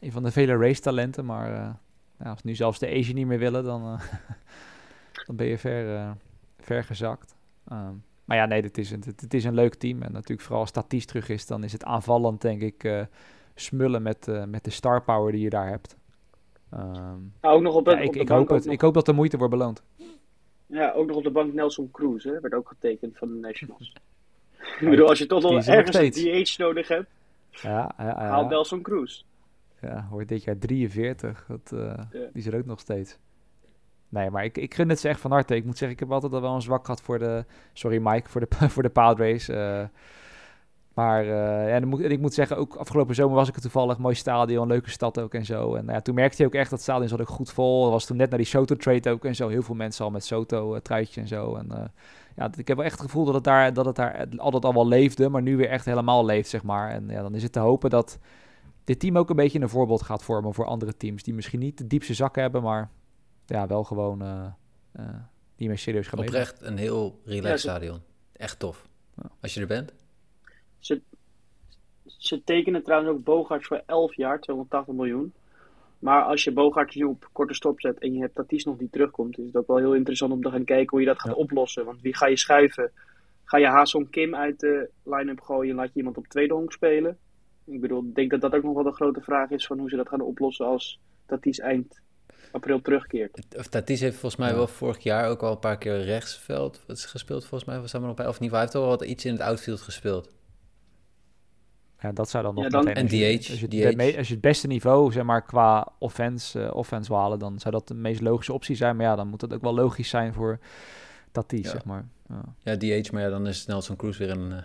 een 0.01 0.13
van 0.13 0.23
de 0.23 0.31
vele 0.31 0.57
race 0.57 0.81
talenten. 0.81 1.25
Maar 1.25 1.51
ja, 2.19 2.31
als 2.31 2.43
nu 2.43 2.55
zelfs 2.55 2.79
de 2.79 2.89
Asian 2.89 3.15
niet 3.15 3.27
meer 3.27 3.39
willen, 3.39 3.65
dan, 3.65 3.83
dan 5.27 5.37
ben 5.37 5.47
je 5.47 5.59
ver, 5.59 6.17
ver 6.59 6.85
gezakt. 6.85 7.37
Um, 7.73 8.05
maar 8.25 8.37
ja, 8.37 8.47
nee, 8.47 8.63
het 8.63 8.79
is, 8.79 8.91
een, 8.91 9.03
het, 9.07 9.35
is 9.35 9.45
een 9.45 9.55
leuk 9.55 9.75
team. 9.75 10.03
En 10.03 10.13
natuurlijk 10.13 10.41
vooral 10.41 10.61
als 10.61 11.05
terug 11.07 11.29
is, 11.29 11.47
dan 11.47 11.65
is 11.65 11.73
het 11.73 11.85
aanvallend 11.85 12.41
denk 12.41 12.63
ik 12.63 13.07
smullen 13.57 14.03
met, 14.03 14.27
uh, 14.29 14.45
met 14.45 14.65
de 14.65 14.71
star 14.71 15.03
power 15.03 15.33
die 15.33 15.41
je 15.41 15.51
daar 15.51 15.69
hebt. 15.69 15.97
Um, 16.75 17.33
ook 17.41 17.63
nog 17.63 17.75
op, 17.75 17.87
ja, 17.87 17.99
ik, 17.99 18.17
ik 18.17 18.29
hoop 18.29 18.49
het. 18.49 18.67
Ik 18.67 18.81
hoop 18.81 18.95
dat 18.95 19.07
de 19.07 19.13
moeite 19.13 19.37
wordt 19.37 19.53
beloond. 19.53 19.83
Ja, 20.67 20.93
ook 20.93 21.07
nog 21.07 21.17
op 21.17 21.25
de 21.25 21.31
bank 21.31 21.53
Nelson 21.53 21.91
Cruz, 21.91 22.25
hè, 22.25 22.41
werd 22.41 22.55
ook 22.55 22.69
getekend 22.69 23.19
van 23.19 23.29
de 23.29 23.35
Nationals. 23.35 23.93
ik 24.81 24.91
bedoel, 24.91 25.09
als 25.09 25.19
je 25.19 25.27
toch 25.27 25.43
nog 25.43 25.67
ergens 25.67 25.97
een 25.97 26.45
DH 26.45 26.59
nodig 26.59 26.89
hebt, 26.89 27.11
ja, 27.51 27.95
ja, 27.99 28.05
ja. 28.05 28.29
haal 28.29 28.47
Nelson 28.47 28.83
Cruz. 28.83 29.25
Ja, 29.81 30.07
hoort 30.11 30.29
dit 30.29 30.45
jaar 30.45 30.59
43. 30.59 31.47
Dat, 31.49 31.71
uh, 31.75 31.81
ja. 31.81 32.09
Die 32.11 32.29
is 32.33 32.47
er 32.47 32.57
ook 32.57 32.67
nog 32.67 32.81
steeds. 32.81 33.19
Nee, 34.09 34.31
maar 34.31 34.45
ik, 34.45 34.59
ik 34.59 34.75
gun 34.75 34.89
het 34.89 35.01
ze 35.01 35.09
echt 35.09 35.21
van 35.21 35.31
harte. 35.31 35.55
Ik 35.55 35.65
moet 35.65 35.79
zeggen, 35.79 35.97
ik 35.97 36.01
heb 36.01 36.13
altijd 36.13 36.33
al 36.33 36.41
wel 36.41 36.55
een 36.55 36.63
zwak 36.63 36.85
gehad 36.85 37.01
voor 37.01 37.19
de... 37.19 37.45
Sorry 37.73 37.99
Mike, 38.03 38.29
voor 38.29 38.41
de, 38.41 38.47
voor 38.75 38.83
de 38.83 38.89
Padres. 38.89 39.49
Uh, 39.49 39.85
maar 40.97 41.25
uh, 41.25 41.69
ja, 41.69 41.87
moet, 41.87 42.01
ik 42.01 42.21
moet 42.21 42.35
zeggen, 42.35 42.57
ook 42.57 42.75
afgelopen 42.75 43.15
zomer 43.15 43.35
was 43.35 43.49
ik 43.49 43.55
er 43.55 43.61
toevallig. 43.61 43.99
Mooi 43.99 44.15
stadion, 44.15 44.69
leuke 44.69 44.91
stad 44.91 45.21
ook 45.21 45.35
en 45.35 45.45
zo. 45.45 45.75
En 45.75 45.87
ja, 45.87 46.01
toen 46.01 46.15
merkte 46.15 46.43
je 46.43 46.49
ook 46.49 46.55
echt 46.55 46.71
dat 46.71 46.79
het 46.79 46.89
stadion 46.89 47.09
zat 47.09 47.21
ook 47.21 47.29
goed 47.29 47.51
vol. 47.51 47.85
Er 47.85 47.91
was 47.91 48.07
toen 48.07 48.17
net 48.17 48.29
naar 48.29 48.39
die 48.39 48.49
Soto-trade 48.49 49.11
ook 49.11 49.25
en 49.25 49.35
zo. 49.35 49.49
Heel 49.49 49.63
veel 49.63 49.75
mensen 49.75 50.05
al 50.05 50.11
met 50.11 50.25
Soto-truitje 50.25 51.21
en 51.21 51.27
zo. 51.27 51.55
En 51.55 51.67
uh, 51.73 51.79
ja, 52.37 52.51
ik 52.57 52.69
heb 52.69 52.77
wel 52.77 52.87
echt 52.87 52.95
het 52.95 53.05
gevoel 53.05 53.25
dat 53.25 53.35
het, 53.35 53.45
daar, 53.45 53.73
dat 53.73 53.85
het 53.87 53.97
daar 53.97 54.27
altijd 54.37 54.65
al 54.65 54.75
wel 54.75 54.89
leefde, 54.89 55.29
maar 55.29 55.43
nu 55.43 55.57
weer 55.57 55.69
echt 55.69 55.85
helemaal 55.85 56.25
leeft, 56.25 56.49
zeg 56.49 56.63
maar. 56.63 56.91
En 56.91 57.09
ja, 57.09 57.23
dan 57.23 57.35
is 57.35 57.43
het 57.43 57.53
te 57.53 57.59
hopen 57.59 57.91
dat 57.91 58.19
dit 58.85 59.01
team 59.01 59.19
ook 59.19 59.31
een 59.31 59.37
beetje 59.37 59.61
een 59.61 59.69
voorbeeld 59.69 60.03
gaat 60.03 60.23
vormen 60.23 60.55
voor 60.55 60.67
andere 60.67 60.97
teams. 60.97 61.23
Die 61.23 61.35
misschien 61.35 61.61
niet 61.61 61.79
de 61.79 61.87
diepste 61.87 62.15
zakken 62.15 62.43
hebben, 62.43 62.63
maar 62.63 62.91
ja, 63.47 63.67
wel 63.67 63.85
gewoon 63.85 64.23
uh, 64.23 65.05
die 65.57 65.69
meer 65.69 65.79
serieus 65.79 66.07
gaan 66.07 66.19
Oprecht 66.19 66.63
een 66.63 66.79
heel 66.79 67.21
relaxed 67.25 67.61
stadion. 67.61 68.01
Echt 68.33 68.59
tof. 68.59 68.89
Ja. 69.17 69.31
Als 69.41 69.55
je 69.55 69.61
er 69.61 69.67
bent. 69.67 69.93
Ze, 70.87 71.01
ze 72.07 72.45
tekenen 72.45 72.83
trouwens 72.83 73.13
ook 73.13 73.25
Bogarts 73.25 73.67
voor 73.67 73.83
11 73.87 74.17
jaar, 74.17 74.41
280 74.41 74.95
miljoen. 74.95 75.35
Maar 75.99 76.23
als 76.23 76.45
je 76.45 76.53
Bogarts 76.53 76.95
nu 76.95 77.05
op 77.05 77.29
korte 77.33 77.55
stop 77.55 77.81
zet 77.81 77.99
en 77.99 78.13
je 78.13 78.21
hebt 78.21 78.35
Tatis 78.35 78.65
nog 78.65 78.79
niet 78.79 78.93
terugkomt, 78.93 79.39
is 79.39 79.47
het 79.47 79.57
ook 79.57 79.67
wel 79.67 79.77
heel 79.77 79.95
interessant 79.95 80.33
om 80.33 80.43
te 80.43 80.51
gaan 80.51 80.65
kijken 80.65 80.91
hoe 80.91 81.01
je 81.01 81.07
dat 81.07 81.21
gaat 81.21 81.35
oplossen. 81.35 81.85
Want 81.85 82.01
wie 82.01 82.17
ga 82.17 82.27
je 82.27 82.37
schuiven? 82.37 82.91
Ga 83.45 83.59
je 83.59 83.67
Haasong 83.67 84.11
Kim 84.11 84.35
uit 84.35 84.61
de 84.61 84.91
line-up 85.05 85.41
gooien 85.41 85.71
en 85.71 85.77
laat 85.77 85.93
je 85.93 85.99
iemand 85.99 86.17
op 86.17 86.27
tweede 86.27 86.55
honk 86.55 86.73
spelen? 86.73 87.19
Ik 87.65 87.81
bedoel, 87.81 88.05
ik 88.05 88.15
denk 88.15 88.31
dat 88.31 88.41
dat 88.41 88.55
ook 88.55 88.63
nog 88.63 88.75
wel 88.75 88.83
de 88.83 88.93
grote 88.93 89.21
vraag 89.21 89.51
is 89.51 89.67
van 89.67 89.79
hoe 89.79 89.89
ze 89.89 89.97
dat 89.97 90.09
gaan 90.09 90.21
oplossen 90.21 90.67
als 90.67 91.01
Tatis 91.27 91.59
eind 91.59 92.01
april 92.51 92.81
terugkeert. 92.81 93.71
Tatis 93.71 94.01
heeft 94.01 94.17
volgens 94.17 94.41
mij 94.41 94.55
wel 94.55 94.67
vorig 94.67 94.99
jaar 94.99 95.29
ook 95.29 95.43
al 95.43 95.53
een 95.53 95.59
paar 95.59 95.79
keer 95.79 96.03
rechtsveld 96.03 96.85
gespeeld. 96.87 97.47
Volgens 97.47 97.71
mij 97.71 97.81
was 97.81 97.93
hij 97.93 98.01
nog 98.01 98.15
bij, 98.15 98.27
of 98.27 98.41
niet, 98.41 98.51
hij 98.51 98.61
heeft 98.61 98.75
al 98.75 98.87
wat 98.87 99.05
iets 99.05 99.25
in 99.25 99.33
het 99.33 99.41
outfield 99.41 99.81
gespeeld. 99.81 100.36
Ja, 102.01 102.13
dat 102.13 102.31
zou 102.31 102.45
dan 102.45 102.55
nog 102.55 102.65
ja, 102.65 102.71
dan, 102.71 102.85
meteen... 102.85 103.03
En 103.03 103.37
DH. 103.39 103.51
Als 103.51 103.61
je, 103.61 103.69
DH. 103.69 104.19
als 104.19 104.29
je 104.29 104.33
het 104.33 104.43
beste 104.43 104.67
niveau, 104.67 105.13
zeg 105.13 105.25
maar, 105.25 105.43
qua 105.43 105.89
offense, 105.99 106.61
uh, 106.61 106.75
offense 106.75 107.15
halen, 107.15 107.39
dan 107.39 107.59
zou 107.59 107.75
dat 107.75 107.89
de 107.89 107.95
meest 107.95 108.21
logische 108.21 108.53
optie 108.53 108.77
zijn. 108.77 108.97
Maar 108.97 109.07
ja, 109.07 109.17
dan 109.17 109.29
moet 109.29 109.41
het 109.41 109.55
ook 109.55 109.63
wel 109.63 109.75
logisch 109.75 110.09
zijn 110.09 110.33
voor 110.33 110.59
Tatis, 111.33 111.65
ja. 111.65 111.71
zeg 111.71 111.85
maar. 111.85 112.09
Ja. 112.29 112.43
ja, 112.63 112.77
DH, 112.77 113.11
maar 113.13 113.23
ja, 113.23 113.29
dan 113.29 113.47
is 113.47 113.67
Nelson 113.67 113.97
Cruz 113.97 114.19
weer 114.19 114.31
een, 114.31 114.51
uh, 114.51 114.57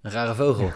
een 0.00 0.10
rare 0.10 0.34
vogel. 0.34 0.66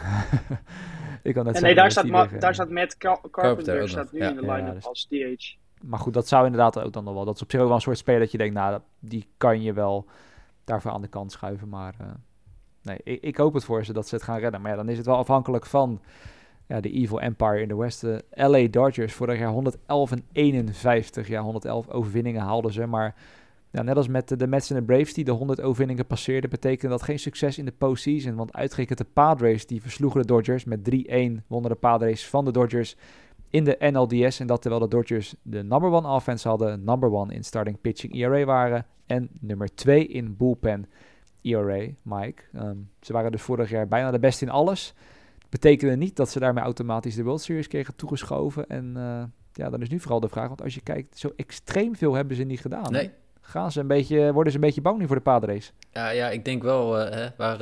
ik 1.22 1.34
kan 1.34 1.44
net 1.44 1.54
en 1.54 1.62
nee, 1.62 1.74
daar 1.74 1.90
staat, 1.90 2.06
ma 2.06 2.26
daar 2.26 2.54
staat 2.54 2.70
Matt 2.70 2.96
Car 2.96 3.20
Carpenter, 3.30 3.88
staat 3.88 4.12
nu 4.12 4.18
ja. 4.18 4.28
in 4.28 4.36
de 4.36 4.40
line-up 4.40 4.74
dus, 4.74 4.86
als 4.86 5.06
DH. 5.06 5.58
Maar 5.82 5.98
goed, 5.98 6.14
dat 6.14 6.28
zou 6.28 6.44
inderdaad 6.44 6.78
ook 6.78 6.92
dan 6.92 7.04
nog 7.04 7.14
wel... 7.14 7.24
Dat 7.24 7.34
is 7.34 7.42
op 7.42 7.50
zich 7.50 7.60
ook 7.60 7.66
wel 7.66 7.76
een 7.76 7.82
soort 7.82 7.98
speler 7.98 8.20
dat 8.20 8.32
je 8.32 8.38
denkt, 8.38 8.54
nou, 8.54 8.80
die 8.98 9.26
kan 9.36 9.62
je 9.62 9.72
wel 9.72 10.06
daarvoor 10.64 10.90
aan 10.90 11.00
de 11.00 11.08
kant 11.08 11.32
schuiven, 11.32 11.68
maar... 11.68 11.94
Uh, 12.00 12.06
nee, 12.82 12.98
ik, 13.04 13.22
ik, 13.22 13.36
hoop 13.36 13.54
het 13.54 13.64
voor 13.64 13.84
ze 13.84 13.92
dat 13.92 14.08
ze 14.08 14.14
het 14.14 14.24
gaan 14.24 14.38
redden. 14.38 14.60
Maar 14.60 14.70
ja, 14.70 14.76
dan 14.76 14.88
is 14.88 14.96
het 14.96 15.06
wel 15.06 15.16
afhankelijk 15.16 15.66
van 15.66 16.00
ja, 16.66 16.80
de 16.80 16.90
Evil 16.90 17.20
Empire 17.20 17.60
in 17.60 17.68
de 17.68 17.76
Westen. 17.76 18.22
LA 18.30 18.66
Dodgers 18.66 19.12
vorig 19.12 19.38
jaar 19.38 19.50
111 19.50 20.12
en 20.12 20.22
51. 20.32 21.28
Ja, 21.28 21.42
111 21.42 21.88
overwinningen 21.88 22.42
haalden 22.42 22.72
ze. 22.72 22.86
Maar 22.86 23.14
ja, 23.70 23.82
net 23.82 23.96
als 23.96 24.08
met 24.08 24.38
de, 24.38 24.46
Mets 24.46 24.70
en 24.70 24.76
de 24.76 24.82
Braves 24.82 25.14
die 25.14 25.24
de 25.24 25.30
100 25.30 25.60
overwinningen 25.60 26.06
passeerden, 26.06 26.50
betekende 26.50 26.88
dat 26.88 27.02
geen 27.02 27.18
succes 27.18 27.58
in 27.58 27.64
de 27.64 27.72
postseason. 27.72 28.34
Want 28.34 28.52
uitgerekend 28.52 28.98
de 28.98 29.06
Padres, 29.12 29.66
die 29.66 29.82
versloegen 29.82 30.20
de 30.20 30.26
Dodgers 30.26 30.64
met 30.64 30.90
3-1, 30.90 31.46
wonnen 31.46 31.70
de 31.70 31.76
Padres 31.76 32.28
van 32.28 32.44
de 32.44 32.52
Dodgers 32.52 32.96
in 33.50 33.64
de 33.64 33.76
NLDS. 33.78 34.40
En 34.40 34.46
dat 34.46 34.62
terwijl 34.62 34.82
de 34.82 34.96
Dodgers 34.96 35.34
de 35.42 35.62
number 35.62 35.90
one 35.90 36.08
offense 36.08 36.48
hadden, 36.48 36.84
number 36.84 37.12
one 37.12 37.34
in 37.34 37.44
starting 37.44 37.80
pitching 37.80 38.14
ERA 38.14 38.44
waren 38.44 38.86
en 39.06 39.28
nummer 39.40 39.74
2 39.74 40.06
in 40.06 40.36
bullpen 40.36 40.86
ERA, 41.42 41.86
Mike. 42.02 42.42
Um, 42.54 42.90
ze 43.00 43.12
waren 43.12 43.32
dus 43.32 43.42
vorig 43.42 43.70
jaar 43.70 43.88
bijna 43.88 44.10
de 44.10 44.18
beste 44.18 44.44
in 44.44 44.50
alles. 44.50 44.94
Betekende 45.48 45.96
niet 45.96 46.16
dat 46.16 46.30
ze 46.30 46.38
daarmee 46.38 46.64
automatisch 46.64 47.14
de 47.14 47.22
World 47.22 47.40
Series 47.40 47.68
kregen 47.68 47.96
toegeschoven. 47.96 48.66
En 48.66 48.94
uh, 48.96 49.22
ja, 49.52 49.70
dan 49.70 49.82
is 49.82 49.88
nu 49.88 50.00
vooral 50.00 50.20
de 50.20 50.28
vraag, 50.28 50.48
want 50.48 50.62
als 50.62 50.74
je 50.74 50.80
kijkt, 50.80 51.18
zo 51.18 51.32
extreem 51.36 51.96
veel 51.96 52.14
hebben 52.14 52.36
ze 52.36 52.42
niet 52.42 52.60
gedaan. 52.60 52.92
Nee. 52.92 53.10
Gaan 53.40 53.72
ze 53.72 53.80
een 53.80 53.86
beetje, 53.86 54.32
worden 54.32 54.52
ze 54.52 54.58
een 54.58 54.64
beetje 54.64 54.80
bang 54.80 54.98
nu 54.98 55.06
voor 55.06 55.16
de 55.16 55.22
Padres? 55.22 55.72
Ja, 55.92 56.10
ja 56.10 56.30
ik 56.30 56.44
denk 56.44 56.62
wel, 56.62 57.00
uh, 57.00 57.10
hè, 57.10 57.28
waar 57.36 57.60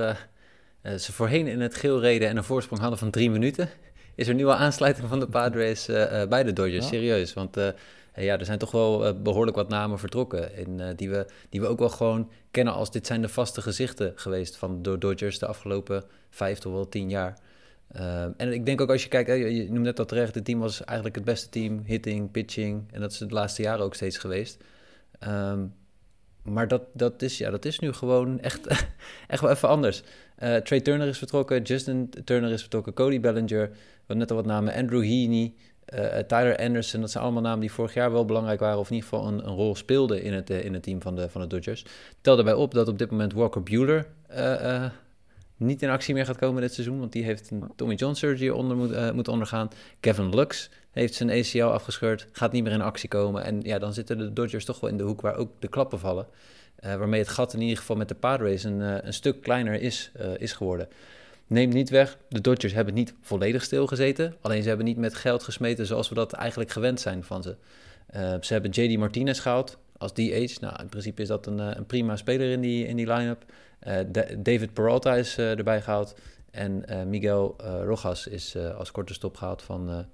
uh, 0.83 0.95
ze 0.95 1.13
voorheen 1.13 1.47
in 1.47 1.61
het 1.61 1.75
geel 1.75 2.01
reden 2.01 2.29
en 2.29 2.37
een 2.37 2.45
voorsprong 2.45 2.81
hadden 2.81 2.99
van 2.99 3.11
drie 3.11 3.31
minuten, 3.31 3.69
is 4.15 4.29
er 4.29 4.35
nu 4.35 4.47
al 4.47 4.55
aansluiting 4.55 5.09
van 5.09 5.21
de 5.21 5.29
Padres 5.29 5.87
bij 6.29 6.43
de 6.43 6.53
Dodgers, 6.53 6.85
ja. 6.85 6.91
serieus. 6.91 7.35
Want 7.35 7.57
ja, 8.19 8.39
er 8.39 8.45
zijn 8.45 8.59
toch 8.59 8.71
wel 8.71 9.23
behoorlijk 9.23 9.57
wat 9.57 9.69
namen 9.69 9.99
vertrokken. 9.99 10.57
En, 10.57 10.97
die, 10.97 11.11
we, 11.11 11.27
die 11.49 11.61
we 11.61 11.67
ook 11.67 11.79
wel 11.79 11.89
gewoon 11.89 12.31
kennen 12.51 12.75
als 12.75 12.91
dit 12.91 13.07
zijn 13.07 13.21
de 13.21 13.29
vaste 13.29 13.63
gezichten 13.63 14.13
geweest 14.15 14.57
van 14.57 14.83
de 14.83 14.99
Dodgers 14.99 15.39
de 15.39 15.47
afgelopen 15.47 16.05
vijf 16.31 16.59
tot 16.59 16.73
wel 16.73 16.89
tien 16.89 17.09
jaar. 17.09 17.39
Uh, 17.97 18.23
en 18.23 18.53
ik 18.53 18.67
denk 18.67 18.81
ook 18.81 18.91
als 18.91 19.03
je 19.03 19.09
kijkt, 19.09 19.31
je 19.31 19.67
noemt 19.71 19.85
net 19.85 19.97
dat 19.97 20.09
terecht, 20.09 20.35
het 20.35 20.45
team 20.45 20.59
was 20.59 20.85
eigenlijk 20.85 21.17
het 21.17 21.25
beste 21.25 21.49
team, 21.49 21.83
hitting, 21.85 22.31
pitching. 22.31 22.85
En 22.93 23.01
dat 23.01 23.13
is 23.13 23.19
het 23.19 23.31
laatste 23.31 23.63
jaren 23.63 23.85
ook 23.85 23.95
steeds 23.95 24.19
geweest. 24.19 24.65
Um, 25.29 25.75
maar 26.43 26.69
dat, 26.69 26.83
dat, 26.93 27.23
is, 27.23 27.39
ja, 27.39 27.51
dat 27.51 27.65
is 27.65 27.79
nu 27.79 27.93
gewoon 27.93 28.41
echt, 28.41 28.67
echt 29.27 29.41
wel 29.41 29.51
even 29.51 29.69
anders. 29.69 30.03
Trey 30.63 30.81
Turner 30.81 31.09
is 31.09 31.19
vertrokken, 31.19 31.63
Justin 31.63 32.11
Turner 32.25 32.51
is 32.51 32.61
vertrokken, 32.61 32.95
Cody 32.95 33.21
Bellinger, 33.21 33.71
wat 34.07 34.17
net 34.17 34.31
al 34.31 34.37
wat 34.37 34.47
namen, 34.47 34.75
Andrew 34.75 35.03
Heaney, 35.03 35.55
Tyler 36.27 36.57
Anderson. 36.57 37.01
Dat 37.01 37.11
zijn 37.11 37.25
allemaal 37.25 37.43
namen 37.43 37.61
die 37.61 37.73
vorig 37.73 37.95
jaar 37.95 38.13
wel 38.13 38.25
belangrijk 38.25 38.61
waren, 38.61 38.79
of 38.79 38.91
in 38.91 38.95
ieder 38.95 39.09
geval 39.09 39.29
een, 39.29 39.47
een 39.47 39.55
rol 39.55 39.75
speelden 39.75 40.23
in 40.23 40.33
het, 40.33 40.51
uh, 40.51 40.65
in 40.65 40.75
het 40.75 40.83
team 40.83 41.03
van 41.03 41.17
de, 41.17 41.29
van 41.29 41.41
de 41.41 41.47
Dodgers. 41.47 41.85
Tel 42.21 42.35
daarbij 42.35 42.55
op 42.55 42.75
dat 42.75 42.89
op 42.89 42.99
dit 42.99 43.11
moment 43.11 43.33
Walker 43.33 43.63
Bueller 43.63 44.07
niet 45.57 45.83
in 45.83 45.89
actie 45.89 46.15
meer 46.15 46.27
gaat 46.27 46.37
komen 46.37 46.63
dit 46.63 46.75
seizoen, 46.75 46.99
want 46.99 47.13
die 47.13 47.25
heeft 47.25 47.51
een 47.51 47.71
Tommy 47.77 47.95
John 47.95 48.15
surgery 48.15 48.51
onder 48.51 48.77
moet, 48.77 49.13
moeten 49.13 49.33
ondergaan. 49.33 49.71
Kevin 50.01 50.35
Lux 50.35 50.71
heeft 50.91 51.15
zijn 51.15 51.31
ACL 51.31 51.63
afgescheurd, 51.63 52.27
gaat 52.33 52.53
niet 52.53 52.63
meer 52.63 52.73
in 52.73 52.81
actie 52.81 53.09
komen. 53.09 53.45
En 53.45 53.61
ja, 53.63 53.79
dan 53.79 53.93
zitten 53.93 54.19
de 54.19 54.33
Dodgers 54.33 54.65
toch 54.65 54.81
wel 54.81 54.91
in 54.91 54.97
de 54.97 55.03
hoek 55.03 55.21
waar 55.21 55.37
ook 55.37 55.51
de 55.59 55.69
klappen 55.69 55.99
vallen. 55.99 56.27
Uh, 56.85 56.95
waarmee 56.97 57.21
het 57.21 57.29
gat 57.29 57.55
in 57.55 57.61
ieder 57.61 57.77
geval 57.77 57.97
met 57.97 58.09
de 58.09 58.15
Padres 58.15 58.65
een, 58.65 58.81
een 59.07 59.15
stuk 59.15 59.43
kleiner 59.43 59.81
is, 59.81 60.11
is 60.39 60.53
geworden. 60.53 60.89
Neem 61.49 61.69
niet 61.69 61.91
weg, 61.91 62.19
de 62.29 62.41
Dodgers 62.41 62.73
hebben 62.73 62.95
niet 62.95 63.15
volledig 63.21 63.63
stilgezeten. 63.63 64.35
Alleen 64.41 64.63
ze 64.63 64.69
hebben 64.69 64.87
niet 64.87 64.97
met 64.97 65.15
geld 65.15 65.43
gesmeten 65.43 65.87
zoals 65.87 66.09
we 66.09 66.15
dat 66.15 66.33
eigenlijk 66.33 66.71
gewend 66.71 67.01
zijn 67.01 67.25
van 67.25 67.43
ze. 67.43 67.57
ze 68.41 68.53
hebben 68.53 68.71
JD 68.71 68.99
Martinez 68.99 69.41
gehaald 69.41 69.79
als 69.97 70.13
DH. 70.13 70.61
Nou, 70.61 70.81
in 70.81 70.89
principe 70.89 71.23
is 71.23 71.29
dat 71.29 71.47
een, 71.47 71.59
een 71.59 71.87
prima 71.87 72.17
speler 72.17 72.51
in 72.51 72.61
die, 72.61 72.87
in 72.87 72.97
die 72.97 73.13
line-up. 73.13 73.45
Uh, 73.87 73.95
David 74.39 74.73
Peralta 74.73 75.15
is 75.15 75.39
erbij 75.39 75.83
gehaald. 75.83 76.15
En 76.51 76.85
Miguel 77.09 77.57
Rojas 77.85 78.27
is 78.27 78.57
als 78.57 78.91
korte 78.91 79.15
stop 79.15 79.37
gehaald 79.37 79.63
van 79.63 80.07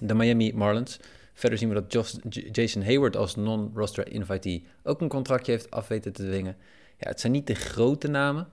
de 0.00 0.14
Miami 0.14 0.52
Marlins. 0.54 0.98
Verder 1.34 1.58
zien 1.58 1.68
we 1.68 1.74
dat 1.74 2.20
Jason 2.52 2.82
Hayward 2.82 3.16
als 3.16 3.36
non-roster 3.36 4.12
invitee 4.12 4.64
ook 4.82 5.00
een 5.00 5.08
contractje 5.08 5.52
heeft 5.52 5.70
af 5.70 5.88
weten 5.88 6.12
te 6.12 6.22
dwingen. 6.22 6.56
ja, 6.96 7.08
het 7.08 7.20
zijn 7.20 7.32
niet 7.32 7.46
de 7.46 7.54
grote 7.54 8.08
namen. 8.08 8.48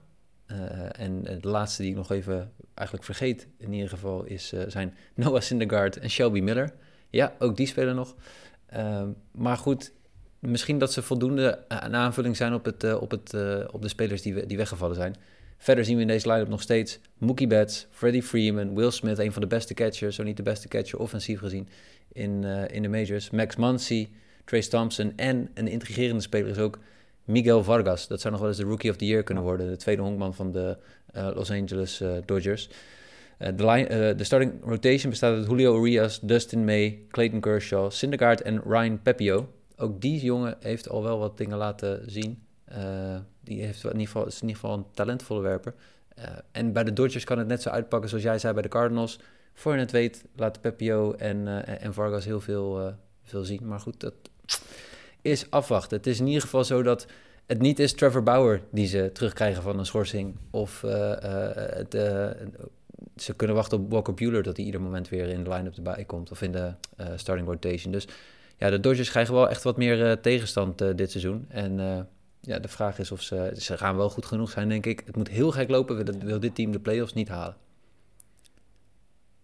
En 0.92 1.22
de 1.22 1.48
laatste 1.48 1.82
die 1.82 1.90
ik 1.90 1.96
nog 1.96 2.10
even 2.10 2.52
eigenlijk 2.74 3.06
vergeet, 3.06 3.46
in 3.58 3.72
ieder 3.72 3.88
geval, 3.88 4.24
is, 4.24 4.52
zijn 4.66 4.94
Noah 5.14 5.40
Syndergaard 5.40 5.96
en 5.96 6.10
Shelby 6.10 6.40
Miller. 6.40 6.72
Ja, 7.10 7.34
ook 7.38 7.56
die 7.56 7.66
spelen 7.66 7.94
nog. 7.94 8.16
Ehm, 8.66 9.08
maar 9.30 9.56
goed, 9.56 9.92
misschien 10.38 10.78
dat 10.78 10.92
ze 10.92 11.02
voldoende 11.02 11.64
een 11.68 11.94
aanvulling 11.94 12.36
zijn 12.36 12.54
op, 12.54 12.64
het, 12.64 12.94
op, 12.94 13.10
het, 13.10 13.34
op 13.72 13.82
de 13.82 13.88
spelers 13.88 14.22
die, 14.22 14.46
die 14.46 14.56
weggevallen 14.56 14.96
zijn. 14.96 15.16
Verder 15.58 15.84
zien 15.84 15.96
we 15.96 16.02
in 16.02 16.08
deze 16.08 16.28
line-up 16.30 16.48
nog 16.48 16.62
steeds 16.62 16.98
Mookie 17.18 17.46
Betts, 17.46 17.86
Freddie 17.90 18.22
Freeman, 18.22 18.74
Will 18.74 18.90
Smith, 18.90 19.18
een 19.18 19.32
van 19.32 19.42
de 19.42 19.48
beste 19.48 19.74
catchers, 19.74 20.16
zo 20.16 20.22
niet 20.22 20.36
de 20.36 20.42
beste 20.42 20.68
catcher 20.68 20.98
offensief 20.98 21.38
gezien 21.38 21.68
in, 22.12 22.44
in 22.44 22.82
de 22.82 22.88
majors. 22.88 23.30
Max 23.30 23.56
Muncy, 23.56 24.08
Trace 24.44 24.68
Thompson 24.68 25.12
en 25.16 25.50
een 25.54 25.68
intrigerende 25.68 26.22
speler 26.22 26.50
is 26.50 26.58
ook 26.58 26.78
Miguel 27.30 27.64
Vargas. 27.64 28.08
Dat 28.08 28.20
zou 28.20 28.32
nog 28.32 28.42
wel 28.42 28.50
eens 28.50 28.58
de 28.58 28.64
Rookie 28.64 28.90
of 28.90 28.96
the 28.96 29.06
Year 29.06 29.22
kunnen 29.22 29.44
worden, 29.44 29.68
de 29.68 29.76
tweede 29.76 30.02
honkman 30.02 30.34
van 30.34 30.52
de 30.52 30.76
uh, 31.16 31.28
Los 31.34 31.50
Angeles 31.50 32.00
uh, 32.00 32.12
Dodgers. 32.24 32.70
de, 33.38 33.66
line, 33.66 34.14
de 34.14 34.24
starting 34.24 34.52
rotation 34.64 35.10
bestaat 35.10 35.36
uit 35.36 35.46
Julio 35.46 35.80
Urias, 35.80 36.20
Dustin 36.20 36.64
May, 36.64 37.02
Clayton 37.10 37.40
Kershaw, 37.40 37.90
Syndergaard 37.90 38.42
en 38.42 38.62
Ryan 38.62 39.02
Pepio. 39.02 39.48
Ook 39.76 40.00
die 40.00 40.20
jongen 40.20 40.56
heeft 40.60 40.88
al 40.88 41.02
wel 41.02 41.18
wat 41.18 41.36
dingen 41.36 41.58
laten 41.58 42.10
zien. 42.10 42.42
Die 43.44 43.62
heeft 43.62 43.84
in 43.84 43.90
ieder 43.90 44.06
geval, 44.06 44.26
is 44.26 44.34
in 44.34 44.48
ieder 44.48 44.60
geval 44.60 44.76
een 44.76 44.86
talentvolle 44.94 45.40
werper. 45.40 45.74
En 46.52 46.72
bij 46.72 46.84
de 46.84 46.92
Dodgers 46.92 47.24
kan 47.24 47.38
het 47.38 47.46
net 47.46 47.62
zo 47.62 47.68
uitpakken 47.68 48.08
zoals 48.08 48.24
jij 48.24 48.38
zei 48.38 48.52
bij 48.52 48.62
de 48.62 48.68
Cardinals. 48.68 49.18
Voor 49.54 49.72
je 49.72 49.78
het 49.78 49.90
weet 49.90 50.24
laten 50.36 50.62
Pepio 50.62 51.12
en, 51.12 51.66
en 51.80 51.94
Vargas 51.94 52.24
heel 52.24 52.40
veel, 52.40 52.94
veel 53.22 53.44
zien. 53.44 53.66
Maar 53.66 53.80
goed, 53.80 54.00
dat 54.00 54.14
is 55.22 55.50
afwachten. 55.50 55.96
Het 55.96 56.06
is 56.06 56.20
in 56.20 56.26
ieder 56.26 56.42
geval 56.42 56.64
zo 56.64 56.82
dat 56.82 57.06
het 57.46 57.58
niet 57.60 57.78
is 57.78 57.92
Trevor 57.92 58.22
Bauer 58.22 58.62
die 58.70 58.86
ze 58.86 59.10
terugkrijgen 59.12 59.62
van 59.62 59.78
een 59.78 59.86
schorsing. 59.86 60.36
Of 60.50 60.80
het, 60.80 61.92
ze 63.16 63.34
kunnen 63.36 63.56
wachten 63.56 63.78
op 63.78 63.90
Walker 63.90 64.14
Bueller 64.14 64.42
dat 64.42 64.56
hij 64.56 64.66
ieder 64.66 64.80
moment 64.80 65.08
weer 65.08 65.28
in 65.28 65.44
de 65.44 65.50
line-up 65.50 65.76
erbij 65.76 66.04
komt. 66.04 66.30
Of 66.30 66.42
in 66.42 66.52
de 66.52 66.72
starting 67.16 67.48
rotation. 67.48 67.92
Dus 67.92 68.08
ja, 68.56 68.70
de 68.70 68.80
Dodgers 68.80 69.10
krijgen 69.10 69.34
wel 69.34 69.48
echt 69.48 69.62
wat 69.62 69.76
meer 69.76 70.20
tegenstand 70.20 70.78
dit 70.78 71.10
seizoen. 71.10 71.46
En 71.48 72.08
ja, 72.40 72.58
de 72.58 72.68
vraag 72.68 72.98
is 72.98 73.10
of 73.10 73.22
ze... 73.22 73.52
Ze 73.56 73.78
gaan 73.78 73.96
wel 73.96 74.10
goed 74.10 74.26
genoeg 74.26 74.50
zijn, 74.50 74.68
denk 74.68 74.86
ik. 74.86 75.02
Het 75.06 75.16
moet 75.16 75.28
heel 75.28 75.50
gek 75.50 75.68
lopen, 75.70 76.04
wil, 76.04 76.14
wil 76.18 76.40
dit 76.40 76.54
team 76.54 76.72
de 76.72 76.80
playoffs 76.80 77.12
niet 77.12 77.28
halen. 77.28 77.56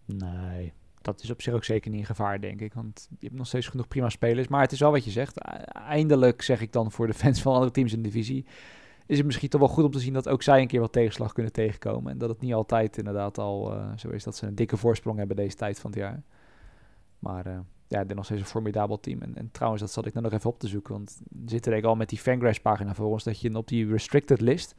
Nee, 0.05 0.73
dat 1.13 1.23
is 1.23 1.31
op 1.31 1.41
zich 1.41 1.53
ook 1.53 1.63
zeker 1.63 1.91
niet 1.91 1.99
in 1.99 2.05
gevaar, 2.05 2.41
denk 2.41 2.61
ik. 2.61 2.73
Want 2.73 3.07
je 3.09 3.25
hebt 3.25 3.37
nog 3.37 3.47
steeds 3.47 3.67
genoeg 3.67 3.87
prima 3.87 4.09
spelers. 4.09 4.47
Maar 4.47 4.61
het 4.61 4.71
is 4.71 4.79
wel 4.79 4.91
wat 4.91 5.05
je 5.05 5.11
zegt. 5.11 5.37
Eindelijk, 5.71 6.41
zeg 6.41 6.61
ik 6.61 6.71
dan 6.71 6.91
voor 6.91 7.07
de 7.07 7.13
fans 7.23 7.41
van 7.41 7.53
andere 7.53 7.71
teams 7.71 7.93
in 7.93 8.01
de 8.01 8.09
divisie... 8.09 8.45
is 9.05 9.17
het 9.17 9.25
misschien 9.25 9.49
toch 9.49 9.59
wel 9.59 9.69
goed 9.69 9.83
om 9.83 9.91
te 9.91 9.99
zien 9.99 10.13
dat 10.13 10.29
ook 10.29 10.43
zij 10.43 10.61
een 10.61 10.67
keer 10.67 10.79
wat 10.79 10.91
tegenslag 10.91 11.33
kunnen 11.33 11.51
tegenkomen. 11.51 12.11
En 12.11 12.17
dat 12.17 12.29
het 12.29 12.41
niet 12.41 12.53
altijd 12.53 12.97
inderdaad 12.97 13.37
al 13.37 13.73
uh, 13.73 13.91
zo 13.97 14.09
is 14.09 14.23
dat 14.23 14.35
ze 14.35 14.47
een 14.47 14.55
dikke 14.55 14.77
voorsprong 14.77 15.17
hebben 15.17 15.35
deze 15.35 15.55
tijd 15.55 15.79
van 15.79 15.91
het 15.91 15.99
jaar. 15.99 16.23
Maar... 17.19 17.47
Uh, 17.47 17.59
ja, 17.87 18.03
dit 18.03 18.15
nog 18.15 18.25
steeds 18.25 18.41
een 18.41 18.47
formidabel 18.47 18.99
team. 18.99 19.21
En, 19.21 19.35
en, 19.35 19.51
trouwens, 19.51 19.81
dat 19.81 19.91
zat 19.91 20.05
ik 20.05 20.13
nou 20.13 20.25
nog 20.25 20.33
even 20.33 20.49
op 20.49 20.59
te 20.59 20.67
zoeken. 20.67 20.93
Want 20.93 21.21
zitten 21.45 21.73
er 21.73 21.85
al 21.85 21.95
met 21.95 22.09
die 22.09 22.17
Fangraphs 22.17 22.59
pagina 22.59 22.93
voor 22.93 23.11
ons 23.11 23.23
dat 23.23 23.41
je 23.41 23.55
op 23.55 23.67
die 23.67 23.87
restricted 23.87 24.41
list 24.41 24.75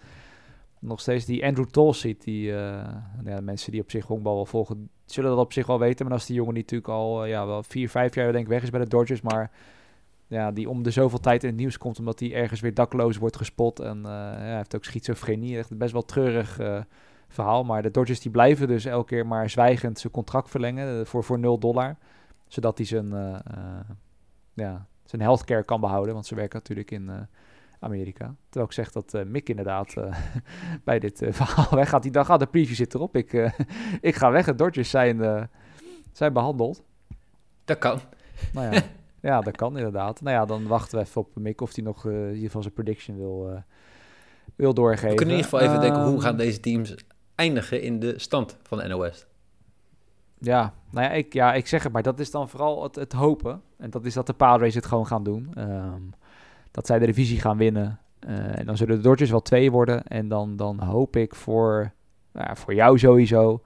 nog 0.80 1.00
steeds 1.00 1.24
die 1.24 1.46
Andrew 1.46 1.66
Toll 1.66 1.92
ziet. 1.92 2.24
Die 2.24 2.50
uh, 2.50 2.56
ja, 3.24 3.40
mensen 3.40 3.72
die 3.72 3.80
op 3.80 3.90
zich 3.90 4.06
honkbal 4.06 4.34
wel 4.34 4.46
volgen, 4.46 4.90
zullen 5.04 5.30
dat 5.30 5.38
op 5.38 5.52
zich 5.52 5.66
wel 5.66 5.78
weten. 5.78 6.06
Maar 6.06 6.14
als 6.14 6.26
die 6.26 6.36
jongen 6.36 6.54
die 6.54 6.62
natuurlijk 6.62 6.90
al 6.90 7.24
uh, 7.24 7.30
ja, 7.30 7.46
wel 7.46 7.62
vier, 7.62 7.88
vijf 7.90 8.14
jaar 8.14 8.32
denk 8.32 8.44
ik 8.44 8.50
weg 8.50 8.62
is 8.62 8.70
bij 8.70 8.80
de 8.80 8.88
Dodgers. 8.88 9.20
Maar 9.20 9.50
ja, 10.26 10.52
die 10.52 10.68
om 10.68 10.82
de 10.82 10.90
zoveel 10.90 11.20
tijd 11.20 11.42
in 11.42 11.48
het 11.48 11.58
nieuws 11.58 11.78
komt 11.78 11.98
omdat 11.98 12.20
hij 12.20 12.34
ergens 12.34 12.60
weer 12.60 12.74
dakloos 12.74 13.16
wordt 13.16 13.36
gespot. 13.36 13.80
En 13.80 13.96
uh, 13.96 14.02
ja, 14.04 14.36
hij 14.38 14.56
heeft 14.56 14.74
ook 14.74 14.84
schizofrenie. 14.84 15.58
Echt 15.58 15.78
best 15.78 15.92
wel 15.92 16.04
treurig 16.04 16.60
verhaal. 17.28 17.64
Maar 17.64 17.82
de 17.82 17.90
Dodgers 17.90 18.20
die 18.20 18.30
blijven 18.30 18.68
dus 18.68 18.84
elke 18.84 19.06
keer 19.14 19.26
maar 19.26 19.50
zwijgend 19.50 19.98
zijn 19.98 20.12
contract 20.12 20.50
verlengen 20.50 21.06
voor, 21.06 21.24
voor 21.24 21.38
0 21.38 21.58
dollar 21.58 21.96
zodat 22.48 22.78
hij 22.78 22.86
zijn, 22.86 23.08
ja, 24.54 24.86
zijn 25.04 25.22
healthcare 25.22 25.64
kan 25.64 25.80
behouden. 25.80 26.14
Want 26.14 26.26
ze 26.26 26.34
werken 26.34 26.58
natuurlijk 26.58 26.90
in 26.90 27.28
Amerika. 27.78 28.34
Terwijl 28.44 28.66
ik 28.66 28.72
zeg 28.72 28.92
dat 28.92 29.24
Mick 29.26 29.48
inderdaad 29.48 29.94
bij 30.84 30.98
dit 30.98 31.22
verhaal 31.30 31.70
weggaat. 31.70 32.02
Die, 32.02 32.12
dan 32.12 32.24
gaat 32.24 32.40
de 32.40 32.46
preview 32.46 32.76
zit 32.76 32.94
erop. 32.94 33.16
Ik, 33.16 33.32
ik 34.00 34.14
ga 34.14 34.30
weg. 34.30 34.44
De 34.44 34.54
Dodgers 34.54 34.90
zijn, 34.90 35.48
zijn 36.12 36.32
behandeld. 36.32 36.82
Dat 37.64 37.78
kan. 37.78 38.00
Nou 38.52 38.74
ja, 38.74 38.82
ja, 39.20 39.40
dat 39.40 39.56
kan 39.56 39.76
inderdaad. 39.76 40.20
Nou 40.20 40.36
ja, 40.36 40.44
dan 40.44 40.66
wachten 40.66 40.98
we 40.98 41.04
even 41.04 41.20
op 41.20 41.36
Mick 41.36 41.60
of 41.60 41.74
hij 41.74 41.84
nog 41.84 42.04
in 42.04 42.28
ieder 42.28 42.44
geval 42.44 42.62
zijn 42.62 42.74
prediction 42.74 43.16
wil, 43.16 43.62
wil 44.56 44.74
doorgeven. 44.74 45.08
We 45.08 45.14
kunnen 45.14 45.34
in 45.34 45.40
ieder 45.40 45.58
geval 45.58 45.68
even 45.68 45.80
denken, 45.80 46.02
hoe 46.02 46.12
ehm, 46.12 46.22
gaan 46.22 46.36
deze 46.36 46.60
teams 46.60 46.94
eindigen 47.34 47.82
in 47.82 48.00
de 48.00 48.18
stand 48.18 48.56
van 48.62 48.78
de 48.78 48.86
NOS? 48.86 49.26
Ja, 50.40 50.74
nou 50.90 51.06
ja 51.06 51.12
ik, 51.12 51.32
ja, 51.32 51.54
ik 51.54 51.66
zeg 51.66 51.82
het 51.82 51.92
maar. 51.92 52.02
Dat 52.02 52.20
is 52.20 52.30
dan 52.30 52.48
vooral 52.48 52.82
het, 52.82 52.94
het 52.94 53.12
hopen. 53.12 53.62
En 53.76 53.90
dat 53.90 54.04
is 54.04 54.14
dat 54.14 54.26
de 54.26 54.32
Padres 54.32 54.74
het 54.74 54.86
gewoon 54.86 55.06
gaan 55.06 55.22
doen. 55.22 55.50
Ehm, 55.54 56.02
dat 56.78 56.86
zij 56.86 56.98
de 56.98 57.06
divisie 57.06 57.40
gaan 57.40 57.56
winnen. 57.56 57.98
Uh, 58.28 58.58
en 58.58 58.66
dan 58.66 58.76
zullen 58.76 58.96
de 58.96 59.02
Dodgers 59.02 59.30
wel 59.30 59.42
twee 59.42 59.70
worden. 59.70 60.02
En 60.02 60.28
dan, 60.28 60.56
dan 60.56 60.80
hoop 60.80 61.16
ik 61.16 61.34
voor, 61.34 61.92
nou 62.32 62.56
voor 62.56 62.74
jou 62.74 62.98
sowieso. 62.98 63.62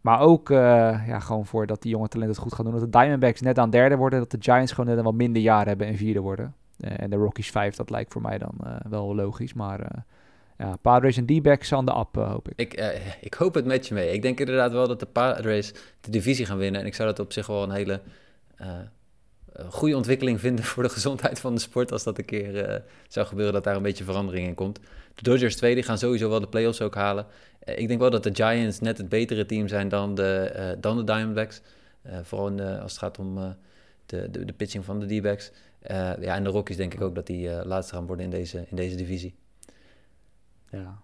Maar 0.00 0.20
ook 0.20 0.50
uh, 0.50 0.58
ja, 1.06 1.20
gewoon 1.20 1.46
voor 1.46 1.66
dat 1.66 1.82
die 1.82 1.90
jonge 1.90 2.08
talenten 2.08 2.34
het 2.34 2.44
goed 2.44 2.54
gaan 2.54 2.64
doen. 2.64 2.74
Dat 2.74 2.92
de 2.92 2.98
Diamondbacks 2.98 3.40
net 3.40 3.58
aan 3.58 3.70
derde 3.70 3.96
worden. 3.96 4.18
Dat 4.18 4.30
de 4.30 4.38
Giants 4.40 4.72
gewoon 4.72 4.90
net 4.90 4.98
een 4.98 5.04
wat 5.04 5.14
minder 5.14 5.42
jaar 5.42 5.66
hebben 5.66 5.86
en 5.86 5.96
vierde 5.96 6.20
worden. 6.20 6.54
Uh, 6.80 6.90
en 6.96 7.10
de 7.10 7.16
Rockies 7.16 7.50
vijf, 7.50 7.76
dat 7.76 7.90
lijkt 7.90 8.12
voor 8.12 8.22
mij 8.22 8.38
dan 8.38 8.54
wel 8.88 9.14
logisch. 9.14 9.54
Maar 9.54 10.04
ja, 10.58 10.76
Padres 10.80 11.16
en 11.16 11.26
D-backs 11.26 11.72
aan 11.72 11.84
de 11.84 11.92
app, 11.92 12.16
hoop 12.16 12.48
ik. 12.48 12.74
Ik, 12.74 13.02
ik 13.20 13.34
hoop 13.34 13.54
het 13.54 13.64
met 13.64 13.86
je 13.86 13.94
mee. 13.94 14.12
Ik 14.12 14.22
denk 14.22 14.38
inderdaad 14.38 14.72
wel 14.72 14.88
dat 14.88 15.00
de 15.00 15.06
Padres 15.06 15.74
de 16.00 16.10
divisie 16.10 16.46
gaan 16.46 16.58
winnen. 16.58 16.80
En 16.80 16.86
ik 16.86 16.94
zou 16.94 17.08
dat 17.08 17.18
op 17.18 17.32
zich 17.32 17.46
wel 17.46 17.62
een 17.62 17.70
hele 17.70 18.00
goede 19.68 19.96
ontwikkeling 19.96 20.40
vinden 20.40 20.64
voor 20.64 20.82
de 20.82 20.88
gezondheid 20.88 21.40
van 21.40 21.54
de 21.54 21.60
sport. 21.60 21.92
Als 21.92 22.02
dat 22.02 22.18
een 22.18 22.24
keer 22.24 22.82
zou 23.08 23.26
gebeuren, 23.26 23.54
dat 23.54 23.64
daar 23.64 23.76
een 23.76 23.82
beetje 23.82 24.04
verandering 24.04 24.46
in 24.46 24.54
komt. 24.54 24.80
De 25.14 25.22
Dodgers 25.22 25.56
2 25.56 25.74
die 25.74 25.82
gaan 25.82 25.98
sowieso 25.98 26.28
wel 26.28 26.40
de 26.40 26.48
playoffs 26.48 26.80
ook 26.80 26.94
halen. 26.94 27.26
ik 27.64 27.88
denk 27.88 28.00
wel 28.00 28.10
dat 28.10 28.22
de 28.22 28.34
Giants 28.34 28.80
net 28.80 28.98
het 28.98 29.08
betere 29.08 29.46
team 29.46 29.68
zijn 29.68 29.88
dan 29.88 30.14
de, 30.14 30.76
dan 30.80 30.96
de 30.96 31.04
Diamondbacks. 31.04 31.60
vooral 32.22 32.60
als 32.60 32.92
het 32.92 33.00
gaat 33.00 33.18
om 33.18 33.56
de, 34.06 34.30
de, 34.30 34.44
de, 34.44 34.52
pitching 34.52 34.84
van 34.84 35.00
de 35.00 35.18
D-backs. 35.18 35.50
ja, 35.88 36.34
en 36.34 36.44
de 36.44 36.50
Rockies 36.50 36.76
denk 36.76 36.94
ik 36.94 37.00
ook 37.00 37.14
dat 37.14 37.26
die 37.26 37.64
laatste 37.64 37.94
gaan 37.94 38.06
worden 38.06 38.24
in 38.24 38.30
deze, 38.30 38.64
in 38.68 38.76
deze 38.76 38.96
divisie. 38.96 39.34
Ja, 40.70 40.98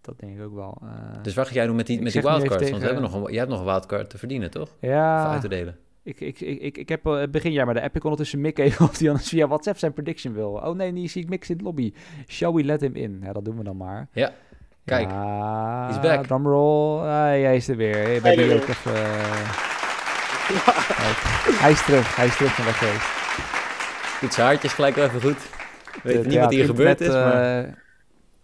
dat 0.00 0.18
denk 0.18 0.38
ik 0.38 0.44
ook 0.44 0.54
wel. 0.54 0.82
Dus 1.22 1.34
wat 1.34 1.46
ga 1.46 1.54
jij 1.54 1.66
doen 1.66 1.76
met 1.76 1.86
die, 1.86 2.02
met 2.02 2.12
die 2.12 2.22
wildcards? 2.22 2.70
Want 2.70 2.82
we 2.82 2.84
hebben 2.84 3.02
nog 3.02 3.14
een, 3.14 3.30
jij 3.30 3.38
hebt 3.38 3.50
nog 3.50 3.58
een 3.58 3.66
wildcard 3.66 4.10
te 4.10 4.18
verdienen, 4.18 4.50
toch? 4.50 4.76
Ja. 4.80 5.24
Of 5.24 5.32
uit 5.32 5.40
te 5.40 5.48
delen. 5.48 5.78
Ik, 6.06 6.20
ik, 6.20 6.40
ik, 6.40 6.60
ik, 6.60 6.78
ik 6.78 6.88
heb 6.88 7.06
uh, 7.06 7.22
begin 7.30 7.52
jaar 7.52 7.64
maar 7.64 7.74
de 7.74 7.82
app 7.82 7.96
ik 7.96 8.02
ondertussen 8.02 8.40
Mick 8.40 8.58
even 8.58 8.84
of 8.88 8.98
hij 8.98 9.08
anders 9.08 9.28
via 9.28 9.46
WhatsApp 9.46 9.78
zijn 9.78 9.92
prediction 9.92 10.34
wil. 10.34 10.50
Oh 10.50 10.76
nee, 10.76 10.92
niet 10.92 11.10
zie 11.10 11.22
ik 11.22 11.28
Mick 11.28 11.48
in 11.48 11.56
de 11.56 11.64
lobby. 11.64 11.92
Shall 12.26 12.52
we 12.52 12.64
let 12.64 12.80
him 12.80 12.94
in? 12.94 13.20
Ja, 13.22 13.32
dat 13.32 13.44
doen 13.44 13.56
we 13.56 13.64
dan 13.64 13.76
maar. 13.76 14.08
Ja. 14.12 14.32
Kijk, 14.84 15.10
ja, 15.10 15.86
he's 15.86 16.00
back. 16.00 16.26
Drumroll. 16.26 16.98
Ah, 16.98 17.38
jij 17.38 17.56
is 17.56 17.68
er 17.68 17.76
weer. 17.76 17.94
Hey, 17.94 18.20
ben 18.20 18.34
hey, 18.34 18.54
ook 18.54 18.68
even... 18.68 18.92
Uh... 18.92 19.00
hij 21.62 21.70
is 21.70 21.84
terug. 21.84 22.16
Hij 22.16 22.26
is 22.26 22.36
terug 22.36 22.54
van 22.54 22.64
weg 22.64 22.78
geweest. 22.78 24.20
Doet 24.20 24.34
zijn 24.34 24.46
haartjes 24.46 24.72
gelijk 24.72 24.94
wel 24.94 25.04
even 25.04 25.20
goed. 25.20 25.48
Weet 26.02 26.16
de, 26.16 26.22
niet 26.22 26.32
ja, 26.32 26.40
wat 26.40 26.50
hier 26.52 26.64
gebeurd 26.64 27.00
is, 27.00 27.08
maar... 27.08 27.84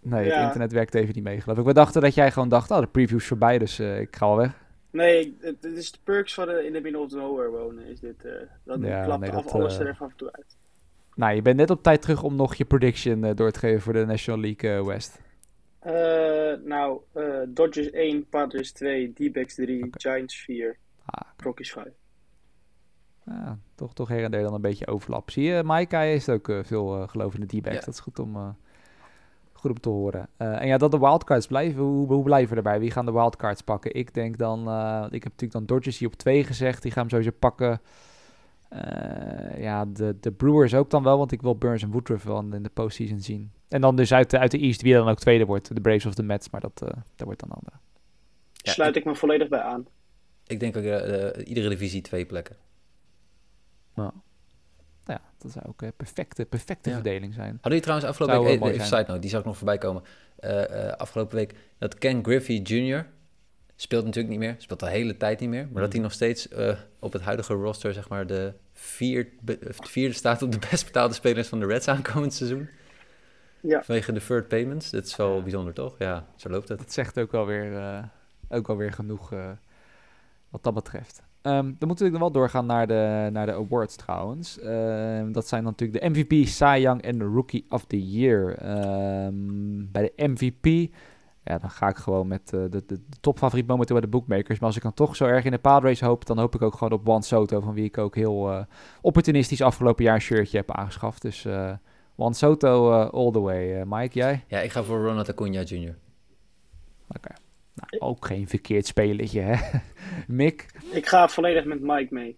Nee, 0.01 0.31
het 0.31 0.43
internet 0.43 0.71
werkt 0.71 0.95
even 0.95 1.15
niet 1.15 1.23
mee, 1.23 1.41
geloof 1.41 1.57
ik. 1.57 1.65
We 1.65 1.73
dachten 1.73 2.01
dat 2.01 2.13
jij 2.15 2.31
gewoon 2.31 2.49
dacht, 2.49 2.71
oh, 2.71 2.79
de 2.79 2.87
preview 2.87 3.17
is 3.17 3.25
voorbij, 3.25 3.57
dus 3.57 3.79
uh, 3.79 3.99
ik 3.99 4.15
ga 4.15 4.25
al 4.25 4.37
weg. 4.37 4.51
Nee, 4.93 5.37
het, 5.39 5.63
is 5.63 5.91
de 5.91 5.97
perks 6.03 6.33
van 6.33 6.47
de, 6.47 6.65
in 6.65 6.73
de 6.73 6.81
middle 6.81 7.01
of 7.01 7.11
nowhere 7.11 7.49
wonen, 7.49 7.85
is 7.85 7.99
dit. 7.99 8.25
Uh, 8.25 8.31
dat 8.63 8.81
ja, 8.81 9.03
klapt 9.03 9.21
nee, 9.21 9.31
af 9.31 9.43
dat, 9.43 9.53
alles 9.53 9.73
uh, 9.73 9.81
er 9.81 9.87
even 9.87 10.05
af 10.05 10.11
en 10.11 10.17
toe 10.17 10.31
uit. 10.31 10.57
Nou, 11.15 11.35
je 11.35 11.41
bent 11.41 11.57
net 11.57 11.69
op 11.69 11.83
tijd 11.83 12.01
terug 12.01 12.23
om 12.23 12.35
nog 12.35 12.55
je 12.55 12.65
prediction 12.65 13.25
uh, 13.25 13.31
door 13.35 13.51
te 13.51 13.59
geven 13.59 13.81
voor 13.81 13.93
de 13.93 14.05
National 14.05 14.41
League 14.41 14.85
West. 14.85 15.21
nou, 16.65 17.01
Dodgers 17.47 17.89
1, 17.89 18.29
Padres 18.29 18.71
2, 18.71 19.13
D-backs 19.13 19.55
3, 19.55 19.83
okay. 19.85 19.89
Giants 19.93 20.41
4, 20.41 20.77
ah, 21.05 21.29
Rockies 21.37 21.71
5. 21.71 21.87
Ja, 23.25 23.59
toch, 23.75 23.93
toch 23.93 24.07
her 24.07 24.23
en 24.23 24.31
der 24.31 24.41
dan 24.41 24.53
een 24.53 24.61
beetje 24.61 24.87
overlap. 24.87 25.31
Zie 25.31 25.43
je, 25.43 25.61
Mike, 25.65 25.95
hij 25.95 26.09
heeft 26.09 26.29
ook 26.29 26.51
veel 26.63 27.07
geloof 27.07 27.33
in 27.33 27.39
de 27.39 27.57
D-backs. 27.57 27.79
Ja. 27.79 27.85
Dat 27.85 27.93
is 27.93 27.99
goed 27.99 28.19
om 28.19 28.55
goed 29.63 29.71
om 29.71 29.79
te 29.79 29.89
horen. 29.89 30.29
Uh, 30.37 30.61
en 30.61 30.67
ja, 30.67 30.77
dat 30.77 30.91
de 30.91 30.99
wildcards 30.99 31.47
blijven. 31.47 31.81
Hoe, 31.81 32.07
hoe 32.07 32.23
blijven 32.23 32.49
we 32.49 32.55
erbij? 32.55 32.79
Wie 32.79 32.91
gaan 32.91 33.05
de 33.05 33.11
wildcards 33.11 33.61
pakken? 33.61 33.93
Ik 33.93 34.13
denk 34.13 34.37
dan... 34.37 34.67
Uh, 34.67 35.05
ik 35.05 35.23
heb 35.23 35.31
natuurlijk 35.31 35.51
dan 35.51 35.65
Dodgers 35.65 35.97
hier 35.97 36.07
op 36.07 36.15
2 36.15 36.43
gezegd. 36.43 36.81
Die 36.81 36.91
gaan 36.91 37.01
hem 37.01 37.09
sowieso 37.09 37.37
pakken. 37.39 37.81
Uh, 38.73 39.61
ja, 39.61 39.85
de, 39.85 40.15
de 40.19 40.31
Brewers 40.31 40.73
ook 40.73 40.89
dan 40.89 41.03
wel. 41.03 41.17
Want 41.17 41.31
ik 41.31 41.41
wil 41.41 41.57
Burns 41.57 41.83
en 41.83 41.91
Woodruff 41.91 42.23
wel 42.23 42.39
in 42.51 42.63
de 42.63 42.69
postseason 42.69 43.19
zien. 43.19 43.51
En 43.67 43.81
dan 43.81 43.95
dus 43.95 44.13
uit 44.13 44.29
de, 44.29 44.39
uit 44.39 44.51
de 44.51 44.59
East 44.59 44.81
wie 44.81 44.93
dan 44.93 45.09
ook 45.09 45.19
tweede 45.19 45.45
wordt. 45.45 45.75
De 45.75 45.81
Braves 45.81 46.05
of 46.05 46.13
de 46.13 46.23
Mets. 46.23 46.49
Maar 46.49 46.61
dat, 46.61 46.79
dat 47.15 47.25
wordt 47.25 47.39
dan 47.39 47.49
andere. 47.49 47.75
Ja, 48.53 48.71
Sluit 48.71 48.95
ik 48.95 49.05
me 49.05 49.15
volledig 49.15 49.47
bij 49.47 49.61
aan. 49.61 49.85
Ik 50.47 50.59
denk 50.59 50.77
ook 50.77 50.83
iedere 51.45 51.69
divisie 51.69 52.01
twee 52.01 52.25
plekken. 52.25 52.55
Nou, 53.95 54.11
ja, 55.05 55.21
Dat 55.37 55.51
zou 55.51 55.65
ook 55.67 55.81
een 55.81 55.93
perfecte, 55.97 56.45
perfecte 56.45 56.89
Ja. 56.89 56.95
verdeling 56.95 57.33
zijn. 57.33 57.45
Hadden 57.49 57.61
jullie 57.71 57.81
trouwens 57.81 58.09
afgelopen 58.09 58.35
Zou 58.35 58.47
week, 58.47 58.61
eh, 58.61 58.67
even 58.73 58.85
zijn. 58.87 58.99
side 58.99 59.07
note, 59.09 59.21
die 59.21 59.29
zou 59.29 59.41
ik 59.41 59.47
nog 59.47 59.57
voorbij 59.57 59.77
komen. 59.77 60.03
Eh, 60.39 60.87
eh, 60.89 60.93
afgelopen 60.93 61.35
week, 61.35 61.53
dat 61.77 61.97
Ken 61.97 62.23
Griffey 62.23 62.55
Jr. 62.55 63.05
speelt 63.75 64.05
natuurlijk 64.05 64.31
niet 64.33 64.43
meer, 64.43 64.55
speelt 64.57 64.79
de 64.79 64.89
hele 64.89 65.17
tijd 65.17 65.39
niet 65.39 65.49
meer. 65.49 65.67
Maar 65.71 65.81
dat 65.81 65.93
hij 65.93 66.01
nog 66.01 66.11
steeds 66.11 66.47
eh, 66.47 66.77
op 66.99 67.13
het 67.13 67.21
huidige 67.21 67.53
roster, 67.53 67.93
zeg 67.93 68.09
maar, 68.09 68.27
de, 68.27 68.53
vier, 68.73 69.27
be- 69.41 69.59
vierde 69.69 70.13
staat 70.15 70.41
op 70.41 70.51
de 70.51 70.59
best 70.69 70.85
betaalde 70.85 71.13
spelers 71.13 71.47
van 71.47 71.59
de 71.59 71.65
Reds 71.65 71.87
aankomend 71.87 72.33
seizoen. 72.33 72.69
Ja. 73.59 73.83
Vanwege 73.83 74.11
deferred 74.13 74.47
payments. 74.47 74.89
Dat 74.89 75.05
is 75.05 75.15
wel 75.15 75.41
bijzonder, 75.41 75.73
toch? 75.73 75.95
Ja, 75.99 76.25
zo 76.35 76.49
loopt 76.49 76.67
het. 76.69 76.77
Dat 76.77 76.93
zegt 76.93 77.19
ook 77.19 77.31
wel 77.31 77.45
weer, 77.45 77.77
eh, 77.77 78.03
ook 78.49 78.67
wel 78.67 78.77
weer 78.77 78.91
genoeg 78.91 79.31
eh, 79.33 79.49
wat 80.49 80.63
dat 80.63 80.73
betreft. 80.73 81.21
Ehm, 81.43 81.73
dan 81.77 81.87
moeten 81.87 82.05
we 82.05 82.11
dan 82.11 82.19
wel 82.19 82.31
doorgaan 82.31 82.65
naar 82.65 82.87
de, 82.87 83.29
naar 83.31 83.45
de 83.45 83.53
awards 83.53 83.95
trouwens. 83.95 84.59
Ehm, 84.59 85.31
dat 85.31 85.47
zijn 85.47 85.63
dan 85.63 85.71
natuurlijk 85.77 86.01
de 86.01 86.09
MVP, 86.09 86.47
Cy 86.47 86.77
Young 86.79 87.01
en 87.01 87.17
de 87.17 87.23
Rookie 87.25 87.65
of 87.69 87.85
the 87.85 88.09
Year. 88.09 88.55
Ehm, 88.57 89.33
bij 89.91 90.01
de 90.01 90.27
MVP, 90.27 90.93
ja, 91.43 91.57
dan 91.57 91.69
ga 91.69 91.87
ik 91.87 91.97
gewoon 91.97 92.27
met 92.27 92.53
eh, 92.53 92.59
de, 92.59 92.69
de, 92.69 92.85
de 92.85 93.17
topfavoriet 93.19 93.67
momenteel 93.67 93.95
bij 93.95 94.05
de 94.05 94.11
bookmakers. 94.11 94.59
Maar 94.59 94.67
als 94.67 94.77
ik 94.77 94.83
dan 94.83 94.93
toch 94.93 95.15
zo 95.15 95.25
erg 95.25 95.45
in 95.45 95.51
de 95.51 95.57
paadrace 95.57 96.05
hoop, 96.05 96.25
dan 96.25 96.39
hoop 96.39 96.55
ik 96.55 96.61
ook 96.61 96.73
gewoon 96.73 96.93
op 96.93 97.05
Juan 97.05 97.23
Soto, 97.23 97.59
van 97.59 97.73
wie 97.73 97.85
ik 97.85 97.97
ook 97.97 98.15
heel 98.15 98.51
eh, 98.51 98.63
opportunistisch 99.01 99.61
afgelopen 99.61 100.03
jaar 100.03 100.15
een 100.15 100.21
shirtje 100.21 100.57
heb 100.57 100.71
aangeschaft. 100.71 101.21
Dus 101.21 101.45
eh 101.45 101.71
Juan 102.15 102.33
Soto 102.33 102.91
all 102.91 103.31
the 103.31 103.39
way. 103.39 103.83
Mike, 103.85 104.19
jij? 104.19 104.43
Ja, 104.47 104.59
ik 104.59 104.71
ga 104.71 104.83
voor 104.83 105.05
Ronald 105.05 105.29
Acuna 105.29 105.61
Jr. 105.61 105.95
Oké. 107.15 107.42
Nou, 107.73 108.01
ook 108.01 108.25
geen 108.25 108.47
verkeerd 108.47 108.85
spelletje, 108.85 109.41
hè? 109.41 109.79
Mick? 110.27 110.65
Ik 110.91 111.07
ga 111.07 111.27
volledig 111.27 111.65
met 111.65 111.81
Mike 111.81 112.13
mee. 112.13 112.37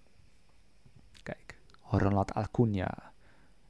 Kijk, 1.23 1.57
Ronald 1.89 2.33
Acuna. 2.33 3.13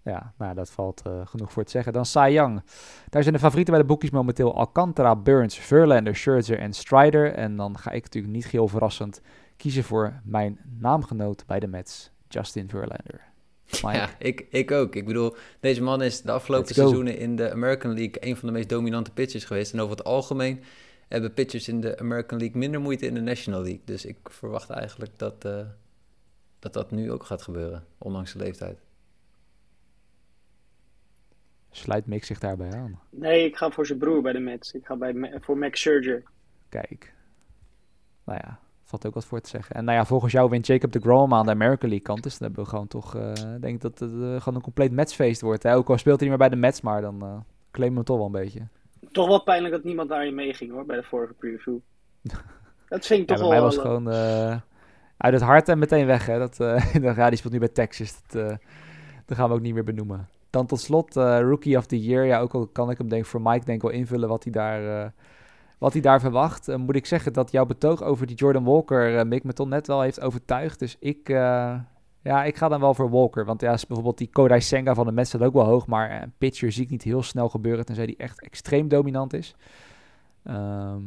Ja, 0.05 0.33
nou, 0.37 0.55
dat 0.55 0.69
valt 0.69 1.01
eh, 1.05 1.27
genoeg 1.27 1.51
voor 1.51 1.63
te 1.63 1.71
zeggen. 1.71 1.93
Dan 1.93 2.05
Cy 2.05 2.29
Young. 2.31 2.61
Daar 3.09 3.21
zijn 3.21 3.33
de 3.33 3.39
favorieten 3.39 3.73
bij 3.73 3.81
de 3.81 3.87
boekjes 3.87 4.11
momenteel 4.11 4.55
Alcantara, 4.55 5.15
Burns, 5.15 5.57
Verlander, 5.57 6.15
Scherzer 6.15 6.59
en 6.59 6.73
Strider. 6.73 7.33
En 7.33 7.55
dan 7.55 7.77
ga 7.77 7.91
ik 7.91 8.03
natuurlijk 8.03 8.33
niet 8.33 8.47
heel 8.47 8.67
verrassend 8.67 9.21
kiezen 9.57 9.83
voor 9.83 10.19
mijn 10.23 10.59
naamgenoot 10.79 11.45
bij 11.45 11.59
de 11.59 11.67
Mets, 11.67 12.11
Justin 12.27 12.69
Verlander. 12.69 13.21
Mike? 13.83 13.97
Ja, 13.97 14.09
ik, 14.19 14.45
ik 14.49 14.71
ook. 14.71 14.95
Ik 14.95 15.05
bedoel, 15.05 15.35
deze 15.59 15.83
man 15.83 16.01
is 16.01 16.21
de 16.21 16.31
afgelopen 16.31 16.73
seizoenen 16.73 17.17
in 17.17 17.35
de 17.35 17.51
American 17.51 17.93
League 17.93 18.15
een 18.19 18.37
van 18.37 18.47
de 18.47 18.53
meest 18.53 18.69
dominante 18.69 19.11
pitchers 19.11 19.45
geweest. 19.45 19.73
En 19.73 19.79
over 19.79 19.97
het 19.97 20.05
algemeen 20.05 20.63
hebben 21.07 21.33
pitchers 21.33 21.67
in 21.67 21.81
de 21.81 21.99
American 21.99 22.37
League 22.39 22.57
minder 22.57 22.81
moeite 22.81 23.05
in 23.05 23.13
de 23.13 23.21
National 23.21 23.61
League. 23.61 23.81
Dus 23.85 24.05
ik 24.05 24.17
verwacht 24.23 24.69
eigenlijk 24.69 25.17
dat 25.17 25.45
eh, 25.45 25.65
dat, 26.59 26.73
dat 26.73 26.91
nu 26.91 27.11
ook 27.11 27.23
gaat 27.23 27.41
gebeuren, 27.41 27.83
ondanks 27.97 28.33
de 28.33 28.39
leeftijd. 28.39 28.79
Sluit 31.71 32.05
Mick 32.05 32.23
zich 32.23 32.39
daarbij 32.39 32.71
aan. 32.73 32.99
Nee, 33.09 33.45
ik 33.45 33.55
ga 33.55 33.69
voor 33.71 33.85
zijn 33.85 33.99
broer 33.99 34.21
bij 34.21 34.33
de 34.33 34.39
Mets. 34.39 34.71
Ik 34.73 34.85
ga 34.85 34.95
bij, 34.95 35.13
Ma- 35.13 35.39
voor 35.41 35.57
Max 35.57 35.79
Scherzer. 35.79 36.23
Kijk. 36.69 37.13
Nou 38.23 38.39
ja, 38.43 38.59
valt 38.83 39.05
ook 39.05 39.13
wat 39.13 39.25
voor 39.25 39.41
te 39.41 39.49
zeggen. 39.49 39.75
En 39.75 39.85
nou 39.85 39.97
ja, 39.97 40.05
volgens 40.05 40.31
jou 40.31 40.49
wint 40.49 40.65
Jacob 40.67 40.91
de 40.91 40.99
Grom 40.99 41.33
aan 41.33 41.45
de 41.45 41.51
American 41.51 41.89
League 41.89 42.07
kant. 42.07 42.23
Dus 42.23 42.37
dan 42.37 42.47
hebben 42.47 42.63
we 42.63 42.69
gewoon 42.69 42.87
toch, 42.87 43.15
eh, 43.15 43.31
ik 43.55 43.61
denk 43.61 43.81
dat 43.81 43.99
het 43.99 44.11
eh, 44.11 44.17
gewoon 44.17 44.55
een 44.55 44.61
compleet 44.61 44.91
Metsfeest 44.91 45.41
wordt. 45.41 45.63
Hè? 45.63 45.75
Ook 45.75 45.89
al 45.89 45.97
speelt 45.97 46.19
hij 46.19 46.29
niet 46.29 46.37
meer 46.37 46.47
bij 46.49 46.57
de 46.57 46.61
Mets, 46.65 46.81
maar 46.81 47.01
dan 47.01 47.21
eh 47.21 47.37
claimen 47.71 48.03
we 48.03 48.11
hem 48.11 48.17
toch 48.17 48.17
wel 48.17 48.25
een 48.25 48.45
beetje. 48.45 48.67
Toch 49.15 49.27
wel 49.27 49.43
pijnlijk 49.43 49.73
dat 49.73 49.83
niemand 49.83 50.09
naar 50.09 50.25
je 50.25 50.31
meeging 50.31 50.71
hoor, 50.71 50.85
bij 50.85 50.95
de 50.95 51.03
vorige 51.03 51.33
preview. 51.33 51.77
Dat 52.89 53.05
vind 53.05 53.21
ik 53.21 53.29
Ja, 53.29 53.35
toch 53.35 53.49
bij 53.49 53.59
mij 53.59 53.61
wel... 53.61 53.65
was 53.65 53.75
het 53.75 53.85
eh, 53.85 53.91
gewoon 53.91 54.11
eh, 54.11 54.59
uit 55.17 55.33
het 55.33 55.41
hart 55.41 55.69
en 55.69 55.79
meteen 55.79 56.05
weg. 56.05 56.25
Hè? 56.25 56.39
Dat, 56.39 56.57
dan, 56.57 57.15
ja, 57.15 57.29
die 57.29 57.37
speelt 57.37 57.53
nu 57.53 57.59
bij 57.59 57.67
Texas. 57.67 58.21
Dat, 58.21 58.41
eh, 58.41 58.57
dat 59.25 59.37
gaan 59.37 59.49
we 59.49 59.55
ook 59.55 59.61
niet 59.61 59.73
meer 59.73 59.83
benoemen. 59.83 60.29
Dan 60.49 60.65
tot 60.65 60.79
slot, 60.79 61.15
Rookie 61.15 61.77
of 61.77 61.85
the 61.85 61.99
Year. 61.99 62.25
Ja, 62.25 62.39
ook 62.39 62.53
al 62.53 62.67
kan 62.67 62.89
ik 62.89 62.97
hem 62.97 63.09
denk 63.09 63.23
ik 63.23 63.27
voor 63.27 63.41
Mike 63.41 63.65
denk 63.65 63.77
ik 63.77 63.81
wel 63.81 63.99
invullen 63.99 64.29
wat 64.29 64.43
hij 64.43 64.51
daar, 64.51 65.13
wat 65.77 65.93
hij 65.93 66.01
daar 66.01 66.19
verwacht. 66.19 66.77
Moet 66.77 66.95
ik 66.95 67.05
zeggen 67.05 67.33
dat 67.33 67.51
jouw 67.51 67.65
betoog 67.65 68.03
over 68.03 68.27
die 68.27 68.35
Jordan 68.35 68.63
Walker, 68.63 69.27
Mick, 69.27 69.43
me 69.43 69.53
toch 69.53 69.67
net 69.67 69.87
wel 69.87 70.01
heeft 70.01 70.21
overtuigd. 70.21 70.79
Dus 70.79 70.95
ik, 70.99 71.29
ja, 72.25 72.43
ik 72.43 72.55
ga 72.57 72.67
dan 72.67 72.79
wel 72.79 72.93
voor 72.93 73.09
Walker. 73.09 73.45
Want 73.45 73.61
ja, 73.61 73.73
is 73.73 73.85
bijvoorbeeld 73.87 74.17
die 74.17 74.29
Kodai 74.31 74.61
Senga 74.61 74.93
van 74.93 75.05
de 75.05 75.11
Mets 75.11 75.29
staat 75.29 75.41
ook 75.41 75.53
wel 75.53 75.65
hoog. 75.65 75.87
Maar 75.87 76.09
eh, 76.09 76.21
een 76.21 76.33
pitcher 76.37 76.71
zie 76.71 76.83
ik 76.83 76.89
niet 76.89 77.03
heel 77.03 77.23
snel 77.23 77.49
gebeuren, 77.49 77.85
tenzij 77.85 78.05
die 78.05 78.17
echt 78.17 78.41
extreem 78.41 78.87
dominant 78.87 79.33
is. 79.33 79.55
Ehm, 80.43 81.01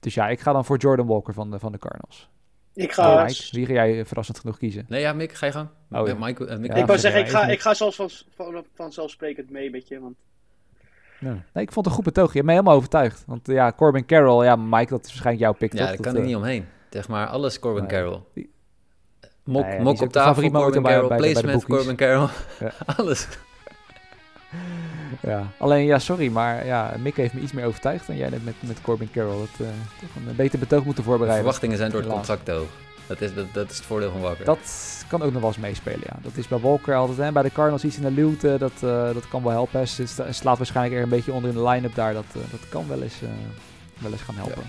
dus 0.00 0.14
ja, 0.14 0.28
ik 0.28 0.40
ga 0.40 0.52
dan 0.52 0.64
voor 0.64 0.76
Jordan 0.78 1.06
Walker 1.06 1.34
van 1.34 1.50
de, 1.50 1.58
van 1.58 1.72
de 1.72 1.78
Cardinals. 1.78 2.28
ik 2.74 2.88
Oh, 2.88 2.94
ga... 2.94 3.24
Mike, 3.24 3.48
wie 3.50 3.66
ga 3.66 3.72
jij 3.72 4.04
verrassend 4.06 4.38
genoeg 4.38 4.58
kiezen? 4.58 4.84
Nee, 4.88 5.00
ja, 5.00 5.12
Mick, 5.12 5.32
ga 5.32 5.46
je 5.46 5.52
gang. 5.52 5.68
Oh, 5.90 6.06
ja. 6.06 6.12
Eh, 6.14 6.20
Mike, 6.20 6.46
eh, 6.46 6.58
Mick, 6.58 6.70
Ja, 6.72 6.76
ik 6.76 6.86
wou 6.86 6.98
zeggen, 6.98 7.20
ja, 7.20 7.26
ik 7.26 7.32
ga, 7.32 7.46
ik- 7.46 7.60
ga 7.60 7.74
zelfs 7.74 7.96
van, 7.96 8.10
van, 8.34 8.64
vanzelfsprekend 8.74 9.50
mee 9.50 9.70
met 9.70 9.88
je. 9.88 10.00
Want 10.00 10.14
Nee, 11.20 11.64
ik 11.64 11.72
vond 11.72 11.74
het 11.74 11.86
een 11.86 11.92
goed 11.92 12.04
betoog. 12.04 12.26
Je 12.28 12.32
hebt 12.34 12.44
me 12.46 12.52
helemaal 12.52 12.74
overtuigd. 12.76 13.24
Want 13.26 13.48
eh, 13.48 13.54
ja, 13.54 13.72
Corbin 13.72 14.06
Carroll, 14.06 14.44
ja, 14.44 14.56
Mike, 14.56 14.90
dat 14.90 15.00
is 15.04 15.06
waarschijnlijk 15.06 15.44
jouw 15.44 15.52
pick, 15.52 15.72
ja, 15.72 15.78
daar 15.78 15.96
Dat, 15.96 16.00
kan 16.00 16.14
ik 16.14 16.20
eh, 16.20 16.26
niet 16.26 16.36
omheen. 16.36 16.64
Zeg 16.90 17.08
maar, 17.08 17.26
alles 17.26 17.58
Corbin 17.58 17.82
Nee. 17.82 17.90
Carroll. 17.90 18.20
Die- 18.34 18.51
Mok, 19.44 19.78
mok 19.78 19.92
op 19.92 19.98
de 19.98 20.06
tafel, 20.06 20.50
Corbin 20.50 20.82
Carroll. 20.82 20.82
bij 20.82 21.00
de- 21.00 21.08
bij 21.08 21.16
de 21.16 21.40
Placement. 21.40 21.64
Corbin 21.64 21.96
Carroll. 21.96 22.28
Ja. 22.60 22.72
alles. 22.96 23.28
Ja. 25.20 25.46
Alleen, 25.58 25.84
ja, 25.84 25.98
sorry, 25.98 26.28
maar 26.32 26.66
ja, 26.66 26.94
Mick 26.98 27.16
heeft 27.16 27.34
me 27.34 27.40
iets 27.40 27.52
meer 27.52 27.64
overtuigd 27.64 28.06
dan 28.06 28.16
jij 28.16 28.28
net 28.28 28.44
met, 28.44 28.54
met 28.60 28.80
Corbin 28.80 29.10
Carroll. 29.12 29.38
Dat 29.38 29.66
eh, 29.66 29.72
toch 30.00 30.08
een 30.26 30.36
beter 30.36 30.58
betoog 30.58 30.84
moeten 30.84 31.02
De 31.02 31.08
voorbereiden. 31.08 31.44
verwachtingen 31.44 31.76
zijn 31.76 31.90
door 31.90 32.00
het 32.00 32.10
contract 32.10 32.48
hoog. 32.48 32.68
Dat 33.06 33.20
is, 33.20 33.34
dat, 33.34 33.46
dat 33.52 33.70
is 33.70 33.76
het 33.76 33.86
voordeel 33.86 34.10
van 34.10 34.20
Walker. 34.20 34.44
Dat 34.44 34.58
kan 35.08 35.22
ook 35.22 35.32
nog 35.32 35.40
wel 35.40 35.50
eens 35.50 35.58
meespelen, 35.58 36.00
ja. 36.02 36.16
Dat 36.22 36.32
is 36.36 36.48
bij 36.48 36.58
Walker 36.58 36.94
altijd, 36.94 37.18
hè. 37.18 37.32
Bij 37.32 37.42
de 37.42 37.52
Cardinals 37.52 37.84
iets 37.84 37.96
in 37.96 38.02
de 38.02 38.10
luwte, 38.10 38.56
dat, 38.58 38.72
eh, 38.74 39.04
dat 39.14 39.28
kan 39.28 39.42
wel 39.42 39.52
helpen. 39.52 39.88
Sta- 39.88 40.32
slaat 40.32 40.56
waarschijnlijk 40.58 40.96
er 40.96 41.02
een 41.02 41.08
beetje 41.08 41.32
onder 41.32 41.50
in 41.50 41.56
de 41.56 41.62
line-up 41.68 41.94
daar. 41.94 42.12
Dat, 42.12 42.24
eh, 42.28 42.40
dat 42.50 42.68
kan 42.68 42.88
wel 42.88 43.02
eens, 43.02 43.22
eh, 43.22 43.28
wel 43.98 44.12
eens 44.12 44.20
gaan 44.22 44.34
helpen. 44.34 44.62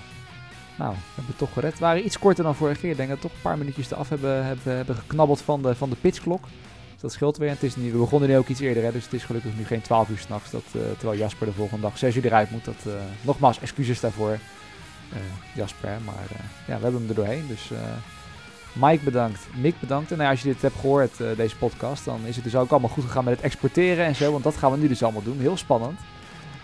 Nou, 0.77 0.91
we 0.91 0.99
hebben 1.05 1.25
het 1.25 1.37
toch 1.37 1.53
gered. 1.53 1.73
We 1.73 1.79
waren 1.79 2.05
iets 2.05 2.19
korter 2.19 2.43
dan 2.43 2.55
vorige 2.55 2.79
keer. 2.79 2.95
Denk 2.95 3.09
dat 3.09 3.17
we 3.17 3.23
toch 3.23 3.33
een 3.33 3.41
paar 3.41 3.57
minuutjes 3.57 3.91
eraf 3.91 4.09
hebben, 4.09 4.45
hebben, 4.45 4.75
hebben 4.75 4.95
geknabbeld 4.95 5.41
van 5.41 5.61
de, 5.61 5.75
van 5.75 5.89
de 5.89 5.95
pitchklok. 5.95 6.41
Dus 6.91 7.01
dat 7.01 7.11
scheelt 7.11 7.37
weer. 7.37 7.47
En 7.47 7.53
het 7.53 7.63
is 7.63 7.75
nu, 7.75 7.91
we 7.91 7.97
begonnen 7.97 8.29
nu 8.29 8.37
ook 8.37 8.47
iets 8.47 8.59
eerder, 8.59 8.83
hè, 8.83 8.91
dus 8.91 9.03
het 9.03 9.13
is 9.13 9.23
gelukkig 9.23 9.51
nu 9.57 9.65
geen 9.65 9.81
12 9.81 10.09
uur 10.09 10.17
s'nachts. 10.17 10.51
Dat, 10.51 10.63
eh, 10.71 10.81
terwijl 10.97 11.19
Jasper 11.19 11.47
de 11.47 11.53
volgende 11.53 11.81
dag 11.81 11.97
6 11.97 12.15
uur 12.15 12.25
eruit 12.25 12.51
moet. 12.51 12.65
Dat, 12.65 12.85
eh, 12.85 12.93
nogmaals, 13.21 13.59
excuses 13.59 13.99
daarvoor, 13.99 14.31
eh, 14.31 15.17
Jasper. 15.55 15.97
Maar 16.05 16.27
ja, 16.67 16.75
we 16.77 16.83
hebben 16.83 16.99
hem 17.01 17.09
er 17.09 17.15
doorheen. 17.15 17.47
Dus 17.47 17.71
Mike 18.73 19.03
bedankt, 19.03 19.47
Mick 19.55 19.79
bedankt. 19.79 20.11
En 20.11 20.17
nou, 20.17 20.29
als 20.29 20.41
je 20.41 20.47
dit 20.47 20.61
hebt 20.61 20.79
gehoord, 20.79 21.21
eh, 21.21 21.27
deze 21.35 21.57
podcast, 21.57 22.05
dan 22.05 22.19
is 22.25 22.35
het 22.35 22.43
dus 22.43 22.55
ook 22.55 22.71
allemaal 22.71 22.89
goed 22.89 23.03
gegaan 23.03 23.23
met 23.23 23.35
het 23.35 23.43
exporteren 23.43 24.05
en 24.05 24.15
zo. 24.15 24.31
Want 24.31 24.43
dat 24.43 24.55
gaan 24.55 24.71
we 24.71 24.77
nu 24.77 24.87
dus 24.87 25.03
allemaal 25.03 25.23
doen. 25.23 25.39
Heel 25.39 25.57
spannend. 25.57 25.99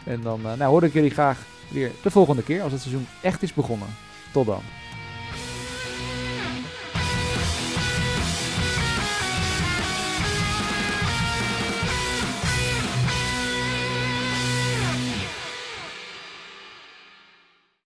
En 0.04 0.22
dan 0.22 0.42
nou, 0.42 0.64
hoor 0.64 0.84
ik 0.84 0.94
jullie 0.94 1.10
graag 1.10 1.38
weer 1.70 1.92
de 2.02 2.12
volgende 2.12 2.44
keer 2.44 2.62
als 2.62 2.72
het 2.72 2.82
seizoen 2.82 3.08
echt 3.22 3.42
is 3.42 3.54
begonnen. 3.54 3.88
Tot 4.32 4.46
dan. 4.46 4.62